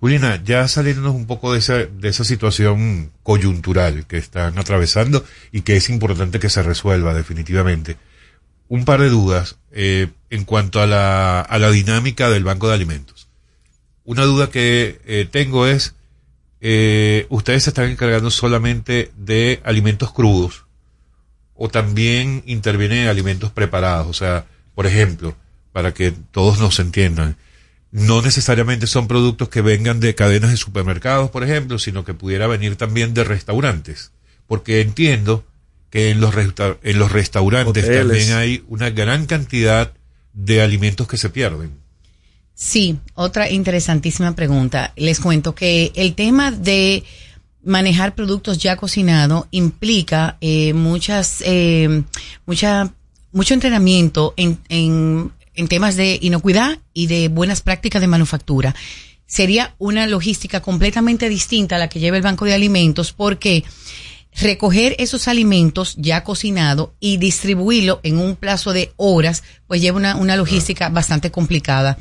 Julina, 0.00 0.42
ya 0.44 0.66
saliéndonos 0.66 1.14
un 1.14 1.26
poco 1.26 1.52
de 1.52 1.60
esa, 1.60 1.74
de 1.78 2.08
esa 2.08 2.24
situación 2.24 3.12
coyuntural 3.22 4.04
que 4.06 4.18
están 4.18 4.58
atravesando 4.58 5.24
y 5.52 5.60
que 5.60 5.76
es 5.76 5.88
importante 5.90 6.40
que 6.40 6.50
se 6.50 6.62
resuelva 6.62 7.14
definitivamente. 7.14 7.96
Un 8.68 8.84
par 8.84 9.00
de 9.00 9.10
dudas 9.10 9.58
eh, 9.70 10.08
en 10.30 10.44
cuanto 10.44 10.80
a 10.80 10.86
la, 10.86 11.40
a 11.40 11.58
la 11.58 11.70
dinámica 11.70 12.30
del 12.30 12.42
Banco 12.42 12.68
de 12.68 12.74
Alimentos. 12.74 13.21
Una 14.04 14.24
duda 14.24 14.50
que 14.50 15.00
eh, 15.06 15.28
tengo 15.30 15.66
es, 15.66 15.94
eh, 16.60 17.26
¿ustedes 17.28 17.64
se 17.64 17.70
están 17.70 17.90
encargando 17.90 18.30
solamente 18.30 19.10
de 19.16 19.60
alimentos 19.64 20.12
crudos 20.12 20.64
o 21.54 21.68
también 21.68 22.42
intervienen 22.46 22.98
en 22.98 23.08
alimentos 23.08 23.50
preparados? 23.52 24.06
O 24.08 24.12
sea, 24.14 24.46
por 24.74 24.86
ejemplo, 24.86 25.36
para 25.72 25.94
que 25.94 26.12
todos 26.30 26.58
nos 26.58 26.78
entiendan, 26.80 27.36
no 27.90 28.22
necesariamente 28.22 28.86
son 28.86 29.06
productos 29.06 29.48
que 29.50 29.60
vengan 29.60 30.00
de 30.00 30.14
cadenas 30.14 30.50
de 30.50 30.56
supermercados, 30.56 31.30
por 31.30 31.44
ejemplo, 31.44 31.78
sino 31.78 32.04
que 32.04 32.14
pudiera 32.14 32.46
venir 32.46 32.76
también 32.76 33.14
de 33.14 33.22
restaurantes. 33.24 34.12
Porque 34.46 34.80
entiendo 34.80 35.44
que 35.90 36.10
en 36.10 36.20
los, 36.20 36.34
resta- 36.34 36.78
en 36.82 36.98
los 36.98 37.12
restaurantes 37.12 37.84
Hoteles. 37.84 38.06
también 38.06 38.32
hay 38.38 38.64
una 38.68 38.90
gran 38.90 39.26
cantidad 39.26 39.92
de 40.32 40.62
alimentos 40.62 41.06
que 41.06 41.18
se 41.18 41.28
pierden. 41.28 41.81
Sí, 42.64 42.96
otra 43.16 43.50
interesantísima 43.50 44.36
pregunta. 44.36 44.92
Les 44.94 45.18
cuento 45.18 45.52
que 45.52 45.90
el 45.96 46.14
tema 46.14 46.52
de 46.52 47.02
manejar 47.64 48.14
productos 48.14 48.58
ya 48.58 48.76
cocinados 48.76 49.46
implica 49.50 50.38
eh, 50.40 50.72
muchas, 50.72 51.42
eh, 51.44 52.04
mucha, 52.46 52.94
mucho 53.32 53.54
entrenamiento 53.54 54.32
en, 54.36 54.60
en, 54.68 55.32
en 55.54 55.66
temas 55.66 55.96
de 55.96 56.20
inocuidad 56.22 56.78
y 56.94 57.08
de 57.08 57.26
buenas 57.26 57.62
prácticas 57.62 58.00
de 58.00 58.06
manufactura. 58.06 58.76
Sería 59.26 59.74
una 59.78 60.06
logística 60.06 60.60
completamente 60.60 61.28
distinta 61.28 61.74
a 61.74 61.78
la 61.80 61.88
que 61.88 61.98
lleva 61.98 62.16
el 62.16 62.22
Banco 62.22 62.44
de 62.44 62.54
Alimentos 62.54 63.12
porque 63.12 63.64
recoger 64.34 64.96
esos 64.98 65.28
alimentos 65.28 65.94
ya 65.98 66.24
cocinados 66.24 66.90
y 67.00 67.18
distribuirlo 67.18 68.00
en 68.02 68.18
un 68.18 68.36
plazo 68.36 68.72
de 68.72 68.92
horas, 68.96 69.42
pues 69.66 69.80
lleva 69.80 69.98
una, 69.98 70.16
una 70.16 70.36
logística 70.36 70.88
bastante 70.88 71.30
complicada. 71.30 71.98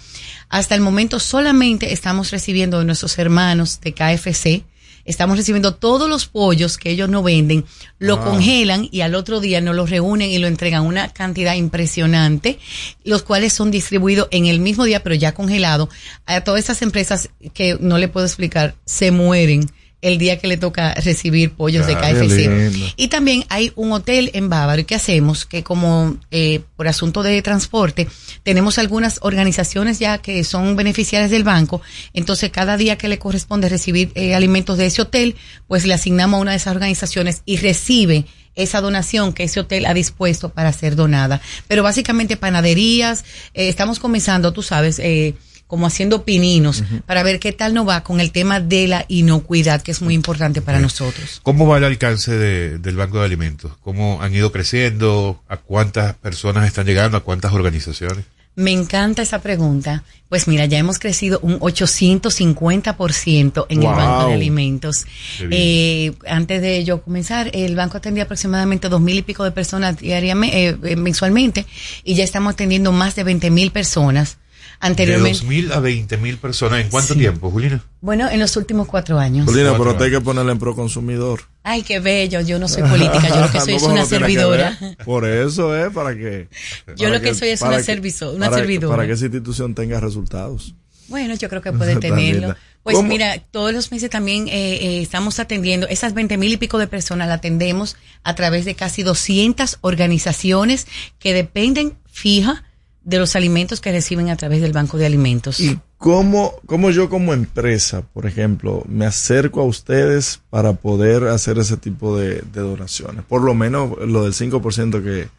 Hasta 0.49 0.75
el 0.75 0.81
momento 0.81 1.19
solamente 1.19 1.93
estamos 1.93 2.31
recibiendo 2.31 2.79
de 2.79 2.85
nuestros 2.85 3.17
hermanos 3.17 3.79
de 3.81 3.93
KFC, 3.93 4.63
estamos 5.05 5.37
recibiendo 5.37 5.75
todos 5.75 6.09
los 6.09 6.27
pollos 6.27 6.77
que 6.77 6.91
ellos 6.91 7.09
no 7.09 7.23
venden, 7.23 7.65
lo 7.99 8.23
congelan 8.23 8.87
y 8.91 9.01
al 9.01 9.15
otro 9.15 9.39
día 9.39 9.61
nos 9.61 9.75
los 9.75 9.89
reúnen 9.89 10.29
y 10.29 10.37
lo 10.37 10.47
entregan 10.47 10.85
una 10.85 11.09
cantidad 11.09 11.55
impresionante, 11.55 12.59
los 13.03 13.23
cuales 13.23 13.53
son 13.53 13.71
distribuidos 13.71 14.27
en 14.31 14.45
el 14.45 14.59
mismo 14.59 14.85
día, 14.85 15.03
pero 15.03 15.15
ya 15.15 15.33
congelado, 15.33 15.89
a 16.25 16.41
todas 16.41 16.63
esas 16.63 16.81
empresas 16.81 17.29
que 17.53 17.77
no 17.79 17.97
le 17.97 18.07
puedo 18.07 18.25
explicar, 18.25 18.75
se 18.85 19.11
mueren 19.11 19.69
el 20.01 20.17
día 20.17 20.39
que 20.39 20.47
le 20.47 20.57
toca 20.57 20.93
recibir 20.95 21.51
pollos 21.51 21.87
de 21.87 21.95
qué 21.95 22.01
KFC. 22.01 22.93
Y 22.97 23.07
también 23.07 23.45
hay 23.49 23.71
un 23.75 23.91
hotel 23.91 24.31
en 24.33 24.49
Bávaro 24.49 24.85
que 24.85 24.95
hacemos 24.95 25.45
que 25.45 25.63
como 25.63 26.17
eh, 26.31 26.61
por 26.75 26.87
asunto 26.87 27.23
de 27.23 27.41
transporte 27.41 28.07
tenemos 28.43 28.77
algunas 28.77 29.19
organizaciones 29.21 29.99
ya 29.99 30.17
que 30.17 30.43
son 30.43 30.75
beneficiarias 30.75 31.31
del 31.31 31.43
banco, 31.43 31.81
entonces 32.13 32.49
cada 32.51 32.77
día 32.77 32.97
que 32.97 33.07
le 33.07 33.19
corresponde 33.19 33.69
recibir 33.69 34.11
eh, 34.15 34.33
alimentos 34.35 34.77
de 34.77 34.87
ese 34.87 35.01
hotel, 35.01 35.35
pues 35.67 35.85
le 35.85 35.93
asignamos 35.93 36.37
a 36.37 36.41
una 36.41 36.51
de 36.51 36.57
esas 36.57 36.75
organizaciones 36.75 37.41
y 37.45 37.57
recibe 37.57 38.25
esa 38.55 38.81
donación 38.81 39.33
que 39.33 39.43
ese 39.43 39.59
hotel 39.59 39.85
ha 39.85 39.93
dispuesto 39.93 40.49
para 40.49 40.73
ser 40.73 40.95
donada. 40.95 41.41
Pero 41.67 41.83
básicamente 41.83 42.37
panaderías, 42.37 43.23
eh, 43.53 43.69
estamos 43.69 43.99
comenzando, 43.99 44.51
tú 44.51 44.61
sabes, 44.61 44.99
eh, 44.99 45.35
como 45.71 45.87
haciendo 45.87 46.25
pininos 46.25 46.83
para 47.05 47.23
ver 47.23 47.39
qué 47.39 47.53
tal 47.53 47.73
nos 47.73 47.87
va 47.87 48.03
con 48.03 48.19
el 48.19 48.33
tema 48.33 48.59
de 48.59 48.89
la 48.89 49.05
inocuidad, 49.07 49.81
que 49.81 49.91
es 49.91 50.01
muy 50.01 50.13
importante 50.13 50.61
para 50.61 50.79
nosotros. 50.79 51.39
¿Cómo 51.43 51.65
va 51.65 51.77
el 51.77 51.85
alcance 51.85 52.33
de- 52.33 52.77
del 52.77 52.97
Banco 52.97 53.19
de 53.19 53.25
Alimentos? 53.25 53.71
¿Cómo 53.81 54.21
han 54.21 54.35
ido 54.35 54.51
creciendo? 54.51 55.41
¿A 55.47 55.55
cuántas 55.55 56.13
personas 56.15 56.67
están 56.67 56.85
llegando? 56.87 57.15
¿A 57.15 57.21
cuántas 57.21 57.53
organizaciones? 57.53 58.25
Me 58.55 58.71
encanta 58.71 59.21
esa 59.21 59.39
pregunta. 59.39 60.03
Pues 60.27 60.49
mira, 60.49 60.65
ya 60.65 60.77
hemos 60.77 60.99
crecido 60.99 61.39
un 61.41 61.57
850% 61.61 63.65
en 63.69 63.81
el. 63.81 63.87
Banco 63.87 64.27
de 64.27 64.33
Alimentos. 64.33 65.05
Eh, 65.39 66.11
antes 66.27 66.61
de 66.61 66.83
yo 66.83 67.01
comenzar, 67.01 67.49
el 67.53 67.77
banco 67.77 67.97
atendía 67.97 68.23
aproximadamente 68.25 68.89
dos 68.89 68.99
mil 68.99 69.17
y 69.17 69.21
pico 69.21 69.45
de 69.45 69.51
personas 69.51 69.97
diariamente, 69.97 70.95
mensualmente, 70.97 71.65
y 72.03 72.15
ya 72.15 72.25
estamos 72.25 72.53
atendiendo 72.53 72.91
más 72.91 73.15
de 73.15 73.23
20 73.23 73.49
mil 73.51 73.71
personas. 73.71 74.37
De 74.81 74.87
Anteriormente, 74.87 75.39
2.000 75.45 75.71
a 75.73 75.79
20.000 75.79 76.37
personas. 76.37 76.81
¿En 76.81 76.89
cuánto 76.89 77.13
tiempo, 77.15 77.51
Julina? 77.51 77.83
bueno, 78.01 78.29
en 78.29 78.39
los 78.39 78.55
últimos 78.57 78.87
cuatro 78.87 79.19
años. 79.19 79.45
Paulina, 79.45 79.73
pero 79.77 79.95
te 79.95 80.05
hay 80.05 80.11
que 80.11 80.21
ponerle 80.21 80.51
en 80.53 80.59
pro 80.59 80.75
consumidor. 80.75 81.41
Ay, 81.63 81.83
qué 81.83 81.99
bello. 81.99 82.41
Yo 82.41 82.57
no 82.57 82.67
soy 82.67 82.81
política. 82.83 83.29
Yo 83.29 83.41
lo 83.41 83.51
que 83.51 83.59
soy 83.61 83.73
No, 83.73 83.77
es 83.77 83.83
una 83.83 84.01
que 84.01 84.07
servidora. 84.07 84.79
Por 85.05 85.25
eso, 85.27 85.77
¿eh? 85.77 85.91
Para 85.91 86.15
que. 86.15 86.47
Yo 86.87 86.95
para 87.07 87.09
lo 87.11 87.21
que 87.21 87.35
soy 87.35 87.49
es 87.49 87.61
una 87.61 87.77
que- 87.77 87.83
servizo- 87.83 88.33
una 88.33 88.49
para- 88.49 88.57
servidora. 88.61 88.95
Para 88.95 89.07
que 89.07 89.13
esa 89.13 89.25
institución 89.25 89.75
tenga 89.75 89.99
resultados. 89.99 90.73
Bueno, 91.07 91.35
yo 91.35 91.49
creo 91.49 91.61
que 91.61 91.71
puede 91.73 91.97
tenerlo. 91.97 92.55
Pues 92.83 92.95
¿Cómo? 92.95 93.07
mira, 93.09 93.37
todos 93.51 93.73
los 93.73 93.91
meses 93.91 94.09
también 94.09 94.47
eh, 94.47 94.51
eh, 94.77 95.01
estamos 95.03 95.39
atendiendo, 95.39 95.87
esas 95.87 96.15
20 96.15 96.37
mil 96.37 96.53
y 96.53 96.57
pico 96.57 96.79
de 96.79 96.87
personas 96.87 97.27
la 97.27 97.35
atendemos 97.35 97.95
a 98.23 98.33
través 98.33 98.65
de 98.65 98.73
casi 98.73 99.03
200 99.03 99.77
organizaciones 99.81 100.87
que 101.19 101.33
dependen 101.35 101.93
fija 102.11 102.63
de 103.03 103.17
los 103.17 103.35
alimentos 103.35 103.81
que 103.81 103.91
reciben 103.91 104.29
a 104.29 104.35
través 104.35 104.61
del 104.61 104.73
Banco 104.73 104.97
de 104.97 105.05
Alimentos. 105.05 105.59
¿Y 105.59 105.79
cómo, 105.97 106.53
cómo 106.65 106.91
yo 106.91 107.09
como 107.09 107.33
empresa, 107.33 108.03
por 108.13 108.25
ejemplo, 108.25 108.83
me 108.87 109.05
acerco 109.05 109.61
a 109.61 109.65
ustedes 109.65 110.41
para 110.49 110.73
poder 110.73 111.25
hacer 111.25 111.57
ese 111.57 111.77
tipo 111.77 112.17
de, 112.17 112.41
de 112.41 112.61
donaciones? 112.61 113.23
Por 113.25 113.41
lo 113.41 113.53
menos 113.53 113.97
lo 114.07 114.23
del 114.23 114.33
5% 114.33 115.03
que, 115.03 115.29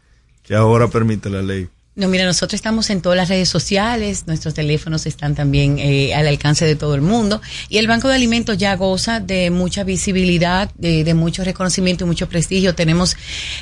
que 0.43 0.55
ahora 0.55 0.87
permite 0.89 1.29
la 1.29 1.41
ley. 1.41 1.69
No, 1.95 2.07
mira, 2.07 2.25
nosotros 2.25 2.55
estamos 2.55 2.89
en 2.89 3.01
todas 3.01 3.15
las 3.15 3.29
redes 3.29 3.49
sociales, 3.49 4.25
nuestros 4.25 4.55
teléfonos 4.55 5.05
están 5.05 5.35
también 5.35 5.77
eh, 5.77 6.15
al 6.15 6.25
alcance 6.25 6.65
de 6.65 6.75
todo 6.75 6.95
el 6.95 7.01
mundo 7.01 7.39
y 7.69 7.77
el 7.77 7.85
Banco 7.85 8.07
de 8.07 8.15
Alimentos 8.15 8.57
ya 8.57 8.75
goza 8.75 9.19
de 9.19 9.51
mucha 9.51 9.83
visibilidad, 9.83 10.71
de, 10.73 11.03
de 11.03 11.13
mucho 11.13 11.43
reconocimiento 11.43 12.03
y 12.03 12.07
mucho 12.07 12.27
prestigio. 12.27 12.73
Tenemos 12.73 13.15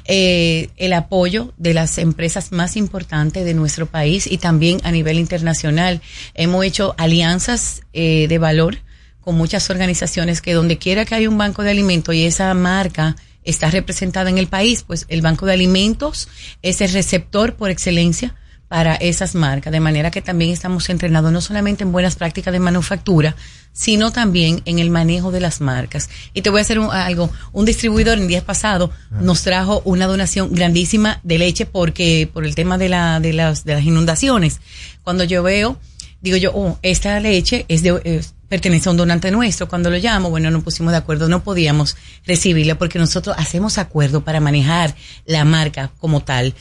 eh, 0.05 0.69
el 0.77 0.93
apoyo 0.93 1.53
de 1.57 1.73
las 1.73 1.97
empresas 1.97 2.53
más 2.53 2.77
importantes 2.77 3.43
de 3.43 3.53
nuestro 3.53 3.85
país 3.85 4.27
y 4.27 4.37
también 4.37 4.79
a 4.85 4.91
nivel 4.91 5.19
internacional. 5.19 5.99
Hemos 6.33 6.63
hecho 6.63 6.95
alianzas 6.97 7.81
eh, 7.91 8.27
de 8.29 8.37
valor 8.37 8.77
con 9.19 9.35
muchas 9.35 9.69
organizaciones 9.69 10.41
que 10.41 10.53
donde 10.53 10.77
quiera 10.77 11.03
que 11.03 11.15
haya 11.15 11.27
un 11.27 11.37
banco 11.37 11.63
de 11.63 11.71
alimentos 11.71 12.15
y 12.15 12.23
esa 12.23 12.53
marca 12.53 13.17
está 13.43 13.69
representada 13.71 14.29
en 14.29 14.37
el 14.37 14.47
país, 14.47 14.83
pues 14.85 15.05
el 15.09 15.21
Banco 15.21 15.45
de 15.45 15.53
Alimentos 15.53 16.27
es 16.61 16.81
el 16.81 16.91
receptor 16.93 17.55
por 17.55 17.69
excelencia 17.69 18.35
para 18.67 18.95
esas 18.95 19.35
marcas, 19.35 19.73
de 19.73 19.81
manera 19.81 20.11
que 20.11 20.21
también 20.21 20.51
estamos 20.51 20.89
entrenados 20.89 21.29
no 21.33 21.41
solamente 21.41 21.83
en 21.83 21.91
buenas 21.91 22.15
prácticas 22.15 22.53
de 22.53 22.59
manufactura, 22.61 23.35
sino 23.73 24.11
también 24.11 24.61
en 24.63 24.79
el 24.79 24.89
manejo 24.89 25.29
de 25.31 25.41
las 25.41 25.59
marcas. 25.59 26.09
Y 26.33 26.41
te 26.41 26.49
voy 26.49 26.59
a 26.59 26.61
hacer 26.61 26.79
un- 26.79 26.89
algo, 26.89 27.29
un 27.51 27.65
distribuidor 27.65 28.17
en 28.17 28.27
días 28.29 28.43
pasados 28.45 28.91
nos 29.09 29.41
trajo 29.43 29.81
una 29.83 30.07
donación 30.07 30.53
grandísima 30.53 31.19
de 31.23 31.37
leche 31.37 31.65
porque 31.65 32.29
por 32.31 32.45
el 32.45 32.55
tema 32.55 32.77
de, 32.77 32.87
la, 32.87 33.19
de, 33.19 33.33
las, 33.33 33.65
de 33.65 33.73
las 33.75 33.83
inundaciones. 33.83 34.61
Cuando 35.03 35.25
yo 35.25 35.43
veo, 35.43 35.77
digo 36.21 36.37
yo, 36.37 36.51
oh, 36.55 36.79
esta 36.81 37.19
leche 37.19 37.65
es 37.67 37.83
de, 37.83 38.23
pertenece 38.51 38.89
a 38.89 38.91
un 38.91 38.97
donante 38.97 39.31
nuestro. 39.31 39.69
Cuando 39.69 39.89
lo 39.89 39.95
llamo, 39.97 40.29
bueno, 40.29 40.51
nos 40.51 40.61
pusimos 40.61 40.91
de 40.91 40.97
acuerdo, 40.97 41.29
no 41.29 41.41
podíamos 41.41 41.95
recibirla 42.27 42.75
porque 42.77 42.99
nosotros 42.99 43.33
hacemos 43.39 43.77
acuerdo 43.77 44.25
para 44.25 44.41
manejar 44.41 44.93
la 45.25 45.45
marca 45.45 45.89
como 45.99 46.19
tal. 46.21 46.53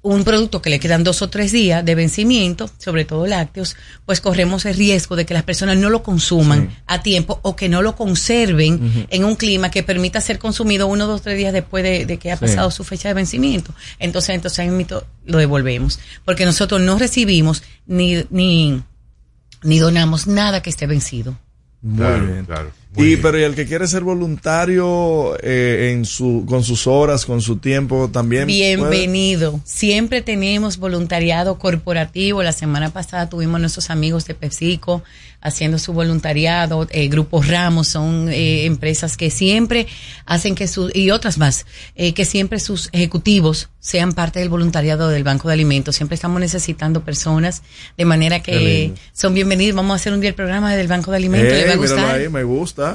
Un 0.00 0.24
producto 0.24 0.62
que 0.62 0.70
le 0.70 0.80
quedan 0.80 1.04
dos 1.04 1.20
o 1.20 1.28
tres 1.28 1.52
días 1.52 1.84
de 1.84 1.94
vencimiento, 1.94 2.70
sobre 2.78 3.04
todo 3.04 3.26
lácteos, 3.26 3.76
pues 4.06 4.22
corremos 4.22 4.64
el 4.64 4.76
riesgo 4.76 5.14
de 5.14 5.26
que 5.26 5.34
las 5.34 5.42
personas 5.42 5.76
no 5.76 5.90
lo 5.90 6.02
consuman 6.02 6.74
a 6.86 7.02
tiempo 7.02 7.38
o 7.42 7.54
que 7.54 7.68
no 7.68 7.82
lo 7.82 7.96
conserven 7.96 9.06
en 9.10 9.24
un 9.24 9.36
clima 9.36 9.70
que 9.70 9.82
permita 9.82 10.22
ser 10.22 10.38
consumido 10.38 10.86
uno, 10.86 11.06
dos, 11.06 11.20
tres 11.20 11.36
días 11.36 11.52
después 11.52 11.84
de, 11.84 12.06
de 12.06 12.16
que 12.18 12.32
ha 12.32 12.36
Sí. 12.36 12.46
pasado 12.46 12.70
su 12.70 12.82
fecha 12.82 13.08
de 13.08 13.14
vencimiento. 13.14 13.74
Entonces, 13.98 14.34
entonces 14.34 14.66
lo 15.26 15.38
devolvemos. 15.38 15.98
Porque 16.24 16.46
nosotros 16.46 16.80
no 16.80 16.98
recibimos 16.98 17.62
ni, 17.86 18.24
ni, 18.30 18.80
ni 19.62 19.78
donamos 19.78 20.26
nada 20.26 20.62
que 20.62 20.70
esté 20.70 20.86
vencido. 20.86 21.36
Muy 21.82 21.98
Claro, 21.98 22.26
bien. 22.26 22.44
claro, 22.44 22.70
y 22.96 23.16
pero 23.16 23.38
y 23.38 23.42
el 23.42 23.54
que 23.54 23.66
quiere 23.66 23.86
ser 23.86 24.02
voluntario 24.02 25.36
eh, 25.42 25.92
en 25.92 26.04
su 26.04 26.44
con 26.48 26.64
sus 26.64 26.86
horas, 26.86 27.26
con 27.26 27.40
su 27.40 27.56
tiempo 27.56 28.08
también. 28.10 28.44
puede? 28.44 28.76
Bienvenido. 28.76 29.60
Siempre 29.64 30.22
tenemos 30.22 30.78
voluntariado 30.78 31.58
corporativo. 31.58 32.42
La 32.42 32.52
semana 32.52 32.90
pasada 32.90 33.28
tuvimos 33.28 33.60
nuestros 33.60 33.90
amigos 33.90 34.26
de 34.26 34.34
PepsiCo 34.34 35.02
haciendo 35.46 35.78
su 35.78 35.92
voluntariado. 35.92 36.86
Eh, 36.90 37.08
Grupo 37.08 37.42
Ramos 37.42 37.88
son 37.88 38.28
eh, 38.28 38.64
empresas 38.66 39.16
que 39.16 39.30
siempre 39.30 39.86
hacen 40.24 40.54
que 40.54 40.66
sus, 40.68 40.94
y 40.94 41.10
otras 41.10 41.38
más, 41.38 41.66
eh, 41.94 42.14
que 42.14 42.24
siempre 42.24 42.58
sus 42.58 42.88
ejecutivos 42.92 43.68
sean 43.78 44.12
parte 44.12 44.40
del 44.40 44.48
voluntariado 44.48 45.08
del 45.08 45.22
Banco 45.22 45.48
de 45.48 45.54
Alimentos. 45.54 45.94
Siempre 45.96 46.16
estamos 46.16 46.40
necesitando 46.40 47.04
personas 47.04 47.62
de 47.96 48.04
manera 48.04 48.42
que 48.42 48.92
son 49.12 49.32
bienvenidos. 49.34 49.76
Vamos 49.76 49.92
a 49.92 49.96
hacer 49.96 50.12
un 50.12 50.20
día 50.20 50.30
el 50.30 50.34
programa 50.34 50.74
del 50.74 50.88
Banco 50.88 51.12
de 51.12 51.18
Alimentos. 51.18 51.52
¿Le 51.52 51.66
va 51.66 51.72
a 51.72 51.76
gustar? 51.76 52.14
ahí, 52.16 52.28
me 52.28 52.42
gusta. 52.42 52.85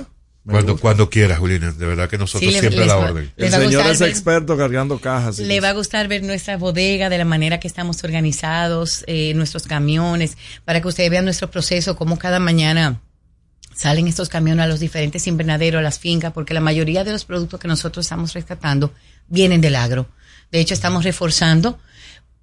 Me 0.43 0.53
Cuando, 0.53 0.71
gusta. 0.73 0.81
cuando 0.81 1.09
quieras, 1.09 1.37
Julina. 1.37 1.71
De 1.71 1.85
verdad 1.85 2.09
que 2.09 2.17
nosotros 2.17 2.49
Sí, 2.49 2.55
le- 2.55 2.59
siempre 2.61 2.83
a 2.83 2.87
la 2.87 2.95
va- 2.95 3.09
orden. 3.11 3.31
El 3.37 3.51
señor 3.51 3.85
es 3.85 3.99
ver- 3.99 4.09
experto 4.09 4.57
cargando 4.57 4.97
cajas. 4.99 5.37
Le 5.37 5.47
cosas. 5.47 5.63
va 5.63 5.69
a 5.69 5.73
gustar 5.73 6.07
ver 6.07 6.23
nuestra 6.23 6.57
bodega, 6.57 7.09
de 7.09 7.17
la 7.19 7.25
manera 7.25 7.59
que 7.59 7.67
estamos 7.67 8.03
organizados, 8.03 9.03
eh, 9.05 9.33
nuestros 9.35 9.67
camiones, 9.67 10.37
para 10.65 10.81
que 10.81 10.87
ustedes 10.87 11.11
vean 11.11 11.25
nuestro 11.25 11.51
proceso, 11.51 11.95
cómo 11.95 12.17
cada 12.17 12.39
mañana 12.39 13.01
salen 13.75 14.07
estos 14.07 14.29
camiones 14.29 14.63
a 14.63 14.67
los 14.67 14.79
diferentes 14.79 15.27
invernaderos, 15.27 15.79
a 15.79 15.83
las 15.83 15.99
fincas, 15.99 16.33
porque 16.33 16.53
la 16.55 16.59
mayoría 16.59 17.03
de 17.03 17.11
los 17.11 17.23
productos 17.25 17.59
que 17.59 17.67
nosotros 17.67 18.05
estamos 18.05 18.33
rescatando 18.33 18.93
vienen 19.27 19.61
del 19.61 19.75
agro. 19.75 20.07
De 20.51 20.59
hecho, 20.59 20.73
estamos 20.73 21.03
reforzando 21.03 21.79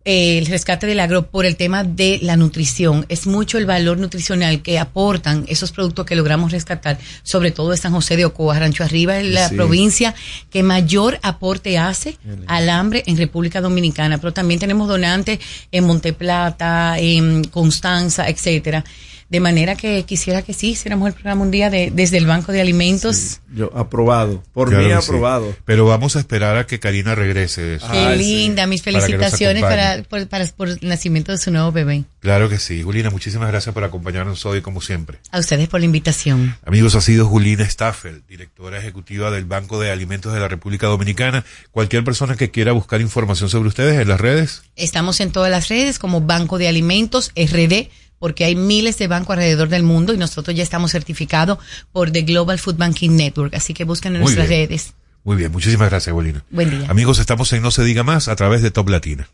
el 0.04 0.46
rescate 0.46 0.86
del 0.86 1.00
agro 1.00 1.26
por 1.26 1.44
el 1.44 1.56
tema 1.56 1.84
de 1.84 2.18
la 2.22 2.36
nutrición. 2.36 3.04
Es 3.08 3.26
mucho 3.26 3.58
el 3.58 3.66
valor 3.66 3.98
nutricional 3.98 4.62
que 4.62 4.78
aportan 4.78 5.44
esos 5.48 5.70
productos 5.72 6.06
que 6.06 6.16
logramos 6.16 6.50
rescatar, 6.52 6.98
sobre 7.22 7.50
todo 7.50 7.70
de 7.72 7.76
San 7.76 7.92
José 7.92 8.16
de 8.16 8.24
Ocoa, 8.24 8.58
Rancho 8.58 8.84
Arriba, 8.84 9.18
es 9.18 9.26
la 9.26 9.48
Sí. 9.50 9.54
provincia 9.56 10.14
que 10.50 10.62
mayor 10.62 11.18
aporte 11.22 11.76
hace 11.78 12.16
al 12.46 12.70
hambre 12.70 13.02
en 13.06 13.16
República 13.18 13.60
Dominicana. 13.60 14.18
Pero 14.18 14.32
también 14.32 14.60
tenemos 14.60 14.88
donantes 14.88 15.40
en 15.72 15.84
Monteplata, 15.84 16.98
en 16.98 17.44
Constanza, 17.44 18.28
etcétera. 18.28 18.84
De 19.28 19.40
manera 19.40 19.74
que 19.76 20.04
quisiera 20.04 20.40
que 20.40 20.54
sí 20.54 20.70
hiciéramos 20.70 21.06
el 21.08 21.12
programa 21.12 21.42
un 21.42 21.50
día 21.50 21.68
de, 21.68 21.90
desde 21.92 22.16
el 22.16 22.26
Banco 22.26 22.50
de 22.50 22.62
Alimentos. 22.62 23.40
Yo, 23.54 23.70
aprobado. 23.76 24.42
Por 24.54 24.70
Claro 24.70 24.84
mí, 24.84 24.90
sí. 24.90 24.96
aprobado. 24.96 25.54
Pero 25.66 25.84
vamos 25.84 26.16
a 26.16 26.20
esperar 26.20 26.56
a 26.56 26.66
que 26.66 26.80
Karina 26.80 27.14
regrese. 27.14 27.60
de 27.62 27.74
eso. 27.76 27.88
Qué 27.92 28.16
linda, 28.16 28.66
mis 28.66 28.80
felicitaciones 28.82 29.62
para, 29.62 30.02
por, 30.08 30.26
para- 30.28 30.46
por 30.46 30.68
el 30.70 30.78
nacimiento 30.80 31.30
de 31.32 31.36
su 31.38 31.50
nuevo 31.50 31.72
bebé. 31.72 32.04
Claro 32.20 32.48
que 32.48 32.58
sí. 32.58 32.82
Julina, 32.82 33.10
muchísimas 33.10 33.48
gracias 33.50 33.74
por 33.74 33.84
acompañarnos 33.84 34.46
hoy, 34.46 34.62
como 34.62 34.80
siempre. 34.80 35.18
A 35.30 35.38
ustedes 35.40 35.68
por 35.68 35.80
la 35.80 35.86
invitación. 35.86 36.56
Amigos, 36.64 36.94
ha 36.94 37.00
sido 37.02 37.26
Julina 37.26 37.64
Staffel, 37.68 38.22
directora 38.28 38.78
ejecutiva 38.78 39.30
del 39.30 39.44
Banco 39.44 39.78
de 39.78 39.90
Alimentos 39.90 40.32
de 40.32 40.40
la 40.40 40.48
República 40.48 40.86
Dominicana. 40.86 41.44
Cualquier 41.70 42.02
persona 42.02 42.34
que 42.36 42.50
quiera 42.50 42.72
buscar 42.72 43.02
información 43.02 43.50
sobre 43.50 43.68
ustedes 43.68 44.00
en 44.00 44.08
las 44.08 44.20
redes, 44.20 44.62
Estamos 44.74 45.20
en 45.20 45.32
todas 45.32 45.50
las 45.50 45.68
redes 45.68 45.98
como 45.98 46.20
Banco 46.22 46.56
de 46.56 46.68
Alimentos 46.68 47.30
RD, 47.36 47.88
porque 48.18 48.44
hay 48.44 48.54
miles 48.56 48.98
de 48.98 49.08
bancos 49.08 49.34
alrededor 49.34 49.68
del 49.68 49.82
mundo 49.82 50.12
y 50.12 50.18
nosotros 50.18 50.56
ya 50.56 50.62
estamos 50.62 50.92
certificados 50.92 51.58
por 51.92 52.10
The 52.10 52.22
Global 52.22 52.58
Food 52.58 52.76
Banking 52.76 53.10
Network. 53.16 53.54
Así 53.54 53.74
que 53.74 53.84
busquen 53.84 54.14
en 54.14 54.22
Muy 54.22 54.26
nuestras 54.26 54.48
bien. 54.48 54.68
redes. 54.68 54.94
Muy 55.24 55.36
bien, 55.36 55.52
muchísimas 55.52 55.90
gracias, 55.90 56.12
Bolina. 56.14 56.44
Buen 56.50 56.70
día. 56.70 56.90
Amigos, 56.90 57.18
estamos 57.18 57.52
en 57.52 57.62
No 57.62 57.70
se 57.70 57.84
diga 57.84 58.02
más 58.02 58.28
a 58.28 58.36
través 58.36 58.62
de 58.62 58.70
Top 58.70 58.88
Latina. 58.88 59.28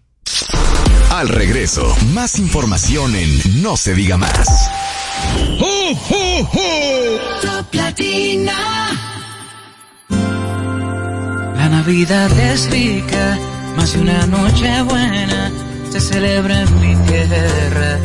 Al 1.11 1.29
regreso, 1.29 1.95
más 2.13 2.39
información 2.39 3.15
en 3.15 3.63
No 3.63 3.77
se 3.77 3.95
diga 3.95 4.17
más. 4.17 4.69
Top 7.43 7.73
Latina. 7.73 8.53
La 11.57 11.69
Navidad 11.69 12.31
es 12.39 12.69
rica, 12.71 13.39
más 13.77 13.93
de 13.93 14.01
una 14.01 14.27
noche 14.27 14.83
buena 14.83 15.53
se 15.95 16.01
celebra 16.01 16.63
en 16.63 16.81
mi 16.81 16.97
tierra. 17.07 18.01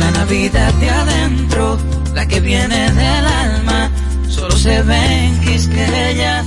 La 0.00 0.10
Navidad 0.12 0.72
de 0.74 0.90
adentro, 0.90 1.78
la 2.14 2.26
que 2.26 2.40
viene 2.40 2.90
del 2.92 3.26
alma, 3.26 3.90
solo 4.28 4.56
se 4.56 4.82
ve 4.82 5.26
en 5.26 5.40
Quisqueya. 5.40 6.44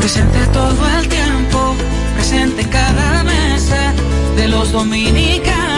Presente 0.00 0.38
todo 0.52 0.88
el 0.98 1.08
tiempo, 1.08 1.74
presente 2.16 2.62
en 2.62 2.68
cada 2.68 3.22
mesa 3.24 3.92
de 4.36 4.48
los 4.48 4.72
dominicanos. 4.72 5.77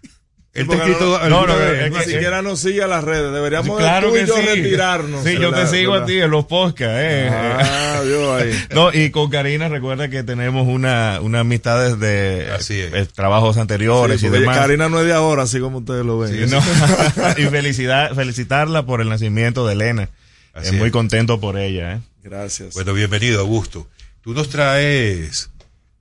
Él 0.55 0.67
te 0.67 0.75
quitó- 0.79 1.17
no, 1.29 1.37
alguna 1.39 1.53
no, 1.53 1.59
vez, 1.59 1.89
ni 1.91 1.97
¿no? 1.97 2.03
siquiera 2.03 2.41
nos 2.43 2.59
sigue 2.59 2.83
a 2.83 2.87
las 2.87 3.03
redes. 3.03 3.33
Deberíamos 3.33 3.75
Claro 3.79 4.09
tú 4.09 4.15
y 4.15 4.19
que 4.19 4.25
yo 4.27 4.35
sí. 4.35 4.41
retirarnos. 4.45 5.23
Sí, 5.23 5.33
yo 5.39 5.49
la- 5.49 5.57
te 5.65 5.67
sigo 5.75 5.95
a 5.95 6.05
ti 6.05 6.19
en 6.19 6.29
los 6.29 6.45
podcasts. 6.45 6.95
Eh. 6.95 7.27
Ah, 7.31 8.01
vio 8.05 8.35
ahí. 8.35 8.51
No, 8.73 8.93
y 8.93 9.09
con 9.09 9.31
Karina 9.31 9.67
recuerda 9.67 10.09
que 10.09 10.21
tenemos 10.21 10.67
una, 10.67 11.19
una 11.21 11.39
amistad 11.39 11.97
desde 11.97 12.47
eh, 12.69 13.07
trabajos 13.15 13.57
anteriores 13.57 14.21
Sí, 14.21 14.27
y 14.27 14.29
demás. 14.29 14.55
Karina 14.55 14.89
no 14.89 14.99
es 15.01 15.07
de 15.07 15.13
ahora, 15.13 15.43
así 15.43 15.59
como 15.59 15.79
ustedes 15.79 16.05
lo 16.05 16.19
ven. 16.19 16.47
Sí, 16.47 16.53
no. 16.55 16.59
y 17.37 17.45
felicidad, 17.49 18.13
felicitarla 18.13 18.85
por 18.85 19.01
el 19.01 19.09
nacimiento 19.09 19.65
de 19.65 19.73
Elena. 19.73 20.09
Así 20.53 20.75
Eh, 20.75 20.77
muy 20.77 20.87
es. 20.87 20.93
contento 20.93 21.39
por 21.39 21.57
ella. 21.57 21.93
¿eh? 21.95 21.99
Gracias. 22.23 22.75
Bueno, 22.75 22.93
bienvenido, 22.93 23.39
Augusto. 23.39 23.87
Tú 24.21 24.33
nos 24.35 24.49
traes 24.49 25.49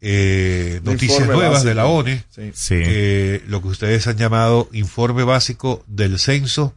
eh, 0.05 0.81
noticias 0.85 1.13
informe 1.21 1.35
nuevas 1.35 1.53
básico. 1.65 1.69
de 1.69 1.75
la 1.75 1.87
ONE, 1.87 2.25
Sí. 2.35 2.51
Sí. 2.55 2.75
eh, 2.79 3.43
lo 3.47 3.63
que 3.63 3.69
ustedes 3.69 4.07
han 4.09 4.17
llamado 4.19 4.69
informe 4.73 5.23
básico 5.23 5.85
del 5.87 6.19
censo 6.19 6.75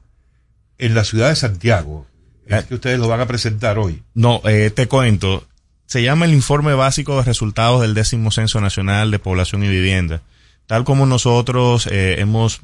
en 0.78 0.94
la 0.96 1.04
ciudad 1.04 1.30
de 1.30 1.36
Santiago. 1.36 2.06
Es 2.46 2.64
Eh. 2.64 2.66
que 2.70 2.76
ustedes 2.76 3.00
lo 3.00 3.08
van 3.08 3.22
a 3.22 3.26
presentar 3.26 3.80
hoy. 3.80 4.04
No, 4.14 4.42
eh, 4.46 4.70
te 4.70 4.88
cuento. 4.88 5.46
Se 5.88 6.02
llama 6.04 6.26
el 6.26 6.34
Informe 6.34 6.74
Básico 6.74 7.18
de 7.18 7.24
Resultados 7.24 7.82
del 7.82 7.94
Décimo 7.94 8.32
Censo 8.32 8.60
Nacional 8.62 9.12
de 9.12 9.20
Población 9.20 9.64
y 9.64 9.68
Vivienda. 9.68 10.22
Tal 10.68 10.84
como 10.84 11.06
nosotros 11.06 11.88
eh, 11.92 12.16
hemos 12.20 12.62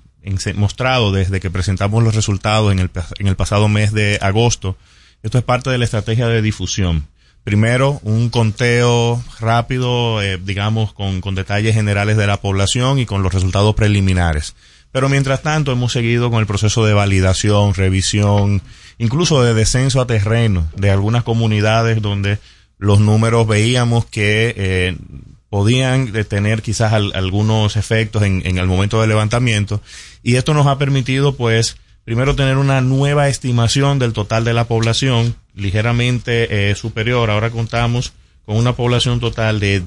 mostrado 0.56 1.12
desde 1.12 1.40
que 1.40 1.50
presentamos 1.52 2.04
los 2.04 2.14
resultados 2.16 2.72
en 2.72 2.80
el, 2.80 2.90
pa- 2.90 3.08
en 3.20 3.28
el 3.28 3.36
pasado 3.36 3.68
mes 3.68 3.92
de 3.94 4.20
agosto, 4.22 4.76
esto 5.24 5.38
es 5.38 5.44
parte 5.44 5.70
de 5.72 5.78
la 5.80 5.86
estrategia 5.86 6.28
de 6.28 6.42
difusión. 6.42 7.08
Primero, 7.44 8.00
un 8.04 8.30
conteo 8.30 9.22
rápido, 9.40 10.22
eh, 10.22 10.40
digamos, 10.44 10.94
con, 10.94 11.22
con 11.22 11.34
detalles 11.36 11.74
generales 11.74 12.16
de 12.18 12.28
la 12.28 12.38
población 12.40 13.00
y 13.00 13.06
con 13.08 13.24
los 13.24 13.34
resultados 13.34 13.74
preliminares. 13.76 14.56
Pero 14.92 15.10
mientras 15.10 15.42
tanto 15.42 15.72
hemos 15.72 15.92
seguido 15.92 16.30
con 16.30 16.40
el 16.40 16.46
proceso 16.46 16.86
de 16.86 16.94
validación, 16.94 17.74
revisión, 17.74 18.62
incluso 19.00 19.42
de 19.42 19.54
descenso 19.54 20.02
a 20.02 20.06
terreno 20.08 20.70
de 20.76 20.92
algunas 20.92 21.24
comunidades 21.24 22.02
donde 22.02 22.38
los 22.78 23.00
números 23.00 23.48
veíamos 23.48 24.06
que 24.06 24.54
eh, 24.58 24.98
podían 25.50 26.12
tener 26.28 26.62
quizás 26.62 26.94
al- 26.94 27.12
algunos 27.16 27.76
efectos 27.76 28.22
en, 28.24 28.42
en 28.46 28.58
el 28.58 28.68
momento 28.68 29.00
del 29.00 29.10
levantamiento 29.10 29.82
y 30.24 30.36
esto 30.36 30.54
nos 30.54 30.68
ha 30.68 30.78
permitido 30.78 31.36
pues 31.36 31.78
primero 32.06 32.36
tener 32.36 32.58
una 32.58 32.82
nueva 32.82 33.28
estimación 33.30 34.00
del 34.00 34.14
total 34.14 34.44
de 34.44 34.54
la 34.54 34.66
población 34.66 35.36
ligeramente 35.56 36.70
eh, 36.72 36.76
superior. 36.76 37.30
Ahora 37.30 37.50
contamos 37.52 38.14
con 38.46 38.56
una 38.58 38.74
población 38.76 39.20
total 39.20 39.60
de 39.60 39.82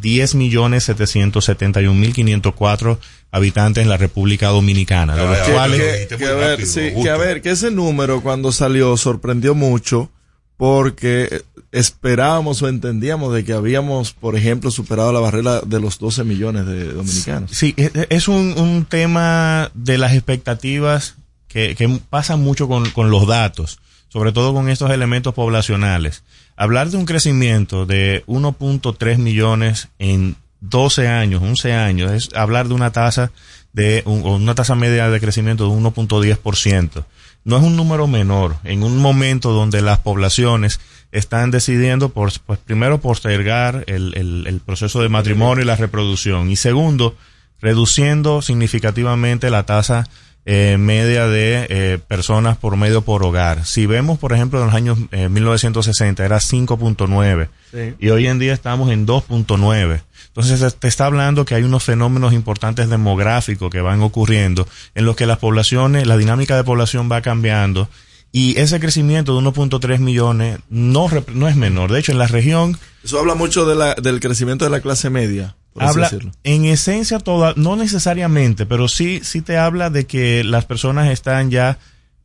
10.771.504 1.83 2.99
habitantes 3.31 3.83
en 3.83 3.89
la 3.89 3.97
República 3.97 4.49
Dominicana, 4.49 5.17
de 5.17 5.27
los 5.27 5.39
Que- 5.39 5.53
cuales 5.53 6.07
que, 6.07 6.17
que 6.17 6.27
a 6.27 6.33
ver, 6.35 6.67
sí, 6.67 6.93
que 7.03 7.11
a 7.11 7.17
ver, 7.17 7.43
que 7.43 7.51
ese 7.51 7.71
número 7.71 8.21
cuando 8.23 8.53
salió 8.53 8.97
sorprendió 8.97 9.55
mucho 9.55 10.11
porque 10.57 11.43
esperábamos 11.73 12.63
o 12.63 12.69
entendíamos 12.69 13.35
de 13.35 13.45
que 13.45 13.53
habíamos, 13.53 14.13
por 14.13 14.37
ejemplo, 14.37 14.71
superado 14.71 15.13
la 15.13 15.19
barrera 15.19 15.61
de 15.63 15.81
los 15.81 15.99
12 15.99 16.23
millones 16.23 16.65
de 16.67 16.93
dominicanos. 16.93 17.51
Sí, 17.51 17.75
es 18.09 18.29
un, 18.29 18.55
un 18.57 18.85
tema 18.85 19.73
de 19.75 19.99
las 19.99 20.13
expectativas 20.13 21.17
que, 21.55 22.01
pasa 22.11 22.37
mucho 22.37 22.69
con, 22.69 22.91
con 22.91 23.11
los 23.11 23.27
datos, 23.27 23.79
sobre 24.09 24.33
todo 24.33 24.53
con 24.53 24.69
estos 24.69 24.91
elementos 24.91 25.33
poblacionales. 25.33 26.23
Hablar 26.57 26.91
de 26.91 26.97
un 26.99 27.07
crecimiento 27.07 27.87
de 27.87 28.23
1.3 28.27 29.17
millones 29.19 29.89
en 29.99 30.37
12 30.61 31.09
años, 31.09 31.43
11 31.43 31.73
años, 31.73 32.13
es 32.13 32.29
hablar 32.35 32.69
de 32.69 32.75
una 32.75 32.91
tasa 32.93 33.31
de 33.73 34.03
un- 34.07 34.23
una 34.25 34.55
tasa 34.55 34.75
media 34.75 35.09
de 35.11 35.21
crecimiento 35.21 35.65
de 35.65 35.71
1.10%. 35.77 37.05
No 37.45 37.57
es 37.59 37.63
un 37.63 37.77
número 37.77 38.07
menor 38.07 38.57
en 38.65 38.83
un 38.83 38.99
momento 38.99 39.51
donde 39.53 39.83
las 39.83 39.99
poblaciones 39.99 40.81
están 41.13 41.51
decidiendo 41.51 42.09
por, 42.09 42.33
pues 42.47 42.59
primero 42.59 43.01
postergar 43.01 43.85
el, 43.87 44.15
el- 44.17 44.47
el 44.47 44.61
proceso 44.61 45.03
de 45.03 45.09
matrimonio 45.09 45.63
y 45.63 45.67
la 45.67 45.77
reproducción 45.77 46.51
y 46.51 46.57
segundo 46.57 47.17
reduciendo 47.61 48.43
significativamente 48.43 49.51
la 49.51 49.65
tasa 49.65 50.09
eh, 50.47 50.77
media 50.79 51.27
de 51.27 51.67
eh, 51.71 51.99
personas 52.07 52.57
por 52.57 52.77
medio 52.77 53.03
por 53.03 53.25
hogar. 53.25 53.65
Si 53.65 53.87
vemos, 53.87 54.19
por 54.19 54.33
ejemplo, 54.33 54.61
en 54.61 54.67
los 54.67 54.75
años 54.75 54.99
eh, 55.11 55.29
1960 55.29 56.25
era 56.25 56.39
5.9 56.41 57.49
Sí. 57.73 57.95
y 57.99 58.09
hoy 58.11 58.27
en 58.29 58.39
día 58.39 58.53
estamos 58.53 58.91
en 58.93 59.07
2.9. 59.07 60.03
Entonces 60.29 60.61
se- 60.61 60.71
te 60.71 60.87
está 60.89 61.07
hablando 61.07 61.45
que 61.45 61.55
hay 61.55 61.63
unos 61.65 61.83
fenómenos 61.83 62.33
importantes 62.33 62.89
demográficos 62.89 63.71
que 63.71 63.81
van 63.81 64.01
ocurriendo 64.03 64.69
en 64.95 65.05
los 65.07 65.17
que 65.17 65.27
las 65.27 65.39
poblaciones, 65.39 66.07
la 66.07 66.17
dinámica 66.17 66.57
de 66.57 66.63
población 66.65 67.09
va 67.11 67.21
cambiando 67.23 67.89
y 68.33 68.59
ese 68.61 68.81
crecimiento 68.81 69.33
de 69.35 69.39
1.3 69.39 69.99
millones 70.01 70.59
no, 70.69 71.09
no 71.33 71.49
es 71.49 71.57
menor. 71.57 71.91
De 71.93 72.01
hecho, 72.01 72.13
en 72.13 72.19
la 72.19 72.27
región 72.27 72.77
Eso 73.05 73.19
habla 73.19 73.35
mucho 73.35 73.65
de 73.65 73.75
la, 73.77 73.95
del 73.95 74.21
crecimiento 74.21 74.65
de 74.65 74.71
la 74.73 74.81
clase 74.81 75.09
media, 75.11 75.55
habla 75.77 76.11
en 76.45 76.65
esencia 76.67 77.19
toda 77.19 77.55
no 77.57 77.77
necesariamente 77.77 78.67
pero 78.67 78.89
sí 78.89 79.21
sí 79.23 79.41
te 79.41 79.57
habla 79.57 79.91
de 79.91 80.07
que 80.07 80.45
las 80.45 80.65
personas 80.65 81.11
están 81.11 81.51
ya 81.51 81.79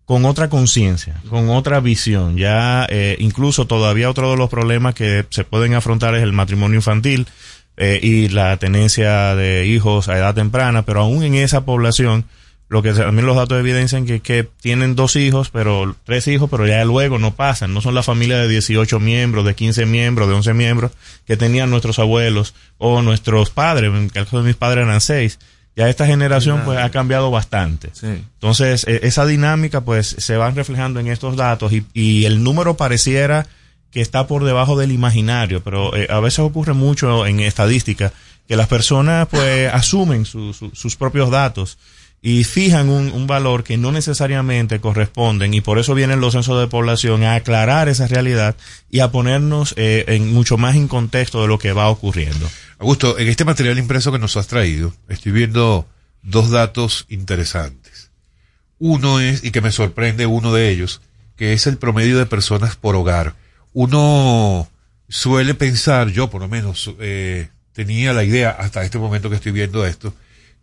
con 0.06 0.26
otra 0.26 0.50
conciencia 0.50 1.22
con 1.30 1.50
otra 1.50 1.80
visión. 1.80 2.36
Ya 2.36 2.88
eh, 2.90 3.16
incluso 3.20 3.68
todavía 3.68 4.10
otro 4.10 4.32
de 4.32 4.38
los 4.38 4.50
problemas 4.50 4.96
que 4.96 5.26
se 5.30 5.44
pueden 5.44 5.76
afrontar 5.76 6.16
es 6.16 6.24
el 6.24 6.34
matrimonio 6.34 6.78
infantil 6.78 7.28
eh, 7.78 8.00
y 8.02 8.30
la 8.30 8.58
tenencia 8.58 9.36
de 9.36 9.68
hijos 9.68 10.10
a 10.10 10.18
edad 10.18 10.34
temprana 10.34 10.84
pero 10.84 11.02
aún 11.02 11.24
en 11.24 11.36
esa 11.36 11.64
población 11.64 12.26
lo 12.70 12.82
que 12.84 12.94
también 12.94 13.26
los 13.26 13.36
datos 13.36 13.60
evidencian 13.60 14.06
que, 14.06 14.20
que 14.22 14.44
tienen 14.62 14.96
dos 14.96 15.16
hijos, 15.16 15.50
pero 15.50 15.96
tres 16.06 16.28
hijos, 16.28 16.50
pero 16.52 16.68
ya 16.68 16.86
luego 16.86 17.18
no 17.18 17.34
pasan. 17.36 17.74
No 17.74 17.82
son 17.82 17.96
la 17.96 18.04
familia 18.04 18.38
de 18.38 18.48
18 18.48 19.00
miembros, 19.00 19.44
de 19.44 19.56
15 19.56 19.86
miembros, 19.88 20.28
de 20.30 20.36
11 20.36 20.54
miembros 20.54 20.92
que 21.26 21.36
tenían 21.36 21.72
nuestros 21.72 21.98
abuelos 21.98 22.54
o 22.78 23.02
nuestros 23.02 23.50
padres. 23.50 23.90
En 23.90 23.96
el 24.04 24.12
caso 24.12 24.38
de 24.38 24.44
mis 24.48 24.56
padres 24.56 24.86
eran 24.86 25.02
seis. 25.02 25.40
Ya 25.76 25.90
esta 25.90 26.06
generación 26.06 26.62
pues 26.66 26.78
ha 26.78 26.90
cambiado 26.92 27.32
bastante. 27.32 27.90
Entonces, 28.36 28.86
eh, 28.88 29.00
esa 29.04 29.26
dinámica 29.26 29.82
pues 29.82 30.08
se 30.20 30.36
va 30.38 30.52
reflejando 30.52 31.00
en 31.00 31.08
estos 31.08 31.36
datos 31.38 31.72
y, 31.74 31.86
y 31.94 32.26
el 32.26 32.44
número 32.44 32.76
pareciera 32.78 33.48
que 33.90 34.02
está 34.02 34.28
por 34.28 34.44
debajo 34.44 34.78
del 34.78 34.92
imaginario, 34.92 35.64
pero 35.64 35.96
eh, 35.96 36.06
a 36.12 36.20
veces 36.20 36.40
ocurre 36.40 36.74
mucho 36.74 37.26
en 37.26 37.40
estadística 37.40 38.12
que 38.48 38.56
las 38.56 38.68
personas 38.68 39.28
pues 39.32 39.74
asumen 39.74 40.26
su- 40.26 40.54
su- 40.54 40.72
sus 40.76 40.96
propios 40.96 41.32
datos 41.32 41.78
y 42.22 42.44
fijan 42.44 42.90
un, 42.90 43.12
un 43.12 43.28
valor 43.28 43.64
que 43.64 43.78
no 43.78 43.92
necesariamente 43.92 44.82
corresponden 44.82 45.54
y 45.54 45.62
por 45.62 45.80
eso 45.80 45.96
vienen 45.96 46.20
los 46.20 46.34
censos 46.34 46.60
de 46.60 46.68
población 46.68 47.24
a 47.24 47.36
aclarar 47.36 47.88
esa 47.88 48.08
realidad 48.08 48.56
y 48.90 49.00
a 49.00 49.12
ponernos 49.12 49.74
eh, 49.78 50.04
en 50.08 50.34
mucho 50.34 50.58
más 50.58 50.76
en 50.76 50.88
contexto 50.88 51.42
de 51.42 51.48
lo 51.48 51.60
que 51.60 51.72
va 51.72 51.90
ocurriendo. 51.90 52.50
Augusto, 52.78 53.18
en 53.18 53.28
este 53.28 53.46
material 53.46 53.78
impreso 53.78 54.12
que 54.12 54.20
nos 54.20 54.36
has 54.36 54.48
traído, 54.48 54.94
estoy 55.08 55.32
viendo 55.32 55.88
dos 56.22 56.50
datos 56.50 57.06
interesantes. 57.10 58.12
Uno 58.80 59.20
es, 59.20 59.44
y 59.44 59.52
que 59.52 59.62
me 59.62 59.72
sorprende 59.72 60.26
uno 60.26 60.54
de 60.54 60.70
ellos, 60.70 61.02
que 61.36 61.54
es 61.54 61.68
el 61.68 61.78
promedio 61.78 62.18
de 62.18 62.26
personas 62.26 62.76
por 62.76 62.96
hogar. 62.96 63.36
Uno 63.74 64.70
suele 65.08 65.54
pensar, 65.54 66.10
yo 66.10 66.30
por 66.30 66.42
lo 66.42 66.48
menos 66.48 66.94
eh, 67.00 67.50
tenía 67.74 68.14
la 68.14 68.24
idea 68.24 68.52
hasta 68.52 68.84
este 68.84 68.98
momento 68.98 69.30
que 69.30 69.36
estoy 69.36 69.52
viendo 69.52 69.86
esto, 69.86 70.14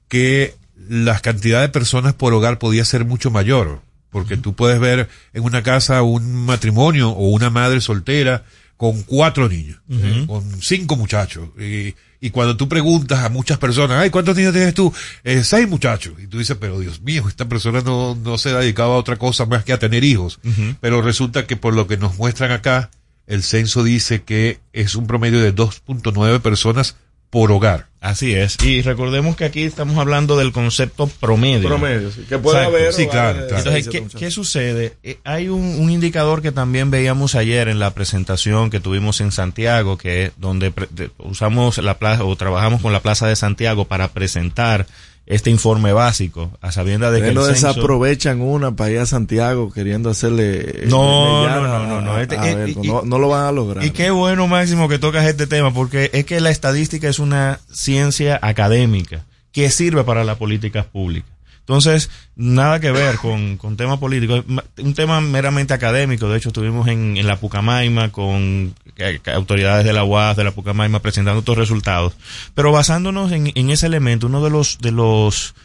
que 0.09 0.55
la 0.89 1.19
cantidad 1.21 1.61
de 1.61 1.69
personas 1.69 2.15
por 2.15 2.33
hogar 2.35 2.59
podía 2.59 2.85
ser 2.85 3.05
mucho 3.05 3.31
mayor, 3.31 3.81
porque 4.11 4.37
tú 4.37 4.55
puedes 4.55 4.79
ver 4.81 5.09
en 5.33 5.43
una 5.45 5.63
casa 5.63 6.03
un 6.03 6.45
matrimonio 6.47 7.11
o 7.11 7.29
una 7.31 7.51
madre 7.51 7.81
soltera 7.81 8.45
con 8.77 9.03
cuatro 9.03 9.49
niños, 9.49 9.79
eh, 9.91 10.25
con 10.27 10.61
cinco 10.63 10.97
muchachos. 10.97 11.49
Y, 11.59 11.95
y 12.21 12.31
cuando 12.31 12.57
tú 12.57 12.69
preguntas 12.69 13.21
a 13.25 13.29
muchas 13.31 13.57
personas, 13.59 13.99
ay, 14.01 14.11
¿cuántos 14.11 14.37
niños 14.37 14.53
tienes 14.53 14.75
tú? 14.75 14.93
"Eh, 15.25 15.43
seis 15.45 15.67
muchachos. 15.69 16.15
Y 16.23 16.27
tú 16.27 16.39
dices, 16.39 16.57
pero 16.61 16.79
Dios 16.79 17.01
mío, 17.01 17.25
esta 17.29 17.49
persona 17.49 17.81
no, 17.81 18.15
no 18.15 18.37
se 18.39 18.53
dedicaba 18.53 18.95
a 18.95 18.99
otra 18.99 19.17
cosa 19.17 19.47
más 19.47 19.65
que 19.65 19.73
a 19.73 19.79
tener 19.79 20.05
hijos. 20.05 20.39
Pero 20.81 21.01
resulta 21.03 21.47
que 21.47 21.57
por 21.57 21.73
lo 21.75 21.87
que 21.87 21.97
nos 21.97 22.17
muestran 22.19 22.53
acá, 22.53 22.91
el 23.27 23.43
censo 23.43 23.83
dice 23.83 24.23
que 24.23 24.61
es 24.73 24.95
un 24.95 25.07
promedio 25.07 25.41
de 25.41 25.55
2.9 25.55 26.41
personas 26.41 26.97
por 27.31 27.51
hogar. 27.53 27.87
Así 28.01 28.35
es. 28.35 28.57
Y 28.63 28.83
recordemos 28.83 29.35
que 29.35 29.45
aquí 29.45 29.65
estamos 29.65 29.99
hablando 29.99 30.37
del 30.37 30.53
concepto 30.53 31.09
promedio. 31.09 31.67
Promedio, 31.69 32.13
sí. 32.13 32.25
Que 32.29 32.39
puede 32.39 32.59
Exacto. 32.59 32.77
haber, 32.79 32.93
Sí, 32.93 33.07
claro, 33.09 33.39
vale, 33.39 33.49
claro. 33.49 33.71
Entonces, 33.77 34.11
¿qué, 34.17 34.31
sucede? 34.31 34.95
Eh, 35.03 35.19
hay 35.25 35.49
un, 35.49 35.61
un 35.81 35.91
indicador 35.91 36.41
que 36.41 36.53
también 36.53 36.93
veíamos 36.93 37.35
ayer 37.35 37.67
en 37.67 37.81
la 37.81 37.91
presentación 37.95 38.71
que 38.71 38.79
tuvimos 38.79 39.21
en 39.21 39.33
Santiago, 39.33 39.99
que 39.99 40.27
es 40.27 40.33
donde 40.37 40.71
pre- 40.71 40.89
usamos 41.19 41.79
la 41.79 41.99
plaza 41.99 42.23
o 42.23 42.37
trabajamos 42.37 42.81
con 42.81 42.93
la 42.93 43.01
Plaza 43.01 43.27
de 43.27 43.35
Santiago 43.35 43.87
para 43.87 44.09
presentar 44.13 44.87
este 45.27 45.51
informe 45.51 45.93
básico, 45.93 46.53
a 46.61 46.71
sabienda 46.73 47.11
de 47.11 47.21
que 47.21 47.33
no 47.35 47.43
desaprovechan 47.55 48.41
una 48.41 48.77
para 48.77 48.91
ir 48.93 48.99
a 49.01 49.07
Santiago 49.07 49.73
queriendo 49.73 50.09
hacerle. 50.11 50.61
eh, 50.61 50.87
No, 50.89 51.43
mellar 51.43 51.63
no, 51.63 51.69
no, 51.69 51.87
no, 51.89 52.01
no. 52.01 52.19
Este- 52.21 52.37
no, 52.85 53.03
no 53.03 53.19
lo 53.19 53.29
van 53.29 53.45
a 53.47 53.53
lograr. 53.53 53.85
Y 53.85 53.91
qué 53.91 54.11
bueno, 54.11 54.47
Máximo, 54.47 54.89
que 54.89 54.99
tocas 55.01 55.27
este 55.27 55.47
tema, 55.49 55.75
porque 55.75 56.11
es 56.13 56.25
que 56.27 56.41
la 56.41 56.51
estadística 56.51 57.09
es 57.09 57.19
una 57.19 57.59
ciencia 57.73 58.39
académica 58.41 59.25
que 59.53 59.71
sirve 59.71 60.05
para 60.05 60.23
las 60.25 60.37
políticas 60.37 60.87
públicas. 60.87 61.31
Entonces, 61.67 62.11
nada 62.37 62.79
que 62.79 62.93
ver 62.93 63.17
con, 63.17 63.57
con 63.57 63.77
temas 63.77 63.99
políticos, 63.99 64.45
un 64.79 64.95
tema 64.95 65.21
meramente 65.21 65.75
académico. 65.75 66.29
De 66.29 66.39
hecho, 66.39 66.51
estuvimos 66.51 66.87
en, 66.87 67.17
en 67.17 67.27
la 67.27 67.41
Pucamaima 67.41 68.13
con 68.13 68.73
eh, 68.97 69.19
autoridades 69.35 69.85
de 69.85 69.93
la 69.93 70.05
UAS, 70.05 70.37
de 70.37 70.45
la 70.45 70.53
Pucamaima, 70.53 71.03
presentando 71.03 71.41
estos 71.41 71.59
resultados. 71.59 72.13
Pero 72.55 72.71
basándonos 72.71 73.33
en, 73.33 73.51
en 73.53 73.71
ese 73.71 73.87
elemento, 73.87 74.29
uno 74.29 74.45
de 74.45 74.51
los, 74.51 74.79
de 74.79 74.93
los, 74.93 75.57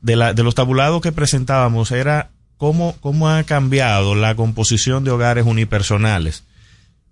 de, 0.00 0.16
la, 0.16 0.32
de 0.32 0.42
los 0.42 0.54
tabulados 0.54 1.02
que 1.02 1.12
presentábamos 1.12 1.92
era 1.92 2.30
cómo, 2.56 2.96
cómo 3.00 3.28
ha 3.28 3.42
cambiado 3.42 4.14
la 4.14 4.36
composición 4.36 5.04
de 5.04 5.10
hogares 5.10 5.44
unipersonales. 5.44 6.44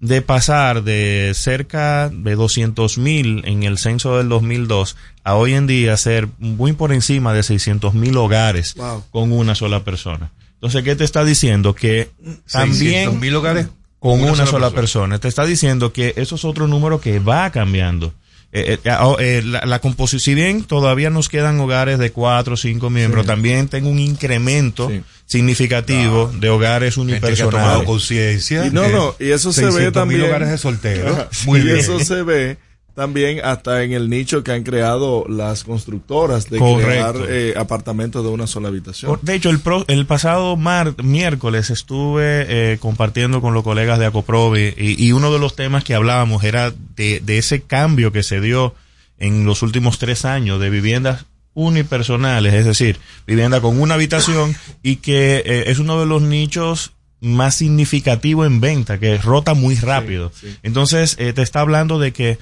De 0.06 0.20
pasar 0.20 0.82
de 0.82 1.32
cerca 1.34 2.10
de 2.10 2.34
200 2.34 2.98
mil 2.98 3.42
en 3.46 3.62
el 3.62 3.78
censo 3.78 4.18
del 4.18 4.28
2002 4.28 4.96
a 5.24 5.34
hoy 5.34 5.54
en 5.54 5.66
día 5.66 5.96
ser 5.96 6.28
muy 6.38 6.74
por 6.74 6.92
encima 6.92 7.32
de 7.32 7.42
600 7.42 7.94
mil 7.94 8.14
hogares 8.18 8.74
Wow. 8.74 9.04
con 9.10 9.32
una 9.32 9.54
sola 9.54 9.82
persona. 9.82 10.30
Entonces, 10.56 10.82
¿qué 10.82 10.94
te 10.94 11.04
está 11.04 11.24
diciendo? 11.24 11.74
Que 11.74 12.10
también 12.52 13.12
600.000 13.18 13.34
hogares 13.34 13.68
con 13.98 14.22
una, 14.22 14.44
sola, 14.44 14.70
persona. 14.70 15.18
Te 15.18 15.28
está 15.28 15.46
diciendo 15.46 15.90
que 15.92 16.12
eso 16.16 16.34
es 16.34 16.44
otro 16.44 16.66
número 16.66 17.00
que 17.00 17.18
va 17.18 17.50
cambiando. 17.50 18.12
Eh, 18.52 18.78
eh, 18.84 18.90
ah, 18.90 19.14
eh, 19.18 19.42
la, 19.44 19.64
la 19.64 19.78
composición, 19.80 20.20
si 20.20 20.34
bien 20.34 20.64
todavía 20.64 21.08
nos 21.10 21.28
quedan 21.30 21.58
hogares 21.60 21.98
de 21.98 22.12
cuatro 22.12 22.54
o 22.54 22.56
cinco 22.56 22.88
miembros, 22.90 23.24
Sí. 23.24 23.26
también 23.26 23.68
tengo 23.68 23.88
un 23.88 23.98
incremento 23.98 24.90
significativo 25.26 26.30
de 26.38 26.48
hogares 26.50 26.94
Gente 26.94 27.12
que 27.12 27.16
ha 27.16 27.20
unipersonales. 27.20 27.50
tomado 27.66 27.84
conciencia. 27.84 28.66
Y 28.66 28.70
no, 28.70 28.88
no, 28.88 29.14
y 29.18 29.30
eso 29.30 29.52
se 29.52 29.64
ve 29.66 29.88
600.000 29.88 29.92
también. 29.92 30.22
hogares 30.22 30.50
de 30.50 30.58
solteros. 30.58 31.18
Muy 31.46 31.60
y 31.60 31.64
bien. 31.64 31.76
eso 31.78 31.98
se 32.00 32.22
ve 32.22 32.56
también 32.94 33.40
hasta 33.44 33.82
en 33.82 33.92
el 33.92 34.08
nicho 34.08 34.44
que 34.44 34.52
han 34.52 34.62
creado 34.62 35.24
las 35.28 35.64
constructoras 35.64 36.48
de 36.48 36.58
Correcto. 36.58 36.86
crear 36.86 37.16
eh, 37.28 37.54
apartamentos 37.56 38.22
de 38.22 38.30
una 38.30 38.46
sola 38.46 38.68
habitación. 38.68 39.18
De 39.22 39.34
hecho, 39.34 39.50
el, 39.50 39.58
pro- 39.58 39.84
el 39.88 40.06
pasado 40.06 40.56
mar- 40.56 40.94
miércoles 41.02 41.70
estuve 41.70 42.46
eh, 42.48 42.78
compartiendo 42.78 43.40
con 43.40 43.52
los 43.52 43.64
colegas 43.64 43.98
de 43.98 44.06
Acoprovi 44.06 44.74
y, 44.76 45.04
y 45.04 45.10
uno 45.12 45.32
de 45.32 45.40
los 45.40 45.56
temas 45.56 45.82
que 45.82 45.94
hablábamos 45.96 46.44
era 46.44 46.72
de, 46.94 47.18
de 47.20 47.38
ese 47.38 47.62
cambio 47.62 48.12
que 48.12 48.22
se 48.22 48.40
dio 48.40 48.74
en 49.18 49.44
los 49.44 49.62
últimos 49.62 49.98
tres 49.98 50.24
años 50.24 50.60
de 50.60 50.70
viviendas 50.70 51.24
unipersonales, 51.54 52.54
es 52.54 52.64
decir, 52.64 52.98
vivienda 53.26 53.60
con 53.60 53.80
una 53.80 53.94
habitación 53.94 54.54
y 54.82 54.96
que 54.96 55.42
eh, 55.44 55.64
es 55.68 55.78
uno 55.78 55.98
de 56.00 56.06
los 56.06 56.22
nichos 56.22 56.92
más 57.20 57.54
significativo 57.54 58.44
en 58.44 58.60
venta, 58.60 58.98
que 58.98 59.16
rota 59.18 59.54
muy 59.54 59.74
rápido. 59.76 60.30
Entonces, 60.62 61.16
eh, 61.18 61.32
te 61.32 61.42
está 61.42 61.60
hablando 61.60 61.98
de 61.98 62.12
que 62.12 62.38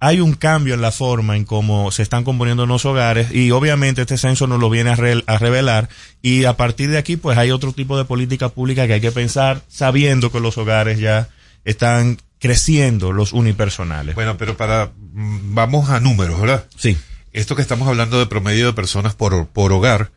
hay 0.00 0.20
un 0.20 0.34
cambio 0.34 0.74
en 0.74 0.82
la 0.82 0.90
forma 0.92 1.36
en 1.36 1.44
cómo 1.44 1.90
se 1.90 2.02
están 2.02 2.24
componiendo 2.24 2.66
los 2.66 2.84
hogares 2.84 3.32
y 3.32 3.50
obviamente 3.50 4.02
este 4.02 4.18
censo 4.18 4.46
nos 4.46 4.60
lo 4.60 4.68
viene 4.68 4.90
a, 4.90 4.94
re- 4.96 5.24
a 5.26 5.38
revelar 5.38 5.88
y 6.20 6.44
a 6.44 6.54
partir 6.54 6.90
de 6.90 6.98
aquí 6.98 7.16
pues 7.16 7.38
hay 7.38 7.50
otro 7.50 7.72
tipo 7.72 7.96
de 7.96 8.04
política 8.04 8.50
pública 8.50 8.86
que 8.86 8.92
hay 8.94 9.00
que 9.00 9.10
pensar 9.12 9.62
sabiendo 9.68 10.30
que 10.30 10.40
los 10.40 10.58
hogares 10.58 10.98
ya 10.98 11.28
están 11.64 12.18
creciendo 12.38 13.12
los 13.12 13.32
unipersonales. 13.32 14.14
Bueno, 14.14 14.36
pero 14.36 14.56
para 14.56 14.90
mm, 15.14 15.54
vamos 15.54 15.88
a 15.88 15.98
números, 16.00 16.38
¿verdad? 16.40 16.66
Sí. 16.76 16.96
Esto 17.36 17.54
que 17.54 17.62
estamos 17.62 17.86
hablando 17.86 18.18
de 18.18 18.26
promedio 18.26 18.66
de 18.66 18.72
personas 18.72 19.14
por, 19.14 19.46
por 19.48 19.72
hogar, 19.72 20.10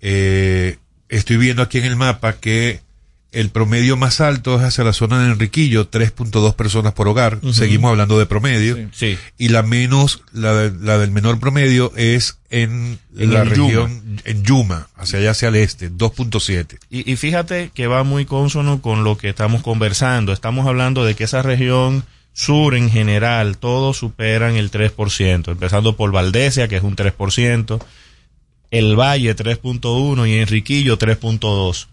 eh, 0.00 0.76
estoy 1.08 1.36
viendo 1.38 1.62
aquí 1.62 1.78
en 1.78 1.84
el 1.84 1.96
mapa 1.96 2.34
que 2.34 2.80
el 3.32 3.50
promedio 3.50 3.96
más 3.96 4.20
alto 4.20 4.56
es 4.56 4.62
hacia 4.62 4.84
la 4.84 4.92
zona 4.92 5.22
de 5.22 5.32
Enriquillo, 5.32 5.90
3.2 5.90 6.54
personas 6.54 6.92
por 6.94 7.08
hogar. 7.08 7.38
Seguimos 7.52 7.90
hablando 7.90 8.18
de 8.18 8.24
promedio. 8.26 8.78
Sí. 8.92 9.18
Y 9.36 9.48
la 9.48 9.62
menos, 9.62 10.22
la, 10.32 10.54
de- 10.54 10.78
la 10.86 10.96
del 10.98 11.10
menor 11.10 11.38
promedio 11.38 11.92
es 11.96 12.38
en, 12.50 12.98
En 13.16 13.32
la 13.34 13.44
región, 13.44 14.20
en 14.24 14.42
Yuma, 14.42 14.88
hacia 14.96 15.18
allá 15.18 15.32
hacia 15.32 15.48
el 15.48 15.56
este, 15.56 15.90
2.7. 15.90 16.78
Y, 16.88 17.10
y 17.10 17.16
fíjate 17.16 17.70
que 17.74 17.86
va 17.88 18.04
muy 18.04 18.24
consono 18.26 18.80
con 18.80 19.02
lo 19.04 19.18
que 19.18 19.28
estamos 19.30 19.62
conversando. 19.62 20.32
Estamos 20.32 20.66
hablando 20.66 21.04
de 21.04 21.14
que 21.14 21.24
esa 21.24 21.42
región 21.42 22.04
sur 22.36 22.74
en 22.74 22.90
general, 22.90 23.56
todos 23.56 23.96
superan 23.96 24.56
el 24.56 24.70
3%, 24.70 25.52
empezando 25.52 25.96
por 25.96 26.12
Valdesia, 26.12 26.68
que 26.68 26.76
es 26.76 26.82
un 26.82 26.94
3%. 26.94 27.82
El 28.70 28.94
Valle 28.94 29.34
3.1 29.34 30.28
y 30.28 30.34
Enriquillo 30.34 30.98
3.2. 30.98 31.86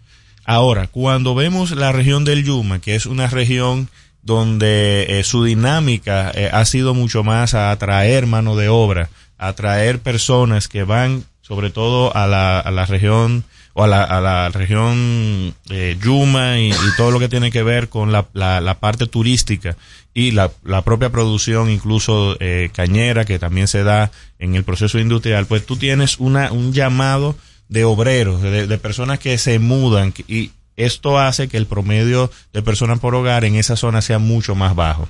Ahora, 0.44 0.88
cuando 0.88 1.34
vemos 1.34 1.72
la 1.72 1.94
región 1.94 2.26
del 2.26 2.44
Yuma, 2.44 2.82
que 2.82 2.96
es 2.96 3.06
una 3.06 3.28
región 3.28 3.88
donde 4.22 5.06
eh, 5.08 5.24
su 5.24 5.46
dinámica 5.46 6.30
eh, 6.36 6.50
ha 6.52 6.66
sido 6.66 6.94
mucho 6.94 7.24
más 7.24 7.54
a 7.54 7.72
atraer 7.72 8.28
mano 8.28 8.58
de 8.58 8.68
obra, 8.68 9.10
a 9.38 9.48
atraer 9.48 10.00
personas 10.00 10.68
que 10.68 10.84
van 10.84 11.24
sobre 11.42 11.70
todo 11.70 12.14
a 12.18 12.28
la, 12.28 12.60
a 12.60 12.70
la 12.72 12.86
región 12.86 13.46
o 13.74 13.84
a 13.84 13.88
la, 13.88 14.04
a 14.04 14.22
la 14.22 14.50
región 14.50 15.56
eh, 15.70 15.98
Yuma 16.02 16.60
y, 16.60 16.70
y 16.70 16.96
todo 16.98 17.12
lo 17.12 17.20
que 17.20 17.30
tiene 17.30 17.52
que 17.52 17.64
ver 17.64 17.90
con 17.90 18.12
la, 18.12 18.28
la, 18.34 18.62
la 18.62 18.80
parte 18.80 19.08
turística 19.08 19.76
y 20.14 20.32
la, 20.32 20.52
la 20.64 20.84
propia 20.84 21.10
producción 21.10 21.70
incluso 21.70 22.38
eh, 22.40 22.70
cañera 22.74 23.26
que 23.26 23.40
también 23.40 23.68
se 23.68 23.84
da 23.84 24.12
en 24.40 24.56
el 24.56 24.64
proceso 24.64 25.00
industrial, 25.00 25.46
pues 25.48 25.66
tú 25.66 25.76
tienes 25.76 26.20
una, 26.20 26.52
un 26.52 26.74
llamado 26.74 27.36
de 27.70 27.84
obreros, 27.84 28.42
de, 28.42 28.68
de 28.68 28.78
personas 28.78 29.20
que 29.20 29.38
se 29.38 29.58
mudan 29.58 30.14
y 30.28 30.52
esto 30.76 31.20
hace 31.20 31.48
que 31.48 31.58
el 31.58 31.68
promedio 31.68 32.32
de 32.52 32.62
personas 32.62 33.00
por 33.00 33.16
hogar 33.16 33.46
en 33.46 33.56
esa 33.56 33.76
zona 33.76 34.02
sea 34.02 34.20
mucho 34.20 34.56
más 34.56 34.76
bajo. 34.76 35.08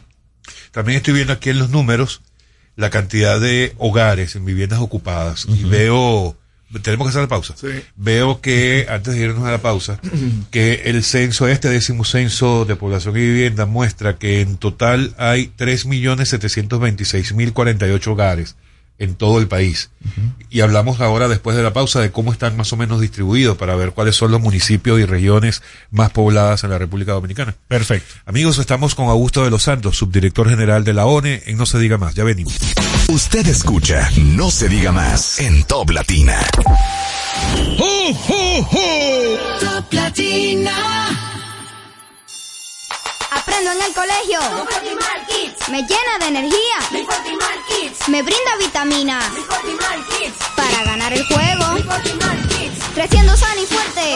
También 0.71 0.97
estoy 0.97 1.13
viendo 1.13 1.33
aquí 1.33 1.49
en 1.49 1.59
los 1.59 1.69
números 1.69 2.21
la 2.75 2.89
cantidad 2.89 3.39
de 3.39 3.73
hogares 3.77 4.35
en 4.35 4.45
viviendas 4.45 4.79
ocupadas 4.79 5.45
y 5.47 5.63
veo, 5.63 6.35
tenemos 6.81 7.07
que 7.07 7.09
hacer 7.09 7.21
la 7.21 7.27
pausa. 7.27 7.53
Veo 7.95 8.41
que, 8.41 8.87
antes 8.89 9.13
de 9.13 9.21
irnos 9.21 9.45
a 9.45 9.51
la 9.51 9.61
pausa, 9.61 9.99
que 10.51 10.81
el 10.85 11.03
censo, 11.03 11.47
este 11.47 11.69
décimo 11.69 12.05
censo 12.05 12.65
de 12.65 12.75
población 12.75 13.15
y 13.17 13.19
vivienda 13.19 13.65
muestra 13.65 14.17
que 14.17 14.41
en 14.41 14.57
total 14.57 15.13
hay 15.17 15.51
3.726.048 15.57 18.07
hogares 18.07 18.55
en 18.99 19.15
todo 19.15 19.39
el 19.39 19.47
país. 19.47 19.89
Y 20.49 20.61
hablamos 20.61 21.01
ahora, 21.01 21.27
después 21.27 21.57
de 21.57 21.63
la 21.63 21.73
pausa, 21.73 21.99
de 21.99 22.11
cómo 22.11 22.31
están 22.31 22.55
más 22.55 22.71
o 22.73 22.77
menos 22.77 23.01
distribuidos 23.01 23.57
para 23.57 23.75
ver 23.75 23.91
cuáles 23.91 24.15
son 24.15 24.31
los 24.31 24.41
municipios 24.41 24.99
y 24.99 25.05
regiones 25.05 25.61
más 25.91 26.11
pobladas 26.11 26.63
en 26.63 26.69
la 26.69 26.77
República 26.77 27.13
Dominicana. 27.13 27.55
Perfecto. 27.67 28.13
Amigos, 28.25 28.57
estamos 28.59 28.95
con 28.95 29.07
Augusto 29.07 29.43
de 29.43 29.49
los 29.49 29.63
Santos, 29.63 29.97
subdirector 29.97 30.49
general 30.49 30.83
de 30.83 30.93
la 30.93 31.05
ONE, 31.05 31.43
en 31.45 31.57
No 31.57 31.65
se 31.65 31.79
diga 31.79 31.97
más. 31.97 32.13
Ya 32.15 32.23
venimos. 32.23 32.53
Usted 33.07 33.47
escucha 33.47 34.09
No 34.17 34.49
se 34.49 34.69
diga 34.69 34.91
más 34.91 35.39
en 35.39 35.63
Top 35.63 35.89
Latina. 35.89 36.37
Top 39.59 39.93
Latina. 39.93 41.12
Aprendo 43.43 43.71
en 43.73 43.81
el 43.81 43.93
colegio. 43.93 44.39
Me 45.69 45.81
llena 45.81 46.17
de 46.19 46.27
energía. 46.27 46.77
Me 48.07 48.21
brinda 48.21 48.55
vitamina. 48.57 49.19
Para 50.55 50.83
ganar 50.85 51.11
el 51.11 51.25
juego. 51.25 51.65
Creciendo 52.95 53.35
sano 53.35 53.61
y 53.61 53.65
fuerte. 53.65 54.15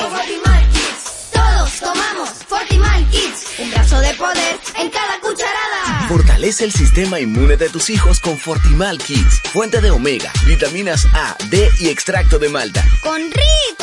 Todos 1.34 1.80
tomamos 1.80 2.30
Fortimal 2.48 3.10
Kids. 3.10 3.60
Un 3.60 3.72
brazo 3.72 4.00
de 4.00 4.14
poder 4.14 4.60
en 4.76 4.90
cada 4.92 5.20
cucharada. 5.20 6.08
Fortalece 6.08 6.64
el 6.64 6.72
sistema 6.72 7.20
inmune 7.20 7.58
de 7.58 7.70
tus 7.70 7.90
hijos 7.90 8.22
con 8.22 8.40
Fortimal 8.40 8.98
Kids, 8.98 9.42
fuente 9.52 9.82
de 9.82 9.92
omega, 9.92 10.32
vitaminas 10.46 11.06
A, 11.14 11.36
D 11.50 11.70
y 11.80 11.90
extracto 11.90 12.40
de 12.40 12.48
malta. 12.48 12.86
Con 13.02 13.30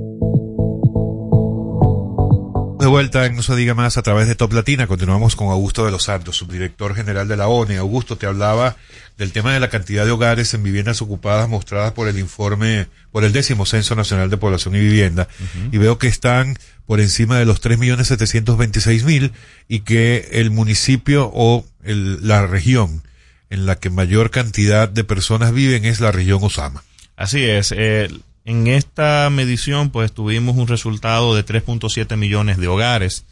De 2.85 2.89
vuelta 2.89 3.25
en 3.25 3.35
No 3.35 3.41
se 3.41 3.55
diga 3.55 3.73
más 3.73 3.97
a 3.97 4.03
través 4.03 4.27
de 4.27 4.35
Top 4.35 4.53
Latina. 4.53 4.85
Continuamos 4.85 5.35
con 5.35 5.47
Augusto 5.49 5.83
de 5.85 5.89
los 5.91 6.03
Santos, 6.03 6.37
subdirector 6.37 6.93
general 6.93 7.27
de 7.27 7.35
la 7.35 7.47
ONE. 7.47 7.77
Augusto, 7.77 8.15
te 8.15 8.27
hablaba 8.27 8.75
del 9.17 9.31
tema 9.31 9.51
de 9.55 9.59
la 9.59 9.71
cantidad 9.71 10.05
de 10.05 10.11
hogares 10.11 10.53
en 10.53 10.61
viviendas 10.61 11.01
ocupadas 11.01 11.49
mostradas 11.49 11.93
por 11.93 12.07
el 12.07 12.19
informe, 12.19 12.85
por 13.11 13.23
el 13.23 13.33
décimo 13.33 13.65
Censo 13.65 13.95
Nacional 13.95 14.29
de 14.29 14.37
Población 14.37 14.75
y 14.75 14.79
Vivienda. 14.81 15.27
Y 15.71 15.79
veo 15.79 15.97
que 15.97 16.07
están 16.07 16.59
por 16.85 16.99
encima 16.99 17.39
de 17.39 17.45
los 17.45 17.59
3.726.000 17.59 19.31
y 19.67 19.79
que 19.79 20.29
el 20.33 20.51
municipio 20.51 21.31
o 21.33 21.65
el- 21.83 22.19
la 22.27 22.45
región 22.45 23.01
en 23.49 23.65
la 23.65 23.77
que 23.79 23.89
mayor 23.89 24.29
cantidad 24.29 24.87
de 24.87 25.03
personas 25.03 25.53
viven 25.53 25.85
es 25.85 26.01
la 26.01 26.11
región 26.11 26.37
Osama. 26.43 26.83
Así 27.17 27.43
es. 27.45 27.73
eh, 27.75 28.09
en 28.45 28.67
esta 28.67 29.27
medición, 29.31 29.89
pues 29.89 30.13
tuvimos 30.13 30.55
un 30.55 30.67
resultado 30.67 31.35
de 31.35 31.43
3.7 31.43 32.15
millones 32.15 32.57
de 32.57 32.67
hogares, 32.67 33.25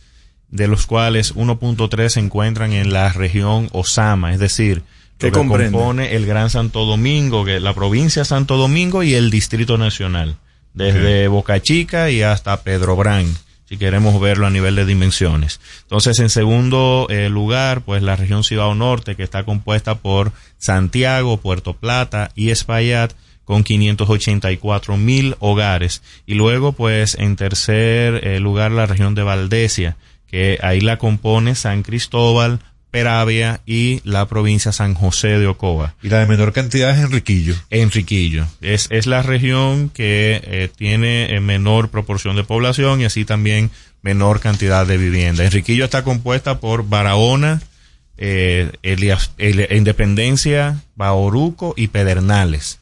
de 0.49 0.68
los 0.68 0.88
cuales 0.88 1.35
1.3 1.35 2.10
se 2.10 2.19
encuentran 2.19 2.73
en 2.73 2.91
la 2.91 3.14
región 3.14 3.69
Osama, 3.72 4.34
es 4.34 4.40
decir, 4.40 4.81
¿Qué 5.19 5.27
lo 5.27 5.34
que 5.34 5.40
comprende? 5.40 5.72
compone 5.72 6.15
el 6.15 6.26
Gran 6.26 6.49
Santo 6.49 6.85
Domingo, 6.85 7.45
que 7.45 7.60
la 7.60 7.73
provincia 7.73 8.23
de 8.23 8.26
Santo 8.26 8.57
Domingo 8.57 9.03
y 9.03 9.14
el 9.14 9.30
Distrito 9.30 9.77
Nacional, 9.77 10.35
desde 10.73 11.27
Boca 11.27 11.61
Chica 11.61 12.10
y 12.10 12.23
hasta 12.23 12.64
Pedro 12.64 12.95
Brán, 12.95 13.27
si 13.69 13.77
queremos 13.77 14.19
verlo 14.19 14.48
a 14.48 14.49
nivel 14.49 14.76
de 14.76 14.85
dimensiones. 14.85 15.60
Entonces, 15.84 16.18
en 16.19 16.30
segundo 16.30 17.06
eh, 17.11 17.30
lugar, 17.30 17.81
pues 17.81 18.02
la 18.02 18.15
región 18.15 18.44
Cibao 18.44 18.73
Norte, 18.73 19.15
que 19.15 19.23
está 19.23 19.44
compuesta 19.44 19.99
por 19.99 20.31
Santiago, 20.57 21.38
Puerto 21.38 21.73
Plata 21.73 22.31
y 22.34 22.49
Espaillat, 22.49 23.14
con 23.45 23.64
584 23.64 24.98
mil 24.98 25.36
hogares. 25.40 26.02
Y 26.26 26.34
luego, 26.36 26.72
pues, 26.74 27.15
en 27.15 27.36
tercer 27.36 28.26
eh, 28.28 28.40
lugar, 28.40 28.72
la 28.72 28.86
región 28.86 29.15
de 29.15 29.24
Valdesia, 29.24 29.98
que 30.28 30.60
ahí 30.61 30.82
la 30.82 30.98
compone 30.98 31.56
San 31.56 31.84
Cristóbal, 31.84 32.60
Peravia 32.91 33.61
y 33.65 34.02
la 34.03 34.28
provincia 34.28 34.72
San 34.72 34.94
José 34.94 35.40
de 35.40 35.48
Ocoa. 35.48 35.95
Y 36.03 36.10
la 36.10 36.20
de 36.20 36.28
menor 36.28 36.53
cantidad 36.53 36.91
es 36.91 37.03
Enriquillo. 37.03 37.56
Enriquillo. 37.72 38.45
Es, 38.61 38.88
es 38.91 39.07
la 39.07 39.24
región 39.24 39.90
que 39.90 40.40
eh, 40.45 40.70
tiene 40.76 41.34
eh, 41.36 41.40
menor 41.40 41.90
proporción 41.90 42.36
de 42.36 42.44
población 42.44 43.02
y 43.02 43.06
así 43.06 43.26
también 43.26 43.72
menor 44.03 44.40
cantidad 44.41 44.86
de 44.86 44.98
vivienda. 44.98 45.44
Enriquillo 45.44 45.86
está 45.86 46.03
compuesta 46.03 46.60
por 46.60 46.88
Barahona, 46.88 47.64
eh, 48.18 48.72
Elias- 48.84 49.32
El- 49.40 49.68
Independencia, 49.76 50.84
Bauruco 50.95 51.74
y 51.76 51.88
Pedernales. 51.88 52.80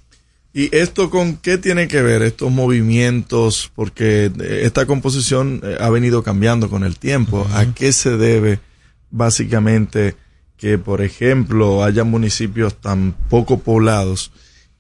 ¿Y 0.53 0.75
esto 0.75 1.09
con 1.09 1.37
qué 1.37 1.57
tiene 1.57 1.87
que 1.87 2.01
ver 2.01 2.21
estos 2.23 2.51
movimientos? 2.51 3.71
Porque 3.73 4.25
eh, 4.25 4.61
esta 4.63 4.85
composición 4.85 5.61
eh, 5.63 5.77
ha 5.79 5.89
venido 5.89 6.23
cambiando 6.23 6.69
con 6.69 6.83
el 6.83 6.97
tiempo. 6.99 7.47
¿A 7.53 7.65
qué 7.73 7.93
se 7.93 8.17
debe 8.17 8.59
básicamente 9.11 10.15
que, 10.57 10.77
por 10.77 11.01
ejemplo, 11.01 11.83
haya 11.83 12.03
municipios 12.03 12.75
tan 12.75 13.15
poco 13.29 13.59
poblados 13.59 14.31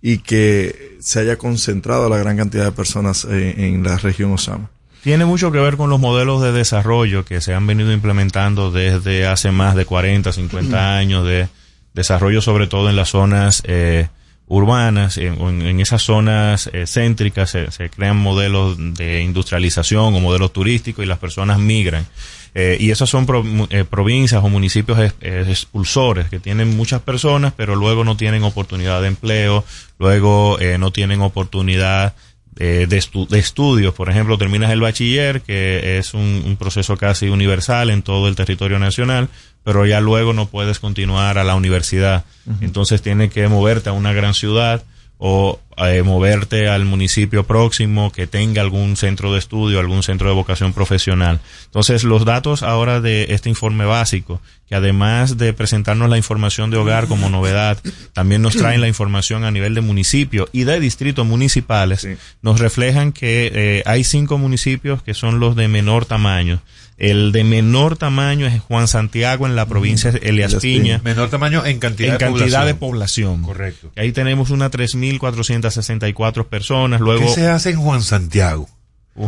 y 0.01 0.17
que 0.17 0.97
se 0.99 1.19
haya 1.21 1.37
concentrado 1.37 2.09
la 2.09 2.17
gran 2.17 2.35
cantidad 2.35 2.65
de 2.65 2.71
personas 2.73 3.25
eh, 3.25 3.55
en 3.57 3.83
la 3.83 3.97
región 3.97 4.33
Osama? 4.33 4.69
Tiene 5.03 5.25
mucho 5.25 5.51
que 5.51 5.59
ver 5.59 5.77
con 5.77 5.89
los 5.89 5.99
modelos 5.99 6.41
de 6.43 6.51
desarrollo 6.51 7.23
que 7.25 7.41
se 7.41 7.53
han 7.53 7.65
venido 7.65 7.91
implementando 7.91 8.71
desde 8.71 9.25
hace 9.25 9.51
más 9.51 9.75
de 9.75 9.85
40, 9.85 10.31
50 10.31 10.97
años 10.97 11.25
de 11.25 11.47
desarrollo 11.93 12.41
sobre 12.41 12.67
todo 12.67 12.89
en 12.89 12.95
las 12.95 13.09
zonas 13.09 13.63
eh, 13.65 14.09
urbanas, 14.53 15.17
en, 15.17 15.79
esas 15.79 16.01
zonas 16.01 16.69
eh, 16.73 16.85
céntricas 16.85 17.49
se, 17.51 17.71
se 17.71 17.89
crean 17.89 18.17
modelos 18.17 18.75
de 18.95 19.21
industrialización 19.21 20.13
o 20.13 20.19
modelos 20.19 20.51
turísticos 20.51 21.05
y 21.05 21.07
las 21.07 21.19
personas 21.19 21.57
migran. 21.57 22.05
Eh, 22.53 22.75
y 22.77 22.91
esas 22.91 23.09
son 23.09 23.25
pro- 23.25 23.45
eh, 23.69 23.85
provincias 23.89 24.43
o 24.43 24.49
municipios 24.49 24.99
es- 24.99 25.13
expulsores 25.21 26.27
que 26.29 26.39
tienen 26.41 26.75
muchas 26.75 27.01
personas, 27.01 27.53
pero 27.55 27.75
luego 27.77 28.03
no 28.03 28.17
tienen 28.17 28.43
oportunidad 28.43 29.01
de 29.01 29.07
empleo, 29.07 29.63
luego 29.99 30.59
eh, 30.59 30.77
no 30.77 30.91
tienen 30.91 31.21
oportunidad 31.21 32.13
de, 32.53 32.85
estu- 32.89 33.27
de 33.29 33.39
estudios. 33.39 33.93
Por 33.93 34.09
ejemplo, 34.09 34.37
terminas 34.37 34.69
el 34.71 34.81
bachiller, 34.81 35.41
que 35.41 35.97
es 35.97 36.13
un 36.13 36.57
proceso 36.59 36.95
casi 36.97 37.29
universal 37.29 37.89
en 37.89 38.01
todo 38.03 38.27
el 38.27 38.35
territorio 38.35 38.77
nacional, 38.77 39.29
pero 39.63 39.85
ya 39.85 39.99
luego 40.01 40.33
no 40.33 40.47
puedes 40.47 40.79
continuar 40.79 41.37
a 41.37 41.43
la 41.43 41.55
universidad. 41.55 42.25
Entonces 42.61 43.01
tienes 43.01 43.31
que 43.31 43.47
moverte 43.47 43.89
a 43.89 43.93
una 43.93 44.13
gran 44.13 44.33
ciudad 44.33 44.83
o 45.23 45.59
eh, 45.77 46.01
moverte 46.01 46.67
al 46.67 46.83
municipio 46.85 47.43
próximo 47.45 48.11
que 48.11 48.25
tenga 48.25 48.63
algún 48.63 48.97
centro 48.97 49.31
de 49.31 49.37
estudio, 49.37 49.79
algún 49.79 50.01
centro 50.01 50.27
de 50.27 50.33
vocación 50.33 50.73
profesional. 50.73 51.39
Entonces, 51.65 52.03
los 52.03 52.25
datos 52.25 52.63
ahora 52.63 53.01
de 53.01 53.27
este 53.29 53.47
informe 53.47 53.85
básico, 53.85 54.41
que 54.67 54.73
además 54.73 55.37
de 55.37 55.53
presentarnos 55.53 56.09
la 56.09 56.17
información 56.17 56.71
de 56.71 56.77
hogar 56.77 57.05
como 57.05 57.29
novedad, 57.29 57.77
también 58.13 58.41
nos 58.41 58.55
traen 58.55 58.81
la 58.81 58.87
información 58.87 59.43
a 59.43 59.51
nivel 59.51 59.75
de 59.75 59.81
municipio 59.81 60.49
y 60.51 60.63
de 60.63 60.79
distritos 60.79 61.27
municipales, 61.27 62.07
nos 62.41 62.59
reflejan 62.59 63.11
que 63.11 63.51
eh, 63.53 63.83
hay 63.85 64.03
cinco 64.03 64.39
municipios 64.39 65.03
que 65.03 65.13
son 65.13 65.39
los 65.39 65.55
de 65.55 65.67
menor 65.67 66.05
tamaño. 66.05 66.61
El 67.01 67.31
de 67.31 67.43
menor 67.43 67.97
tamaño 67.97 68.45
es 68.45 68.61
Juan 68.61 68.87
Santiago 68.87 69.47
en 69.47 69.55
la 69.55 69.65
provincia 69.65 70.11
de 70.11 70.19
Elias 70.19 70.53
Piña. 70.57 71.01
Menor 71.03 71.31
tamaño 71.31 71.65
en 71.65 71.79
cantidad 71.79 72.09
En 72.09 72.19
de 72.19 72.19
cantidad 72.19 72.63
de 72.63 72.75
población. 72.75 73.41
población. 73.41 73.41
Correcto. 73.41 73.91
Ahí 73.95 74.11
tenemos 74.11 74.51
unas 74.51 74.69
3.464 74.69 76.45
personas. 76.45 77.01
Luego, 77.01 77.25
¿Qué 77.25 77.33
se 77.33 77.47
hace 77.47 77.71
en 77.71 77.77
Juan 77.77 78.03
Santiago? 78.03 78.69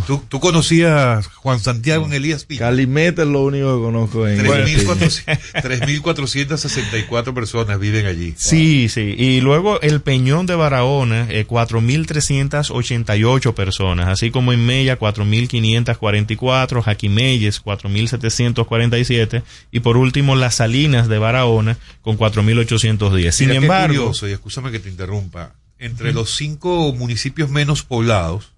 ¿Tú, 0.01 0.23
tú 0.27 0.39
conocías 0.39 1.27
Juan 1.27 1.59
Santiago 1.59 2.05
en 2.05 2.13
Elías 2.13 2.45
Piña? 2.45 2.61
Calimete 2.61 3.23
es 3.23 3.27
lo 3.27 3.43
único 3.43 3.75
que 3.75 3.81
conozco 3.83 4.27
en 4.27 4.39
3.400 4.39 5.53
3.464 5.53 7.33
personas 7.33 7.79
viven 7.79 8.05
allí. 8.05 8.33
Sí, 8.37 8.87
sí. 8.89 9.15
Y 9.17 9.41
luego 9.41 9.81
el 9.81 10.01
Peñón 10.01 10.45
de 10.45 10.53
Barahona, 10.55 11.27
eh, 11.29 11.45
4.388 11.47 13.53
personas, 13.53 14.07
así 14.07 14.31
como 14.31 14.53
en 14.53 14.65
Mella, 14.65 14.97
4.544, 14.97 16.81
Jaquimeyes, 16.81 17.61
4.747, 17.63 19.43
y 19.71 19.81
por 19.81 19.97
último 19.97 20.35
Las 20.35 20.55
Salinas 20.55 21.07
de 21.07 21.19
Barahona, 21.19 21.77
con 22.01 22.17
4.810. 22.17 23.31
Sin 23.31 23.51
embargo, 23.51 23.95
curioso, 23.95 24.27
y 24.27 24.31
escúchame 24.31 24.71
que 24.71 24.79
te 24.79 24.89
interrumpa, 24.89 25.53
entre 25.77 26.13
los 26.13 26.35
cinco 26.35 26.91
municipios 26.93 27.49
menos 27.49 27.83
poblados 27.83 28.52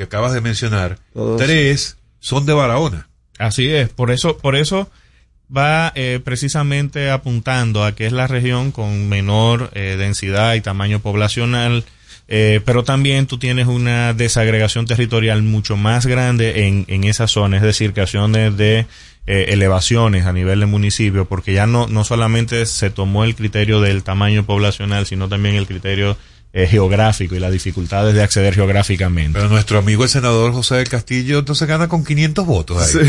que 0.00 0.04
acabas 0.04 0.32
de 0.32 0.40
mencionar, 0.40 0.98
Todos. 1.12 1.38
tres 1.38 1.98
son 2.20 2.46
de 2.46 2.54
Barahona. 2.54 3.06
Así 3.38 3.68
es, 3.68 3.90
por 3.90 4.10
eso, 4.10 4.38
por 4.38 4.56
eso 4.56 4.90
va 5.54 5.92
eh, 5.94 6.20
precisamente 6.24 7.10
apuntando 7.10 7.84
a 7.84 7.94
que 7.94 8.06
es 8.06 8.12
la 8.12 8.26
región 8.26 8.72
con 8.72 9.10
menor 9.10 9.70
eh, 9.74 9.96
densidad 9.98 10.54
y 10.54 10.62
tamaño 10.62 11.00
poblacional, 11.00 11.84
eh, 12.28 12.62
pero 12.64 12.82
también 12.82 13.26
tú 13.26 13.36
tienes 13.38 13.66
una 13.66 14.14
desagregación 14.14 14.86
territorial 14.86 15.42
mucho 15.42 15.76
más 15.76 16.06
grande 16.06 16.66
en, 16.66 16.86
en 16.88 17.04
esa 17.04 17.26
zona, 17.26 17.58
es 17.58 17.62
decir, 17.62 17.92
creaciones 17.92 18.56
de 18.56 18.86
eh, 19.26 19.52
elevaciones 19.52 20.24
a 20.24 20.32
nivel 20.32 20.60
de 20.60 20.66
municipio, 20.66 21.26
porque 21.26 21.52
ya 21.52 21.66
no, 21.66 21.88
no 21.88 22.04
solamente 22.04 22.64
se 22.64 22.88
tomó 22.88 23.24
el 23.24 23.34
criterio 23.34 23.82
del 23.82 24.02
tamaño 24.02 24.46
poblacional, 24.46 25.04
sino 25.04 25.28
también 25.28 25.56
el 25.56 25.66
criterio 25.66 26.16
eh, 26.52 26.66
geográfico 26.66 27.36
y 27.36 27.38
las 27.38 27.52
dificultades 27.52 28.14
de 28.14 28.22
acceder 28.22 28.54
geográficamente. 28.54 29.38
Pero 29.38 29.48
nuestro 29.48 29.78
amigo 29.78 30.02
el 30.02 30.10
senador 30.10 30.52
José 30.52 30.76
del 30.76 30.88
Castillo 30.88 31.38
entonces 31.38 31.68
gana 31.68 31.88
con 31.88 32.04
500 32.04 32.46
votos 32.46 32.78
ahí. 32.82 33.08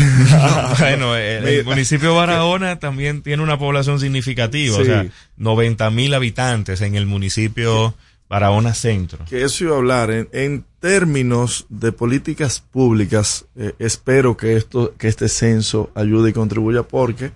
bueno, 0.78 1.16
el, 1.16 1.46
el 1.48 1.64
municipio 1.64 2.10
de 2.10 2.16
Barahona 2.16 2.78
también 2.78 3.22
tiene 3.22 3.42
una 3.42 3.58
población 3.58 3.98
significativa, 3.98 4.76
o 4.76 4.84
sea, 4.84 5.06
90 5.36 5.90
mil 5.90 6.14
habitantes 6.14 6.80
en 6.82 6.94
el 6.94 7.06
municipio 7.06 7.94
Barahona 8.28 8.72
Centro. 8.72 9.24
Que 9.26 9.42
eso 9.42 9.64
iba 9.64 9.74
a 9.74 9.78
hablar. 9.78 10.10
En, 10.10 10.28
en 10.32 10.64
términos 10.80 11.66
de 11.68 11.92
políticas 11.92 12.60
públicas, 12.60 13.44
eh, 13.56 13.74
espero 13.78 14.36
que 14.36 14.56
esto, 14.56 14.94
que 14.96 15.08
este 15.08 15.28
censo 15.28 15.90
ayude 15.94 16.30
y 16.30 16.32
contribuya 16.32 16.82
porque 16.82 17.32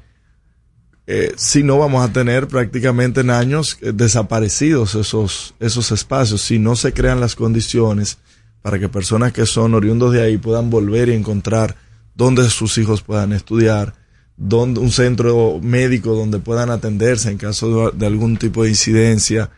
eh, 1.06 1.32
si 1.36 1.62
no 1.62 1.78
vamos 1.78 2.08
a 2.08 2.12
tener 2.12 2.48
prácticamente 2.48 3.20
en 3.20 3.30
años 3.30 3.78
eh, 3.80 3.92
desaparecidos 3.94 4.96
esos, 4.96 5.54
esos 5.60 5.92
espacios, 5.92 6.42
si 6.42 6.58
no 6.58 6.74
se 6.74 6.92
crean 6.92 7.20
las 7.20 7.36
condiciones 7.36 8.18
para 8.60 8.80
que 8.80 8.88
personas 8.88 9.32
que 9.32 9.46
son 9.46 9.74
oriundos 9.74 10.12
de 10.12 10.22
ahí 10.22 10.36
puedan 10.36 10.68
volver 10.68 11.08
y 11.08 11.12
encontrar 11.12 11.76
dónde 12.16 12.48
sus 12.50 12.76
hijos 12.78 13.02
puedan 13.02 13.32
estudiar, 13.32 13.94
donde, 14.36 14.80
un 14.80 14.90
centro 14.90 15.60
médico 15.62 16.14
donde 16.14 16.40
puedan 16.40 16.70
atenderse 16.70 17.30
en 17.30 17.38
caso 17.38 17.90
de, 17.92 17.98
de 17.98 18.06
algún 18.06 18.36
tipo 18.36 18.64
de 18.64 18.70
incidencia, 18.70 19.50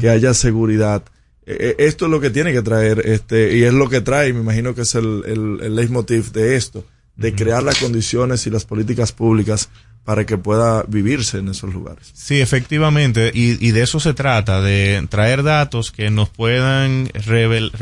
que 0.00 0.10
haya 0.10 0.34
seguridad. 0.34 1.04
Eh, 1.46 1.56
eh, 1.60 1.76
esto 1.78 2.06
es 2.06 2.10
lo 2.10 2.20
que 2.20 2.30
tiene 2.30 2.52
que 2.52 2.62
traer, 2.62 3.02
este, 3.06 3.56
y 3.56 3.62
es 3.62 3.72
lo 3.72 3.88
que 3.88 4.00
trae, 4.00 4.32
me 4.32 4.40
imagino 4.40 4.74
que 4.74 4.82
es 4.82 4.94
el, 4.96 5.22
el, 5.26 5.58
el 5.62 5.76
leitmotiv 5.76 6.32
de 6.32 6.56
esto, 6.56 6.84
de 7.14 7.34
crear 7.34 7.62
las 7.62 7.78
condiciones 7.78 8.46
y 8.46 8.50
las 8.50 8.64
políticas 8.64 9.12
públicas 9.12 9.68
para 10.06 10.24
que 10.24 10.38
pueda 10.38 10.84
vivirse 10.86 11.38
en 11.38 11.48
esos 11.48 11.74
lugares. 11.74 12.12
Sí, 12.14 12.40
efectivamente, 12.40 13.32
y, 13.34 13.62
y 13.62 13.72
de 13.72 13.82
eso 13.82 13.98
se 14.00 14.14
trata, 14.14 14.62
de 14.62 15.04
traer 15.10 15.42
datos 15.42 15.90
que 15.90 16.10
nos 16.10 16.30
puedan 16.30 17.08
revel- 17.08 17.72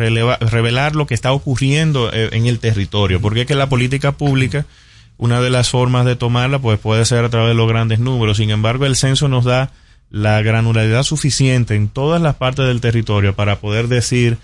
revelar 0.40 0.96
lo 0.96 1.06
que 1.06 1.14
está 1.14 1.32
ocurriendo 1.32 2.10
eh, 2.12 2.30
en 2.32 2.46
el 2.46 2.58
territorio, 2.58 3.20
porque 3.20 3.42
es 3.42 3.46
que 3.46 3.54
la 3.54 3.68
política 3.68 4.12
pública, 4.12 4.64
una 5.18 5.42
de 5.42 5.50
las 5.50 5.68
formas 5.68 6.06
de 6.06 6.16
tomarla, 6.16 6.58
pues 6.58 6.80
puede 6.80 7.04
ser 7.04 7.24
a 7.24 7.28
través 7.28 7.50
de 7.50 7.54
los 7.54 7.68
grandes 7.68 8.00
números, 8.00 8.38
sin 8.38 8.50
embargo, 8.50 8.86
el 8.86 8.96
censo 8.96 9.28
nos 9.28 9.44
da 9.44 9.70
la 10.10 10.40
granularidad 10.42 11.02
suficiente 11.02 11.74
en 11.74 11.88
todas 11.88 12.22
las 12.22 12.36
partes 12.36 12.66
del 12.66 12.80
territorio 12.80 13.34
para 13.34 13.60
poder 13.60 13.88
decir 13.88 14.38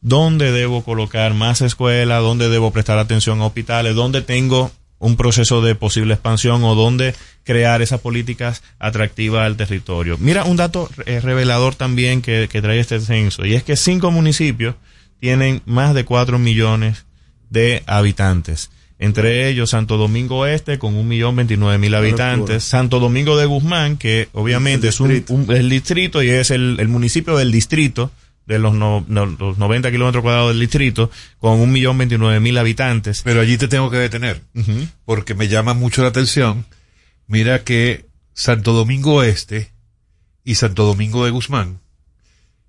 dónde 0.00 0.52
debo 0.52 0.84
colocar 0.84 1.34
más 1.34 1.60
escuelas, 1.60 2.22
dónde 2.22 2.48
debo 2.48 2.70
prestar 2.70 2.98
atención 2.98 3.40
a 3.40 3.46
hospitales, 3.46 3.94
dónde 3.94 4.22
tengo 4.22 4.70
un 4.98 5.16
proceso 5.16 5.60
de 5.62 5.74
posible 5.74 6.14
expansión 6.14 6.64
o 6.64 6.74
dónde 6.74 7.14
crear 7.44 7.82
esas 7.82 8.00
políticas 8.00 8.62
atractivas 8.78 9.44
al 9.44 9.56
territorio. 9.56 10.16
Mira 10.18 10.44
un 10.44 10.56
dato 10.56 10.88
eh, 11.04 11.20
revelador 11.20 11.74
también 11.74 12.22
que, 12.22 12.48
que 12.50 12.62
trae 12.62 12.80
este 12.80 13.00
censo, 13.00 13.44
y 13.44 13.54
es 13.54 13.62
que 13.62 13.76
cinco 13.76 14.10
municipios 14.10 14.74
tienen 15.20 15.62
más 15.66 15.94
de 15.94 16.04
cuatro 16.04 16.38
millones 16.38 17.04
de 17.50 17.82
habitantes. 17.86 18.70
Entre 18.98 19.48
ellos 19.50 19.68
Santo 19.70 19.98
Domingo 19.98 20.46
Este 20.46 20.78
con 20.78 20.96
un 20.96 21.06
millón 21.06 21.36
veintinueve 21.36 21.76
mil 21.76 21.94
habitantes, 21.94 22.64
Santo 22.64 22.98
Domingo 22.98 23.36
de 23.36 23.44
Guzmán, 23.44 23.98
que 23.98 24.28
obviamente 24.32 24.88
es 24.88 25.00
un, 25.00 25.22
un- 25.28 25.54
el 25.54 25.68
distrito 25.68 26.22
y 26.22 26.30
es 26.30 26.50
el, 26.50 26.76
el 26.80 26.88
municipio 26.88 27.36
del 27.36 27.52
distrito, 27.52 28.10
de 28.46 28.58
los, 28.58 28.74
no- 28.74 29.04
no- 29.08 29.26
los 29.26 29.58
90 29.58 29.90
kilómetros 29.90 30.22
cuadrados 30.22 30.50
del 30.50 30.60
distrito, 30.60 31.10
con 31.38 31.60
un 31.60 31.72
millón 31.72 31.98
veintinueve 31.98 32.40
mil 32.40 32.56
habitantes. 32.58 33.22
Pero 33.22 33.40
allí 33.40 33.58
te 33.58 33.68
tengo 33.68 33.90
que 33.90 33.96
detener, 33.98 34.42
porque 35.04 35.34
me 35.34 35.48
llama 35.48 35.74
mucho 35.74 36.02
la 36.02 36.08
atención. 36.08 36.64
Mira 37.26 37.64
que 37.64 38.06
Santo 38.34 38.72
Domingo 38.72 39.22
Este 39.22 39.72
y 40.44 40.54
Santo 40.54 40.84
Domingo 40.84 41.24
de 41.24 41.32
Guzmán 41.32 41.80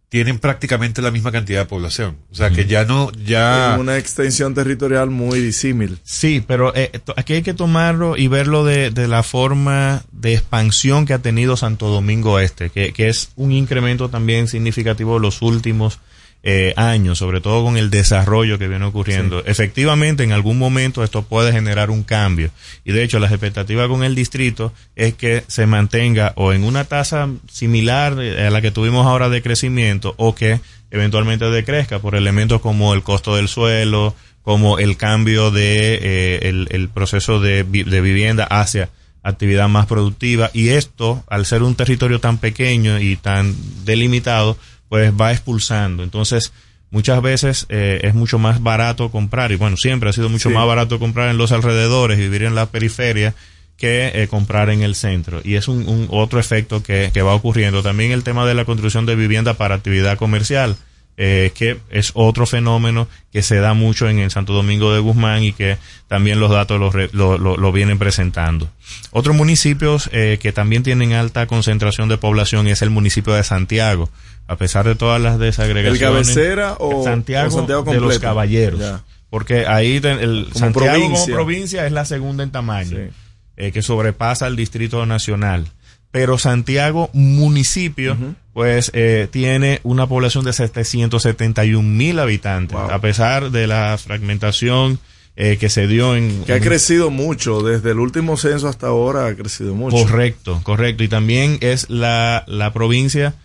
tienen 0.10 0.40
prácticamente 0.40 1.02
la 1.02 1.12
misma 1.12 1.32
cantidad 1.32 1.60
de 1.60 1.66
población. 1.66 2.18
O 2.32 2.36
sea 2.36 2.50
que 2.50 2.66
ya 2.66 2.86
no, 2.86 3.12
ya... 3.12 3.74
En 3.74 3.82
una 3.82 3.98
extensión 3.98 4.54
territorial 4.54 5.10
muy 5.10 5.40
disímil. 5.42 6.00
Sí, 6.04 6.44
pero 6.46 6.74
eh, 6.76 6.92
aquí 7.18 7.34
hay 7.34 7.42
que 7.42 7.54
tomarlo 7.54 8.16
y 8.16 8.28
verlo 8.30 8.64
de, 8.64 8.90
de 8.90 9.08
la 9.08 9.24
forma 9.24 10.04
de 10.14 10.36
expansión 10.36 11.06
que 11.06 11.14
ha 11.14 11.20
tenido 11.20 11.58
Santo 11.58 11.90
Domingo 11.90 12.40
Este, 12.40 12.70
que, 12.70 12.94
que 12.94 13.10
es 13.10 13.32
un 13.36 13.52
incremento 13.52 14.10
también 14.10 14.48
significativo 14.48 15.16
de 15.16 15.20
los 15.20 15.42
últimos 15.42 16.00
eh, 16.44 16.74
años, 16.78 17.18
sobre 17.18 17.42
todo 17.42 17.64
con 17.64 17.78
el 17.78 17.90
desarrollo 17.90 18.58
que 18.58 18.68
viene 18.68 18.86
ocurriendo. 18.86 19.44
Efectivamente, 19.46 20.24
en 20.24 20.32
algún 20.32 20.58
momento 20.58 21.04
esto 21.04 21.24
puede 21.24 21.52
generar 21.52 21.90
un 21.90 22.04
cambio. 22.04 22.52
Y 22.86 22.94
de 22.94 23.04
hecho, 23.04 23.20
las 23.20 23.32
expectativas 23.32 23.88
con 23.88 24.04
el 24.04 24.16
distrito 24.16 24.72
es 24.96 25.14
que 25.16 25.44
se 25.48 25.66
mantenga 25.66 26.34
o 26.36 26.54
en 26.54 26.64
una 26.64 26.86
tasa 26.86 27.28
similar 27.52 28.14
a 28.14 28.50
la 28.50 28.62
que 28.62 28.72
tuvimos 28.72 29.06
ahora 29.06 29.30
de 29.30 29.42
crecimiento 29.42 30.14
o 30.18 30.36
que 30.36 30.62
eventualmente 30.92 31.46
decrezca 31.50 32.00
por 32.00 32.16
elementos 32.16 32.62
como 32.62 32.94
el 32.94 33.04
costo 33.04 33.36
del 33.36 33.48
suelo, 33.48 34.16
como 34.42 34.80
el 34.80 34.96
cambio 34.96 35.52
de 35.52 35.96
eh, 35.96 36.40
el, 36.44 36.68
el 36.72 36.88
proceso 36.88 37.42
de, 37.42 37.64
de 37.64 38.02
vivienda 38.02 38.46
hacia 38.46 38.90
actividad 39.22 39.68
más 39.68 39.88
productiva 39.88 40.50
y 40.54 40.70
esto 40.70 41.24
al 41.28 41.46
ser 41.46 41.64
un 41.64 41.76
territorio 41.76 42.22
tan 42.22 42.38
pequeño 42.38 43.00
y 43.00 43.18
tan 43.18 43.54
delimitado 43.84 44.58
pues 44.90 45.12
va 45.14 45.32
expulsando 45.32 46.04
entonces 46.04 46.54
muchas 46.90 47.22
veces 47.22 47.66
eh, 47.70 48.00
es 48.04 48.14
mucho 48.16 48.40
más 48.40 48.64
barato 48.64 49.12
comprar, 49.12 49.52
y 49.52 49.56
bueno, 49.56 49.76
siempre 49.78 50.10
ha 50.10 50.14
sido 50.14 50.30
mucho 50.30 50.50
Sí. 50.50 50.56
más 50.56 50.66
barato 50.66 51.00
comprar 51.00 51.30
en 51.30 51.38
los 51.38 51.52
alrededores 51.52 52.18
vivir 52.18 52.44
en 52.44 52.56
la 52.56 52.68
periferia 52.68 53.36
que 53.76 54.12
eh, 54.16 54.28
comprar 54.28 54.70
en 54.70 54.82
el 54.82 54.96
centro. 54.96 55.42
Y 55.44 55.56
es 55.56 55.68
un, 55.68 55.88
un 55.88 56.08
otro 56.10 56.40
efecto 56.40 56.82
que, 56.82 57.12
que 57.14 57.22
va 57.22 57.36
ocurriendo. 57.36 57.84
También 57.84 58.12
el 58.12 58.24
tema 58.24 58.46
de 58.48 58.56
la 58.56 58.66
construcción 58.66 59.06
de 59.06 59.16
vivienda 59.16 59.54
para 59.56 59.76
actividad 59.76 60.18
comercial, 60.18 60.78
eh, 61.18 61.52
que 61.54 61.78
es 61.92 62.12
otro 62.16 62.46
fenómeno 62.48 63.08
que 63.34 63.44
se 63.44 63.58
da 63.58 63.74
mucho 63.76 64.08
en 64.10 64.18
el 64.20 64.32
Santo 64.32 64.54
Domingo 64.54 64.94
de 64.94 65.00
Guzmán 65.00 65.44
y 65.44 65.52
que 65.52 65.78
también 66.08 66.40
los 66.40 66.50
datos 66.52 66.80
lo, 66.80 66.92
lo, 67.12 67.38
lo- 67.38 67.58
lo 67.58 67.72
vienen 67.72 68.00
presentando. 68.00 68.70
Otros 69.12 69.36
municipios 69.36 70.10
eh, 70.14 70.40
que 70.42 70.54
también 70.54 70.82
tienen 70.84 71.14
alta 71.14 71.46
concentración 71.48 72.08
de 72.10 72.18
población 72.18 72.68
es 72.68 72.82
el 72.82 72.90
municipio 72.92 73.34
de 73.34 73.44
Santiago. 73.44 74.10
A 74.48 74.56
pesar 74.56 74.86
de 74.88 74.96
todas 74.96 75.22
las 75.22 75.34
¿El 75.36 75.40
desagregaciones. 75.42 76.00
cabecera 76.00 76.76
o 76.80 77.04
Santiago, 77.04 77.48
o 77.50 77.52
Santiago 77.52 77.84
de 77.84 78.00
los 78.00 78.20
caballeros. 78.20 78.80
Ya. 78.80 79.04
Porque 79.30 79.66
ahí 79.68 79.98
el 79.98 80.48
Como 80.54 80.60
Santiago 80.60 80.74
provincia. 80.94 81.20
como 81.26 81.36
provincia 81.36 81.86
es 81.86 81.92
la 81.92 82.06
segunda 82.06 82.44
en 82.44 82.52
tamaño, 82.52 82.98
eh, 83.58 83.72
que 83.74 83.82
sobrepasa 83.82 84.48
el 84.48 84.56
Distrito 84.56 85.06
Nacional. 85.06 85.68
Pero 86.12 86.38
Santiago 86.38 87.10
municipio, 87.12 88.16
pues 88.54 88.90
eh, 88.94 89.28
tiene 89.30 89.82
una 89.84 90.08
población 90.08 90.46
de 90.46 90.54
771 90.54 91.84
mil 91.88 92.18
habitantes, 92.20 92.78
a 92.78 93.00
pesar 93.02 93.52
de 93.52 93.68
la 93.68 93.98
fragmentación 93.98 95.00
eh, 95.36 95.58
que 95.60 95.70
se 95.70 95.86
dio 95.88 96.16
en... 96.16 96.46
Que 96.46 96.54
ha 96.54 96.58
en- 96.58 96.64
crecido 96.64 97.10
mucho, 97.12 97.62
desde 97.62 97.92
el 97.92 98.00
último 98.00 98.38
censo 98.38 98.68
hasta 98.70 98.88
ahora 98.88 99.28
ha 99.28 99.36
crecido 99.36 99.76
mucho. 99.76 99.98
Correcto, 99.98 100.62
correcto. 100.64 101.04
Y 101.04 101.10
también 101.10 101.58
es 101.62 101.90
la, 101.90 102.44
la 102.48 102.72
provincia 102.74 103.36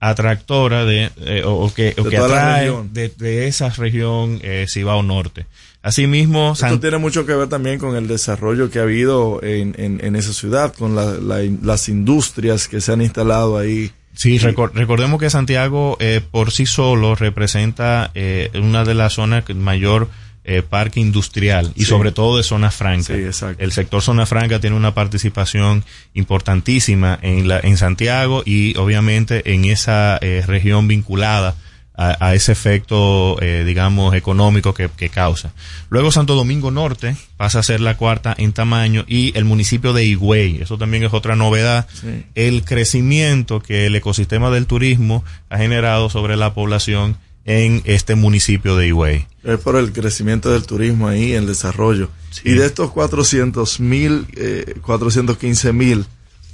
atractora 0.00 0.84
de, 0.84 1.10
eh, 1.20 1.42
o, 1.44 1.54
o 1.66 1.74
que, 1.74 1.94
o 1.98 2.04
De 2.04 2.10
que 2.10 2.16
atrae 2.18 2.72
de, 2.92 3.08
de 3.08 3.46
esa 3.48 3.68
región 3.70 4.38
eh, 4.42 4.66
Cibao 4.68 5.02
Norte. 5.02 5.46
Asimismo, 5.82 6.52
Esto 6.52 6.66
San- 6.68 6.80
tiene 6.80 6.98
mucho 6.98 7.24
que 7.26 7.34
ver 7.34 7.48
también 7.48 7.78
con 7.78 7.94
el 7.96 8.08
desarrollo 8.08 8.70
que 8.70 8.80
ha 8.80 8.82
habido 8.82 9.40
en, 9.42 9.74
en, 9.78 10.04
en 10.04 10.16
esa 10.16 10.32
ciudad, 10.32 10.74
con 10.74 10.96
la- 10.96 11.14
la- 11.14 11.42
las 11.62 11.88
industrias 11.88 12.66
que 12.68 12.80
se 12.80 12.92
han 12.92 13.02
instalado 13.02 13.56
ahí. 13.56 13.92
Sí, 14.14 14.38
recor- 14.38 14.72
recordemos 14.72 15.20
que 15.20 15.30
Santiago 15.30 15.96
eh, 16.00 16.20
por 16.30 16.50
sí 16.50 16.66
solo 16.66 17.14
representa 17.14 18.10
eh, 18.14 18.50
una 18.54 18.84
de 18.84 18.94
las 18.94 19.12
zonas 19.12 19.44
que 19.44 19.54
mayor 19.54 20.08
eh, 20.46 20.62
parque 20.62 21.00
industrial 21.00 21.72
y 21.76 21.80
Sí. 21.80 21.86
sobre 21.86 22.12
todo 22.12 22.36
de 22.36 22.42
zona 22.42 22.70
franca. 22.70 23.14
Sí, 23.14 23.20
exacto. 23.24 23.62
El 23.62 23.72
sector 23.72 24.00
zona 24.00 24.24
franca 24.26 24.60
tiene 24.60 24.76
una 24.76 24.94
participación 24.94 25.84
importantísima 26.14 27.18
en, 27.22 27.48
la, 27.48 27.60
en 27.60 27.76
Santiago 27.76 28.42
y 28.44 28.76
obviamente 28.76 29.52
en 29.54 29.64
esa 29.64 30.18
eh, 30.20 30.42
región 30.46 30.86
vinculada 30.88 31.54
a, 31.98 32.26
a 32.26 32.34
ese 32.34 32.52
efecto, 32.52 33.40
eh, 33.40 33.64
digamos, 33.66 34.14
económico 34.14 34.74
que, 34.74 34.90
que 34.94 35.08
causa. 35.08 35.52
Luego 35.88 36.12
Santo 36.12 36.34
Domingo 36.34 36.70
Norte 36.70 37.16
pasa 37.38 37.60
a 37.60 37.62
ser 37.62 37.80
la 37.80 37.96
cuarta 37.96 38.34
en 38.36 38.52
tamaño 38.52 39.04
y 39.08 39.32
el 39.38 39.46
municipio 39.46 39.94
de 39.94 40.04
Higüey, 40.04 40.60
eso 40.60 40.76
también 40.76 41.04
es 41.04 41.14
otra 41.14 41.36
novedad, 41.36 41.86
Sí. 41.94 42.24
el 42.34 42.64
crecimiento 42.64 43.60
que 43.60 43.86
el 43.86 43.96
ecosistema 43.96 44.50
del 44.50 44.66
turismo 44.66 45.24
ha 45.48 45.56
generado 45.56 46.10
sobre 46.10 46.36
la 46.36 46.52
población 46.52 47.16
en 47.46 47.80
este 47.84 48.16
municipio 48.16 48.76
de 48.76 48.88
Higüey. 48.88 49.26
Es 49.44 49.58
por 49.60 49.76
el 49.76 49.92
crecimiento 49.92 50.52
del 50.52 50.66
turismo 50.66 51.06
ahí, 51.06 51.32
el 51.32 51.46
desarrollo. 51.46 52.10
Y 52.44 52.54
de 52.54 52.66
estos 52.66 52.90
400 52.90 53.80
mil, 53.80 54.26
eh, 54.36 54.74
415 54.82 55.72
mil, 55.72 56.04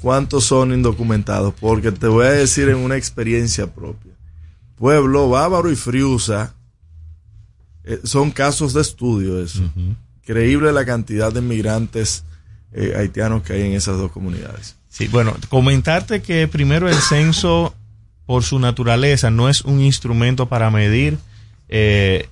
¿cuántos 0.02 0.44
son 0.44 0.73
indocumentados? 0.73 1.55
Porque 1.59 1.90
te 1.90 2.06
voy 2.06 2.27
a 2.27 2.32
decir 2.32 2.69
en 2.69 2.77
una 2.77 2.97
experiencia 2.97 3.66
propia. 3.66 4.12
Pueblo, 4.77 5.31
Bávaro 5.31 5.73
y 5.73 5.77
Friusa 5.77 6.55
eh, 7.85 8.01
son 8.05 8.31
casos 8.31 8.74
de 8.74 8.82
estudio 8.82 9.43
eso. 9.43 9.62
Increíble 10.23 10.73
la 10.73 10.85
cantidad 10.85 11.32
de 11.32 11.40
inmigrantes 11.40 12.24
eh, 12.73 12.93
haitianos 12.97 13.43
que 13.43 13.55
hay 13.55 13.62
en 13.62 13.73
esas 13.73 13.97
dos 13.97 14.12
comunidades. 14.12 14.77
Sí, 14.90 15.09
bueno, 15.09 15.35
comentarte 15.48 16.20
que 16.20 16.47
primero 16.48 16.86
el 16.86 16.97
censo, 16.97 17.74
por 18.27 18.44
su 18.44 18.59
naturaleza, 18.59 19.31
no 19.31 19.49
es 19.49 19.62
un 19.62 19.81
instrumento 19.81 20.47
para 20.49 20.70
medir 20.70 21.19
eh, 21.69 22.28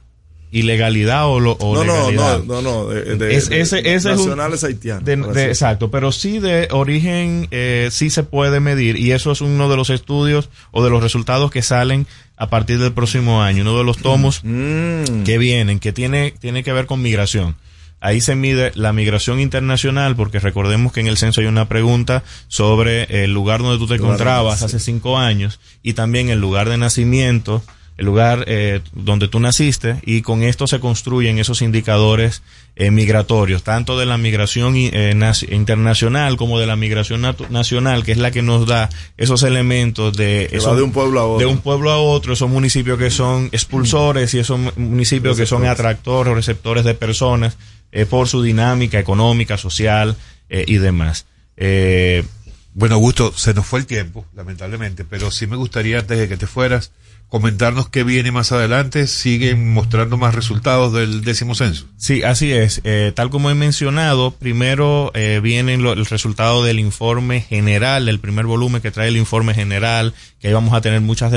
ilegalidad 0.52 1.26
o, 1.28 1.38
lo, 1.38 1.52
o 1.52 1.74
No, 1.74 1.84
no, 1.84 2.10
legalidad. 2.10 2.42
no, 2.44 2.60
no, 2.60 2.84
no, 2.84 2.88
de- 2.88 3.16
de- 3.16 3.34
Es- 3.36 3.48
de- 3.48 3.60
ese, 3.60 3.78
ese 3.80 3.94
es 3.94 4.04
un- 4.04 4.10
nacionales 4.26 4.64
haitianos, 4.64 5.04
de- 5.04 5.16
decirlo. 5.16 5.40
exacto, 5.40 5.90
pero 5.90 6.10
sí 6.10 6.40
de 6.40 6.68
origen 6.72 7.46
eh, 7.52 7.88
sí 7.92 8.10
se 8.10 8.24
puede 8.24 8.58
medir 8.60 8.96
y 8.98 9.12
eso 9.12 9.30
es 9.30 9.40
uno 9.40 9.68
de 9.68 9.76
los 9.76 9.90
estudios 9.90 10.48
o 10.72 10.82
de 10.82 10.90
los 10.90 11.02
resultados 11.02 11.50
que 11.52 11.62
salen 11.62 12.06
a 12.36 12.50
partir 12.50 12.78
del 12.80 12.92
próximo 12.92 13.42
año, 13.42 13.62
uno 13.62 13.78
de 13.78 13.84
los 13.84 13.98
tomos 13.98 14.40
Mm. 14.42 15.22
que 15.24 15.38
vienen, 15.38 15.78
que 15.78 15.92
tiene, 15.92 16.34
tiene 16.40 16.64
que 16.64 16.72
ver 16.72 16.86
con 16.86 17.00
migración. 17.00 17.54
Ahí 18.00 18.20
se 18.22 18.34
mide 18.34 18.72
la 18.74 18.92
migración 18.94 19.40
internacional, 19.40 20.16
porque 20.16 20.40
recordemos 20.40 20.92
que 20.92 21.00
en 21.00 21.06
el 21.06 21.18
censo 21.18 21.40
hay 21.42 21.46
una 21.48 21.68
pregunta 21.68 22.22
sobre 22.48 23.24
el 23.24 23.32
lugar 23.34 23.60
donde 23.62 23.78
tú 23.78 23.86
te 23.86 23.96
Lugar, 23.98 24.12
encontrabas 24.12 24.62
hace 24.62 24.80
cinco 24.80 25.18
años 25.18 25.60
y 25.82 25.92
también 25.92 26.30
el 26.30 26.40
lugar 26.40 26.68
de 26.70 26.78
nacimiento, 26.78 27.62
el 27.98 28.06
lugar 28.06 28.44
eh, 28.48 28.80
donde 28.94 29.28
tú 29.28 29.38
naciste, 29.40 29.96
y 30.06 30.22
con 30.22 30.42
esto 30.42 30.66
se 30.66 30.80
construyen 30.80 31.38
esos 31.38 31.60
indicadores 31.60 32.42
eh, 32.76 32.90
migratorios, 32.90 33.62
tanto 33.64 33.98
de 33.98 34.06
la 34.06 34.16
migración 34.16 34.74
eh, 34.76 35.12
naci- 35.14 35.52
internacional 35.52 36.38
como 36.38 36.58
de 36.58 36.66
la 36.66 36.76
migración 36.76 37.20
nacional, 37.50 38.02
que 38.02 38.12
es 38.12 38.18
la 38.18 38.30
que 38.30 38.40
nos 38.40 38.66
da 38.66 38.88
esos 39.18 39.42
elementos 39.42 40.16
de, 40.16 40.48
esos- 40.52 40.74
de 40.74 40.82
un 40.82 40.92
pueblo 40.92 41.20
a 41.20 41.26
otro. 41.26 41.38
de 41.46 41.52
un 41.52 41.58
pueblo 41.60 41.90
a 41.90 41.98
otro, 41.98 42.32
esos 42.32 42.48
municipios 42.48 42.98
que 42.98 43.10
son 43.10 43.50
expulsores 43.52 44.32
y 44.32 44.38
esos 44.38 44.58
mu- 44.58 44.70
municipios 44.78 45.36
que 45.36 45.44
son 45.44 45.66
atractores 45.66 46.32
o 46.32 46.34
receptores 46.34 46.84
de 46.86 46.94
personas 46.94 47.58
eh, 47.92 48.06
por 48.06 48.28
su 48.28 48.42
dinámica 48.42 48.98
económica, 48.98 49.56
social 49.56 50.16
eh, 50.48 50.64
y 50.66 50.78
demás. 50.78 51.26
Eh, 51.56 52.24
Bueno, 52.72 52.94
Augusto, 52.94 53.32
se 53.36 53.52
nos 53.52 53.66
fue 53.66 53.80
el 53.80 53.86
tiempo, 53.86 54.24
lamentablemente, 54.34 55.04
pero 55.04 55.30
sí 55.32 55.46
me 55.48 55.56
gustaría, 55.56 55.98
antes 55.98 56.18
de 56.18 56.28
que 56.28 56.36
te 56.36 56.46
fueras, 56.46 56.92
comentarnos 57.30 57.88
qué 57.88 58.04
viene 58.04 58.32
más 58.32 58.52
adelante. 58.52 59.06
Siguen 59.06 59.72
mostrando 59.72 60.18
más 60.18 60.34
resultados 60.34 60.92
del 60.92 61.22
décimo 61.24 61.54
censo. 61.54 61.86
Sí, 61.96 62.22
así 62.22 62.52
es. 62.52 62.80
Eh, 62.84 63.12
tal 63.14 63.30
como 63.30 63.48
he 63.50 63.54
mencionado, 63.54 64.32
primero 64.32 65.10
eh, 65.14 65.40
viene 65.42 65.78
lo- 65.78 65.92
el 65.94 66.04
resultado 66.06 66.62
del 66.64 66.78
informe 66.80 67.40
general, 67.40 68.08
el 68.08 68.18
primer 68.20 68.44
volumen 68.46 68.82
que 68.82 68.90
trae 68.90 69.08
el 69.08 69.16
informe 69.16 69.54
general, 69.54 70.12
que 70.40 70.48
ahí 70.48 70.52
vamos 70.54 70.74
a 70.74 70.80
tener 70.82 71.00
muchas 71.00 71.30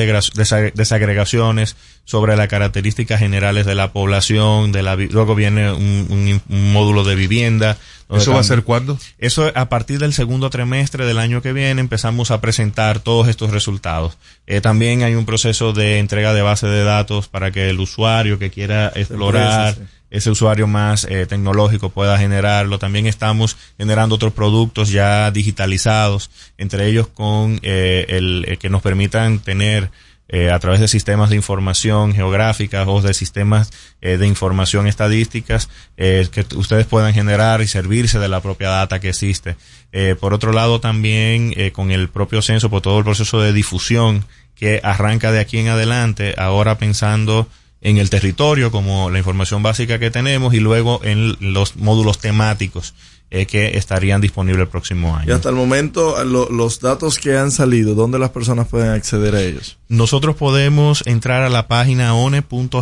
desagregaciones 0.74 1.76
sobre 2.06 2.36
las 2.36 2.48
características 2.48 3.20
generales 3.20 3.66
de 3.66 3.76
la 3.76 3.92
población, 3.94 4.72
de 4.72 4.84
la 4.84 4.96
luego 4.96 5.36
viene 5.36 5.72
un 5.72 6.42
módulo 6.50 7.04
de 7.04 7.16
vivienda. 7.16 7.78
¿Eso 8.18 8.34
va 8.34 8.40
a 8.40 8.44
ser 8.44 8.64
cuándo? 8.64 8.98
Eso 9.18 9.52
a 9.56 9.70
partir 9.70 10.00
del 10.00 10.14
segundo 10.14 10.50
trimestre 10.50 11.06
del 11.06 11.20
año 11.20 11.42
que 11.42 11.54
viene 11.54 11.82
empezamos 11.82 12.32
a 12.32 12.42
presentar 12.42 13.00
todos 13.00 13.28
estos 13.28 13.52
resultados. 13.52 14.18
Eh, 14.48 14.62
también 14.62 15.04
hay 15.04 15.16
un 15.16 15.26
proceso 15.26 15.74
de 15.74 16.00
entrega 16.00 16.34
de 16.34 16.42
base 16.42 16.68
de 16.68 16.84
datos 16.84 17.28
para 17.28 17.52
que 17.52 17.70
el 17.70 17.80
usuario 17.80 18.40
que 18.40 18.52
quiera 18.52 18.92
explorar 18.96 19.76
ese 20.14 20.30
usuario 20.30 20.68
más 20.68 21.06
eh, 21.06 21.26
tecnológico 21.26 21.90
pueda 21.90 22.20
generarlo. 22.20 22.78
También 22.78 23.08
estamos 23.08 23.58
generando 23.80 24.16
otros 24.16 24.32
productos 24.32 24.90
ya 24.90 25.32
digitalizados, 25.32 26.30
entre 26.60 26.88
ellos 26.88 27.08
con 27.08 27.60
eh, 27.64 28.06
el, 28.10 28.46
el 28.48 28.58
que 28.60 28.70
nos 28.70 28.84
permitan 28.84 29.40
tener 29.40 29.90
eh, 30.30 30.52
a 30.52 30.60
través 30.60 30.80
de 30.80 30.88
sistemas 30.88 31.30
de 31.30 31.36
información 31.36 32.14
geográfica 32.14 32.84
o 32.88 33.02
de 33.02 33.14
sistemas 33.14 33.72
eh, 34.02 34.18
de 34.18 34.28
información 34.28 34.88
estadísticas 34.88 35.70
eh, 35.98 36.28
que 36.32 36.46
ustedes 36.56 36.86
puedan 36.86 37.14
generar 37.14 37.62
y 37.62 37.68
servirse 37.68 38.20
de 38.20 38.30
la 38.30 38.42
propia 38.42 38.70
data 38.70 39.00
que 39.00 39.10
existe. 39.10 39.56
Eh, 39.92 40.16
por 40.20 40.34
otro 40.34 40.54
lado, 40.54 40.80
también 40.80 41.54
eh, 41.56 41.72
con 41.72 41.92
el 41.92 42.10
propio 42.10 42.42
censo, 42.42 42.70
por 42.70 42.82
todo 42.82 42.98
el 42.98 43.04
proceso 43.04 43.42
de 43.42 43.54
difusión 43.54 44.26
que 44.56 44.80
arranca 44.84 45.32
de 45.32 45.40
aquí 45.40 45.60
en 45.60 45.68
adelante, 45.68 46.36
ahora 46.38 46.78
pensando 46.78 47.48
en 47.82 47.98
el 47.98 48.10
territorio 48.10 48.72
como 48.72 49.10
la 49.10 49.18
información 49.18 49.62
básica 49.62 50.00
que 50.00 50.10
tenemos 50.10 50.54
y 50.54 50.60
luego 50.60 51.02
en 51.04 51.36
los 51.54 51.76
módulos 51.76 52.18
temáticos 52.18 52.94
eh, 53.32 53.46
que 53.48 53.78
estarían 53.78 54.22
disponibles 54.22 54.62
el 54.64 54.68
próximo 54.70 55.18
Y 55.20 55.24
año. 55.24 55.36
hasta 55.36 55.50
el 55.50 55.56
momento, 55.56 56.24
lo- 56.24 56.50
los 56.50 56.80
datos 56.80 57.18
que 57.18 57.36
han 57.38 57.50
salido, 57.52 57.96
¿dónde 57.96 58.20
las 58.20 58.30
personas 58.30 58.68
pueden 58.68 58.90
acceder 58.90 59.34
a 59.36 59.42
ellos? 59.42 59.78
Nosotros 59.90 60.36
podemos 60.36 61.02
entrar 61.08 61.42
a 61.42 61.50
la 61.50 61.68
página 61.68 62.14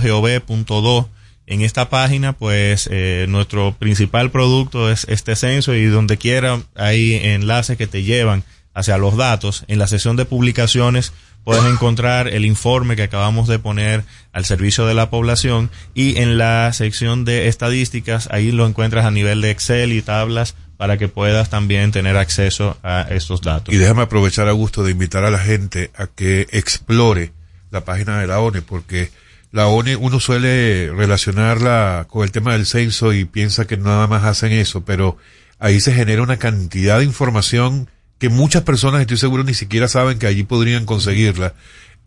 one.gov.do. 0.09 1.09
En 1.47 1.61
esta 1.61 1.89
página, 1.89 2.33
pues, 2.33 2.87
eh, 2.91 3.25
nuestro 3.27 3.73
principal 3.77 4.31
producto 4.31 4.89
es 4.89 5.05
este 5.09 5.35
censo 5.35 5.73
y 5.75 5.85
donde 5.85 6.17
quiera 6.17 6.61
hay 6.75 7.15
enlaces 7.15 7.77
que 7.77 7.87
te 7.87 8.03
llevan 8.03 8.43
hacia 8.73 8.97
los 8.97 9.17
datos. 9.17 9.65
En 9.67 9.79
la 9.79 9.87
sección 9.87 10.15
de 10.15 10.23
publicaciones 10.25 11.11
puedes 11.43 11.65
encontrar 11.65 12.27
el 12.27 12.45
informe 12.45 12.95
que 12.95 13.03
acabamos 13.03 13.47
de 13.47 13.59
poner 13.59 14.03
al 14.33 14.45
servicio 14.45 14.85
de 14.85 14.93
la 14.93 15.09
población 15.09 15.69
y 15.93 16.17
en 16.19 16.37
la 16.37 16.71
sección 16.73 17.25
de 17.25 17.47
estadísticas 17.47 18.29
ahí 18.31 18.51
lo 18.51 18.67
encuentras 18.67 19.05
a 19.05 19.11
nivel 19.11 19.41
de 19.41 19.51
Excel 19.51 19.91
y 19.93 20.01
tablas 20.01 20.55
para 20.77 20.97
que 20.97 21.07
puedas 21.07 21.49
también 21.49 21.91
tener 21.91 22.17
acceso 22.17 22.77
a 22.81 23.05
estos 23.09 23.41
datos. 23.41 23.73
Y 23.73 23.77
déjame 23.77 24.01
aprovechar, 24.01 24.47
Augusto, 24.47 24.83
de 24.83 24.91
invitar 24.91 25.23
a 25.23 25.29
la 25.29 25.37
gente 25.37 25.91
a 25.95 26.07
que 26.07 26.47
explore 26.51 27.33
la 27.69 27.85
página 27.85 28.19
de 28.19 28.25
la 28.25 28.39
ONE, 28.39 28.63
porque 28.63 29.11
la 29.51 29.67
ONU 29.67 29.99
uno 29.99 30.19
suele 30.19 30.91
relacionarla 30.91 32.07
con 32.09 32.23
el 32.23 32.31
tema 32.31 32.53
del 32.53 32.65
censo 32.65 33.13
y 33.13 33.25
piensa 33.25 33.67
que 33.67 33.77
nada 33.77 34.07
más 34.07 34.23
hacen 34.23 34.53
eso, 34.53 34.83
pero 34.83 35.17
ahí 35.59 35.79
se 35.81 35.93
genera 35.93 36.23
una 36.23 36.37
cantidad 36.37 36.97
de 36.99 37.05
información 37.05 37.89
que 38.21 38.29
muchas 38.29 38.61
personas, 38.63 39.01
estoy 39.01 39.17
seguro, 39.17 39.43
ni 39.43 39.53
siquiera 39.53 39.89
saben 39.89 40.17
que 40.19 40.27
allí 40.27 40.43
podrían 40.43 40.85
conseguirla. 40.85 41.53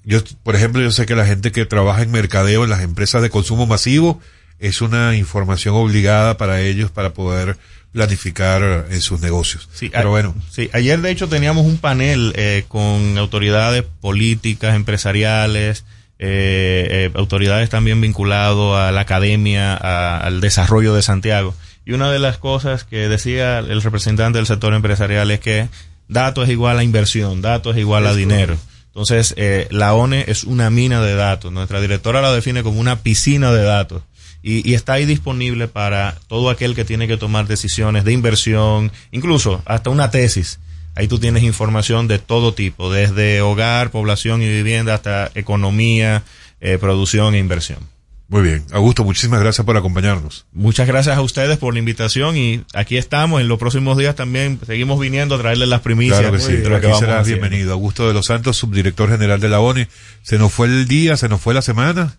Yo, 0.05 0.21
por 0.43 0.55
ejemplo, 0.57 0.81
yo 0.81 0.91
sé 0.93 1.05
que 1.07 1.15
la 1.17 1.27
gente 1.27 1.53
que 1.53 1.67
trabaja 1.67 2.01
en 2.03 2.11
mercadeo 2.11 2.65
en 2.65 2.71
las 2.71 2.81
empresas 2.81 3.21
de 3.21 3.29
consumo 3.31 3.67
masivo 3.67 4.21
es 4.61 4.81
una 4.81 5.17
información 5.17 5.75
obligada 5.75 6.37
para 6.39 6.61
ellos 6.61 6.91
para 6.91 7.13
poder 7.13 7.59
planificar 7.93 8.87
en 8.91 9.01
sus 9.01 9.21
negocios. 9.21 9.69
Sí, 9.73 9.91
Pero 9.93 10.11
bueno, 10.11 10.35
sí, 10.51 10.69
ayer 10.73 11.01
de 11.01 11.11
hecho 11.11 11.29
teníamos 11.29 11.65
un 11.67 11.79
panel 11.79 12.33
eh, 12.37 12.65
con 12.69 13.19
autoridades 13.19 13.85
políticas, 14.01 14.75
empresariales, 14.77 15.85
eh, 16.19 16.87
eh, 16.91 17.11
autoridades 17.15 17.71
también 17.71 18.01
vinculados 18.01 18.77
a 18.79 18.93
la 18.93 19.01
academia, 19.01 19.75
a- 19.75 20.19
al 20.19 20.41
desarrollo 20.41 20.95
de 20.95 21.03
Santiago. 21.03 21.55
Y 21.87 21.93
una 21.93 22.11
de 22.11 22.19
las 22.19 22.39
cosas 22.39 22.85
que 22.85 23.09
decía 23.09 23.59
el 23.59 23.83
representante 23.83 24.39
del 24.39 24.47
sector 24.47 24.75
empresarial 24.75 25.31
es 25.31 25.41
que 25.41 25.69
dato 26.09 26.43
es 26.43 26.51
igual 26.51 26.79
a 26.79 26.85
inversión, 26.85 27.43
dato 27.43 27.71
es 27.71 27.79
igual 27.79 28.07
a 28.07 28.15
dinero. 28.15 28.57
Entonces, 28.89 29.35
eh, 29.37 29.67
la 29.71 29.95
ONE 29.95 30.25
es 30.29 30.45
una 30.45 30.71
mina 30.71 31.03
de 31.03 31.15
datos. 31.15 31.53
Nuestra 31.53 31.81
directora 31.81 32.23
la 32.23 32.33
define 32.33 32.63
como 32.63 32.79
una 32.79 33.01
piscina 33.03 33.53
de 33.53 33.63
datos. 33.63 34.03
Y, 34.43 34.69
y 34.69 34.75
está 34.75 34.93
ahí 34.93 35.05
disponible 35.05 35.69
para 35.69 36.17
todo 36.29 36.51
aquel 36.51 36.75
que 36.75 36.85
tiene 36.85 37.09
que 37.09 37.17
tomar 37.17 37.49
decisiones 37.49 38.05
de 38.05 38.13
inversión, 38.13 38.93
incluso 39.11 39.63
hasta 39.65 39.91
una 39.91 40.11
tesis. 40.11 40.61
Ahí 40.95 41.09
tú 41.09 41.19
tienes 41.19 41.43
información 41.43 42.07
de 42.07 42.21
todo 42.21 42.55
tipo, 42.55 42.93
desde 42.93 43.41
hogar, 43.41 43.91
población 43.91 44.43
y 44.43 44.49
vivienda 44.49 44.95
hasta 44.95 45.31
economía, 45.35 46.23
eh, 46.61 46.79
producción 46.79 47.35
e 47.35 47.39
inversión. 47.39 47.94
Muy 48.29 48.43
bien. 48.43 48.65
Augusto, 48.73 49.05
muchísimas 49.05 49.41
gracias 49.41 49.65
por 49.67 49.77
acompañarnos. 49.77 50.47
Muchas 50.53 50.87
gracias 50.87 51.17
a 51.17 51.21
ustedes 51.21 51.59
por 51.59 51.75
la 51.75 51.79
invitación 51.79 52.37
y 52.37 52.65
aquí 52.73 52.97
estamos. 52.97 53.41
En 53.41 53.49
los 53.49 53.59
próximos 53.59 53.99
días 53.99 54.17
también 54.17 54.59
seguimos 54.67 54.99
viniendo 54.99 55.35
a 55.35 55.39
traerles 55.39 55.69
las 55.69 55.83
primicias 55.83 56.21
Claro 56.21 56.37
que 56.37 56.43
sí, 56.43 56.53
de 56.55 56.69
lo 56.69 56.81
que 56.81 56.89
aquí 56.89 56.99
serás 56.99 57.27
bienvenido. 57.27 57.73
Augusto 57.73 58.09
de 58.09 58.15
los 58.15 58.27
Santos, 58.27 58.57
subdirector 58.57 59.11
general 59.11 59.41
de 59.41 59.49
la 59.51 59.61
ONU. 59.61 59.85
Se 60.23 60.39
nos 60.39 60.53
fue 60.53 60.67
el 60.69 60.89
día, 60.89 61.17
se 61.17 61.29
nos 61.29 61.41
fue 61.41 61.53
la 61.55 61.63
semana 61.63 62.17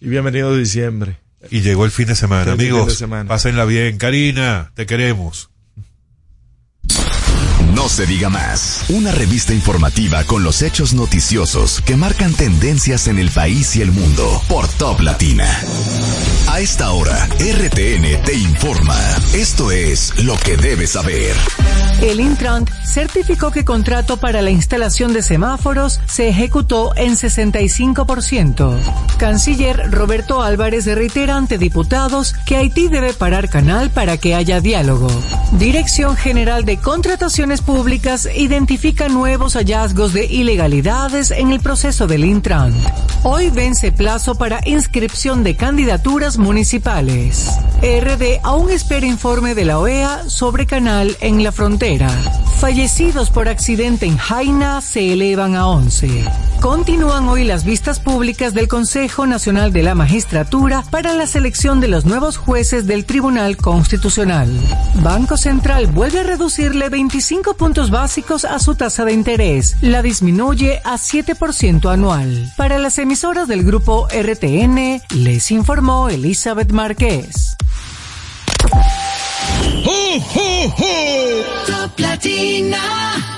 Y 0.00 0.08
bienvenido 0.08 0.52
de 0.54 0.60
diciembre. 0.60 1.18
y 1.50 1.60
llegó 1.60 1.84
el 1.84 1.90
fin 1.90 2.06
de 2.08 2.14
semana. 2.14 2.44
Feliz 2.56 2.70
Amigos, 2.70 2.86
de 2.88 2.94
semana. 2.94 3.28
pásenla 3.28 3.64
bien. 3.66 3.98
Karina, 3.98 4.72
te 4.74 4.86
queremos. 4.86 5.50
No 7.78 7.88
se 7.88 8.06
diga 8.06 8.28
más. 8.28 8.86
Una 8.88 9.12
revista 9.12 9.54
informativa 9.54 10.24
con 10.24 10.42
los 10.42 10.62
hechos 10.62 10.94
noticiosos 10.94 11.80
que 11.82 11.96
marcan 11.96 12.34
tendencias 12.34 13.06
en 13.06 13.20
el 13.20 13.30
país 13.30 13.76
y 13.76 13.82
el 13.82 13.92
mundo 13.92 14.42
por 14.48 14.66
Top 14.66 14.98
Latina. 15.00 15.46
A 16.48 16.58
esta 16.58 16.90
hora, 16.90 17.28
RTN 17.38 18.22
te 18.24 18.34
informa. 18.34 18.98
Esto 19.32 19.70
es 19.70 20.24
lo 20.24 20.36
que 20.38 20.56
debes 20.56 20.90
saber. 20.90 21.36
El 22.02 22.20
Intran 22.20 22.64
certificó 22.84 23.50
que 23.50 23.64
contrato 23.64 24.16
para 24.16 24.42
la 24.42 24.50
instalación 24.50 25.12
de 25.12 25.22
semáforos 25.22 26.00
se 26.06 26.28
ejecutó 26.28 26.92
en 26.96 27.12
65%. 27.12 28.76
Canciller 29.18 29.90
Roberto 29.90 30.42
Álvarez 30.42 30.86
reitera 30.86 31.36
ante 31.36 31.58
diputados 31.58 32.34
que 32.46 32.56
Haití 32.56 32.88
debe 32.88 33.12
parar 33.12 33.48
canal 33.48 33.90
para 33.90 34.16
que 34.16 34.34
haya 34.34 34.60
diálogo. 34.60 35.08
Dirección 35.52 36.16
General 36.16 36.64
de 36.64 36.78
Contrataciones 36.78 37.62
Públicas 37.68 38.26
identifica 38.34 39.10
nuevos 39.10 39.52
hallazgos 39.52 40.14
de 40.14 40.24
ilegalidades 40.24 41.30
en 41.30 41.52
el 41.52 41.60
proceso 41.60 42.06
del 42.06 42.24
Intran. 42.24 42.72
Hoy 43.24 43.50
vence 43.50 43.92
plazo 43.92 44.36
para 44.36 44.60
inscripción 44.64 45.44
de 45.44 45.54
candidaturas 45.54 46.38
municipales. 46.38 47.46
RD 47.82 48.40
aún 48.42 48.70
espera 48.70 49.04
informe 49.04 49.54
de 49.54 49.66
la 49.66 49.78
OEA 49.80 50.30
sobre 50.30 50.64
canal 50.64 51.14
en 51.20 51.44
la 51.44 51.52
frontera. 51.52 52.08
Fallecidos 52.58 53.28
por 53.28 53.48
accidente 53.48 54.06
en 54.06 54.16
Jaina 54.16 54.80
se 54.80 55.12
elevan 55.12 55.54
a 55.54 55.68
11. 55.68 56.24
Continúan 56.60 57.28
hoy 57.28 57.44
las 57.44 57.64
vistas 57.64 58.00
públicas 58.00 58.52
del 58.52 58.66
Consejo 58.66 59.28
Nacional 59.28 59.72
de 59.72 59.84
la 59.84 59.94
Magistratura 59.94 60.82
para 60.90 61.14
la 61.14 61.28
selección 61.28 61.78
de 61.78 61.86
los 61.86 62.04
nuevos 62.04 62.36
jueces 62.36 62.88
del 62.88 63.04
Tribunal 63.04 63.56
Constitucional. 63.56 64.50
Banco 64.96 65.36
Central 65.36 65.86
vuelve 65.86 66.18
a 66.18 66.24
reducirle 66.24 66.88
25 66.88 67.54
puntos 67.58 67.90
básicos 67.90 68.46
a 68.46 68.58
su 68.58 68.74
tasa 68.74 69.04
de 69.04 69.12
interés. 69.12 69.76
La 69.82 70.00
disminuye 70.00 70.80
a 70.84 70.94
7% 70.94 71.92
anual. 71.92 72.50
Para 72.56 72.78
las 72.78 72.98
emisoras 72.98 73.48
del 73.48 73.64
grupo 73.64 74.08
RTN, 74.10 75.02
les 75.14 75.50
informó 75.50 76.08
Elizabeth 76.08 76.72
Márquez. 76.72 77.56
Top 81.66 81.98
Latina. 81.98 83.37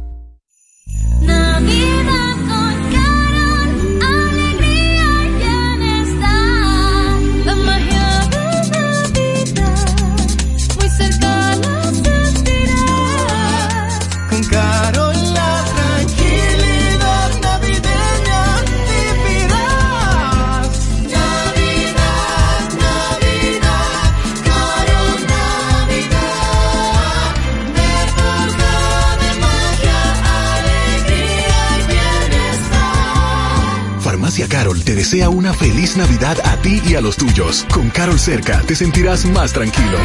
Carol 34.47 34.83
te 34.83 34.95
desea 34.95 35.29
una 35.29 35.53
feliz 35.53 35.97
Navidad 35.97 36.37
a 36.43 36.57
ti 36.61 36.81
y 36.85 36.95
a 36.95 37.01
los 37.01 37.17
tuyos. 37.17 37.65
Con 37.73 37.89
Carol 37.89 38.19
cerca 38.19 38.61
te 38.61 38.75
sentirás 38.75 39.25
más 39.25 39.53
tranquilo. 39.53 39.97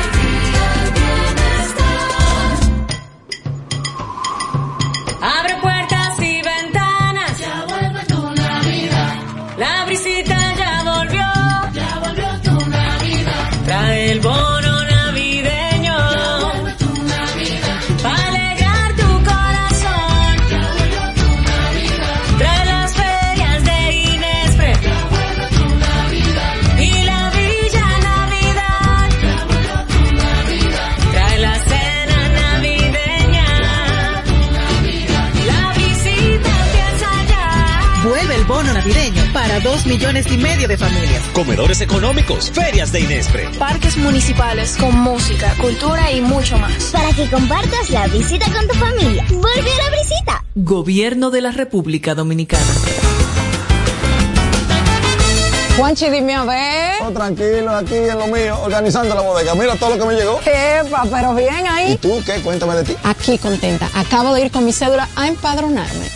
Millones 39.96 40.30
y 40.30 40.36
medio 40.36 40.68
de 40.68 40.76
familias. 40.76 41.22
Comedores 41.32 41.80
económicos, 41.80 42.50
ferias 42.50 42.92
de 42.92 43.00
Inespre. 43.00 43.48
Parques 43.58 43.96
municipales 43.96 44.76
con 44.76 44.94
música, 44.94 45.54
cultura 45.58 46.12
y 46.12 46.20
mucho 46.20 46.58
más. 46.58 46.90
Para 46.92 47.12
que 47.12 47.30
compartas 47.30 47.88
la 47.88 48.06
visita 48.08 48.44
con 48.52 48.68
tu 48.68 48.74
familia. 48.74 49.24
Volvió 49.30 49.72
la 49.84 49.96
visita. 49.96 50.44
Gobierno 50.54 51.30
de 51.30 51.40
la 51.40 51.50
República 51.50 52.14
Dominicana. 52.14 52.62
Juanchi, 55.78 56.10
dime 56.10 56.34
a 56.34 56.44
ver. 56.44 56.94
Oh, 57.02 57.10
tranquilo, 57.12 57.70
aquí 57.70 57.94
en 57.94 58.18
lo 58.18 58.26
mío, 58.26 58.58
organizando 58.64 59.14
la 59.14 59.22
bodega. 59.22 59.54
Mira 59.54 59.76
todo 59.76 59.96
lo 59.96 59.98
que 59.98 60.04
me 60.04 60.14
llegó. 60.14 60.38
Epa, 60.44 61.04
pero 61.10 61.34
bien 61.34 61.66
ahí. 61.66 61.92
¿Y 61.92 61.96
tú 61.96 62.22
qué? 62.26 62.34
Cuéntame 62.42 62.74
de 62.74 62.84
ti. 62.84 62.96
Aquí 63.02 63.38
contenta. 63.38 63.88
Acabo 63.94 64.34
de 64.34 64.42
ir 64.42 64.50
con 64.50 64.62
mi 64.62 64.74
cédula 64.74 65.08
a 65.16 65.26
empadronarme. 65.26 66.15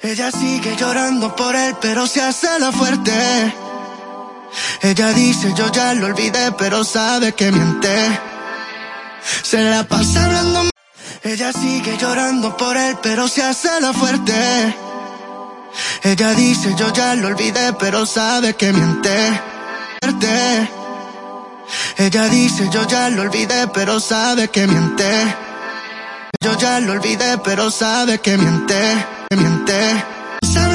Ella 0.00 0.30
sigue 0.30 0.76
llorando 0.76 1.34
por 1.34 1.56
él, 1.56 1.76
pero 1.80 2.06
se 2.06 2.22
hace 2.22 2.46
la 2.60 2.70
fuerte. 2.70 3.54
Ella 4.80 5.12
dice, 5.12 5.52
yo 5.56 5.72
ya 5.72 5.92
lo 5.94 6.06
olvidé, 6.06 6.52
pero 6.52 6.84
sabe 6.84 7.32
que 7.34 7.50
miente. 7.50 8.20
Se 9.42 9.60
la 9.60 9.82
pasa 9.84 10.24
hablando. 10.24 10.70
Ella 11.24 11.52
sigue 11.52 11.96
llorando 11.98 12.56
por 12.56 12.76
él, 12.76 12.96
pero 13.02 13.26
se 13.26 13.42
hace 13.42 13.80
la 13.80 13.92
fuerte. 13.92 14.76
Ella 16.04 16.30
dice, 16.32 16.74
yo 16.76 16.92
ya 16.92 17.14
lo 17.16 17.28
olvidé, 17.28 17.72
pero 17.72 18.06
sabe 18.06 18.54
que 18.54 18.72
miente. 18.72 19.40
Ella 21.96 22.28
dice, 22.28 22.68
yo 22.72 22.86
ya 22.86 23.10
lo 23.10 23.22
olvidé, 23.22 23.66
pero 23.74 23.98
sabe 23.98 24.48
que 24.48 24.66
miente. 24.66 25.47
Yo 26.40 26.56
ya 26.56 26.78
lo 26.78 26.92
olvidé, 26.92 27.38
pero 27.42 27.68
sabe 27.68 28.18
que 28.20 28.36
miente, 28.38 28.76
que 29.28 29.36
miente. 29.36 30.17